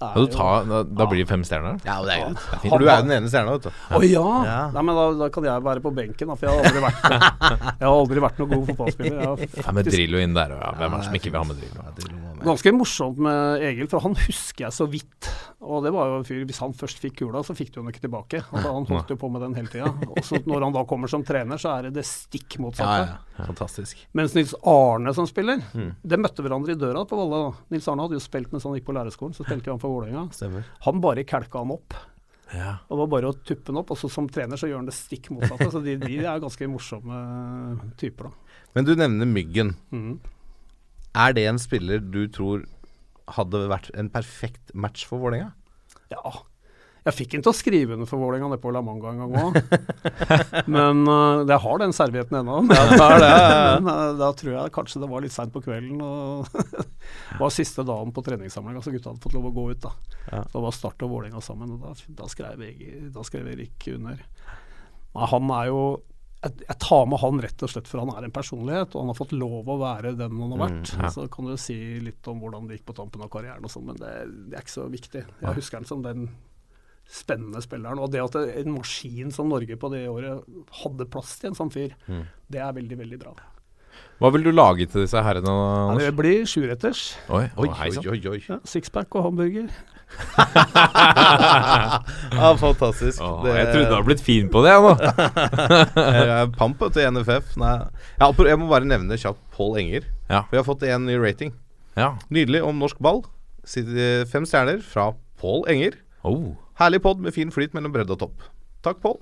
Ja, 0.01 0.09
du 0.17 0.23
jo- 0.23 0.31
tar, 0.33 0.65
da, 0.65 0.81
da 0.83 1.05
blir 1.07 1.21
det 1.21 1.29
fem 1.29 1.43
stjerner? 1.45 1.77
Ja, 1.85 1.99
det 2.03 2.15
er 2.15 2.23
greit. 2.23 2.47
Ja. 2.49 2.57
For 2.65 2.81
du 2.81 2.87
er 2.89 2.97
jo 2.97 3.05
den 3.05 3.13
ene 3.19 3.29
stjerna, 3.29 3.53
vet 3.59 3.67
du. 3.69 3.77
Å 3.93 4.01
ja. 4.09 4.25
Ja. 4.49 4.57
Nei, 4.73 4.81
men 4.89 4.97
da, 4.97 5.05
da 5.21 5.29
kan 5.37 5.45
jeg 5.47 5.65
være 5.69 5.83
på 5.85 5.93
benken, 6.01 6.33
da, 6.33 6.35
for 6.39 6.49
jeg 6.49 6.57
har 6.57 6.65
aldri 6.65 6.81
vært, 6.87 7.05
jeg 7.77 7.85
har 7.85 7.93
aldri 7.93 8.25
vært 8.25 8.41
noen 8.41 8.53
god 8.55 8.71
fotballspiller. 8.71 9.21
Jeg 9.21 9.29
har 9.29 9.65
Ja, 9.67 9.75
med 9.77 9.91
Drillo 9.93 10.25
inn 10.25 10.33
der, 10.35 10.57
og 10.57 10.65
ja, 10.65 10.73
hvem 10.81 10.97
er 10.97 11.03
det 11.03 11.07
som 11.11 11.19
ikke 11.21 11.29
vil 11.29 11.39
ha 11.43 11.47
med 11.53 11.61
Drillo? 11.61 11.85
Ja. 11.85 12.22
Ganske 12.43 12.71
morsomt 12.75 13.17
med 13.23 13.61
Egil, 13.63 13.87
for 13.91 14.03
han 14.03 14.15
husker 14.19 14.65
jeg 14.65 14.75
så 14.75 14.85
vidt. 14.91 15.29
Og 15.63 15.81
det 15.85 15.93
var 15.95 16.09
jo 16.11 16.17
en 16.19 16.25
fyr, 16.27 16.41
Hvis 16.49 16.59
han 16.59 16.73
først 16.75 16.99
fikk 16.99 17.15
kula, 17.21 17.39
så 17.47 17.55
fikk 17.55 17.71
du 17.71 17.79
den 17.81 17.87
ikke 17.93 18.03
tilbake. 18.03 18.41
Altså, 18.51 18.73
han 18.75 18.85
holdt 18.89 19.13
jo 19.13 19.17
på 19.21 19.29
med 19.31 19.41
den 19.45 19.55
hele 19.55 19.71
tida. 19.71 19.87
Og 20.13 20.19
så 20.27 20.41
når 20.45 20.65
han 20.67 20.75
da 20.75 20.83
kommer 20.89 21.07
som 21.11 21.23
trener, 21.23 21.57
så 21.61 21.71
er 21.77 21.87
det 21.87 21.93
det 22.01 22.05
stikk 22.09 22.57
motsatte. 22.59 23.07
ja. 23.07 23.45
Fantastisk. 23.47 24.01
Mens 24.13 24.35
Nils 24.35 24.53
Arne 24.67 25.13
som 25.15 25.25
spiller, 25.29 25.63
Mm. 25.73 25.95
det 26.03 26.19
møtte 26.19 26.43
hverandre 26.43 26.75
i 26.75 26.79
døra 26.79 27.05
på 27.07 27.17
Valle. 27.17 27.53
Nils 27.71 27.87
Arne 27.87 28.03
hadde 28.05 28.19
jo 28.19 28.23
spilt 28.27 28.51
mens 28.51 28.63
han 28.67 28.75
gikk 28.75 28.85
på 28.91 28.93
lærerskolen, 28.99 29.33
så 29.33 29.45
spilte 29.47 29.71
han 29.71 29.79
for 29.79 29.89
Vålerenga. 29.95 30.27
Han 30.85 30.99
bare 31.01 31.23
kelka 31.23 31.63
han 31.63 31.71
opp. 31.71 31.93
Ja. 32.53 32.75
Og 32.85 32.93
det 32.93 33.01
var 33.01 33.07
bare 33.15 33.31
å 33.31 33.37
tuppe 33.39 33.65
den 33.71 33.79
opp. 33.81 33.89
Og 33.95 33.97
så 33.97 34.11
som 34.13 34.27
trener 34.29 34.59
så 34.61 34.67
gjør 34.69 34.83
han 34.83 34.85
det 34.91 34.93
stikk 34.93 35.31
motsatte. 35.33 35.71
Så 35.73 35.81
de, 35.81 35.95
de 35.97 36.19
er 36.21 36.43
ganske 36.43 36.67
morsomme 36.69 37.23
typer, 37.97 38.29
da. 38.29 38.59
Men 38.75 38.85
du 38.85 38.93
nevner 38.97 39.25
Myggen. 39.29 39.73
Mhm. 39.93 40.19
Er 41.13 41.35
det 41.37 41.45
en 41.49 41.61
spiller 41.61 42.01
du 42.01 42.25
tror 42.33 42.65
hadde 43.37 43.67
vært 43.71 43.91
en 43.97 44.09
perfekt 44.11 44.73
match 44.73 45.05
for 45.07 45.21
Vålerenga? 45.21 45.53
Ja. 46.11 46.41
Jeg 47.03 47.15
fikk 47.17 47.33
han 47.35 47.43
til 47.43 47.51
å 47.51 47.55
skrive 47.55 47.95
under 47.97 48.07
for 48.07 48.21
Vålerenga 48.21 48.47
nede 48.47 48.63
på 48.63 48.71
La 48.71 48.79
Manga 48.83 49.11
en 49.11 49.19
gang 49.19 49.33
òg. 49.35 49.57
Men 50.75 51.01
uh, 51.03 51.43
jeg 51.43 51.59
har 51.65 51.81
den 51.81 51.95
servietten 51.95 52.37
ennå. 52.39 52.61
Men 52.69 52.93
uh, 52.95 54.13
da 54.19 54.29
tror 54.39 54.53
jeg 54.53 54.73
kanskje 54.75 55.01
det 55.03 55.09
var 55.11 55.25
litt 55.25 55.35
seint 55.35 55.51
på 55.51 55.61
kvelden. 55.65 55.99
Og 55.99 56.47
var 57.41 57.53
siste 57.53 57.83
dagen 57.87 58.15
på 58.15 58.23
treningssamlinga, 58.23 58.83
så 58.83 58.93
gutta 58.93 59.11
hadde 59.11 59.23
fått 59.25 59.35
lov 59.35 59.49
å 59.51 59.55
gå 59.55 59.69
ut. 59.73 59.83
Da 59.83 59.93
Ja. 60.31 60.39
Da 60.47 60.63
var 60.63 60.71
Start 60.71 61.03
og 61.03 61.11
Vålerenga 61.11 61.43
sammen, 61.43 61.75
og 61.75 61.83
da, 61.83 61.91
da, 62.23 62.29
skrev 63.27 63.51
Erik 63.51 63.89
under. 63.91 64.23
Nei, 65.13 65.27
han 65.33 65.51
er 65.59 65.67
jo 65.73 65.81
jeg, 66.43 66.53
jeg 66.67 66.77
tar 66.83 67.05
med 67.09 67.19
han 67.23 67.41
rett 67.43 67.63
og 67.65 67.71
slett 67.71 67.87
for 67.89 68.03
han 68.03 68.11
er 68.13 68.27
en 68.27 68.33
personlighet, 68.35 68.93
og 68.95 69.01
han 69.05 69.11
har 69.13 69.17
fått 69.19 69.31
lov 69.37 69.69
å 69.71 69.77
være 69.81 70.15
den 70.19 70.39
han 70.43 70.55
har 70.55 70.63
vært. 70.65 70.93
Mm, 70.93 71.03
ja. 71.05 71.11
Så 71.15 71.27
kan 71.31 71.47
du 71.47 71.53
si 71.61 71.77
litt 72.03 72.27
om 72.31 72.41
hvordan 72.43 72.67
det 72.67 72.77
gikk 72.79 72.89
på 72.91 72.95
tampen 72.99 73.23
av 73.23 73.31
karrieren 73.33 73.63
og 73.63 73.71
sånn, 73.73 73.85
men 73.91 73.99
det, 74.01 74.11
det 74.51 74.57
er 74.59 74.65
ikke 74.65 74.75
så 74.75 74.87
viktig. 74.91 75.23
Jeg 75.43 75.57
husker 75.59 75.79
han 75.81 75.87
som 75.89 76.03
den 76.05 76.27
spennende 77.13 77.59
spilleren. 77.63 77.99
Og 77.99 78.11
det 78.13 78.21
at 78.23 78.35
det, 78.37 78.43
en 78.63 78.75
maskin 78.77 79.31
som 79.35 79.49
Norge 79.51 79.75
på 79.79 79.89
det 79.91 80.05
året 80.07 80.45
hadde 80.83 81.07
plass 81.11 81.33
til 81.41 81.51
en 81.51 81.57
sånn 81.59 81.71
fyr, 81.73 81.95
Mm. 82.07 82.23
det 82.51 82.61
er 82.63 82.71
veldig, 82.77 82.97
veldig 83.03 83.19
bra. 83.23 83.33
Hva 84.21 84.29
vil 84.33 84.43
du 84.45 84.51
lage 84.53 84.85
til 84.89 85.03
disse 85.03 85.19
herrene, 85.21 85.51
Anders? 85.51 86.05
det 86.07 86.15
blir 86.17 86.45
sjuretters. 86.49 87.01
Oi, 87.29 87.43
Oi, 87.59 87.67
oi, 87.69 88.07
oi. 88.13 88.21
oi. 88.31 88.39
Ja, 88.47 88.57
Sixpack 88.65 89.13
og 89.19 89.27
hamburger. 89.27 89.67
ja, 92.33 92.55
fantastisk. 92.59 93.21
Åh, 93.21 93.43
Det- 93.43 93.55
jeg 93.57 93.67
trodde 93.73 93.89
du 93.89 93.93
hadde 93.95 94.05
blitt 94.07 94.21
fin 94.25 94.49
på 94.49 94.61
det, 94.63 94.71
jeg 94.73 94.81
nå. 94.81 94.93
Jeg 96.17 96.29
er 96.37 96.47
Pamp 96.57 96.79
til 96.93 97.11
NFF. 97.11 97.45
Nei. 97.61 97.75
Ja, 98.19 98.25
jeg 98.31 98.59
må 98.59 98.69
bare 98.71 98.87
nevne 98.89 99.17
kjapt 99.19 99.41
Pål 99.55 99.77
Enger. 99.83 100.03
Ja. 100.29 100.41
For 100.47 100.53
jeg 100.57 100.61
har 100.63 100.69
fått 100.69 100.83
en 100.87 101.05
ny 101.09 101.15
rating. 101.21 101.51
Ja. 101.97 102.13
Nydelig 102.33 102.63
om 102.65 102.79
norsk 102.81 102.97
ball. 103.03 103.23
Fem 103.67 104.45
stjerner 104.49 104.81
fra 104.83 105.11
Pål 105.41 105.67
Enger. 105.73 105.93
Oh, 106.23 106.53
Herlig 106.79 107.01
pod 107.03 107.19
med 107.21 107.33
fin 107.35 107.51
flyt 107.53 107.73
mellom 107.75 107.93
bredde 107.93 108.15
og 108.15 108.19
topp. 108.23 108.37
Takk, 108.83 108.97
Pål. 109.03 109.17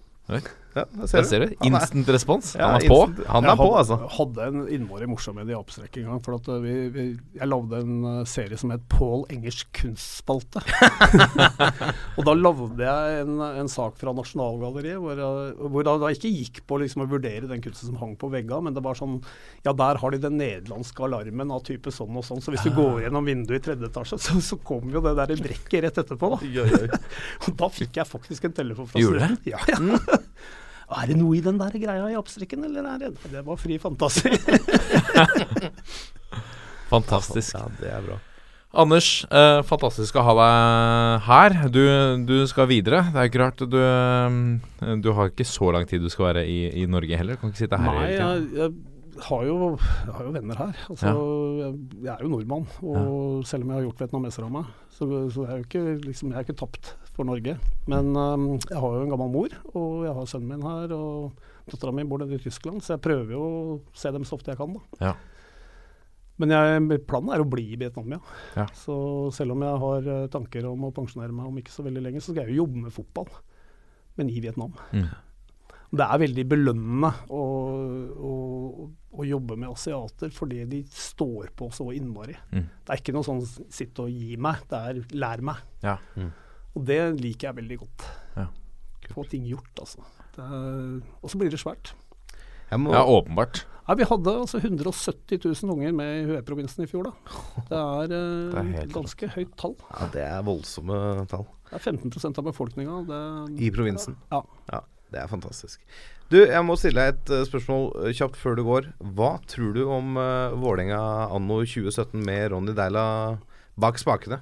Ja, 0.75 0.85
det 0.87 1.09
der 1.11 1.23
ser 1.27 1.43
du. 1.45 1.55
Instant 1.67 2.07
er- 2.07 2.13
respons. 2.15 2.53
Ja, 2.55 2.67
Han 2.71 2.81
er 2.81 2.87
på. 2.87 2.99
instant- 3.07 3.25
Han 3.27 3.43
Jeg 3.43 3.51
er 3.51 3.59
på, 3.59 3.69
altså. 3.75 3.97
altså. 3.97 4.15
hadde 4.17 4.45
en 4.47 4.61
innmari 4.71 5.07
morsom 5.11 5.35
idé 5.43 5.51
i 5.51 5.57
oppstrekk 5.59 5.97
en 5.99 6.05
gang. 6.11 6.21
For 6.23 6.35
at 6.37 6.47
uh, 6.47 6.59
vi, 6.63 6.75
vi, 6.95 7.05
jeg 7.35 7.47
lagde 7.51 7.81
en 7.83 8.05
uh, 8.05 8.23
serie 8.23 8.57
som 8.57 8.71
het 8.71 8.85
Pål 8.87 9.25
Engers 9.35 9.63
kunstspalte. 9.75 10.63
og 12.17 12.23
da 12.27 12.33
lagde 12.37 12.79
jeg 12.85 13.21
en, 13.25 13.35
en 13.61 13.71
sak 13.71 13.97
fra 13.99 14.13
Nasjonalgalleriet 14.15 14.99
hvor, 15.01 15.19
jeg- 15.19 15.55
hvor 15.59 15.83
jeg 15.83 16.01
da 16.05 16.11
ikke 16.15 16.31
gikk 16.37 16.61
på 16.69 16.79
liksom, 16.83 17.03
å 17.05 17.09
vurdere 17.11 17.49
den 17.51 17.61
kunsten 17.63 17.91
som 17.91 17.99
hang 18.01 18.15
på 18.19 18.29
veggene, 18.31 18.63
men 18.69 18.73
det 18.77 18.83
var 18.85 18.95
sånn 18.99 19.19
Ja, 19.65 19.73
der 19.77 19.99
har 20.01 20.11
de 20.15 20.21
den 20.23 20.37
nederlandske 20.39 21.03
alarmen 21.05 21.51
av 21.53 21.63
type 21.67 21.91
sånn 21.93 22.15
og 22.17 22.25
sånn, 22.25 22.41
så 22.41 22.53
hvis 22.53 22.63
du 22.65 22.71
går 22.75 23.03
gjennom 23.05 23.27
vinduet 23.27 23.59
i 23.61 23.65
tredje 23.67 23.89
etasje, 23.91 24.17
så, 24.21 24.39
så 24.41 24.57
kommer 24.65 24.97
jo 24.97 25.03
det 25.05 25.15
der 25.19 25.35
brekket 25.41 25.83
rett 25.87 25.99
etterpå, 26.05 26.31
da. 26.35 26.97
Og 27.47 27.55
da 27.59 27.67
fikk 27.73 27.99
jeg 28.01 28.07
faktisk 28.09 28.47
en 28.47 28.55
telefon 28.55 28.87
fra 28.89 29.01
Gjorde 29.01 29.27
studenten. 29.27 29.51
Ja, 29.51 29.59
ja. 29.67 30.20
Er 30.91 31.07
det 31.07 31.15
noe 31.19 31.37
i 31.37 31.41
den 31.43 31.59
der 31.61 31.71
greia 31.79 32.09
i 32.11 32.17
oppstrikken, 32.19 32.65
eller 32.67 32.83
er 32.93 32.97
det 33.05 33.11
Det 33.31 33.41
var 33.47 33.55
fri 33.59 33.77
fantasi. 33.79 34.29
Fantastisk. 36.91 37.55
Ja, 37.55 37.63
det 37.79 37.89
er 37.93 38.01
bra. 38.09 38.17
Anders, 38.81 39.07
eh, 39.27 39.59
fantastisk 39.67 40.15
å 40.15 40.21
ha 40.23 40.33
deg 40.37 41.25
her. 41.27 41.49
Du, 41.75 41.81
du 42.27 42.37
skal 42.47 42.69
videre. 42.71 43.01
Det 43.11 43.19
er 43.19 43.27
ikke 43.27 43.41
rart 43.43 43.59
du 43.67 43.75
eh, 43.75 44.29
Du 45.03 45.09
har 45.17 45.25
ikke 45.31 45.43
så 45.47 45.67
lang 45.75 45.83
tid 45.89 45.99
du 46.03 46.07
skal 46.11 46.25
være 46.29 46.43
i, 46.47 46.59
i 46.79 46.81
Norge 46.87 47.17
heller. 47.19 47.35
Du 47.35 47.39
kan 47.43 47.51
ikke 47.51 47.63
sitte 47.65 47.75
her 47.79 47.83
Nei, 47.91 47.97
hele 48.05 48.15
tiden. 48.15 48.31
jeg, 48.55 48.61
jeg, 48.61 48.69
har 49.27 49.41
jo, 49.47 49.55
jeg 50.07 50.13
har 50.15 50.23
jo 50.27 50.31
venner 50.37 50.55
her. 50.63 50.73
Altså, 50.87 51.07
jeg, 51.59 51.71
jeg 51.99 52.11
er 52.15 52.21
jo 52.23 52.29
nordmann, 52.31 52.65
og 52.79 53.43
selv 53.47 53.63
om 53.67 53.71
jeg 53.73 53.77
har 53.81 53.85
gjort 53.89 54.01
vietnameser 54.05 54.43
av 54.47 54.51
meg, 54.55 54.65
så, 54.95 55.03
så 55.35 55.39
er 55.43 55.49
jeg 55.51 55.59
jo 55.59 55.65
ikke, 55.67 55.83
liksom, 56.07 56.31
jeg 56.31 56.37
er 56.39 56.45
ikke 56.47 56.59
tapt 56.63 56.83
for 57.21 57.29
Norge. 57.29 57.57
Men 57.91 58.13
um, 58.17 58.47
jeg 58.57 58.77
har 58.81 58.95
jo 58.97 59.05
en 59.05 59.13
gammel 59.13 59.31
mor, 59.33 59.57
og 59.75 60.05
jeg 60.07 60.15
har 60.17 60.29
sønnen 60.29 60.55
min 60.55 60.65
her. 60.65 60.93
og 60.95 61.69
Dattera 61.69 61.93
mi 61.95 62.05
bor 62.09 62.21
nede 62.21 62.37
i 62.37 62.41
Tyskland, 62.41 62.81
så 62.83 62.95
jeg 62.95 63.05
prøver 63.05 63.35
jo 63.35 63.43
å 63.45 63.77
se 63.97 64.11
dem 64.13 64.25
så 64.27 64.37
ofte 64.37 64.53
jeg 64.53 64.59
kan. 64.59 64.75
da. 64.77 65.11
Ja. 65.11 65.13
Men 66.41 66.53
jeg, 66.55 67.01
planen 67.05 67.33
er 67.35 67.43
å 67.43 67.49
bli 67.49 67.67
i 67.75 67.77
Vietnam, 67.77 68.15
ja. 68.17 68.21
Ja. 68.57 68.65
Så 68.73 68.95
selv 69.35 69.53
om 69.53 69.65
jeg 69.65 69.81
har 69.83 70.07
eh, 70.09 70.29
tanker 70.33 70.65
om 70.71 70.87
å 70.87 70.93
pensjonere 70.95 71.35
meg 71.35 71.51
om 71.51 71.59
ikke 71.61 71.73
så 71.73 71.85
veldig 71.85 72.01
lenge, 72.07 72.23
så 72.23 72.33
skal 72.33 72.47
jeg 72.47 72.55
jo 72.55 72.63
jobbe 72.63 72.87
med 72.87 72.95
fotball, 72.95 73.29
men 74.17 74.31
i 74.33 74.41
Vietnam. 74.41 74.73
Mm. 74.89 75.11
Det 75.91 76.07
er 76.07 76.21
veldig 76.21 76.43
belønnende 76.47 77.09
å, 77.35 77.45
å, 78.31 78.33
å 79.11 79.25
jobbe 79.27 79.57
med 79.59 79.73
asiater 79.73 80.31
fordi 80.31 80.63
de 80.71 80.79
står 80.87 81.51
på 81.59 81.67
så 81.75 81.89
innmari. 81.93 82.37
Mm. 82.55 82.63
Det 82.63 82.95
er 82.95 83.01
ikke 83.03 83.15
noe 83.17 83.27
sånn 83.27 83.43
'sitt 83.43 83.99
og 83.99 84.07
gi 84.09 84.37
meg', 84.39 84.63
det 84.71 84.79
er 84.79 85.01
'lær 85.11 85.43
meg'. 85.51 85.65
Ja. 85.83 85.97
Og 86.75 86.85
det 86.87 87.01
liker 87.19 87.49
jeg 87.49 87.59
veldig 87.59 87.79
godt. 87.81 88.07
Ja. 88.37 88.47
Få 89.11 89.25
ting 89.27 89.43
gjort, 89.49 89.73
altså. 89.81 90.05
Og 90.39 91.27
så 91.29 91.39
blir 91.39 91.51
det 91.51 91.59
svært. 91.59 91.93
Må, 92.79 92.93
ja, 92.95 93.03
åpenbart. 93.03 93.65
Ja, 93.87 93.95
vi 93.99 94.05
hadde 94.07 94.33
altså 94.45 94.61
170 94.61 95.41
000 95.43 95.73
unger 95.73 95.91
med 95.91 96.21
i 96.21 96.23
Hue-provinsen 96.29 96.85
i 96.85 96.87
fjor, 96.87 97.09
da. 97.09 97.41
Det 97.67 97.79
er, 97.79 98.13
eh, 98.15 98.53
Det 98.53 98.61
er 98.61 98.69
ganske 98.93 98.93
ganske 98.95 99.29
høyt 99.35 99.57
tall. 99.57 99.75
ja, 99.89 100.07
det 100.13 100.23
er 100.23 100.41
voldsomme 100.47 101.27
tall. 101.27 101.43
Det 101.67 101.75
er 101.75 101.83
15 101.91 102.37
av 102.37 102.45
befolkninga. 102.45 103.01
Det, 103.09 103.59
I 103.59 103.71
provinsen. 103.71 104.15
Ja. 104.31 104.41
Ja, 104.71 104.79
det 105.11 105.19
er 105.19 105.27
fantastisk. 105.27 105.81
Du, 106.31 106.37
jeg 106.45 106.63
må 106.63 106.77
stille 106.79 107.01
deg 107.03 107.17
et 107.17 107.29
eh, 107.35 107.43
spørsmål 107.43 107.89
eh, 108.05 108.13
kjapt 108.15 108.39
før 108.39 108.55
du 108.55 108.63
går. 108.63 108.87
Hva 109.17 109.33
tror 109.51 109.73
du 109.75 109.83
om 109.91 110.15
uh, 110.15 110.55
Vålerenga 110.55 111.01
anno 111.35 111.59
2017 111.65 112.15
med 112.23 112.51
Ronny 112.53 112.71
Deila 112.71 113.37
bak 113.75 113.99
spakene? 113.99 114.39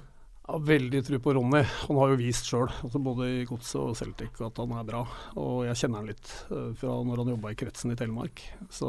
Har 0.50 0.62
veldig 0.66 1.00
tro 1.06 1.18
på 1.22 1.32
Ronny. 1.36 1.60
Han 1.86 1.98
har 2.00 2.10
jo 2.10 2.18
vist 2.18 2.48
sjøl, 2.48 2.66
altså 2.82 2.98
både 3.06 3.26
i 3.30 3.42
Godset 3.46 3.76
og 3.78 3.92
Celtic, 3.94 4.40
at 4.42 4.56
han 4.58 4.72
er 4.74 4.88
bra. 4.88 5.04
Og 5.38 5.60
jeg 5.68 5.78
kjenner 5.78 6.02
han 6.02 6.10
litt 6.10 6.30
eh, 6.50 6.72
fra 6.80 6.96
når 7.06 7.22
han 7.22 7.30
jobba 7.36 7.52
i 7.52 7.58
kretsen 7.60 7.94
i 7.94 7.98
Telemark. 7.98 8.42
Så 8.74 8.88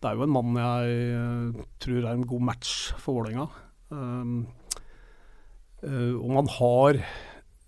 det 0.00 0.08
er 0.08 0.16
jo 0.16 0.24
en 0.24 0.32
mann 0.32 0.56
jeg 0.56 0.96
eh, 1.18 1.60
tror 1.84 2.00
er 2.00 2.08
en 2.14 2.24
god 2.30 2.46
match 2.48 2.72
for 3.02 3.18
Vålerenga. 3.18 3.44
Um, 3.92 4.34
eh, 5.84 6.16
om 6.16 6.40
han 6.40 6.48
har 6.56 7.02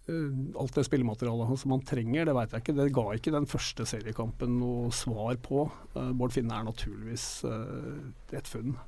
alt 0.08 0.76
det 0.78 0.86
spillematerialet 0.86 1.60
som 1.60 1.76
han 1.76 1.84
trenger, 1.84 2.24
det 2.24 2.38
veit 2.38 2.56
jeg 2.56 2.64
ikke. 2.64 2.78
Det 2.80 2.90
ga 2.96 3.08
ikke 3.18 3.36
den 3.36 3.52
første 3.52 3.84
seriekampen 3.90 4.60
noe 4.62 4.88
svar 4.96 5.36
på. 5.44 5.68
Bård 5.92 6.32
Finne 6.32 6.56
er 6.56 6.68
naturligvis 6.70 7.26
et 7.44 8.48
funn 8.48 8.78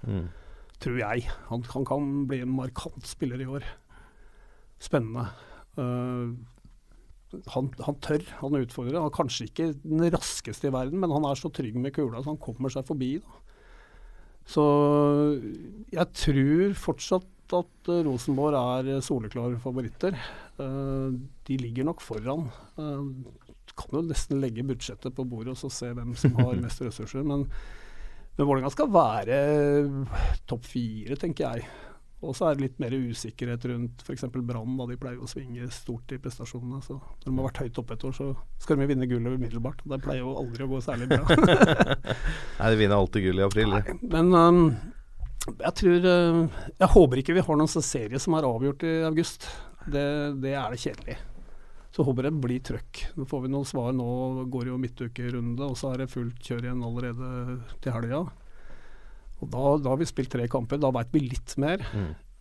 tror 0.83 1.01
jeg. 1.01 1.27
Han, 1.49 1.65
han 1.75 1.87
kan 1.89 2.13
bli 2.31 2.43
en 2.45 2.55
markant 2.55 3.07
spiller 3.09 3.43
i 3.43 3.49
år. 3.59 3.67
Spennende. 4.83 5.27
Uh, 5.79 6.37
han, 7.53 7.69
han 7.85 7.99
tør, 8.05 8.25
han 8.41 8.57
utfordrer. 8.61 9.01
Han 9.01 9.11
er 9.11 9.17
kanskje 9.17 9.49
ikke 9.51 9.73
den 9.83 10.07
raskeste 10.15 10.71
i 10.71 10.75
verden, 10.75 11.01
men 11.03 11.13
han 11.13 11.27
er 11.29 11.39
så 11.39 11.51
trygg 11.53 11.77
med 11.77 11.93
kula 11.97 12.23
så 12.23 12.33
han 12.33 12.41
kommer 12.41 12.73
seg 12.73 12.87
forbi. 12.89 13.17
Da. 13.21 13.43
Så 14.49 14.65
jeg 15.93 16.09
tror 16.17 16.79
fortsatt 16.81 17.29
at 17.59 17.91
eh, 17.93 18.01
Rosenborg 18.07 18.57
er 18.57 19.03
soleklare 19.05 19.61
favoritter. 19.61 20.17
Eh, 20.61 21.19
de 21.49 21.59
ligger 21.61 21.89
nok 21.89 22.01
foran. 22.05 22.49
Uh, 22.81 23.13
kan 23.79 23.95
jo 23.95 24.03
nesten 24.09 24.41
legge 24.43 24.65
budsjettet 24.67 25.15
på 25.15 25.27
bordet 25.29 25.53
og 25.55 25.61
så 25.61 25.71
se 25.71 25.93
hvem 25.95 26.17
som 26.19 26.35
har 26.41 26.57
mest 26.65 26.83
ressurser. 26.85 27.27
Men, 27.27 27.47
men 28.39 28.47
Vålerenga 28.47 28.71
skal 28.71 28.91
være 28.95 29.39
topp 30.47 30.67
fire, 30.71 31.19
tenker 31.19 31.49
jeg. 31.49 31.69
Og 32.19 32.35
så 32.35 32.49
er 32.49 32.57
det 32.57 32.65
litt 32.65 32.81
mer 32.83 32.95
usikkerhet 32.99 33.65
rundt 33.71 34.03
f.eks. 34.03 34.25
Brann, 34.35 34.75
da 34.79 34.87
de 34.91 34.97
pleier 34.99 35.23
å 35.23 35.29
svinge 35.31 35.69
stort 35.75 36.11
i 36.15 36.19
prestasjonene. 36.23 36.81
Så 36.83 36.97
når 36.99 37.29
de 37.29 37.35
har 37.37 37.47
vært 37.47 37.61
høyt 37.63 37.79
oppe 37.83 37.95
et 37.95 38.07
år, 38.09 38.15
så 38.17 38.31
skal 38.63 38.81
de 38.81 38.89
vinne 38.91 39.07
gullet 39.11 39.39
umiddelbart. 39.39 39.85
Det 39.87 40.01
pleier 40.03 40.25
jo 40.25 40.35
aldri 40.41 40.67
å 40.67 40.71
gå 40.73 40.81
særlig 40.83 41.07
bra. 41.13 41.23
Nei, 42.59 42.71
De 42.73 42.81
vinner 42.81 42.97
alltid 42.99 43.29
gull 43.29 43.43
i 43.43 43.47
april. 43.47 43.75
Nei, 43.77 43.99
Men 44.15 44.35
um, 44.35 44.61
jeg 45.53 45.75
tror 45.79 46.09
uh, 46.11 46.43
Jeg 46.75 46.93
håper 46.97 47.23
ikke 47.23 47.39
vi 47.39 47.47
har 47.47 47.61
noen 47.61 47.87
serie 47.87 48.23
som 48.23 48.35
er 48.35 48.51
avgjort 48.51 48.87
i 48.87 48.95
august. 49.07 49.47
Det, 49.87 50.07
det 50.43 50.57
er 50.59 50.75
det 50.75 50.83
kjedelig. 50.83 51.19
Så 51.99 52.05
håper 52.07 52.29
jeg 52.29 52.35
det 52.37 52.43
blir 52.45 52.61
trøkk. 52.63 52.99
Nå 53.19 53.25
får 53.27 53.41
vi 53.43 53.49
noen 53.51 53.67
svar 53.67 53.91
nå. 53.91 54.07
Går 54.47 54.69
det 54.69 54.71
jo 54.71 54.77
midtukerunde, 54.79 55.67
og 55.67 55.75
så 55.81 55.91
er 55.91 56.05
det 56.05 56.13
fullt 56.13 56.39
kjør 56.47 56.69
igjen 56.69 56.85
allerede 56.87 57.31
til 57.83 57.97
helga. 57.97 58.21
Og 59.43 59.51
da, 59.51 59.65
da 59.83 59.91
har 59.91 59.99
vi 59.99 60.07
spilt 60.07 60.31
tre 60.31 60.47
kamper. 60.51 60.79
Da 60.79 60.93
veit 60.95 61.11
vi 61.11 61.25
litt 61.25 61.57
mer. 61.59 61.83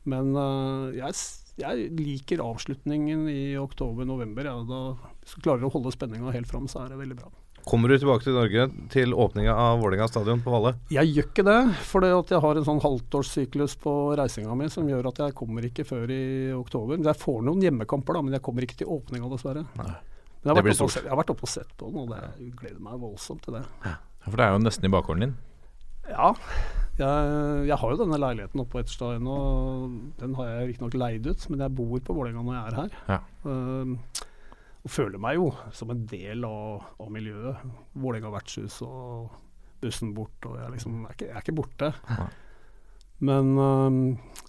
Men 0.05 0.29
uh, 0.37 0.93
jeg, 0.93 1.17
jeg 1.57 1.89
liker 1.97 2.45
avslutningen 2.45 3.25
i 3.33 3.57
oktober-november. 3.57 4.51
Ja. 4.51 4.61
Da, 4.69 4.83
hvis 5.23 5.33
du 5.33 5.41
klarer 5.41 5.65
å 5.65 5.73
holde 5.73 5.95
spenninga 5.97 6.37
helt 6.37 6.53
fram, 6.53 6.69
så 6.69 6.83
er 6.83 6.93
det 6.93 7.01
veldig 7.01 7.17
bra. 7.17 7.33
Kommer 7.67 7.91
du 7.91 7.97
tilbake 7.99 8.23
til 8.23 8.35
Norge 8.37 8.65
til 8.93 9.11
åpninga 9.11 9.51
av 9.59 9.81
Vålerenga 9.81 10.05
stadion 10.07 10.39
på 10.45 10.51
Valle? 10.53 10.71
Jeg 10.93 11.09
gjør 11.11 11.25
ikke 11.27 11.43
det, 11.43 11.57
for 11.89 12.05
jeg 12.07 12.39
har 12.45 12.59
en 12.61 12.67
sånn 12.67 12.79
halvtårssyklus 12.83 13.75
på 13.83 13.95
reisinga 14.15 14.55
mi 14.55 14.69
som 14.71 14.87
gjør 14.87 15.09
at 15.11 15.19
jeg 15.25 15.35
kommer 15.35 15.67
ikke 15.67 15.83
før 15.89 16.13
i 16.15 16.21
oktober. 16.55 17.01
Jeg 17.03 17.19
får 17.19 17.41
noen 17.43 17.65
hjemmekamper, 17.65 18.15
da, 18.15 18.21
men 18.23 18.37
jeg 18.37 18.43
kommer 18.47 18.63
ikke 18.67 18.77
til 18.83 18.87
åpninga, 18.95 19.27
dessverre. 19.33 19.65
Men 19.75 19.89
jeg, 19.91 19.99
Det 20.43 20.53
har 20.53 20.61
blir 20.63 20.63
oppe 20.63 20.71
og 20.71 20.79
stort. 20.79 20.95
sett- 20.95 21.03
jeg 21.03 21.11
har 21.11 21.19
vært 21.19 21.33
oppe 21.35 21.43
og 21.43 21.51
sett 21.57 21.75
på 21.77 21.89
den, 21.91 21.99
og 22.05 22.09
det, 22.13 22.21
jeg 22.39 22.55
gleder 22.61 22.79
meg 22.87 22.99
voldsomt 23.03 23.41
til 23.43 23.53
det. 23.59 23.65
For 24.27 24.37
det 24.39 24.45
er 24.47 24.51
jo 24.55 24.63
nesten 24.63 24.85
i 24.87 24.93
bakgården 24.95 25.25
din. 25.27 25.35
Ja, 26.07 26.29
jeg, 26.97 27.67
jeg 27.67 27.77
har 27.81 27.91
jo 27.91 27.97
denne 27.99 28.17
leiligheten 28.23 28.61
oppe 28.63 28.77
på 28.77 28.79
Etterstad 28.79 29.17
ennå. 29.19 29.35
Den 30.21 30.35
har 30.39 30.47
jeg 30.53 30.69
riktignok 30.71 30.95
leid 30.95 31.27
ut, 31.27 31.49
men 31.51 31.59
jeg 31.65 31.75
bor 31.75 31.99
på 31.99 32.15
Vålerenga 32.15 32.45
når 32.47 32.55
jeg 32.55 32.71
er 32.71 32.77
her. 32.79 32.89
Ja. 33.11 33.19
Um, 33.43 33.97
og 34.87 34.93
føler 34.93 35.19
meg 35.19 35.35
jo 35.35 35.49
som 35.75 35.91
en 35.91 36.05
del 36.07 36.45
av, 36.47 36.85
av 37.03 37.11
miljøet. 37.11 37.63
Vålerenga 37.99 38.31
vertshus 38.31 38.79
og 38.85 39.33
bussen 39.83 40.13
bort. 40.15 40.37
Og 40.47 40.55
jeg, 40.61 40.73
liksom, 40.77 41.01
jeg, 41.01 41.09
er, 41.09 41.17
ikke, 41.17 41.27
jeg 41.27 41.35
er 41.35 41.43
ikke 41.43 41.57
borte. 41.57 41.89
Ja. 42.07 42.27
Men 43.27 43.51
um, 43.57 43.99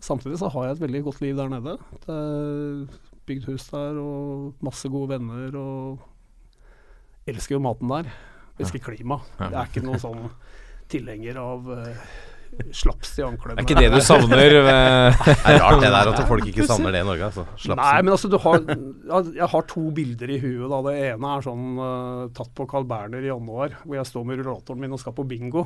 samtidig 0.04 0.38
så 0.38 0.50
har 0.52 0.68
jeg 0.68 0.76
et 0.76 0.84
veldig 0.84 1.02
godt 1.08 1.22
liv 1.24 1.38
der 1.38 1.50
nede. 1.50 1.74
Det 2.04 2.14
er 2.14 3.00
bygd 3.28 3.48
hus 3.50 3.66
der 3.72 3.98
og 3.98 4.62
masse 4.64 4.90
gode 4.92 5.10
venner. 5.16 5.58
Og 5.58 7.28
elsker 7.34 7.56
jo 7.56 7.64
maten 7.64 7.90
der. 7.90 8.12
Elsker 8.62 8.84
klima. 8.84 9.18
Jeg 9.40 9.54
er 9.54 9.72
ikke 9.72 9.86
noen 9.86 10.02
sånn 10.02 10.24
tilhenger 10.92 11.42
av 11.42 11.66
uh, 11.66 12.06
slaps 12.74 13.12
i 13.18 13.22
Det 13.22 13.54
er 13.54 13.60
ikke 13.62 13.76
det 13.78 13.88
du 13.92 14.00
savner? 14.02 14.38
Det 14.38 14.44
er 14.72 15.58
rart 15.62 15.80
det 15.82 15.90
der 15.92 16.08
at 16.10 16.20
folk 16.28 16.46
ikke 16.50 16.64
savner 16.66 16.90
det 16.94 17.00
i 17.04 17.06
Norge. 17.06 17.24
altså. 17.28 17.42
Slapsen. 17.54 17.76
Nei, 17.78 17.98
men 18.02 18.10
altså, 18.14 18.28
du 18.32 18.38
har 18.42 18.56
Jeg 19.36 19.48
har 19.52 19.62
to 19.70 19.82
bilder 19.94 20.28
i 20.34 20.38
huet. 20.42 20.66
da 20.72 20.78
Det 20.88 20.94
ene 21.12 21.26
er 21.36 21.40
sånn 21.46 21.64
uh, 21.78 22.28
tatt 22.34 22.50
på 22.58 22.62
Carl 22.70 22.84
Berner 22.88 23.22
i 23.24 23.28
januar, 23.30 23.68
hvor 23.84 23.94
jeg 23.98 24.06
står 24.10 24.22
med 24.28 24.34
rullatoren 24.42 24.80
min 24.82 24.92
og 24.96 25.00
skal 25.02 25.14
på 25.16 25.24
bingo. 25.28 25.62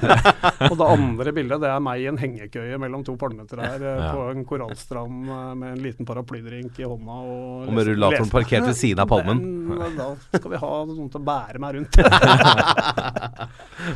og 0.70 0.74
det 0.80 0.88
andre 0.88 1.30
bildet 1.36 1.58
det 1.64 1.70
er 1.72 1.80
meg 1.84 1.96
i 2.04 2.08
en 2.12 2.20
hengekøye 2.20 2.76
mellom 2.82 3.02
to 3.06 3.12
palmetrær 3.20 3.78
eh, 3.78 3.96
Ja. 3.98 4.10
på 4.14 4.20
en 4.30 4.44
korallstrand 4.46 5.16
uh, 5.30 5.54
med 5.58 5.68
en 5.76 5.82
liten 5.82 6.06
paraplydrink 6.08 6.72
i 6.78 6.86
hånda. 6.86 7.16
Og, 7.24 7.66
Og 7.68 7.72
med 7.74 7.84
rullatoren 7.90 8.30
parkert 8.32 8.66
ved 8.68 8.76
siden 8.78 9.00
av 9.02 9.08
palmen. 9.10 9.38
Den, 9.68 9.96
da 9.98 10.08
skal 10.38 10.50
vi 10.54 10.58
ha 10.62 10.72
noen 10.88 11.08
til 11.12 11.20
å 11.20 11.24
bære 11.28 11.58
meg 11.62 11.70
rundt. 11.78 11.94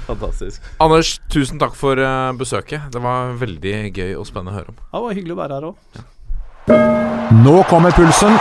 Fantastisk. 0.09 0.59
Anders, 0.82 1.15
tusen 1.32 1.61
takk 1.62 1.74
for 1.78 1.94
eh, 2.01 2.11
besøket. 2.39 2.89
Det 2.93 3.02
var 3.02 3.34
veldig 3.40 3.74
gøy 3.90 4.12
og 4.18 4.26
spennende 4.28 4.55
å 4.55 4.59
høre 4.60 4.74
om. 4.74 4.78
Ja, 4.82 4.94
det 4.98 5.05
var 5.06 5.18
hyggelig 5.18 5.36
å 5.36 5.40
være 5.43 5.59
her 5.59 5.68
òg. 5.70 5.76
Nå 7.43 7.56
kommer 7.70 7.94
pulsen. 7.97 8.39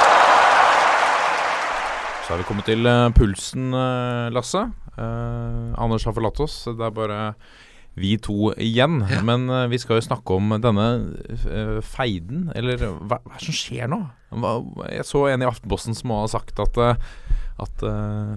Så 2.22 2.34
har 2.34 2.39
vi 2.41 2.48
kommet 2.48 2.68
til 2.69 2.85
eh, 2.88 3.10
pulsen, 3.18 3.72
eh, 3.73 4.30
Lasse. 4.35 4.61
Eh, 4.95 5.81
Anders 5.81 6.06
har 6.07 6.15
forlatt 6.15 6.39
oss. 6.43 6.64
Det 6.69 6.85
er 6.85 6.95
bare 6.95 7.19
vi 7.99 8.15
to 8.23 8.52
igjen. 8.56 9.02
Men 9.27 9.49
eh, 9.49 9.68
vi 9.72 9.80
skal 9.81 9.99
jo 9.99 10.07
snakke 10.07 10.38
om 10.38 10.56
denne 10.64 10.88
eh, 11.27 11.77
feiden, 11.84 12.49
eller 12.56 12.85
hva, 12.88 13.19
hva 13.19 13.35
er 13.35 13.39
det 13.39 13.49
som 13.49 13.57
skjer 13.57 13.91
nå? 13.91 14.02
Hva, 14.31 14.56
jeg 14.93 15.07
så 15.10 15.26
en 15.27 15.43
i 15.43 15.49
Aftenposten 15.49 15.98
som 15.98 16.14
har 16.15 16.30
sagt 16.31 16.61
at, 16.64 16.80
eh, 16.80 17.07
at 17.61 17.84
uh, 17.85 18.34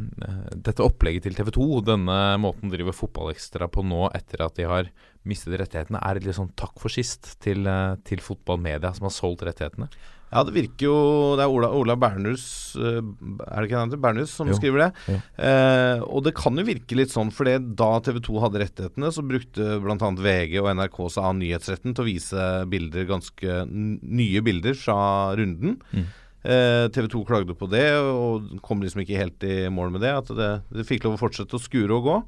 dette 0.53 0.85
opplegget 0.85 1.29
til 1.29 1.39
TV 1.39 1.53
2, 1.55 1.69
denne 1.87 2.19
måten 2.43 2.69
de 2.69 2.77
driver 2.77 2.97
Fotballekstra 2.99 3.71
på 3.73 3.85
nå 3.87 4.09
etter 4.17 4.43
at 4.45 4.59
de 4.59 4.67
har 4.69 4.91
mistet 5.29 5.57
rettighetene, 5.61 6.01
er 6.05 6.21
litt 6.21 6.37
sånn 6.37 6.53
takk 6.59 6.77
for 6.83 6.93
sist 6.93 7.35
til, 7.45 7.67
eh, 7.67 7.95
til 8.05 8.19
fotballmedia 8.25 8.95
som 8.97 9.09
har 9.09 9.15
solgt 9.15 9.45
rettighetene. 9.47 9.89
Ja, 10.35 10.43
det 10.43 10.55
virker 10.57 10.89
jo 10.89 10.95
Det 11.37 11.45
er 11.45 11.53
Ola, 11.53 11.69
Ola 11.71 11.95
Bernhus 12.01 12.75
eh, 12.75 12.97
Er 12.99 13.61
det 13.63 13.69
ikke 13.69 13.79
han? 13.79 13.93
Bernhus 14.03 14.33
som 14.35 14.49
Jo. 14.51 14.57
skriver 14.59 14.81
det. 14.83 15.21
Eh, 15.39 16.01
og 16.03 16.25
det 16.27 16.33
kan 16.35 16.57
jo 16.59 16.65
virke 16.67 16.97
litt 16.99 17.13
sånn, 17.13 17.31
for 17.31 17.45
da 17.47 17.91
TV 18.03 18.19
2 18.25 18.41
hadde 18.43 18.59
rettighetene, 18.65 19.13
så 19.15 19.23
brukte 19.23 19.77
bl.a. 19.85 20.11
VG 20.11 20.59
og 20.59 20.73
NRK 20.75 20.99
seg 21.15 21.29
av 21.29 21.37
nyhetsretten 21.39 21.95
til 21.95 22.03
å 22.03 22.09
vise 22.09 22.49
bilder, 22.73 23.07
ganske 23.07 23.61
nye 23.71 24.43
bilder 24.43 24.75
fra 24.75 24.99
runden. 25.39 25.79
Mm. 25.95 26.07
Eh, 26.45 26.89
TV 26.93 27.07
2 27.15 27.23
klagde 27.29 27.55
på 27.57 27.71
det, 27.71 27.87
og 28.03 28.59
kom 28.65 28.83
liksom 28.83 29.05
ikke 29.05 29.21
helt 29.21 29.47
i 29.47 29.69
mål 29.73 29.95
med 29.95 30.03
det. 30.05 30.17
At 30.19 30.35
det, 30.35 30.51
det 30.75 30.89
fikk 30.89 31.07
lov 31.07 31.15
å 31.17 31.23
fortsette 31.29 31.55
å 31.57 31.63
skure 31.63 31.95
og 31.95 32.09
gå. 32.11 32.19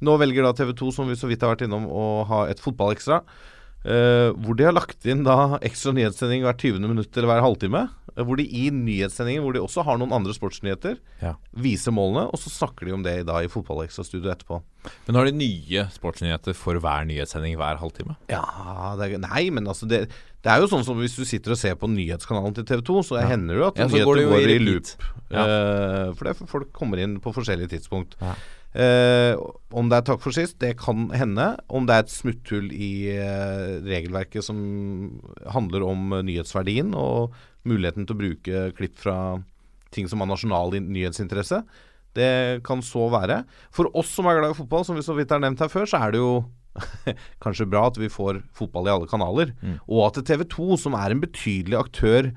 Nå 0.00 0.16
velger 0.20 0.42
da 0.46 0.52
TV 0.56 0.72
2, 0.78 0.92
som 0.96 1.08
vi 1.10 1.14
så 1.20 1.28
vidt 1.28 1.42
har 1.44 1.54
vært 1.54 1.66
innom, 1.68 1.86
å 1.86 2.24
ha 2.30 2.44
et 2.48 2.60
fotballekstra. 2.62 3.22
Uh, 3.80 4.36
hvor 4.44 4.52
de 4.58 4.66
har 4.68 4.74
lagt 4.76 5.06
inn 5.08 5.22
da 5.24 5.56
ekstra 5.64 5.94
nyhetssending 5.96 6.42
hvert 6.44 6.60
20. 6.60 6.82
minutt 6.84 7.16
eller 7.16 7.30
hver 7.30 7.40
halvtime. 7.46 7.86
eh, 8.16 8.24
hvor 8.26 8.36
de 8.36 8.44
i 8.44 8.66
nyhetssendingen, 8.74 9.40
hvor 9.44 9.54
de 9.54 9.60
også 9.62 9.84
har 9.86 9.96
noen 9.96 10.12
andre 10.12 10.34
sportsnyheter, 10.36 10.98
Ja. 11.22 11.36
viser 11.56 11.94
målene, 11.94 12.26
og 12.28 12.36
så 12.42 12.50
snakker 12.52 12.84
de 12.84 12.92
om 12.92 13.02
det 13.06 13.24
da 13.24 13.38
i 13.40 13.46
fotballekstrastudioet 13.48 14.34
etterpå. 14.34 14.58
Men 15.06 15.14
har 15.16 15.24
de 15.24 15.32
nye 15.32 15.86
sportsnyheter 15.94 16.52
for 16.58 16.74
hver 16.74 17.06
nyhetssending 17.08 17.56
hver 17.56 17.78
halvtime? 17.80 18.16
Ja, 18.28 18.42
er, 19.00 19.16
Nei, 19.16 19.48
men 19.54 19.64
altså 19.64 19.88
det, 19.88 20.10
det 20.42 20.50
er 20.52 20.60
jo 20.60 20.68
sånn 20.68 20.84
som 20.84 20.98
hvis 21.00 21.16
du 21.16 21.24
sitter 21.24 21.52
og 21.54 21.60
ser 21.62 21.76
på 21.80 21.88
nyhetskanalen 21.88 22.52
til 22.58 22.64
TV 22.68 22.82
2, 22.82 23.00
så 23.14 23.22
hender 23.24 23.54
det 23.54 23.62
jo 23.62 23.68
at 23.70 23.78
Ja, 23.78 23.86
nyheter 23.86 24.04
går 24.10 24.24
går 24.28 24.48
i 24.50 24.56
i 24.56 24.58
loop. 24.58 24.92
Ja. 25.30 25.46
Eh, 25.46 26.12
for 26.18 26.24
det 26.28 26.36
folk 26.50 26.72
kommer 26.76 26.98
inn 27.00 27.16
på 27.22 27.32
forskjellige 27.32 27.78
tidspunkt. 27.78 28.18
Eh, 28.70 29.34
om 29.74 29.88
det 29.90 29.98
er 29.98 30.04
takk 30.06 30.20
for 30.22 30.34
sist, 30.34 30.60
det 30.62 30.76
kan 30.78 31.08
hende. 31.16 31.52
Om 31.68 31.88
det 31.88 31.96
er 31.96 32.04
et 32.04 32.12
smutthull 32.12 32.70
i 32.70 33.10
eh, 33.16 33.78
regelverket 33.82 34.46
som 34.46 34.58
handler 35.50 35.86
om 35.86 36.14
nyhetsverdien 36.26 36.94
og 36.94 37.34
muligheten 37.66 38.06
til 38.06 38.16
å 38.16 38.20
bruke 38.20 38.66
klipp 38.78 38.98
fra 39.02 39.16
ting 39.94 40.06
som 40.10 40.22
har 40.22 40.30
nasjonal 40.30 40.76
nyhetsinteresse. 40.86 41.64
Det 42.14 42.62
kan 42.66 42.82
så 42.82 43.08
være. 43.10 43.42
For 43.74 43.90
oss 43.98 44.10
som 44.14 44.28
er 44.30 44.38
glad 44.38 44.54
i 44.54 44.58
fotball, 44.58 44.86
som 44.86 44.98
vi 44.98 45.06
så 45.06 45.14
vidt 45.18 45.34
har 45.34 45.42
nevnt 45.42 45.62
her 45.62 45.70
før, 45.70 45.86
så 45.90 46.02
er 46.02 46.14
det 46.14 46.22
jo 46.22 46.32
kanskje 47.44 47.68
bra 47.70 47.88
at 47.90 47.98
vi 47.98 48.10
får 48.10 48.40
fotball 48.56 48.86
i 48.86 48.94
alle 48.94 49.10
kanaler. 49.10 49.52
Og 49.86 50.06
at 50.06 50.22
TV 50.26 50.46
2, 50.46 50.78
som 50.86 50.94
er 50.98 51.14
en 51.14 51.22
betydelig 51.22 51.78
aktør 51.78 52.30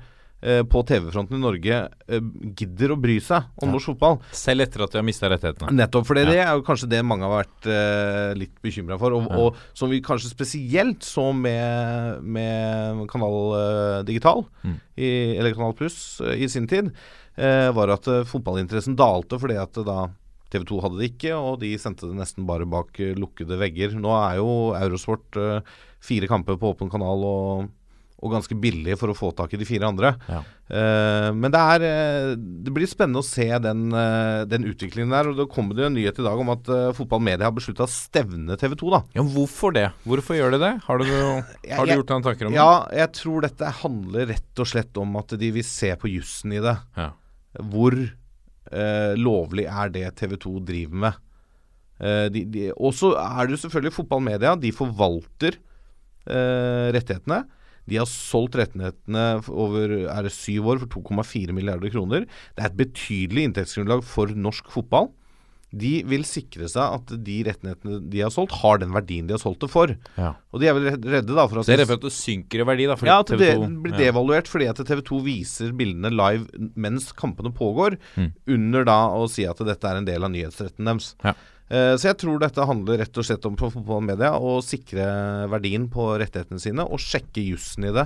på 0.68 0.82
TV-fronten 0.86 1.38
i 1.38 1.40
Norge, 1.40 1.78
eh, 2.08 2.20
gidder 2.58 2.92
å 2.92 2.98
bry 3.00 3.16
seg 3.24 3.46
om 3.64 3.70
norsk 3.72 3.92
fotball. 3.94 4.18
Selv 4.36 4.64
etter 4.66 4.84
at 4.84 4.92
de 4.92 5.00
har 5.00 5.06
mista 5.06 5.30
rettighetene. 5.32 5.72
Nettopp, 5.72 6.04
for 6.06 6.14
det, 6.18 6.26
Ja. 6.26 6.30
det 6.30 6.40
er 6.44 6.52
jo 6.58 6.64
kanskje 6.66 6.88
det 6.92 7.00
mange 7.06 7.24
har 7.24 7.44
vært 7.44 7.68
uh, 7.70 8.34
litt 8.38 8.54
bekymra 8.64 8.98
for. 9.00 9.16
Og, 9.16 9.30
og 9.32 9.56
som 9.72 9.88
vi 9.92 10.02
kanskje 10.04 10.28
spesielt 10.34 11.02
så 11.06 11.30
med, 11.32 12.20
med 12.22 13.04
Kanal 13.08 13.38
uh, 13.54 14.02
Digital, 14.04 14.44
Mm. 14.64 14.76
i, 14.96 15.08
eller 15.38 15.54
Kanal 15.56 15.74
Pluss, 15.78 16.20
uh, 16.20 16.34
i 16.36 16.46
sin 16.48 16.66
tid, 16.70 16.92
eh, 17.36 17.70
var 17.74 17.90
at 17.90 18.06
eh, 18.08 18.22
fotballinteressen 18.28 18.94
dalte 18.96 19.38
fordi 19.42 19.56
at 19.58 19.76
eh, 19.80 19.84
da 19.88 20.04
TV 20.54 20.62
2 20.68 20.76
hadde 20.84 21.00
det 21.00 21.08
ikke, 21.10 21.32
og 21.34 21.56
de 21.64 21.72
sendte 21.82 22.06
det 22.06 22.14
nesten 22.14 22.46
bare 22.46 22.66
bak 22.70 22.94
eh, 23.02 23.14
lukkede 23.18 23.56
vegger. 23.58 23.96
Nå 23.98 24.12
er 24.14 24.36
jo 24.38 24.50
Eurosport 24.78 25.36
eh, 25.40 25.72
fire 26.04 26.28
kamper 26.30 26.56
på 26.60 26.70
åpen 26.74 26.92
kanal 26.92 27.24
og, 27.26 27.64
og 28.24 28.32
ganske 28.32 28.56
billig 28.56 28.96
for 28.96 29.12
å 29.12 29.16
få 29.16 29.30
tak 29.36 29.52
i 29.52 29.60
de 29.60 29.66
fire 29.68 29.88
andre. 29.90 30.14
Ja. 30.30 30.40
Uh, 30.64 31.28
men 31.36 31.52
det 31.52 31.60
er 31.60 31.82
eh, 31.84 32.30
Det 32.40 32.72
blir 32.72 32.88
spennende 32.88 33.20
å 33.20 33.26
se 33.26 33.44
den, 33.60 33.82
uh, 33.92 34.46
den 34.48 34.64
utviklingen 34.70 35.12
der. 35.12 35.28
Og 35.28 35.42
det 35.42 35.48
kommer 35.52 35.76
det 35.76 35.88
en 35.90 35.96
nyhet 35.98 36.20
i 36.20 36.24
dag 36.24 36.40
om 36.40 36.52
at 36.54 36.70
uh, 36.72 36.94
Fotballmedia 36.96 37.50
har 37.50 37.56
beslutta 37.56 37.84
å 37.84 37.92
stevne 37.92 38.56
TV 38.60 38.76
2, 38.80 38.92
da. 38.94 39.02
Ja, 39.18 39.26
hvorfor 39.34 39.74
det? 39.76 39.90
Hvorfor 40.08 40.38
gjør 40.38 40.56
de 40.56 40.62
det? 40.64 40.72
Har 40.86 41.02
du, 41.02 41.10
har 41.76 41.90
du 41.90 41.94
gjort 41.98 42.14
noen 42.14 42.24
tanker 42.24 42.48
om 42.48 42.54
det? 42.54 42.60
Ja, 42.60 42.86
jeg 42.96 43.12
tror 43.20 43.44
dette 43.44 43.74
handler 43.82 44.30
rett 44.32 44.64
og 44.64 44.70
slett 44.72 45.02
om 45.02 45.20
at 45.20 45.36
de 45.40 45.52
vil 45.58 45.66
se 45.68 45.92
på 46.00 46.10
jussen 46.14 46.56
i 46.56 46.62
det. 46.64 46.78
Ja. 46.96 47.12
Hvor 47.72 47.98
lovlig 49.20 49.66
er 49.70 49.90
det 49.92 50.06
TV 50.18 50.32
2 50.40 50.50
driver 50.66 51.00
med? 51.02 51.18
Og 52.74 52.94
så 52.96 53.12
er 53.20 53.44
det 53.44 53.54
jo 53.54 53.58
selvfølgelig 53.60 53.94
fotballmedia. 53.94 54.54
De 54.58 54.72
forvalter 54.74 55.60
rettighetene. 56.24 57.42
De 57.90 57.98
har 58.00 58.06
solgt 58.10 58.56
rettighetene 58.60 59.24
over 59.52 59.96
er 60.08 60.22
det 60.28 60.32
syv 60.32 60.70
år 60.72 60.80
for 60.84 61.02
2,4 61.02 61.52
milliarder 61.56 61.92
kroner. 61.92 62.24
Det 62.56 62.64
er 62.64 62.70
et 62.72 62.80
betydelig 62.80 63.48
inntektsgrunnlag 63.50 64.02
for 64.08 64.32
norsk 64.34 64.70
fotball. 64.72 65.10
De 65.74 66.04
vil 66.06 66.22
sikre 66.22 66.68
seg 66.70 66.82
at 67.00 67.12
de 67.26 67.36
rettighetene 67.48 67.96
de 68.12 68.20
har 68.22 68.30
solgt, 68.30 68.52
har 68.62 68.78
den 68.78 68.92
verdien 68.94 69.26
de 69.26 69.34
har 69.34 69.40
solgt 69.42 69.64
det 69.64 69.70
for. 69.72 69.90
Ja. 70.14 70.28
Og 70.54 70.62
de 70.62 70.68
er 70.70 70.76
vel 70.76 70.86
redde 71.02 71.34
da 71.34 71.48
for 71.50 71.58
at 71.58 71.66
Det 71.66 71.74
er 71.74 71.80
redd 71.82 71.90
for 71.90 71.98
at 71.98 72.04
det 72.06 72.12
synker 72.14 72.62
i 72.62 72.66
verdi, 72.68 72.86
da? 72.86 72.94
fordi 73.00 73.10
ja, 73.10 73.16
at 73.24 73.32
det 73.32 73.38
TV2 73.40 73.80
blir 73.82 73.96
devaluert 73.98 74.50
fordi 74.52 74.68
at 74.70 74.78
TV 74.86 75.02
2 75.08 75.18
viser 75.26 75.72
bildene 75.74 76.12
live 76.14 76.70
mens 76.78 77.10
kampene 77.18 77.50
pågår, 77.52 77.98
Mm. 78.14 78.30
under 78.54 78.84
da 78.86 78.98
å 79.18 79.26
si 79.28 79.44
at 79.50 79.58
dette 79.66 79.84
er 79.90 79.96
en 79.98 80.06
del 80.06 80.22
av 80.22 80.30
nyhetsretten 80.30 80.86
deres. 80.86 81.14
Ja. 81.24 81.34
Eh, 81.74 81.94
så 81.98 82.10
jeg 82.12 82.18
tror 82.22 82.38
dette 82.42 82.66
handler 82.68 83.00
rett 83.02 83.18
og 83.18 83.26
slett 83.26 83.46
om 83.48 83.56
på 83.58 83.70
fotballmedia 83.74 84.34
å 84.38 84.58
sikre 84.62 85.06
verdien 85.50 85.88
på 85.92 86.12
rettighetene 86.22 86.62
sine, 86.62 86.84
og 86.86 87.02
sjekke 87.02 87.42
jussen 87.42 87.88
i 87.88 87.94
det 87.96 88.04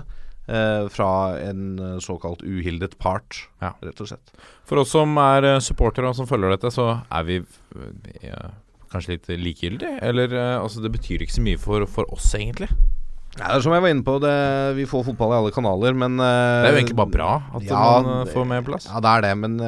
eh, 0.48 0.86
fra 0.94 1.10
en 1.42 1.98
såkalt 2.04 2.44
uhildet 2.46 2.96
part, 3.02 3.42
Ja. 3.60 3.74
rett 3.84 4.00
og 4.00 4.08
slett. 4.12 4.32
For 4.68 4.80
oss 4.80 4.94
som 4.94 5.12
er 5.20 5.44
eh, 5.54 5.58
supportere 5.64 6.08
og 6.08 6.16
som 6.16 6.28
følger 6.30 6.54
dette, 6.56 6.70
så 6.72 6.86
er 7.10 7.26
vi 7.28 7.40
eh, 7.42 8.48
kanskje 8.92 9.16
litt 9.18 9.28
likegyldige? 9.42 9.98
Eller 10.06 10.32
eh, 10.32 10.54
altså, 10.62 10.80
det 10.84 10.94
betyr 10.94 11.26
ikke 11.26 11.36
så 11.36 11.44
mye 11.44 11.60
for, 11.60 11.84
for 11.90 12.08
oss, 12.14 12.30
egentlig. 12.38 12.70
Ja, 13.38 13.50
det 13.52 13.58
er 13.58 13.62
som 13.66 13.74
jeg 13.76 13.84
var 13.84 13.92
inne 13.92 14.06
på, 14.06 14.14
det, 14.24 14.32
vi 14.78 14.86
får 14.88 15.04
fotball 15.10 15.34
i 15.34 15.36
alle 15.42 15.52
kanaler, 15.54 15.94
men 15.94 16.16
Det 16.18 16.26
er 16.30 16.72
jo 16.72 16.78
egentlig 16.80 16.96
bare 16.98 17.12
bra 17.12 17.28
at 17.54 17.66
ja, 17.68 17.82
man 18.02 18.30
får 18.32 18.48
mer 18.50 18.64
plass. 18.66 18.88
Ja, 18.88 19.02
det 19.04 19.12
er 19.12 19.26
det, 19.28 19.34
men 19.44 19.60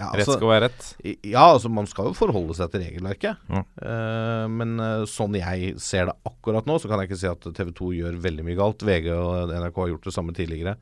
eh, 0.00 0.06
altså, 0.08 0.32
Rett 0.32 0.38
skal 0.40 0.50
være 0.50 0.64
rett. 0.66 0.86
Ja, 1.28 1.44
altså 1.52 1.70
man 1.72 1.86
skal 1.90 2.08
jo 2.10 2.16
forholde 2.16 2.56
seg 2.58 2.72
til 2.72 2.82
regelverket. 2.86 3.44
Ja. 3.52 3.62
Uh, 3.82 4.46
men 4.50 4.74
uh, 4.80 5.04
sånn 5.10 5.36
jeg 5.38 5.76
ser 5.82 6.08
det 6.10 6.16
akkurat 6.28 6.66
nå, 6.68 6.78
så 6.80 6.90
kan 6.90 7.02
jeg 7.02 7.10
ikke 7.10 7.20
si 7.20 7.30
at 7.30 7.46
TV 7.60 7.70
2 7.76 7.92
gjør 8.00 8.18
veldig 8.24 8.48
mye 8.48 8.58
galt. 8.58 8.82
VG 8.88 9.12
og 9.14 9.52
NRK 9.54 9.80
har 9.84 9.92
gjort 9.94 10.10
det 10.10 10.16
samme 10.16 10.34
tidligere. 10.36 10.74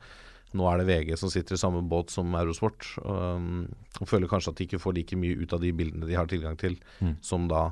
Nå 0.57 0.65
er 0.65 0.81
det 0.81 0.87
VG 0.89 1.13
som 1.21 1.29
sitter 1.29 1.53
i 1.53 1.61
samme 1.61 1.83
båt 1.85 2.09
som 2.09 2.33
Eurosport. 2.39 2.87
Um, 3.03 3.67
og 3.99 4.09
føler 4.09 4.31
kanskje 4.31 4.55
at 4.55 4.57
de 4.57 4.65
ikke 4.65 4.81
får 4.81 4.95
like 4.97 5.19
mye 5.19 5.37
ut 5.43 5.53
av 5.53 5.61
de 5.61 5.69
bildene 5.77 6.09
de 6.09 6.17
har 6.17 6.29
tilgang 6.31 6.57
til, 6.57 6.79
Mm. 7.03 7.15
som 7.21 7.45
da 7.51 7.67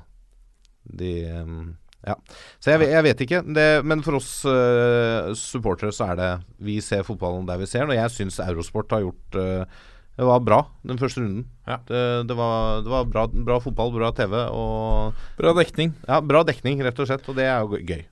de 0.88 1.12
um, 1.42 1.76
Ja. 2.06 2.14
Så 2.62 2.72
jeg, 2.72 2.86
jeg 2.94 3.04
vet 3.04 3.22
ikke. 3.26 3.40
Det, 3.56 3.66
men 3.84 4.04
for 4.06 4.20
oss 4.20 4.30
uh, 4.46 5.34
supportere 5.36 5.92
så 5.92 6.12
er 6.14 6.20
det 6.20 6.30
Vi 6.64 6.78
ser 6.86 7.02
fotballen 7.04 7.48
der 7.50 7.58
vi 7.60 7.66
ser 7.68 7.84
den, 7.88 7.96
og 7.96 8.00
jeg 8.00 8.14
syns 8.14 8.38
Eurosport 8.46 8.94
har 8.94 9.02
gjort 9.04 9.40
eh, 9.42 9.82
det 10.18 10.26
var 10.26 10.42
bra 10.42 10.60
den 10.88 10.98
første 10.98 11.22
runden. 11.22 11.46
Ja. 11.70 11.78
Det, 11.86 12.04
det 12.30 12.36
var, 12.38 12.82
det 12.82 12.90
var 12.90 13.08
bra, 13.10 13.28
bra 13.30 13.58
fotball, 13.62 13.92
bra 13.94 14.12
TV 14.18 14.34
og 14.50 15.18
Bra 15.38 15.54
dekning. 15.58 15.94
ja, 16.08 16.22
bra 16.26 16.42
dekning, 16.48 16.82
rett 16.86 17.00
og 17.00 17.10
slett. 17.10 17.28
Og 17.30 17.38
det 17.38 17.46
er 17.46 17.62
jo 17.62 17.78
gøy. 17.78 18.06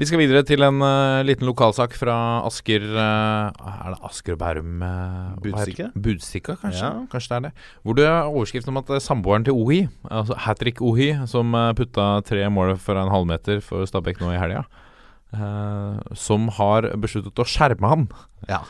Vi 0.00 0.06
skal 0.08 0.16
videre 0.22 0.40
til 0.48 0.64
en 0.64 0.80
uh, 0.80 1.20
liten 1.28 1.44
lokalsak 1.44 1.92
fra 1.92 2.14
Asker 2.48 2.86
uh, 2.88 3.50
Er 3.52 3.90
det 3.92 3.98
Asker 4.08 4.32
og 4.32 4.38
Bærum? 4.40 4.80
Uh, 4.80 5.34
Budstikka? 5.44 5.90
Budstikka, 5.92 6.54
kanskje? 6.62 6.86
Ja. 6.86 7.02
Kanskje 7.12 7.28
det 7.28 7.36
er 7.36 7.44
det. 7.44 7.66
Hvor 7.84 7.98
det 7.98 8.06
er 8.08 8.30
overskrift 8.30 8.70
om 8.72 8.80
at 8.80 8.88
eh, 8.96 9.02
samboeren 9.04 9.44
til 9.44 9.58
Ohi, 9.60 9.82
altså 10.08 10.38
hat 10.46 10.62
trick 10.62 10.80
Ohi, 10.80 11.10
som 11.28 11.52
eh, 11.52 11.74
putta 11.76 12.06
tre 12.24 12.48
mål 12.48 12.78
fra 12.80 13.02
en 13.04 13.12
halvmeter 13.12 13.60
for 13.60 13.84
Stabæk 13.84 14.22
nå 14.24 14.32
i 14.32 14.40
helga, 14.40 14.64
eh, 15.36 16.00
som 16.16 16.48
har 16.56 16.88
besluttet 17.04 17.36
å 17.44 17.44
skjerme 17.52 17.92
han. 17.92 18.08
Ja. 18.48 18.62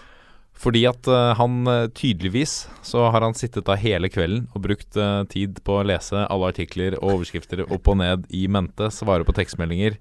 Fordi 0.60 0.82
at 0.90 1.08
eh, 1.08 1.32
han 1.38 1.60
eh, 1.70 1.86
tydeligvis 1.96 2.54
så 2.84 3.06
har 3.12 3.24
han 3.24 3.36
sittet 3.38 3.64
da 3.68 3.78
hele 3.80 4.10
kvelden 4.12 4.46
og 4.52 4.64
brukt 4.66 4.98
eh, 5.00 5.22
tid 5.32 5.62
på 5.64 5.78
å 5.80 5.86
lese 5.88 6.26
alle 6.26 6.50
artikler 6.52 6.98
og 7.00 7.16
overskrifter 7.16 7.64
opp 7.64 7.88
og 7.88 8.00
ned 8.02 8.26
i 8.36 8.44
mente, 8.52 8.90
svare 8.92 9.24
på 9.24 9.36
tekstmeldinger. 9.36 9.96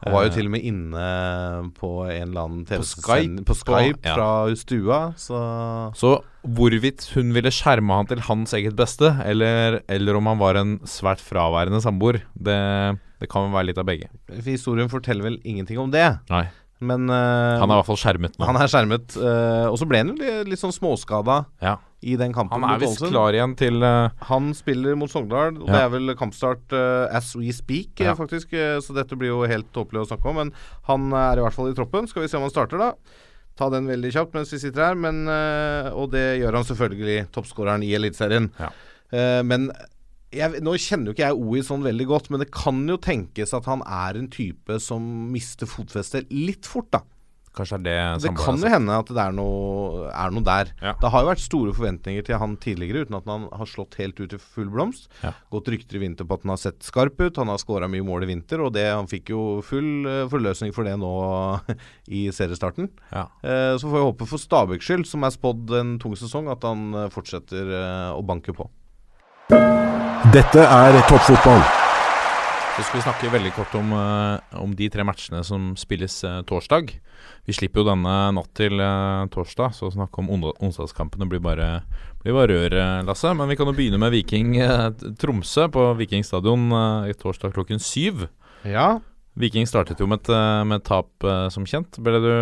Han 0.00 0.14
var 0.14 0.24
jo 0.24 0.30
til 0.32 0.46
og 0.48 0.52
med 0.54 0.62
inne 0.64 1.06
på 1.76 1.88
en 2.06 2.22
eller 2.30 2.46
annen 2.46 2.62
TV 2.64 2.84
Skype, 2.88 3.42
på 3.44 3.56
Skype 3.58 3.98
på- 3.98 4.06
ja. 4.06 4.14
fra 4.16 4.54
stua, 4.56 5.00
så 5.20 5.40
Så 5.98 6.22
hvorvidt 6.40 7.04
hun 7.12 7.34
ville 7.36 7.52
skjerme 7.52 7.98
han 7.98 8.08
til 8.08 8.22
hans 8.24 8.54
eget 8.56 8.78
beste, 8.78 9.10
eller, 9.26 9.82
eller 9.88 10.16
om 10.16 10.30
han 10.30 10.40
var 10.40 10.56
en 10.56 10.78
svært 10.88 11.20
fraværende 11.20 11.82
samboer, 11.84 12.22
det, 12.32 12.96
det 13.20 13.28
kan 13.28 13.52
være 13.52 13.68
litt 13.68 13.82
av 13.82 13.90
begge. 13.90 14.08
Historien 14.46 14.88
forteller 14.88 15.28
vel 15.28 15.40
ingenting 15.44 15.82
om 15.82 15.92
det. 15.92 16.06
Nei. 16.30 16.46
Men 16.80 17.10
eh, 17.12 17.58
Han 17.60 17.68
er 17.70 17.74
i 17.76 17.78
hvert 17.82 17.88
fall 17.90 17.98
skjermet 18.00 18.38
nå. 18.40 18.46
han 18.48 18.56
er 18.56 18.70
skjermet. 18.72 19.16
eh, 19.20 19.66
og 19.68 19.76
så 19.76 19.86
ble 19.88 19.98
han 20.00 20.12
jo 20.14 20.14
litt, 20.48 20.58
sånn 20.62 20.72
småskada 20.72 21.44
Ja. 21.60 21.74
i 22.02 22.16
den 22.16 22.32
kampen. 22.32 22.62
Han 22.62 22.70
er 22.72 22.80
visst 22.80 23.02
klar 23.04 23.36
igjen 23.36 23.52
til 23.60 23.82
eh, 23.84 24.08
Han 24.30 24.54
spiller 24.56 24.96
mot 24.96 25.10
Sogndal, 25.12 25.58
og 25.60 25.68
Ja. 25.68 25.72
det 25.74 25.80
er 25.82 25.90
vel 25.92 26.14
kampstart 26.16 26.72
as 27.12 27.34
we 27.36 27.52
speak, 27.52 28.00
Ja. 28.00 28.14
faktisk. 28.14 28.50
så 28.80 28.94
dette 28.96 29.16
blir 29.18 29.28
jo 29.28 29.42
helt 29.46 29.70
tåpelig 29.76 30.06
å 30.06 30.08
snakke 30.08 30.24
om. 30.32 30.36
Men 30.36 30.52
han 30.88 31.12
er 31.12 31.36
i 31.36 31.44
hvert 31.44 31.52
fall 31.52 31.68
i 31.70 31.74
troppen. 31.76 32.08
Skal 32.08 32.22
vi 32.22 32.28
se 32.28 32.36
om 32.38 32.42
han 32.48 32.50
starter, 32.50 32.78
da. 32.78 32.92
Ta 33.56 33.68
den 33.68 33.86
veldig 33.86 34.12
kjapt 34.14 34.32
mens 34.32 34.50
vi 34.50 34.58
sitter 34.58 34.80
her. 34.88 34.94
Men, 34.96 35.28
og 35.92 36.10
det 36.12 36.40
gjør 36.40 36.54
han 36.54 36.64
selvfølgelig, 36.64 37.28
toppskåreren 37.30 37.82
i 37.84 37.92
Eliteserien. 37.94 38.50
Ja. 38.58 38.70
Eh, 39.12 39.42
men 39.42 39.70
jeg, 40.34 40.62
nå 40.62 40.74
kjenner 40.78 41.10
jo 41.10 41.16
ikke 41.16 41.28
jeg 41.28 41.38
OI 41.42 41.62
sånn 41.66 41.86
veldig 41.86 42.06
godt, 42.10 42.28
men 42.30 42.42
det 42.44 42.50
kan 42.54 42.82
jo 42.88 42.98
tenkes 43.02 43.54
at 43.56 43.66
han 43.70 43.82
er 43.86 44.18
en 44.20 44.28
type 44.30 44.76
som 44.82 45.02
mister 45.32 45.70
fotfestet 45.70 46.30
litt 46.34 46.68
fort, 46.70 46.92
da. 46.94 47.02
Kanskje 47.50 47.80
er 47.80 47.82
det 47.82 47.94
Det 48.22 48.30
kan 48.38 48.60
jo 48.62 48.68
hende 48.70 48.94
at 48.94 49.08
det 49.10 49.18
er 49.18 49.32
noe, 49.34 50.04
er 50.06 50.30
noe 50.30 50.46
der. 50.46 50.68
Ja. 50.78 50.92
Det 51.00 51.10
har 51.10 51.24
jo 51.24 51.30
vært 51.32 51.42
store 51.42 51.72
forventninger 51.74 52.22
til 52.26 52.38
han 52.38 52.54
tidligere, 52.62 53.02
uten 53.02 53.18
at 53.18 53.26
han 53.26 53.48
har 53.50 53.66
slått 53.66 53.96
helt 53.98 54.20
ut 54.22 54.36
i 54.36 54.38
full 54.38 54.70
blomst. 54.70 55.08
Ja. 55.24 55.32
Gått 55.50 55.70
rykter 55.74 55.98
i 55.98 56.04
vinter 56.04 56.28
på 56.28 56.38
at 56.38 56.46
han 56.46 56.54
har 56.54 56.62
sett 56.62 56.86
skarp 56.86 57.18
ut. 57.18 57.40
Han 57.42 57.50
har 57.50 57.58
skåra 57.58 57.90
mye 57.90 58.06
mål 58.06 58.28
i 58.28 58.30
vinter, 58.30 58.62
og 58.62 58.70
det, 58.78 58.86
han 58.86 59.10
fikk 59.10 59.34
jo 59.34 59.42
full 59.66 60.06
eh, 60.06 60.28
forløsning 60.30 60.70
for 60.76 60.86
det 60.86 60.94
nå 61.02 61.10
i 62.20 62.28
seriestarten. 62.34 62.92
Ja. 63.10 63.26
Eh, 63.42 63.74
så 63.74 63.82
får 63.82 63.98
vi 63.98 64.06
håpe 64.06 64.30
for 64.30 64.46
Stabæks 64.46 64.86
skyld, 64.86 65.08
som 65.10 65.26
er 65.26 65.34
spådd 65.34 65.74
en 65.80 65.96
tung 66.02 66.14
sesong, 66.14 66.52
at 66.54 66.62
han 66.70 66.92
eh, 66.94 67.10
fortsetter 67.10 67.74
eh, 67.80 68.12
å 68.14 68.22
banke 68.30 68.54
på. 68.54 68.70
Dette 69.50 70.62
er 70.62 70.94
toppfotball. 71.08 71.62
Så 72.76 72.84
skal 72.86 72.96
vi 72.96 73.02
snakke 73.02 73.30
veldig 73.32 73.50
kort 73.56 73.72
om, 73.74 73.90
eh, 73.92 74.58
om 74.62 74.70
de 74.78 74.86
tre 74.88 75.02
matchene 75.02 75.40
som 75.44 75.72
spilles 75.76 76.14
eh, 76.24 76.36
torsdag. 76.46 76.92
Vi 77.48 77.56
slipper 77.56 77.82
jo 77.82 77.88
denne 77.88 78.14
natt 78.36 78.52
til 78.54 78.78
eh, 78.78 79.24
torsdag, 79.34 79.74
så 79.74 79.88
å 79.88 79.94
snakke 79.96 80.22
om 80.22 80.30
onsdagskampene 80.52 81.26
blir 81.28 81.42
bare, 81.42 81.82
blir 82.22 82.38
bare 82.38 82.60
rør, 82.62 82.78
Lasse. 83.08 83.34
Men 83.34 83.50
vi 83.50 83.58
kan 83.58 83.66
jo 83.66 83.74
begynne 83.74 83.98
med 83.98 84.14
Viking 84.14 84.54
Tromsø 85.18 85.66
på 85.74 85.88
Viking 85.98 86.22
stadion 86.24 86.70
torsdag 87.18 87.52
klokken 87.56 87.82
syv. 87.82 88.28
Ja, 88.62 89.00
Viking 89.34 89.66
startet 89.66 89.98
jo 89.98 90.06
med 90.06 90.22
et, 90.22 90.30
med 90.62 90.78
et 90.78 90.86
tap, 90.86 91.10
som 91.50 91.66
kjent. 91.66 91.98
Ble 91.98 92.22
du 92.22 92.32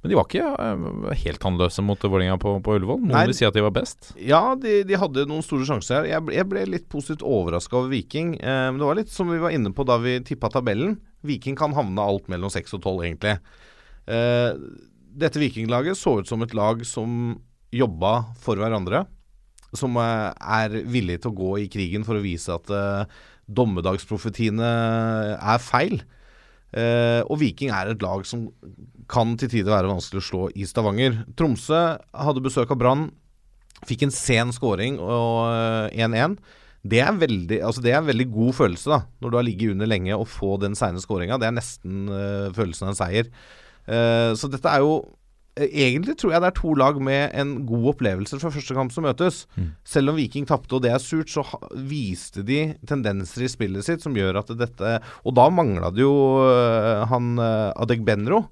Men 0.00 0.12
de 0.12 0.16
var 0.16 0.28
ikke 0.28 0.44
eh, 0.48 1.16
helt 1.26 1.42
tannløse 1.42 1.82
mot 1.84 2.00
Vålerenga 2.00 2.38
på, 2.40 2.54
på 2.64 2.76
Ullevål. 2.78 3.02
Noen 3.02 3.12
Nei. 3.12 3.26
vil 3.28 3.36
si 3.36 3.46
at 3.48 3.56
de 3.56 3.64
var 3.64 3.74
best. 3.76 4.12
Ja, 4.16 4.54
de, 4.56 4.78
de 4.88 4.96
hadde 5.00 5.26
noen 5.28 5.44
store 5.44 5.66
sjanser 5.68 5.98
her. 6.00 6.08
Jeg 6.08 6.36
jeg 6.38 6.48
ble 6.48 6.64
litt 6.72 6.86
positivt 6.92 7.24
overraska 7.26 7.76
over 7.82 7.92
Viking. 7.92 8.34
Eh, 8.40 8.66
men 8.70 8.80
det 8.80 8.88
var 8.88 8.96
litt 8.96 9.12
som 9.12 9.28
vi 9.28 9.40
var 9.42 9.52
inne 9.56 9.74
på 9.76 9.84
da 9.88 9.98
vi 10.00 10.16
tippa 10.24 10.48
tabellen. 10.52 10.96
Viking 11.26 11.58
kan 11.58 11.76
havne 11.76 12.00
alt 12.00 12.30
mellom 12.32 12.52
6 12.52 12.78
og 12.78 12.80
12, 12.80 12.94
egentlig. 13.10 13.36
Eh, 14.08 14.52
dette 15.20 15.42
Vikinglaget 15.42 15.98
så 15.98 16.20
ut 16.20 16.30
som 16.30 16.40
et 16.46 16.54
lag 16.56 16.80
som 16.88 17.34
jobba 17.74 18.14
for 18.40 18.60
hverandre. 18.60 19.04
Som 19.76 20.00
eh, 20.00 20.30
er 20.32 20.80
villig 20.88 21.20
til 21.20 21.34
å 21.34 21.38
gå 21.42 21.52
i 21.64 21.68
krigen 21.72 22.08
for 22.08 22.16
å 22.16 22.24
vise 22.24 22.56
at 22.56 22.72
eh, 22.72 23.20
dommedagsprofetiene 23.50 24.72
er 25.36 25.60
feil. 25.62 26.00
Eh, 26.70 27.20
og 27.26 27.40
Viking 27.42 27.72
er 27.74 27.92
et 27.92 28.02
lag 28.04 28.24
som 28.28 28.48
kan 29.10 29.34
til 29.40 29.50
tider 29.52 29.74
være 29.74 29.90
vanskelig 29.90 30.22
å 30.22 30.28
slå 30.28 30.44
i 30.54 30.68
Stavanger. 30.68 31.24
Tromsø 31.38 31.82
hadde 31.98 32.44
besøk 32.44 32.72
av 32.72 32.80
Brann. 32.80 33.10
Fikk 33.88 34.06
en 34.06 34.14
sen 34.14 34.50
scoring 34.54 34.98
og 35.00 35.50
eh, 35.90 36.02
1-1. 36.06 36.38
Det 36.80 37.00
er, 37.04 37.12
veldig, 37.12 37.60
altså 37.66 37.82
det 37.84 37.92
er 37.92 38.00
en 38.00 38.08
veldig 38.08 38.26
god 38.32 38.54
følelse, 38.56 38.88
da 38.88 39.02
når 39.20 39.32
du 39.32 39.36
har 39.36 39.44
ligget 39.44 39.72
under 39.74 39.88
lenge 39.88 40.16
og 40.16 40.28
få 40.32 40.54
den 40.62 40.76
seine 40.78 41.00
scoringa. 41.02 41.36
Det 41.40 41.48
er 41.50 41.56
nesten 41.56 42.06
uh, 42.08 42.48
følelsen 42.56 42.88
av 42.88 42.94
en 42.94 43.00
seier. 43.02 43.32
Uh, 43.84 44.32
så 44.38 44.48
dette 44.48 44.70
er 44.70 44.84
jo 44.84 44.94
eh, 45.58 45.68
Egentlig 45.84 46.14
tror 46.20 46.32
jeg 46.32 46.44
det 46.44 46.48
er 46.48 46.56
to 46.56 46.72
lag 46.78 47.00
med 47.02 47.34
en 47.36 47.52
god 47.68 47.90
opplevelse 47.92 48.38
fra 48.40 48.52
første 48.54 48.76
kamp 48.76 48.94
som 48.94 49.04
møtes. 49.04 49.42
Selv 49.84 50.14
om 50.14 50.20
Viking 50.20 50.48
tapte, 50.48 50.78
og 50.78 50.86
det 50.86 50.94
er 50.94 51.04
surt, 51.04 51.28
så 51.28 51.44
viste 51.90 52.46
de 52.48 52.62
tendenser 52.88 53.44
i 53.44 53.52
spillet 53.52 53.84
sitt 53.84 54.04
som 54.04 54.16
gjør 54.16 54.40
at 54.40 54.54
dette 54.56 54.96
Og 55.28 55.36
da 55.36 55.50
mangla 55.52 55.92
det 55.92 56.06
jo 56.06 56.14
eh, 56.46 57.04
han 57.12 57.34
uh, 57.36 57.76
Adegbenro, 57.76 58.46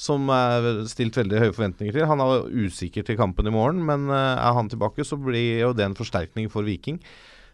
som 0.00 0.30
er 0.32 0.84
stilt 0.88 1.18
veldig 1.18 1.42
høye 1.42 1.52
forventninger 1.56 1.96
til. 1.96 2.06
Han 2.08 2.22
er 2.24 2.46
usikker 2.48 3.04
til 3.04 3.18
kampen 3.20 3.50
i 3.50 3.52
morgen, 3.54 3.82
men 3.84 4.08
eh, 4.08 4.36
er 4.40 4.56
han 4.56 4.70
tilbake, 4.72 5.04
så 5.04 5.18
blir 5.20 5.60
jo 5.66 5.74
det 5.76 5.84
en 5.86 5.98
forsterkning 5.98 6.48
for 6.52 6.64
Viking. 6.64 7.00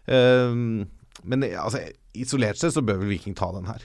Eh, 0.07 0.55
men 1.27 1.43
eh, 1.43 1.57
altså, 1.59 1.83
isolert 2.15 2.59
sett 2.59 2.75
så 2.75 2.85
bør 2.85 3.01
vel 3.01 3.11
Viking 3.15 3.35
ta 3.37 3.51
den 3.55 3.67
her. 3.67 3.83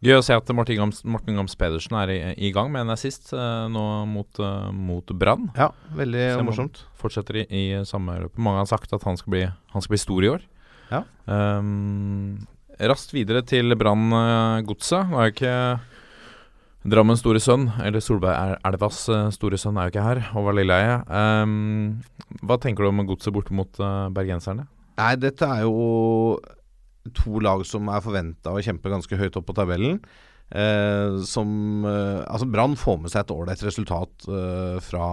Gøy 0.00 0.16
å 0.16 0.22
se 0.24 0.32
at 0.32 0.48
Martin 0.56 0.78
Gams, 0.80 1.02
Martin 1.04 1.36
Gams 1.36 1.52
Pedersen 1.60 1.98
er 2.00 2.10
i, 2.14 2.20
i 2.48 2.50
gang 2.56 2.70
med 2.72 2.86
en 2.86 2.94
assist 2.94 3.34
eh, 3.36 3.64
nå 3.68 3.82
mot, 4.08 4.40
uh, 4.40 4.70
mot 4.72 5.12
Brann. 5.12 5.50
Ja, 5.58 5.68
veldig 5.98 6.22
så 6.38 6.46
morsomt. 6.46 6.80
Fortsetter 6.96 7.42
i, 7.42 7.44
i 7.44 7.64
samme 7.88 8.16
løpet. 8.22 8.40
Mange 8.40 8.62
har 8.62 8.70
sagt 8.70 8.96
at 8.96 9.04
han 9.04 9.20
skal 9.20 9.36
bli, 9.36 9.42
han 9.44 9.84
skal 9.84 9.92
bli 9.92 10.00
stor 10.00 10.24
i 10.24 10.32
år. 10.32 10.48
Ja. 10.88 11.02
Um, 11.28 12.40
raskt 12.80 13.12
videre 13.12 13.44
til 13.44 13.76
Brann-godset. 13.76 15.12
Nå 15.12 15.20
er 15.20 15.28
jo 15.28 15.36
ikke 15.36 15.56
Drammens 16.88 17.20
store 17.20 17.40
sønn, 17.44 17.66
eller 17.84 18.00
Solbergelvas 18.00 19.02
uh, 19.12 19.26
store 19.34 19.58
sønn, 19.60 19.76
er 19.76 19.88
jo 19.90 19.92
ikke 19.92 20.04
her. 20.06 20.20
Håvard 20.32 20.56
Lilleheie. 20.56 20.94
Um, 21.12 21.98
hva 22.40 22.56
tenker 22.62 22.86
du 22.86 22.88
om 22.88 23.02
godset 23.08 23.34
bort 23.36 23.50
mot 23.52 23.82
uh, 23.84 24.08
bergenserne? 24.16 24.64
Nei, 24.96 25.12
dette 25.20 25.44
er 25.44 25.66
jo 25.66 26.38
to 27.16 27.40
lag 27.44 27.62
som 27.68 27.88
er 27.92 28.02
forventa 28.04 28.52
å 28.56 28.60
kjempe 28.64 28.90
ganske 28.92 29.16
høyt 29.20 29.36
opp 29.40 29.46
på 29.50 29.56
tabellen. 29.56 30.00
Eh, 30.50 31.20
som 31.30 31.84
eh, 31.86 32.24
Altså, 32.26 32.48
Brann 32.50 32.72
får 32.74 32.96
med 33.04 33.12
seg 33.12 33.20
et 33.22 33.28
ålreit 33.30 33.60
resultat 33.62 34.24
eh, 34.26 34.80
fra, 34.82 35.04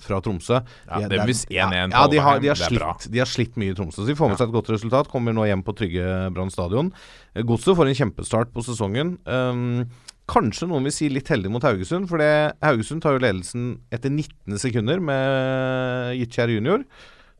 fra 0.00 0.20
Tromsø. 0.24 0.56
Ja, 0.88 1.02
De- 1.02 1.10
det 1.12 1.18
er- 1.20 1.26
hvis 1.28 1.42
1-1 1.50 1.52
ja, 1.52 1.66
ja, 1.92 2.04
de 2.08 2.22
har, 2.24 2.40
de, 2.40 2.48
har 2.48 2.56
slitt, 2.56 3.04
de 3.12 3.20
har 3.20 3.28
slitt 3.28 3.58
mye 3.60 3.74
i 3.74 3.76
Tromsø. 3.76 4.00
Så 4.00 4.08
de 4.08 4.16
får 4.16 4.30
med 4.32 4.38
Ja. 4.38 4.40
seg 4.40 4.48
et 4.48 4.56
godt 4.56 4.72
resultat. 4.72 5.10
Kommer 5.12 5.36
nå 5.36 5.44
hjem 5.50 5.62
på 5.66 5.74
trygge 5.76 6.06
Brann 6.32 6.48
stadion. 6.54 6.88
Eh, 7.36 7.44
Godset 7.44 7.76
får 7.76 7.92
en 7.92 7.98
kjempestart 8.00 8.54
på 8.56 8.64
sesongen. 8.64 9.18
Um, 9.28 9.84
kanskje 10.30 10.68
noen 10.70 10.86
vil 10.86 10.94
si 10.94 11.08
litt 11.12 11.28
heldig 11.32 11.50
mot 11.52 11.64
Haugesund, 11.66 12.06
for 12.10 12.22
det, 12.22 12.30
Haugesund 12.64 13.02
tar 13.04 13.16
jo 13.16 13.22
ledelsen 13.24 13.72
etter 13.92 14.12
19 14.14 14.60
sekunder 14.62 15.02
med 15.02 16.14
Gitkjær 16.20 16.52
junior. 16.54 16.84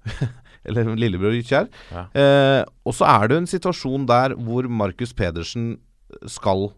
Eller 0.68 0.90
lillebror 0.98 1.32
Gitkjær. 1.38 1.70
Ja. 1.94 2.04
Eh, 2.12 2.62
og 2.84 2.92
så 2.96 3.06
er 3.08 3.30
det 3.30 3.38
en 3.40 3.48
situasjon 3.48 4.04
der 4.10 4.34
hvor 4.36 4.66
Markus 4.68 5.14
Pedersen 5.16 5.78
skal 6.28 6.68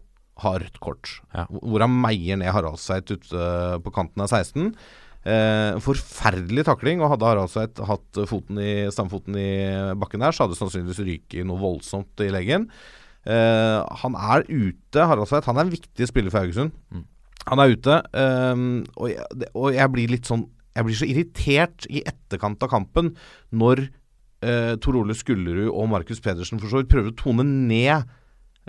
ha 0.43 0.55
rødt 0.61 0.79
kort. 0.81 1.09
Ja. 1.35 1.45
Hvor- 1.51 1.83
han 1.83 1.93
meier 2.03 2.39
ned 2.39 2.53
Haraldseit 2.55 3.11
ute 3.11 3.47
på 3.83 3.93
kanten 3.93 4.23
av 4.23 4.31
16. 4.31 4.71
Eh, 5.23 5.77
forferdelig 5.83 6.65
takling, 6.67 6.99
og 7.03 7.13
hadde 7.13 7.27
Haraldseit 7.29 7.79
hatt 7.87 8.23
foten 8.27 8.57
i, 8.59 8.71
stamfoten 8.91 9.37
i 9.39 9.49
bakken 9.99 10.23
der, 10.23 10.31
så 10.35 10.43
hadde 10.45 10.55
det 10.55 10.61
sannsynligvis 10.63 11.03
ryket 11.07 11.47
noe 11.47 11.61
voldsomt 11.61 12.23
i 12.25 12.31
leggen. 12.33 12.69
Eh, 13.23 13.79
han 14.03 14.15
er 14.19 14.45
ute, 14.49 15.07
Haraldsveit. 15.07 15.47
Han 15.47 15.59
er 15.59 15.67
en 15.67 15.73
viktig 15.73 16.07
spiller 16.09 16.33
for 16.33 16.43
Haugesund. 16.43 16.73
Mm. 16.91 17.05
Han 17.51 17.59
er 17.59 17.73
ute, 17.75 17.99
ehm, 18.15 18.83
og, 18.95 19.09
jeg, 19.11 19.47
og 19.51 19.73
jeg 19.75 19.91
blir 19.91 20.11
litt 20.13 20.29
sånn 20.29 20.45
Jeg 20.73 20.87
blir 20.87 20.95
så 20.97 21.05
irritert 21.05 21.85
i 21.91 21.99
etterkant 22.07 22.63
av 22.65 22.69
kampen 22.71 23.11
når 23.53 23.83
eh, 24.41 24.73
Tor 24.81 24.95
Ole 24.97 25.13
Skullerud 25.13 25.67
og 25.69 25.91
Markus 25.91 26.21
Pedersen 26.23 26.57
for 26.57 26.71
så 26.71 26.79
vidt 26.81 26.89
prøver 26.89 27.11
å 27.11 27.17
tone 27.19 27.45
ned 27.45 28.07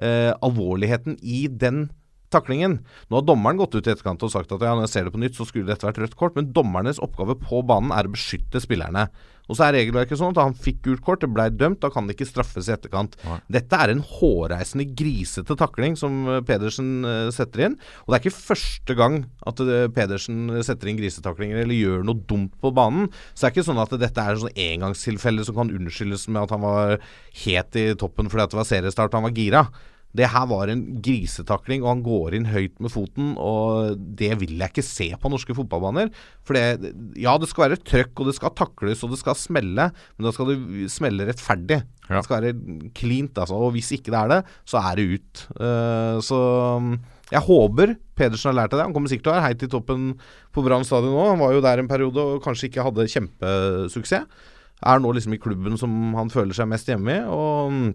eh, 0.03 0.33
alvorligheten 0.45 1.17
i 1.23 1.47
den 1.49 1.87
taklingen. 2.35 2.81
Nå 3.09 3.21
har 3.21 3.29
dommeren 3.29 3.61
gått 3.61 3.77
ut 3.79 3.87
i 3.87 3.93
etterkant 3.95 4.25
og 4.27 4.33
sagt 4.35 4.53
at 4.55 4.65
ja, 4.65 4.75
når 4.75 4.89
jeg 4.89 4.95
ser 4.95 5.07
det 5.07 5.15
på 5.15 5.23
nytt, 5.23 5.39
så 5.39 5.47
skulle 5.49 5.71
dette 5.71 5.87
vært 5.87 6.03
rødt 6.03 6.19
kort. 6.21 6.37
Men 6.39 6.53
dommernes 6.57 7.01
oppgave 7.03 7.39
på 7.41 7.63
banen 7.67 7.95
er 7.95 8.09
å 8.09 8.15
beskytte 8.15 8.63
spillerne. 8.63 9.09
Og 9.45 9.59
så 9.59 9.67
er 9.67 9.75
regelverket 9.77 10.17
sånn 10.17 10.33
at 10.33 10.41
han 10.41 10.57
fikk 10.57 10.81
gult 10.87 11.03
kort, 11.05 11.21
det 11.21 11.29
ble 11.33 11.51
dømt, 11.53 11.83
da 11.83 11.91
kan 11.93 12.07
det 12.09 12.17
ikke 12.17 12.29
straffes 12.31 12.69
i 12.71 12.75
etterkant. 12.75 13.17
Nei. 13.27 13.39
Dette 13.59 13.81
er 13.81 13.93
en 13.93 14.01
hårreisende, 14.09 14.87
grisete 14.97 15.57
takling 15.61 15.99
som 16.01 16.23
eh, 16.31 16.41
Pedersen 16.49 17.05
eh, 17.09 17.29
setter 17.35 17.67
inn. 17.67 17.77
Og 18.05 18.13
det 18.13 18.17
er 18.17 18.25
ikke 18.25 18.39
første 18.39 18.97
gang 18.97 19.21
at 19.45 19.61
eh, 19.65 19.87
Pedersen 19.93 20.49
setter 20.65 20.91
inn 20.91 21.01
grisetaklinger 21.01 21.61
eller 21.61 21.77
gjør 21.77 22.07
noe 22.09 22.25
dumt 22.31 22.55
på 22.63 22.73
banen. 22.77 23.11
Så 23.35 23.45
det 23.45 23.51
er 23.51 23.57
ikke 23.57 23.69
sånn 23.69 23.83
at 23.85 23.97
dette 24.01 24.25
er 24.25 24.41
sånn 24.41 24.63
engangstilfelle 24.69 25.45
som 25.45 25.61
kan 25.61 25.73
unnskyldes 25.77 26.29
med 26.31 26.47
at 26.47 26.55
han 26.57 26.65
var 26.65 26.97
het 27.45 27.81
i 27.81 27.91
toppen 28.01 28.33
fordi 28.33 28.47
at 28.47 28.55
det 28.55 28.63
var 28.63 28.71
seriestart 28.71 29.13
og 29.13 29.21
han 29.21 29.29
var 29.29 29.37
gira. 29.37 29.67
Det 30.15 30.29
her 30.31 30.47
var 30.47 30.71
en 30.71 30.83
grisetakling, 31.03 31.83
og 31.83 31.91
han 31.91 32.05
går 32.07 32.37
inn 32.39 32.47
høyt 32.53 32.77
med 32.83 32.93
foten. 32.95 33.33
Og 33.41 33.99
det 34.19 34.31
vil 34.43 34.55
jeg 34.61 34.71
ikke 34.71 34.87
se 34.87 35.09
på 35.19 35.33
norske 35.33 35.57
fotballbaner. 35.59 36.13
For 36.47 36.55
det, 36.59 36.93
ja, 37.19 37.35
det 37.41 37.51
skal 37.51 37.67
være 37.67 37.81
trøkk, 37.83 38.13
og 38.23 38.31
det 38.31 38.37
skal 38.39 38.55
takles, 38.55 39.03
og 39.03 39.15
det 39.15 39.19
skal 39.23 39.39
smelle. 39.39 39.89
Men 40.15 40.29
da 40.29 40.35
skal 40.35 40.53
det 40.53 40.93
smelle 40.95 41.27
rettferdig. 41.27 41.81
Ja. 42.07 42.21
Det 42.21 42.25
skal 42.29 42.45
være 42.45 42.55
cleant, 42.95 43.43
altså. 43.43 43.59
Og 43.59 43.75
hvis 43.75 43.91
ikke 43.97 44.15
det 44.15 44.21
er 44.21 44.33
det, 44.37 44.41
så 44.71 44.85
er 44.85 45.01
det 45.01 45.09
ut. 45.19 45.45
Uh, 45.59 46.23
så 46.23 46.41
mm, 46.85 46.97
jeg 47.33 47.47
håper 47.49 47.95
Pedersen 48.15 48.53
har 48.53 48.59
lært 48.63 48.75
av 48.75 48.79
det. 48.79 48.89
Han 48.89 48.95
kommer 48.95 49.11
sikkert 49.11 49.27
til 49.27 49.35
å 49.35 49.37
være 49.39 49.49
heit 49.49 49.67
i 49.67 49.71
toppen 49.73 50.11
på 50.55 50.63
Brann 50.63 50.87
stadion 50.87 51.17
nå. 51.17 51.29
Han 51.33 51.43
var 51.43 51.55
jo 51.57 51.63
der 51.65 51.83
en 51.83 51.91
periode 51.91 52.23
og 52.23 52.43
kanskje 52.45 52.71
ikke 52.71 52.87
hadde 52.87 53.11
kjempesuksess. 53.11 54.51
Er 54.85 55.01
nå 55.01 55.15
liksom 55.17 55.33
i 55.35 55.41
klubben 55.41 55.79
som 55.81 55.91
han 56.19 56.31
føler 56.33 56.55
seg 56.57 56.69
mest 56.69 56.91
hjemme 56.91 57.15
i. 57.15 57.23
Og 57.25 57.73
mm, 57.73 57.89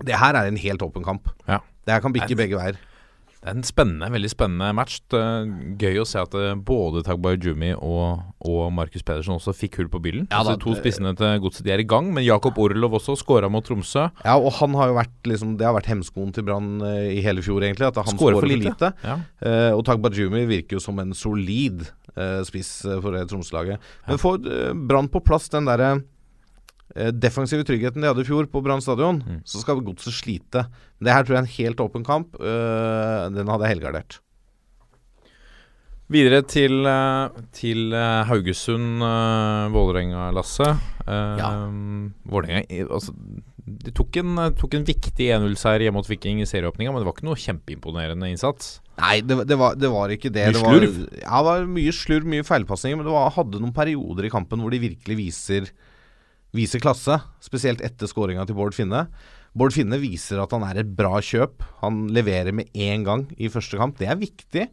det 0.00 0.16
her 0.16 0.38
er 0.38 0.48
en 0.48 0.56
helt 0.60 0.82
åpen 0.82 1.04
kamp. 1.04 1.28
Ja. 1.48 1.60
Det 1.84 1.96
her 1.96 2.02
kan 2.04 2.14
bikke 2.14 2.38
begge 2.38 2.56
veier. 2.56 2.80
Det 3.42 3.50
er 3.50 3.56
en 3.58 3.64
spennende, 3.66 4.06
veldig 4.14 4.28
spennende 4.30 4.68
match. 4.78 5.00
Det 5.10 5.20
gøy 5.82 5.96
å 5.98 6.04
se 6.06 6.20
at 6.20 6.34
eh, 6.38 6.52
både 6.54 7.00
Tagbay 7.02 7.40
Jumi 7.42 7.72
og, 7.74 8.20
og 8.38 8.68
Markus 8.70 9.02
Pedersen 9.02 9.34
også 9.34 9.50
fikk 9.58 9.80
hull 9.80 9.88
på 9.90 9.98
bilen. 10.04 10.28
Ja 10.30 10.44
altså, 10.44 10.52
da, 10.54 10.60
to 10.62 10.76
spissene 10.78 11.10
til 11.18 11.40
godset 11.42 11.66
de 11.66 11.72
er 11.74 11.82
i 11.82 11.86
gang, 11.90 12.12
men 12.14 12.22
Jakob 12.22 12.60
Orlov 12.62 12.94
også 13.00 13.16
skåra 13.18 13.50
mot 13.50 13.66
Tromsø. 13.66 14.04
Ja, 14.22 14.36
og 14.36 14.54
han 14.60 14.78
har 14.78 14.92
jo 14.92 14.94
vært 15.00 15.26
liksom 15.26 15.56
Det 15.58 15.66
har 15.66 15.74
vært 15.74 15.90
hemskoen 15.90 16.30
til 16.36 16.46
Brann 16.46 16.76
eh, 16.86 17.16
i 17.16 17.24
hele 17.26 17.42
fjor, 17.42 17.66
egentlig. 17.66 17.90
At 17.90 17.98
han 17.98 18.14
Skårer 18.14 18.38
for 18.38 18.46
lite. 18.46 18.76
lite. 18.76 18.92
Ja. 19.02 19.18
Uh, 19.42 19.72
og 19.74 19.82
Tagbajumi 19.90 20.44
virker 20.46 20.78
jo 20.78 20.84
som 20.86 21.02
en 21.02 21.10
solid 21.10 21.82
uh, 22.14 22.46
spiss 22.46 22.70
for 22.86 23.10
det 23.10 23.26
Tromsø-laget. 23.32 23.82
Men 24.06 24.22
får 24.22 24.38
Brann 24.86 25.10
på 25.10 25.24
plass 25.26 25.50
den 25.50 25.66
derre 25.66 25.96
defensive 27.16 27.64
tryggheten 27.64 28.02
de 28.02 28.08
hadde 28.10 28.20
i 28.24 28.28
fjor 28.28 28.46
på 28.52 28.62
Brann 28.64 28.82
stadion, 28.84 29.22
Mm. 29.24 29.40
så 29.48 29.60
skal 29.62 29.80
Godset 29.80 30.12
slite. 30.12 30.66
Det 31.00 31.12
her 31.12 31.24
tror 31.24 31.36
jeg 31.36 31.42
er 31.42 31.46
en 31.46 31.56
helt 31.56 31.80
åpen 31.80 32.04
kamp. 32.04 32.34
Eh, 32.40 33.28
den 33.32 33.48
hadde 33.48 33.64
jeg 33.66 33.78
helgardert. 33.78 34.18
Videre 36.12 36.42
til, 36.44 36.84
eh, 36.84 37.28
til 37.56 37.92
eh, 37.96 38.24
Haugesund, 38.28 39.00
uh, 39.00 39.70
Vålerenga, 39.72 40.26
Lasse. 40.36 40.66
Uh, 41.06 41.38
Ja. 41.40 41.48
Vålerenga 42.28 42.66
altså, 42.90 43.14
De 43.64 43.92
tok 43.94 44.16
en, 44.20 44.36
eh, 44.42 44.50
tok 44.58 44.74
en 44.74 44.84
viktig 44.84 45.28
1-0-seier 45.32 45.84
hjemme 45.86 45.94
mot 46.02 46.08
Viking 46.10 46.40
i 46.42 46.44
serieåpninga, 46.44 46.92
men 46.92 47.00
det 47.00 47.06
var 47.06 47.14
ikke 47.14 47.28
noe 47.28 47.38
kjempeimponerende 47.38 48.28
innsats. 48.28 48.80
Nei, 48.98 49.20
det, 49.22 49.46
det, 49.48 49.56
var, 49.56 49.76
det 49.78 49.88
var 49.88 50.10
ikke 50.12 50.32
det. 50.34 50.48
Mye 50.50 50.52
det 50.52 50.62
var, 50.66 50.74
slurv? 50.76 50.96
Ja, 51.22 51.36
det 51.38 51.46
var 51.46 51.66
mye 51.78 51.92
slurv, 51.94 52.26
mye 52.28 52.44
feilpasninger. 52.44 52.98
Men 52.98 53.06
det 53.06 53.14
var, 53.14 53.30
hadde 53.38 53.60
noen 53.62 53.72
perioder 53.72 54.26
i 54.26 54.32
kampen 54.34 54.60
hvor 54.60 54.74
de 54.74 54.82
virkelig 54.82 55.16
viser, 55.16 55.70
viser 56.56 56.82
klasse. 56.82 57.18
Spesielt 57.42 57.82
etter 57.84 58.10
skåringa 58.10 58.46
til 58.48 58.58
Bård 58.58 58.76
Finne. 58.76 59.06
Bård 59.56 59.74
Finne 59.76 59.98
viser 60.00 60.40
at 60.42 60.52
han 60.54 60.64
er 60.68 60.80
et 60.82 60.94
bra 60.96 61.20
kjøp. 61.24 61.64
Han 61.82 62.06
leverer 62.12 62.54
med 62.56 62.70
én 62.72 63.04
gang 63.08 63.26
i 63.36 63.50
første 63.52 63.80
kamp. 63.80 63.98
Det 64.00 64.08
er 64.08 64.20
viktig 64.20 64.68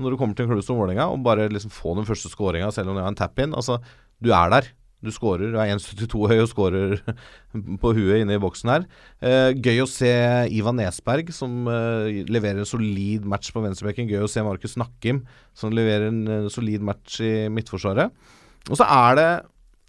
når 0.00 0.14
du 0.14 0.20
kommer 0.20 0.36
til 0.36 0.46
en 0.46 0.54
klubb 0.54 0.62
som 0.64 0.78
Vålerenga, 0.78 1.10
å 1.12 1.18
bare 1.20 1.50
liksom 1.52 1.72
få 1.72 1.92
den 1.98 2.06
første 2.08 2.30
skåringa 2.32 2.70
selv 2.72 2.90
om 2.90 2.96
det 2.96 3.02
er 3.04 3.10
en 3.10 3.18
tap-in. 3.18 3.52
Altså, 3.52 3.76
du 4.24 4.32
er 4.32 4.54
der. 4.54 4.70
Du 5.02 5.10
skårer. 5.10 5.50
Du 5.50 5.58
er 5.58 5.72
1,72 5.74 6.28
høy 6.30 6.40
og 6.44 6.48
skårer 6.48 6.92
på 7.82 7.92
huet 7.96 8.22
inne 8.22 8.36
i 8.38 8.42
boksen 8.42 8.70
her. 8.70 8.84
Eh, 9.18 9.50
gøy 9.58 9.82
å 9.82 9.88
se 9.90 10.12
Ivan 10.54 10.78
Nesberg, 10.78 11.32
som 11.34 11.66
eh, 11.68 12.22
leverer 12.30 12.62
en 12.62 12.68
solid 12.68 13.26
match 13.28 13.50
på 13.52 13.64
venstrebekken. 13.64 14.06
Gøy 14.10 14.22
å 14.24 14.30
se 14.30 14.44
Markus 14.46 14.78
Nakkim, 14.78 15.24
som 15.58 15.74
leverer 15.74 16.08
en 16.12 16.22
eh, 16.24 16.50
solid 16.54 16.86
match 16.86 17.18
i 17.20 17.32
midtforsvaret. 17.52 18.14
Og 18.70 18.78
så 18.78 18.86
er 18.86 19.18
det 19.18 19.28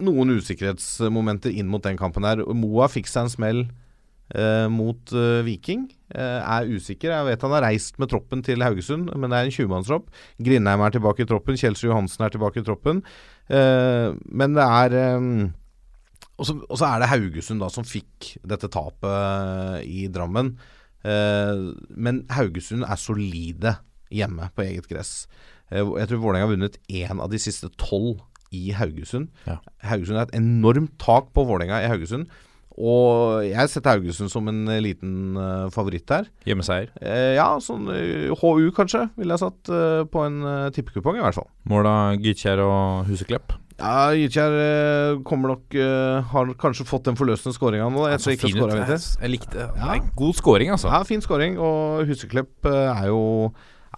noen 0.05 0.35
usikkerhetsmomenter 0.38 1.53
inn 1.53 1.71
mot 1.71 1.84
den 1.84 1.99
kampen 1.99 2.27
her. 2.27 2.43
Moa 2.57 2.89
fikk 2.91 3.09
seg 3.11 3.27
en 3.27 3.34
smell 3.34 3.63
eh, 4.35 4.67
mot 4.71 5.13
eh, 5.15 5.41
Viking. 5.47 5.88
Eh, 6.13 6.39
er 6.41 6.69
usikker. 6.69 7.11
Jeg 7.13 7.30
vet 7.30 7.45
han 7.47 7.55
har 7.57 7.65
reist 7.67 7.99
med 8.01 8.11
troppen 8.11 8.43
til 8.45 8.63
Haugesund, 8.65 9.11
men 9.15 9.31
det 9.31 9.39
er 9.39 9.49
en 9.49 9.55
20-mannstropp. 9.55 10.11
Grindheim 10.43 10.85
er 10.85 10.95
tilbake 10.95 11.25
i 11.25 11.30
troppen. 11.30 11.59
Kjelsrud 11.59 11.91
Johansen 11.91 12.25
er 12.25 12.34
tilbake 12.34 12.61
i 12.61 12.67
troppen. 12.67 13.03
Eh, 13.49 14.13
men 14.31 14.57
det 14.57 14.67
er 14.67 14.97
eh, 14.99 15.30
og 16.34 16.47
så, 16.49 16.88
er 16.88 17.03
det 17.03 17.11
Haugesund 17.11 17.61
da 17.61 17.69
som 17.71 17.85
fikk 17.85 18.34
dette 18.47 18.69
tapet 18.73 19.85
i 19.85 20.07
Drammen. 20.11 20.55
Eh, 21.05 21.65
men 21.93 22.23
Haugesund 22.34 22.88
er 22.88 22.99
solide 22.99 23.77
hjemme 24.13 24.49
på 24.55 24.65
eget 24.65 24.89
gress. 24.89 25.13
Jeg 25.73 26.07
tror 26.09 26.21
Vålerenga 26.21 26.45
har 26.45 26.51
vunnet 26.51 26.75
én 26.91 27.21
av 27.21 27.31
de 27.31 27.39
siste 27.41 27.69
tolv 27.81 28.21
i 28.53 28.71
Haugesund. 28.77 29.30
Ja. 29.49 29.59
Haugesund 29.89 30.19
er 30.19 30.27
et 30.27 30.35
enormt 30.39 30.95
tak 31.01 31.31
på 31.35 31.45
Vålerenga 31.49 31.81
i 31.84 31.89
Haugesund. 31.91 32.30
Og 32.73 33.43
jeg 33.45 33.69
setter 33.69 33.99
Haugesund 33.99 34.31
som 34.34 34.47
en 34.49 34.63
eh, 34.71 34.81
liten 34.81 35.38
uh, 35.38 35.69
favoritt 35.73 36.09
her. 36.09 36.30
Hjemmeseier. 36.47 36.89
Eh, 37.05 37.35
ja, 37.38 37.51
sånn 37.61 37.85
uh, 37.91 38.31
HU 38.39 38.71
kanskje, 38.73 39.05
ville 39.19 39.35
jeg 39.35 39.43
satt 39.43 39.73
uh, 39.73 40.05
på 40.09 40.23
en 40.25 40.39
tippekupong, 40.73 41.19
i 41.19 41.25
hvert 41.25 41.38
fall. 41.38 41.51
Mål 41.69 41.91
av 41.91 42.23
Gytkjær 42.23 42.63
og 42.65 43.11
Huseklepp. 43.11 43.53
Ja, 43.80 44.13
Gytkjær 44.13 44.55
eh, 44.59 45.21
kommer 45.25 45.55
nok 45.55 45.75
eh, 45.75 46.31
Har 46.31 46.51
kanskje 46.61 46.85
fått 46.88 47.07
den 47.09 47.17
forløsende 47.17 47.55
skåringa 47.55 47.89
nå. 47.91 48.05
Jeg 48.11 48.38
ikke 48.38 48.51
fin 48.51 48.59
jeg. 48.61 48.99
Jeg 49.23 49.31
likte. 49.34 49.67
Ja. 49.80 49.97
God 50.15 50.38
scoring, 50.38 50.73
altså. 50.75 50.91
Ja, 50.93 51.01
fin 51.07 51.23
skåring. 51.25 51.57
Og 51.61 52.05
Huseklepp 52.09 52.69
eh, 52.69 52.91
er 52.93 53.09
jo 53.09 53.23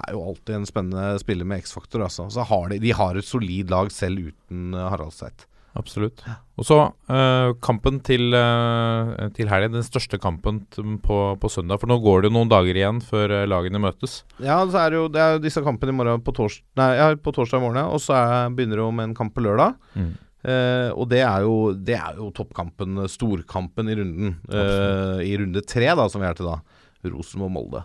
er 0.04 0.16
jo 0.16 0.24
alltid 0.28 0.56
en 0.60 0.70
spennende 0.70 1.20
spiller 1.22 1.48
med 1.48 1.64
X-faktor. 1.64 2.06
Altså. 2.06 2.28
Så 2.34 2.46
har 2.48 2.72
de, 2.72 2.80
de 2.84 2.96
har 2.96 3.18
et 3.18 3.28
solid 3.28 3.74
lag 3.74 3.92
selv 3.94 4.32
uten 4.32 4.74
Haraldseid. 4.76 4.96
Harald 4.96 5.16
Sveit. 5.16 5.52
Absolutt. 5.76 6.22
Og 6.56 6.64
så 6.64 6.78
uh, 6.88 7.50
kampen 7.64 8.00
til, 8.06 8.32
uh, 8.32 9.28
til 9.36 9.50
helgen. 9.52 9.76
Den 9.76 9.84
største 9.84 10.20
kampen 10.22 10.62
på, 11.04 11.18
på 11.42 11.52
søndag. 11.52 11.82
For 11.82 11.92
nå 11.92 11.98
går 12.04 12.24
det 12.24 12.32
jo 12.32 12.36
noen 12.38 12.52
dager 12.52 12.80
igjen 12.80 13.02
før 13.04 13.34
eh, 13.42 13.48
lagene 13.50 13.82
møtes. 13.84 14.22
Ja, 14.40 14.62
så 14.64 14.86
er 14.86 14.94
det 14.94 15.02
jo 15.02 15.10
det 15.12 15.24
er 15.24 15.34
jo 15.36 15.42
disse 15.44 15.64
kampene 15.66 15.92
i 15.92 15.98
morgen 15.98 16.24
på, 16.24 16.32
tors 16.38 16.62
nei, 16.80 16.94
ja, 16.96 17.10
på 17.20 17.34
torsdag 17.36 17.64
morgen, 17.64 17.82
og 17.92 18.00
så 18.04 18.16
er, 18.16 18.54
begynner 18.56 18.80
det 18.80 18.86
jo 18.86 18.94
med 18.96 19.10
en 19.10 19.18
kamp 19.18 19.36
på 19.36 19.44
lørdag. 19.44 19.76
Mm. 20.00 20.14
Uh, 20.46 20.90
og 20.94 21.10
det 21.12 21.24
er, 21.26 21.44
jo, 21.44 21.58
det 21.74 21.98
er 21.98 22.22
jo 22.22 22.30
toppkampen, 22.38 23.04
storkampen 23.12 23.92
i 23.92 23.98
runden. 24.00 24.36
Eh, 24.48 25.26
I 25.26 25.36
runde 25.42 25.66
tre, 25.68 25.90
da, 25.98 26.08
som 26.12 26.24
vi 26.24 26.30
er 26.30 26.38
til 26.38 26.48
da. 26.48 26.60
Rosenborg-Molde. 27.06 27.84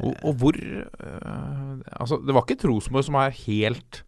Og, 0.00 0.14
og 0.26 0.36
hvor 0.40 0.56
eh, 0.56 1.74
Altså, 1.96 2.20
det 2.20 2.36
var 2.36 2.46
ikke 2.46 2.68
Rosenborg 2.68 3.06
som 3.06 3.18
er 3.20 3.34
helt 3.46 4.02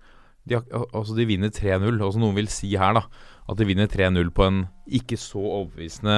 de, 0.49 0.59
Altså, 0.59 1.16
de 1.16 1.27
vinner 1.28 1.53
3-0. 1.55 1.99
Altså, 1.99 2.20
noen 2.20 2.39
vil 2.39 2.51
si 2.53 2.73
her, 2.77 2.97
da, 2.99 3.05
at 3.49 3.59
de 3.59 3.69
vinner 3.69 3.90
3-0 3.90 4.32
på 4.35 4.47
en 4.49 4.65
ikke 4.90 5.19
så 5.20 5.43
overbevisende 5.43 6.16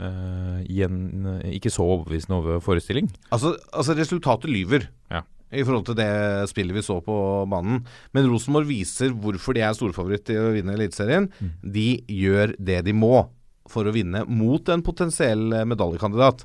eh, 0.00 0.60
i 0.68 0.82
en 0.86 1.40
ikke 1.50 1.72
så 1.72 1.84
overbevisende 1.84 2.38
over 2.38 2.62
forestilling. 2.64 3.10
Altså, 3.34 3.56
altså 3.72 3.96
resultatet 3.98 4.50
lyver. 4.52 4.88
Ja. 5.12 5.24
I 5.48 5.64
forhold 5.64 5.86
til 5.88 5.96
det 5.96 6.48
spillet 6.50 6.76
vi 6.76 6.84
så 6.84 6.98
på 7.04 7.16
banen. 7.48 7.80
Men 8.12 8.28
Rosenborg 8.28 8.68
viser 8.68 9.14
hvorfor 9.16 9.56
de 9.56 9.64
er 9.64 9.76
storfavoritt 9.76 10.26
til 10.28 10.42
å 10.42 10.52
vinne 10.52 10.74
Eliteserien. 10.76 11.30
De 11.64 11.90
gjør 12.04 12.52
det 12.60 12.82
de 12.84 12.96
må 12.96 13.22
for 13.68 13.88
å 13.88 13.94
vinne 13.94 14.24
mot 14.28 14.68
en 14.72 14.84
potensiell 14.84 15.52
eh, 15.52 15.68
medaljekandidat. 15.68 16.44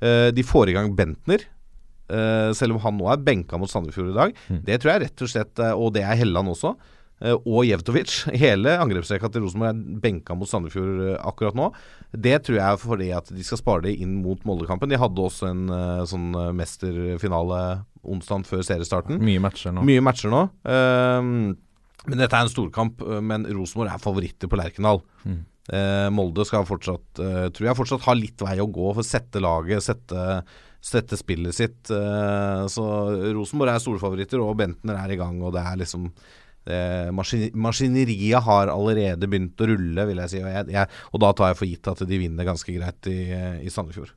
Eh, 0.00 0.30
de 0.32 0.42
får 0.46 0.70
i 0.70 0.76
gang 0.78 0.94
Bentner. 0.96 1.44
eh, 2.10 2.50
selv 2.56 2.74
om 2.74 2.80
han 2.82 2.96
nå 2.98 3.10
er 3.12 3.20
benka 3.22 3.58
mot 3.60 3.70
Sandefjord 3.70 4.10
i 4.10 4.16
dag. 4.16 4.32
Det 4.66 4.80
tror 4.80 4.92
jeg 4.94 5.02
rett 5.04 5.22
og 5.22 5.28
slett 5.30 5.58
eh, 5.62 5.72
Og 5.76 5.92
det 5.94 6.02
er 6.02 6.16
Helland 6.18 6.48
også. 6.48 6.74
og 7.44 7.66
Jevtovic. 7.68 8.14
Hele 8.42 8.78
angrepsrekka 8.80 9.28
til 9.30 9.42
Rosenborg 9.44 9.74
er 9.74 10.00
benka 10.00 10.32
mot 10.34 10.48
Sandefjord 10.48 11.18
akkurat 11.20 11.54
nå. 11.58 11.66
Det 12.16 12.38
tror 12.46 12.56
jeg 12.56 12.64
er 12.64 12.80
fordi 12.80 13.10
at 13.12 13.28
de 13.28 13.44
skal 13.44 13.60
spare 13.60 13.82
det 13.84 13.92
inn 14.00 14.22
mot 14.24 14.40
Moldekampen. 14.48 14.88
De 14.88 14.96
hadde 14.96 15.20
også 15.20 15.50
en 15.50 15.66
sånn 16.08 16.30
mesterfinale 16.56 17.60
onsdag 18.02 18.46
før 18.48 18.64
seriestarten. 18.64 19.20
Mye 19.20 19.42
matcher 19.44 19.74
nå. 19.76 19.84
Mye 19.84 20.00
matcher 20.00 20.32
nå. 20.32 20.46
Ehm, 20.64 21.56
men 22.08 22.18
dette 22.22 22.32
er 22.40 22.46
en 22.46 22.52
storkamp. 22.54 23.04
Men 23.20 23.44
Rosenborg 23.52 23.92
er 23.92 24.00
favoritter 24.00 24.48
på 24.48 24.56
Lerkendal. 24.56 25.02
Mm. 25.28 25.42
Eh, 25.70 26.08
Molde 26.10 26.42
skal 26.48 26.66
fortsatt 26.66 27.20
eh, 27.22 27.46
tror 27.54 27.68
jeg 27.68 27.78
fortsatt 27.78 28.06
ha 28.08 28.16
litt 28.18 28.42
vei 28.42 28.56
å 28.58 28.66
gå 28.66 28.90
for 28.90 29.04
å 29.04 29.06
sette 29.06 29.42
laget, 29.42 29.84
sette, 29.84 30.42
sette 30.82 31.18
spillet 31.18 31.54
sitt. 31.54 31.92
Eh, 31.94 32.62
så 32.72 32.84
Rosenborg 33.36 33.76
er 33.76 33.82
storfavoritter, 33.84 34.42
og 34.42 34.56
Bentner 34.58 34.98
er 34.98 35.14
i 35.14 35.18
gang, 35.20 35.38
og 35.42 35.54
det 35.56 35.64
er 35.64 35.82
liksom 35.84 36.12
Maskineriet 36.70 38.44
har 38.44 38.68
allerede 38.68 39.26
begynt 39.26 39.58
å 39.64 39.66
rulle, 39.70 40.04
vil 40.06 40.18
jeg 40.20 40.30
si. 40.30 40.40
Og, 40.44 40.50
jeg, 40.52 40.66
jeg, 40.74 40.98
og 41.08 41.22
da 41.24 41.30
tar 41.34 41.50
jeg 41.50 41.56
for 41.56 41.66
gitt 41.66 41.88
at 41.88 42.02
de 42.06 42.18
vinner 42.20 42.46
ganske 42.46 42.74
greit 42.76 43.08
i, 43.10 43.16
i 43.64 43.72
Sandefjord. 43.72 44.12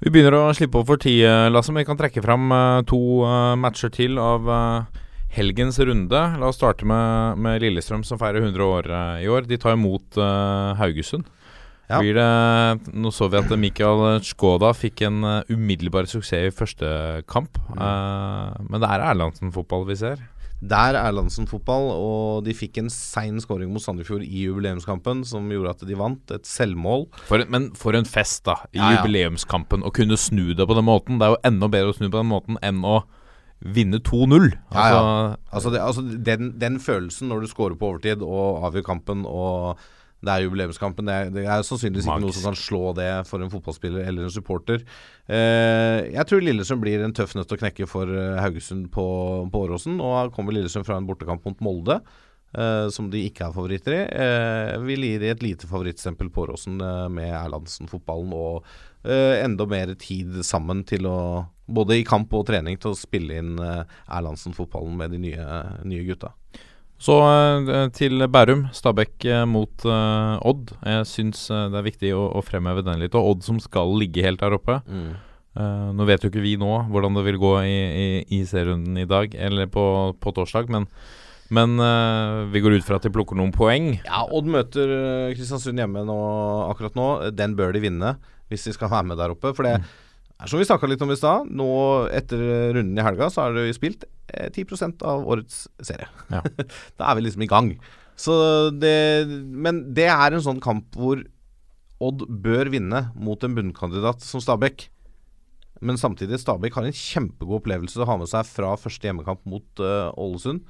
Vi 0.00 0.10
begynner 0.10 0.38
å 0.38 0.54
slippe 0.56 0.80
opp 0.80 0.88
for 0.88 1.02
tid, 1.04 1.20
Lasse, 1.52 1.74
men 1.74 1.84
vi 1.84 1.90
kan 1.90 2.00
trekke 2.00 2.24
fram 2.24 2.48
to 2.88 2.98
matcher 3.60 3.92
til 3.94 4.16
av 4.18 4.48
helgens 5.36 5.78
runde. 5.84 6.20
La 6.40 6.48
oss 6.50 6.58
starte 6.60 6.86
med, 6.88 7.38
med 7.44 7.60
Lillestrøm, 7.62 8.04
som 8.06 8.18
feirer 8.20 8.42
100 8.44 8.64
år 8.66 8.90
uh, 8.90 9.16
i 9.22 9.28
år. 9.30 9.46
De 9.48 9.58
tar 9.60 9.76
imot 9.76 10.16
uh, 10.20 10.72
Haugesund. 10.80 11.28
Ja. 11.86 12.00
Blir 12.02 12.16
det, 12.18 12.94
nå 12.98 13.12
så 13.14 13.28
vi 13.30 13.38
at 13.38 13.52
Mikael 13.62 14.16
Skoda 14.26 14.72
fikk 14.74 15.04
en 15.06 15.20
uh, 15.22 15.52
umiddelbar 15.52 16.08
suksess 16.10 16.48
i 16.48 16.54
første 16.54 16.88
kamp. 17.30 17.60
Eh, 17.76 18.56
men 18.66 18.82
det 18.82 18.88
er 18.90 19.04
Erlandsen-fotball 19.12 19.86
vi 19.92 20.00
ser. 20.00 20.24
Der 20.56 20.96
er 20.96 21.10
Erlandsen 21.10 21.46
fotball, 21.46 21.90
og 21.92 22.46
de 22.46 22.54
fikk 22.56 22.80
en 22.80 22.88
sein 22.90 23.36
skåring 23.44 23.68
mot 23.70 23.84
Sandefjord 23.84 24.24
i 24.24 24.46
jubileumskampen 24.46 25.20
som 25.28 25.46
gjorde 25.52 25.74
at 25.76 25.84
de 25.86 25.98
vant. 26.00 26.32
Et 26.32 26.48
selvmål. 26.48 27.06
For 27.28 27.44
men 27.52 27.68
for 27.78 27.94
en 27.94 28.08
fest, 28.08 28.42
da. 28.48 28.56
I 28.72 28.80
Ja, 28.80 28.88
ja. 28.88 28.96
jubileumskampen. 28.98 29.84
Å 29.86 29.92
kunne 29.94 30.16
snu 30.18 30.54
det 30.56 30.66
på 30.66 30.74
den 30.78 30.88
måten. 30.88 31.20
Det 31.20 31.28
er 31.28 31.36
jo 31.36 31.42
enda 31.52 31.68
bedre 31.70 31.92
å 31.92 31.98
snu 31.98 32.08
på 32.08 32.18
den 32.18 32.32
måten 32.32 32.58
enn 32.64 32.82
å 32.82 33.02
vinne 33.64 33.98
2-0. 34.04 34.50
Ja, 34.74 34.86
Altså, 34.86 35.36
Altså, 35.52 35.70
det, 35.72 35.80
altså 35.80 36.02
den, 36.02 36.50
den 36.60 36.80
følelsen 36.80 37.28
når 37.28 37.44
du 37.44 37.46
scorer 37.52 37.76
på 37.78 37.92
overtid 37.94 38.22
og 38.22 38.66
avgjør 38.68 38.84
kampen, 38.90 39.24
og 39.26 39.78
det 40.26 40.32
er 40.32 40.42
jubileumskampen 40.46 41.06
Det 41.06 41.14
er, 41.14 41.30
det 41.30 41.42
er 41.44 41.62
sannsynligvis 41.62 42.06
ikke 42.08 42.22
noe 42.24 42.34
som 42.34 42.46
kan 42.48 42.56
slå 42.58 42.92
det 42.96 43.08
for 43.28 43.44
en 43.44 43.50
fotballspiller 43.52 44.06
eller 44.08 44.26
en 44.26 44.32
supporter. 44.32 44.80
Eh, 45.28 46.08
jeg 46.14 46.26
tror 46.26 46.40
Lillesund 46.42 46.80
blir 46.82 47.04
en 47.04 47.12
tøff 47.14 47.34
nøtt 47.36 47.52
å 47.52 47.58
knekke 47.60 47.86
for 47.90 48.10
eh, 48.10 48.38
Haugesund 48.40 48.88
på, 48.94 49.04
på 49.52 49.64
Åråsen. 49.66 50.00
Og 50.00 50.32
kommer 50.34 50.56
Lillesund 50.56 50.88
fra 50.88 50.96
en 50.98 51.06
bortekamp 51.06 51.44
mot 51.46 51.60
Molde, 51.64 52.00
eh, 52.56 52.88
som 52.92 53.10
de 53.12 53.26
ikke 53.28 53.46
er 53.46 53.54
favoritter 53.54 53.96
i. 53.98 54.02
Eh, 54.24 54.72
vil 54.88 55.04
gi 55.04 55.14
de 55.22 55.30
et 55.34 55.44
lite 55.44 55.68
favorittstempel 55.70 56.32
på 56.32 56.46
Åråsen 56.48 56.80
eh, 56.80 57.06
med 57.12 57.30
Erlandsen-fotballen 57.36 58.32
og 58.36 58.64
eh, 59.04 59.44
enda 59.44 59.68
mer 59.68 59.94
tid 60.00 60.40
sammen 60.48 60.82
til 60.88 61.06
å 61.12 61.18
både 61.66 61.98
i 62.00 62.06
kamp 62.06 62.32
og 62.36 62.46
trening 62.48 62.78
til 62.80 62.92
å 62.92 62.98
spille 62.98 63.40
inn 63.40 63.56
eh, 63.62 63.84
Erlandsen-fotballen 64.06 64.96
med 64.98 65.14
de 65.14 65.22
nye, 65.22 65.60
nye 65.86 66.06
gutta. 66.06 66.32
Så 66.96 67.18
eh, 67.20 67.86
til 67.96 68.24
Bærum. 68.32 68.66
Stabæk 68.74 69.28
eh, 69.28 69.44
mot 69.48 69.84
uh, 69.84 70.40
Odd. 70.46 70.72
Jeg 70.86 71.08
syns 71.10 71.46
det 71.50 71.80
er 71.80 71.88
viktig 71.90 72.12
å, 72.16 72.26
å 72.38 72.44
fremheve 72.44 72.84
den 72.86 73.02
litt. 73.02 73.16
Og 73.18 73.34
Odd 73.34 73.46
som 73.46 73.60
skal 73.62 73.92
ligge 74.00 74.24
helt 74.24 74.40
der 74.42 74.56
oppe. 74.56 74.80
Eh, 75.56 75.90
nå 75.96 76.04
vet 76.08 76.24
jo 76.24 76.28
ikke 76.28 76.44
vi 76.44 76.56
nå 76.60 76.72
hvordan 76.92 77.16
det 77.16 77.24
vil 77.30 77.38
gå 77.40 77.52
i, 77.64 77.76
i, 77.76 78.08
i 78.38 78.42
serierunden 78.48 78.98
i 79.00 79.08
dag, 79.08 79.32
eller 79.32 79.70
på, 79.72 79.84
på 80.20 80.32
torsdag, 80.36 80.68
men, 80.72 80.84
men 81.56 81.78
uh, 81.80 82.44
vi 82.52 82.60
går 82.60 82.76
ut 82.76 82.84
fra 82.84 82.98
at 83.00 83.06
de 83.06 83.12
plukker 83.14 83.38
noen 83.38 83.54
poeng. 83.56 83.94
Ja, 84.04 84.26
Odd 84.26 84.50
møter 84.52 84.92
Kristiansund 85.32 85.80
hjemme 85.80 86.04
nå, 86.04 86.18
akkurat 86.68 86.98
nå. 86.98 87.08
Den 87.36 87.56
bør 87.56 87.72
de 87.76 87.84
vinne 87.86 88.16
hvis 88.50 88.68
de 88.68 88.76
skal 88.76 88.92
være 88.92 89.08
med 89.10 89.18
der 89.18 89.32
oppe. 89.32 89.54
For 89.56 89.66
det 89.66 89.78
er 89.78 89.86
som 90.44 90.60
vi 90.60 90.66
snakka 90.68 90.88
litt 90.90 91.02
om 91.04 91.12
i 91.12 91.16
stad. 91.16 91.48
Nå 91.48 91.68
etter 92.12 92.40
runden 92.76 92.98
i 92.98 93.04
helga 93.04 93.30
så 93.32 93.46
har 93.46 93.56
jo 93.56 93.76
spilt 93.76 94.04
eh, 94.28 94.50
10 94.52 95.00
av 95.08 95.24
årets 95.24 95.64
serie. 95.80 96.08
Ja. 96.32 96.42
da 96.98 97.08
er 97.08 97.16
vi 97.16 97.24
liksom 97.24 97.46
i 97.46 97.50
gang. 97.50 97.72
Så 98.16 98.34
det, 98.72 99.28
men 99.28 99.86
det 99.96 100.10
er 100.12 100.36
en 100.36 100.44
sånn 100.44 100.62
kamp 100.64 100.96
hvor 100.96 101.24
Odd 101.96 102.26
bør 102.28 102.68
vinne 102.68 103.06
mot 103.16 103.40
en 103.40 103.54
bunnkandidat 103.56 104.20
som 104.20 104.42
Stabæk. 104.44 104.90
Men 105.80 105.96
samtidig, 105.96 106.42
Stabæk 106.42 106.74
har 106.76 106.84
en 106.84 106.96
kjempegod 106.96 107.62
opplevelse 107.62 108.02
å 108.04 108.08
ha 108.08 108.18
med 108.20 108.28
seg 108.28 108.44
fra 108.48 108.74
første 108.76 109.08
hjemmekamp 109.08 109.40
mot 109.48 109.80
eh, 109.80 110.10
Ålesund. 110.12 110.66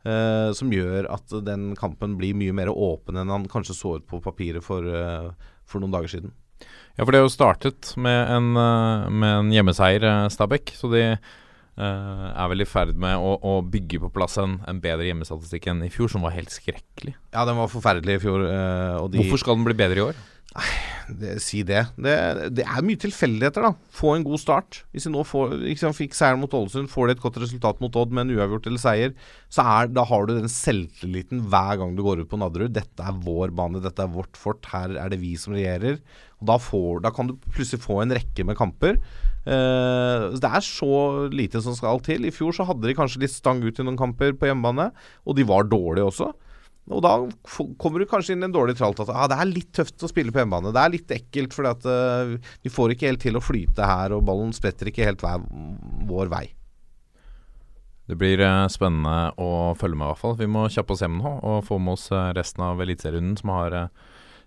Uh, 0.00 0.48
som 0.56 0.70
gjør 0.72 1.04
at 1.12 1.28
den 1.44 1.74
kampen 1.76 2.14
blir 2.16 2.32
mye 2.32 2.54
mer 2.56 2.70
åpen 2.72 3.18
enn 3.20 3.28
han 3.28 3.42
kanskje 3.52 3.74
så 3.76 3.90
ut 3.98 4.06
på 4.08 4.16
papiret 4.24 4.64
for, 4.64 4.80
uh, 4.80 5.50
for 5.68 5.82
noen 5.82 5.92
dager 5.92 6.08
siden. 6.08 6.32
Ja, 6.96 7.04
for 7.04 7.14
det 7.14 7.20
er 7.20 7.24
jo 7.24 7.32
startet 7.32 7.92
med 7.96 8.32
en, 8.34 8.50
eh, 8.60 9.06
med 9.08 9.36
en 9.36 9.52
hjemmeseier, 9.54 10.04
eh, 10.04 10.28
Stabæk. 10.32 10.74
Så 10.76 10.92
de 10.92 11.04
Uh, 11.80 12.26
er 12.34 12.48
vel 12.50 12.60
i 12.60 12.66
ferd 12.68 12.90
med 12.98 13.16
å, 13.16 13.36
å 13.40 13.52
bygge 13.64 14.02
på 14.02 14.10
plass 14.12 14.34
en, 14.42 14.58
en 14.68 14.80
bedre 14.82 15.06
hjemmestatistikk 15.06 15.70
enn 15.70 15.78
i 15.86 15.88
fjor, 15.88 16.10
som 16.12 16.26
var 16.26 16.34
helt 16.34 16.50
skrekkelig. 16.52 17.14
Ja, 17.32 17.46
den 17.48 17.56
var 17.56 17.70
forferdelig 17.72 18.18
i 18.18 18.20
fjor. 18.20 18.42
Uh, 18.44 19.06
de, 19.08 19.22
Hvorfor 19.22 19.40
skal 19.40 19.56
den 19.56 19.64
bli 19.64 19.76
bedre 19.78 19.96
i 19.96 20.04
år? 20.10 20.18
Det, 21.20 21.36
si 21.44 21.60
det. 21.66 21.84
det. 21.94 22.14
Det 22.58 22.64
er 22.64 22.84
mye 22.86 22.98
tilfeldigheter, 22.98 23.68
da. 23.68 23.90
Få 23.94 24.16
en 24.16 24.24
god 24.26 24.40
start. 24.42 24.80
Hvis 24.90 25.06
de 25.06 25.12
nå 25.14 25.22
får, 25.26 25.54
liksom, 25.62 25.94
fikk 25.94 26.16
seieren 26.18 26.42
mot 26.42 26.54
Ålesund, 26.56 26.90
får 26.90 27.06
de 27.06 27.16
et 27.16 27.22
godt 27.22 27.38
resultat 27.42 27.82
mot 27.82 27.98
Odd 28.00 28.14
med 28.14 28.26
en 28.26 28.34
uavgjort 28.38 28.66
eller 28.66 28.82
seier, 28.82 29.14
så 29.52 29.66
er, 29.76 29.92
da 29.94 30.04
har 30.10 30.26
du 30.26 30.34
den 30.34 30.50
selvtilliten 30.50 31.44
hver 31.52 31.78
gang 31.80 31.94
du 31.94 32.02
går 32.06 32.24
ut 32.24 32.32
på 32.32 32.40
Nadderud. 32.40 32.74
Dette 32.74 33.06
er 33.06 33.22
vår 33.22 33.54
bane, 33.54 33.82
dette 33.84 34.02
er 34.04 34.10
vårt 34.10 34.38
fort, 34.38 34.66
her 34.74 34.98
er 34.98 35.12
det 35.12 35.20
vi 35.22 35.36
som 35.38 35.54
regjerer. 35.54 36.00
Da, 36.42 36.58
får, 36.62 37.02
da 37.06 37.14
kan 37.14 37.30
du 37.30 37.36
plutselig 37.50 37.84
få 37.84 38.00
en 38.02 38.16
rekke 38.16 38.46
med 38.48 38.58
kamper. 38.58 38.98
Eh, 39.46 40.28
det 40.34 40.50
er 40.50 40.66
så 40.66 41.30
lite 41.32 41.62
som 41.64 41.78
skal 41.78 42.02
til. 42.04 42.26
I 42.26 42.34
fjor 42.34 42.56
så 42.56 42.66
hadde 42.68 42.88
de 42.88 42.96
kanskje 42.96 43.22
litt 43.22 43.34
stang 43.34 43.62
ut 43.62 43.78
i 43.78 43.86
noen 43.86 43.98
kamper 44.00 44.34
på 44.34 44.50
hjemmebane, 44.50 44.90
og 45.24 45.38
de 45.38 45.46
var 45.46 45.70
dårlige 45.70 46.10
også. 46.10 46.32
Og 46.90 47.02
da 47.04 47.14
kommer 47.78 48.02
du 48.02 48.08
kanskje 48.10 48.34
inn 48.34 48.42
i 48.42 48.48
en 48.48 48.54
dårlig 48.54 48.76
tralt 48.78 49.00
at 49.04 49.10
ah, 49.14 49.28
det 49.30 49.38
er 49.38 49.50
litt 49.50 49.70
tøft 49.76 50.02
å 50.02 50.10
spille 50.10 50.34
på 50.34 50.42
hjemmebane. 50.42 50.72
Det 50.74 50.82
er 50.82 50.94
litt 50.94 51.12
ekkelt, 51.14 51.54
fordi 51.54 51.70
at 51.70 51.90
eh, 51.90 52.32
vi 52.64 52.72
får 52.72 52.94
ikke 52.94 53.12
helt 53.12 53.22
til 53.22 53.38
å 53.38 53.44
flyte 53.44 53.86
her, 53.86 54.14
og 54.16 54.24
ballen 54.26 54.50
spretter 54.56 54.90
ikke 54.90 55.06
helt 55.06 55.22
hver, 55.24 55.44
vår 56.10 56.32
vei. 56.32 56.46
Det 58.10 58.18
blir 58.18 58.42
eh, 58.42 58.64
spennende 58.74 59.30
å 59.38 59.70
følge 59.78 60.00
med, 60.00 60.08
i 60.08 60.10
hvert 60.10 60.22
fall. 60.24 60.38
Vi 60.40 60.50
må 60.50 60.66
kjappe 60.72 60.96
oss 60.96 61.04
hjem 61.06 61.20
nå 61.22 61.36
og 61.38 61.62
få 61.68 61.78
med 61.78 61.94
oss 61.94 62.08
eh, 62.10 62.32
resten 62.38 62.66
av 62.66 62.82
eliteserierunden 62.82 63.38
som 63.38 63.54
har 63.54 63.78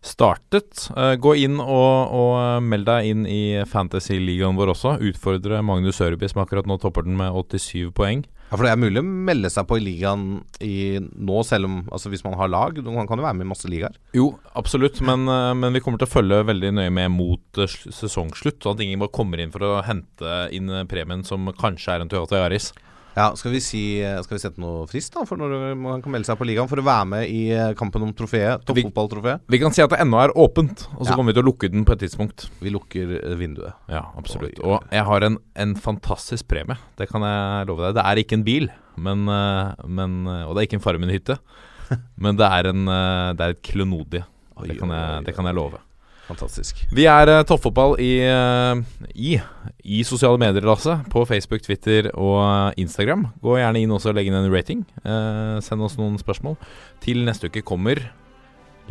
startet. 0.04 0.90
Gå 1.24 1.32
inn 1.40 1.62
og, 1.64 2.12
og 2.12 2.66
meld 2.68 2.90
deg 2.90 3.06
inn 3.08 3.22
i 3.24 3.64
Fantasy-ligaen 3.72 4.58
vår 4.60 4.74
også. 4.74 4.98
Utfordre 5.00 5.62
Magnus 5.64 6.02
Sørby, 6.02 6.28
som 6.28 6.42
akkurat 6.44 6.68
nå 6.68 6.76
topper 6.84 7.08
den 7.08 7.16
med 7.16 7.32
87 7.32 7.94
poeng. 7.96 8.26
Ja, 8.54 8.58
For 8.60 8.68
det 8.68 8.72
er 8.76 8.78
mulig 8.78 9.02
å 9.02 9.06
melde 9.26 9.50
seg 9.50 9.66
på 9.66 9.80
i 9.80 9.82
ligaen 9.82 10.26
i, 10.62 11.00
nå, 11.02 11.40
selv 11.42 11.66
om 11.66 11.80
altså 11.90 12.12
hvis 12.14 12.22
man 12.22 12.36
har 12.38 12.52
lag. 12.54 12.78
Man 12.86 13.10
kan 13.10 13.18
jo 13.18 13.26
være 13.26 13.40
med 13.40 13.48
i 13.48 13.50
masse 13.50 13.72
ligaer. 13.72 13.98
Jo, 14.14 14.28
absolutt, 14.54 15.02
men, 15.02 15.26
eh, 15.26 15.56
men 15.58 15.74
vi 15.74 15.82
kommer 15.82 15.98
til 15.98 16.06
å 16.06 16.14
følge 16.14 16.44
veldig 16.52 16.70
nøye 16.78 16.94
med 16.94 17.10
mot 17.16 17.62
eh, 17.64 17.78
sesongslutt. 17.90 18.62
Sånn 18.62 18.78
at 18.78 18.84
ingen 18.86 19.02
bare 19.02 19.16
kommer 19.18 19.42
inn 19.42 19.50
for 19.56 19.66
å 19.66 19.80
hente 19.88 20.36
inn 20.54 20.70
premien 20.86 21.26
som 21.26 21.50
kanskje 21.58 21.96
er 21.96 22.06
en 22.06 22.14
Toyota 22.14 22.44
Yaris. 22.44 22.70
Ja, 23.14 23.28
skal 23.38 23.54
vi, 23.54 23.60
si, 23.62 23.82
skal 24.26 24.38
vi 24.38 24.42
sette 24.42 24.62
noe 24.62 24.88
frist 24.90 25.14
da 25.14 25.22
for 25.30 25.38
når 25.38 25.76
man 25.78 26.02
kan 26.02 26.14
melde 26.16 26.26
seg 26.26 26.38
på 26.40 26.48
ligaen 26.50 26.70
for 26.72 26.82
å 26.82 26.86
være 26.88 27.06
med 27.12 27.30
i 27.30 27.44
eh, 27.54 27.74
kampen 27.78 28.02
om 28.08 28.14
trofeet? 28.18 28.64
Toppfotballtrofeet? 28.66 29.44
Vi 29.54 29.60
kan 29.62 29.76
si 29.76 29.84
at 29.86 29.94
det 29.94 30.00
ennå 30.02 30.18
er 30.24 30.34
åpent, 30.34 30.88
og 30.98 31.04
så 31.06 31.12
Ja. 31.12 31.18
kommer 31.20 31.30
vi 31.30 31.38
til 31.38 31.44
å 31.46 31.50
lukke 31.52 31.70
den 31.70 31.86
på 31.86 31.94
et 31.94 32.02
tidspunkt. 32.02 32.48
Vi 32.64 32.74
lukker 32.74 33.14
eh, 33.20 33.36
vinduet. 33.38 33.78
Ja, 33.92 34.02
absolutt. 34.18 34.58
Og 34.66 34.82
jeg 34.90 35.06
har 35.06 35.28
en, 35.30 35.38
en 35.62 35.76
fantastisk 35.78 36.48
premie. 36.50 36.80
Det 36.98 37.10
kan 37.12 37.22
jeg 37.22 37.70
love 37.70 37.86
deg. 37.86 38.00
Det 38.00 38.06
er 38.10 38.24
ikke 38.24 38.40
en 38.40 38.48
bil, 38.50 38.70
men, 38.98 39.28
eh, 39.30 39.86
men, 39.86 40.18
og 40.48 40.56
det 40.56 40.64
er 40.64 40.70
ikke 40.72 40.82
en 40.82 40.86
Farmen-hytte. 40.88 41.38
men 42.24 42.40
det 42.40 42.50
er, 42.50 42.72
en, 42.74 42.86
det 43.38 43.46
er 43.46 43.54
et 43.54 43.62
klenodie. 43.62 44.26
Det 44.64 44.80
kan, 44.80 44.90
jeg, 44.90 45.26
det 45.28 45.36
kan 45.38 45.46
jeg 45.46 45.58
love. 45.58 45.78
Fantastisk. 46.28 46.80
Vi 46.96 47.06
er 47.10 47.30
uh, 47.32 47.42
toppfotball 47.48 47.98
i, 48.02 48.14
uh, 48.24 48.80
i, 49.12 49.36
i 49.84 50.02
sosiale 50.08 50.40
medier, 50.40 50.64
Lasse. 50.68 50.96
På 51.12 51.26
Facebook, 51.28 51.64
Twitter 51.66 52.10
og 52.14 52.40
eh, 52.44 52.82
Instagram. 52.84 53.28
Gå 53.44 53.58
gjerne 53.60 53.84
inn 53.84 53.92
også 53.92 54.14
og 54.14 54.20
legg 54.20 54.30
inn 54.32 54.40
en 54.40 54.52
rating. 54.54 54.86
Uh, 55.04 55.60
send 55.64 55.84
oss 55.84 55.98
noen 56.00 56.16
spørsmål. 56.22 56.56
Til 57.04 57.24
neste 57.28 57.52
uke 57.52 57.66
kommer 57.66 58.00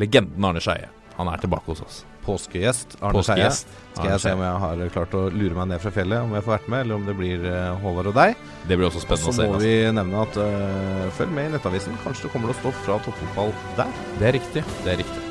legenden 0.01 0.45
Arne 0.45 0.61
Skeie. 0.63 0.91
Han 1.17 1.29
er 1.29 1.41
tilbake 1.41 1.73
hos 1.73 1.81
oss. 1.85 2.03
Påskegjest 2.27 2.99
Arne 3.01 3.25
Skeie. 3.25 3.49
Skal 3.53 4.05
Arne 4.05 4.13
jeg 4.13 4.25
se 4.27 4.37
om 4.37 4.45
jeg 4.45 4.61
har 4.67 4.85
klart 4.95 5.17
å 5.17 5.25
lure 5.33 5.57
meg 5.57 5.73
ned 5.73 5.83
fra 5.83 5.93
fjellet, 5.95 6.25
om 6.25 6.37
jeg 6.37 6.45
får 6.45 6.57
vært 6.59 6.71
med, 6.73 6.85
eller 6.85 7.01
om 7.01 7.09
det 7.09 7.17
blir 7.17 7.49
Håvard 7.83 8.13
og 8.13 8.17
deg. 8.21 8.47
Det 8.69 8.77
blir 8.77 8.91
også 8.91 9.05
spennende 9.05 9.33
så 9.33 9.35
å 9.35 9.41
se. 9.41 9.51
må 9.57 9.65
vi 9.65 9.75
nevne 9.97 10.23
at 10.29 10.39
uh, 10.41 11.11
følg 11.17 11.37
med 11.37 11.51
i 11.51 11.57
Nettavisen. 11.57 11.99
Kanskje 12.05 12.29
det 12.29 12.37
kommer 12.37 12.53
å 12.53 12.61
stå 12.61 12.77
fra 12.85 13.01
toppfotball 13.09 13.53
der. 13.81 13.99
Det 14.21 14.31
er 14.31 14.41
riktig. 14.41 14.65
Det 14.85 14.97
er 14.97 15.05
riktig. 15.05 15.29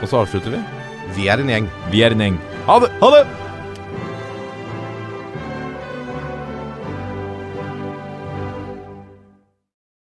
Og 0.00 0.08
så 0.08 0.22
avslutter 0.22 0.58
vi. 0.58 0.79
Vi 1.16 1.28
er 1.28 1.42
en 1.42 1.50
gjeng. 1.50 1.70
Vi 1.90 2.02
er 2.06 2.14
en 2.14 2.22
gjeng. 2.24 2.40
Ha 2.68 2.78
det! 2.82 2.90
Ha 3.00 3.10
det! 3.16 3.49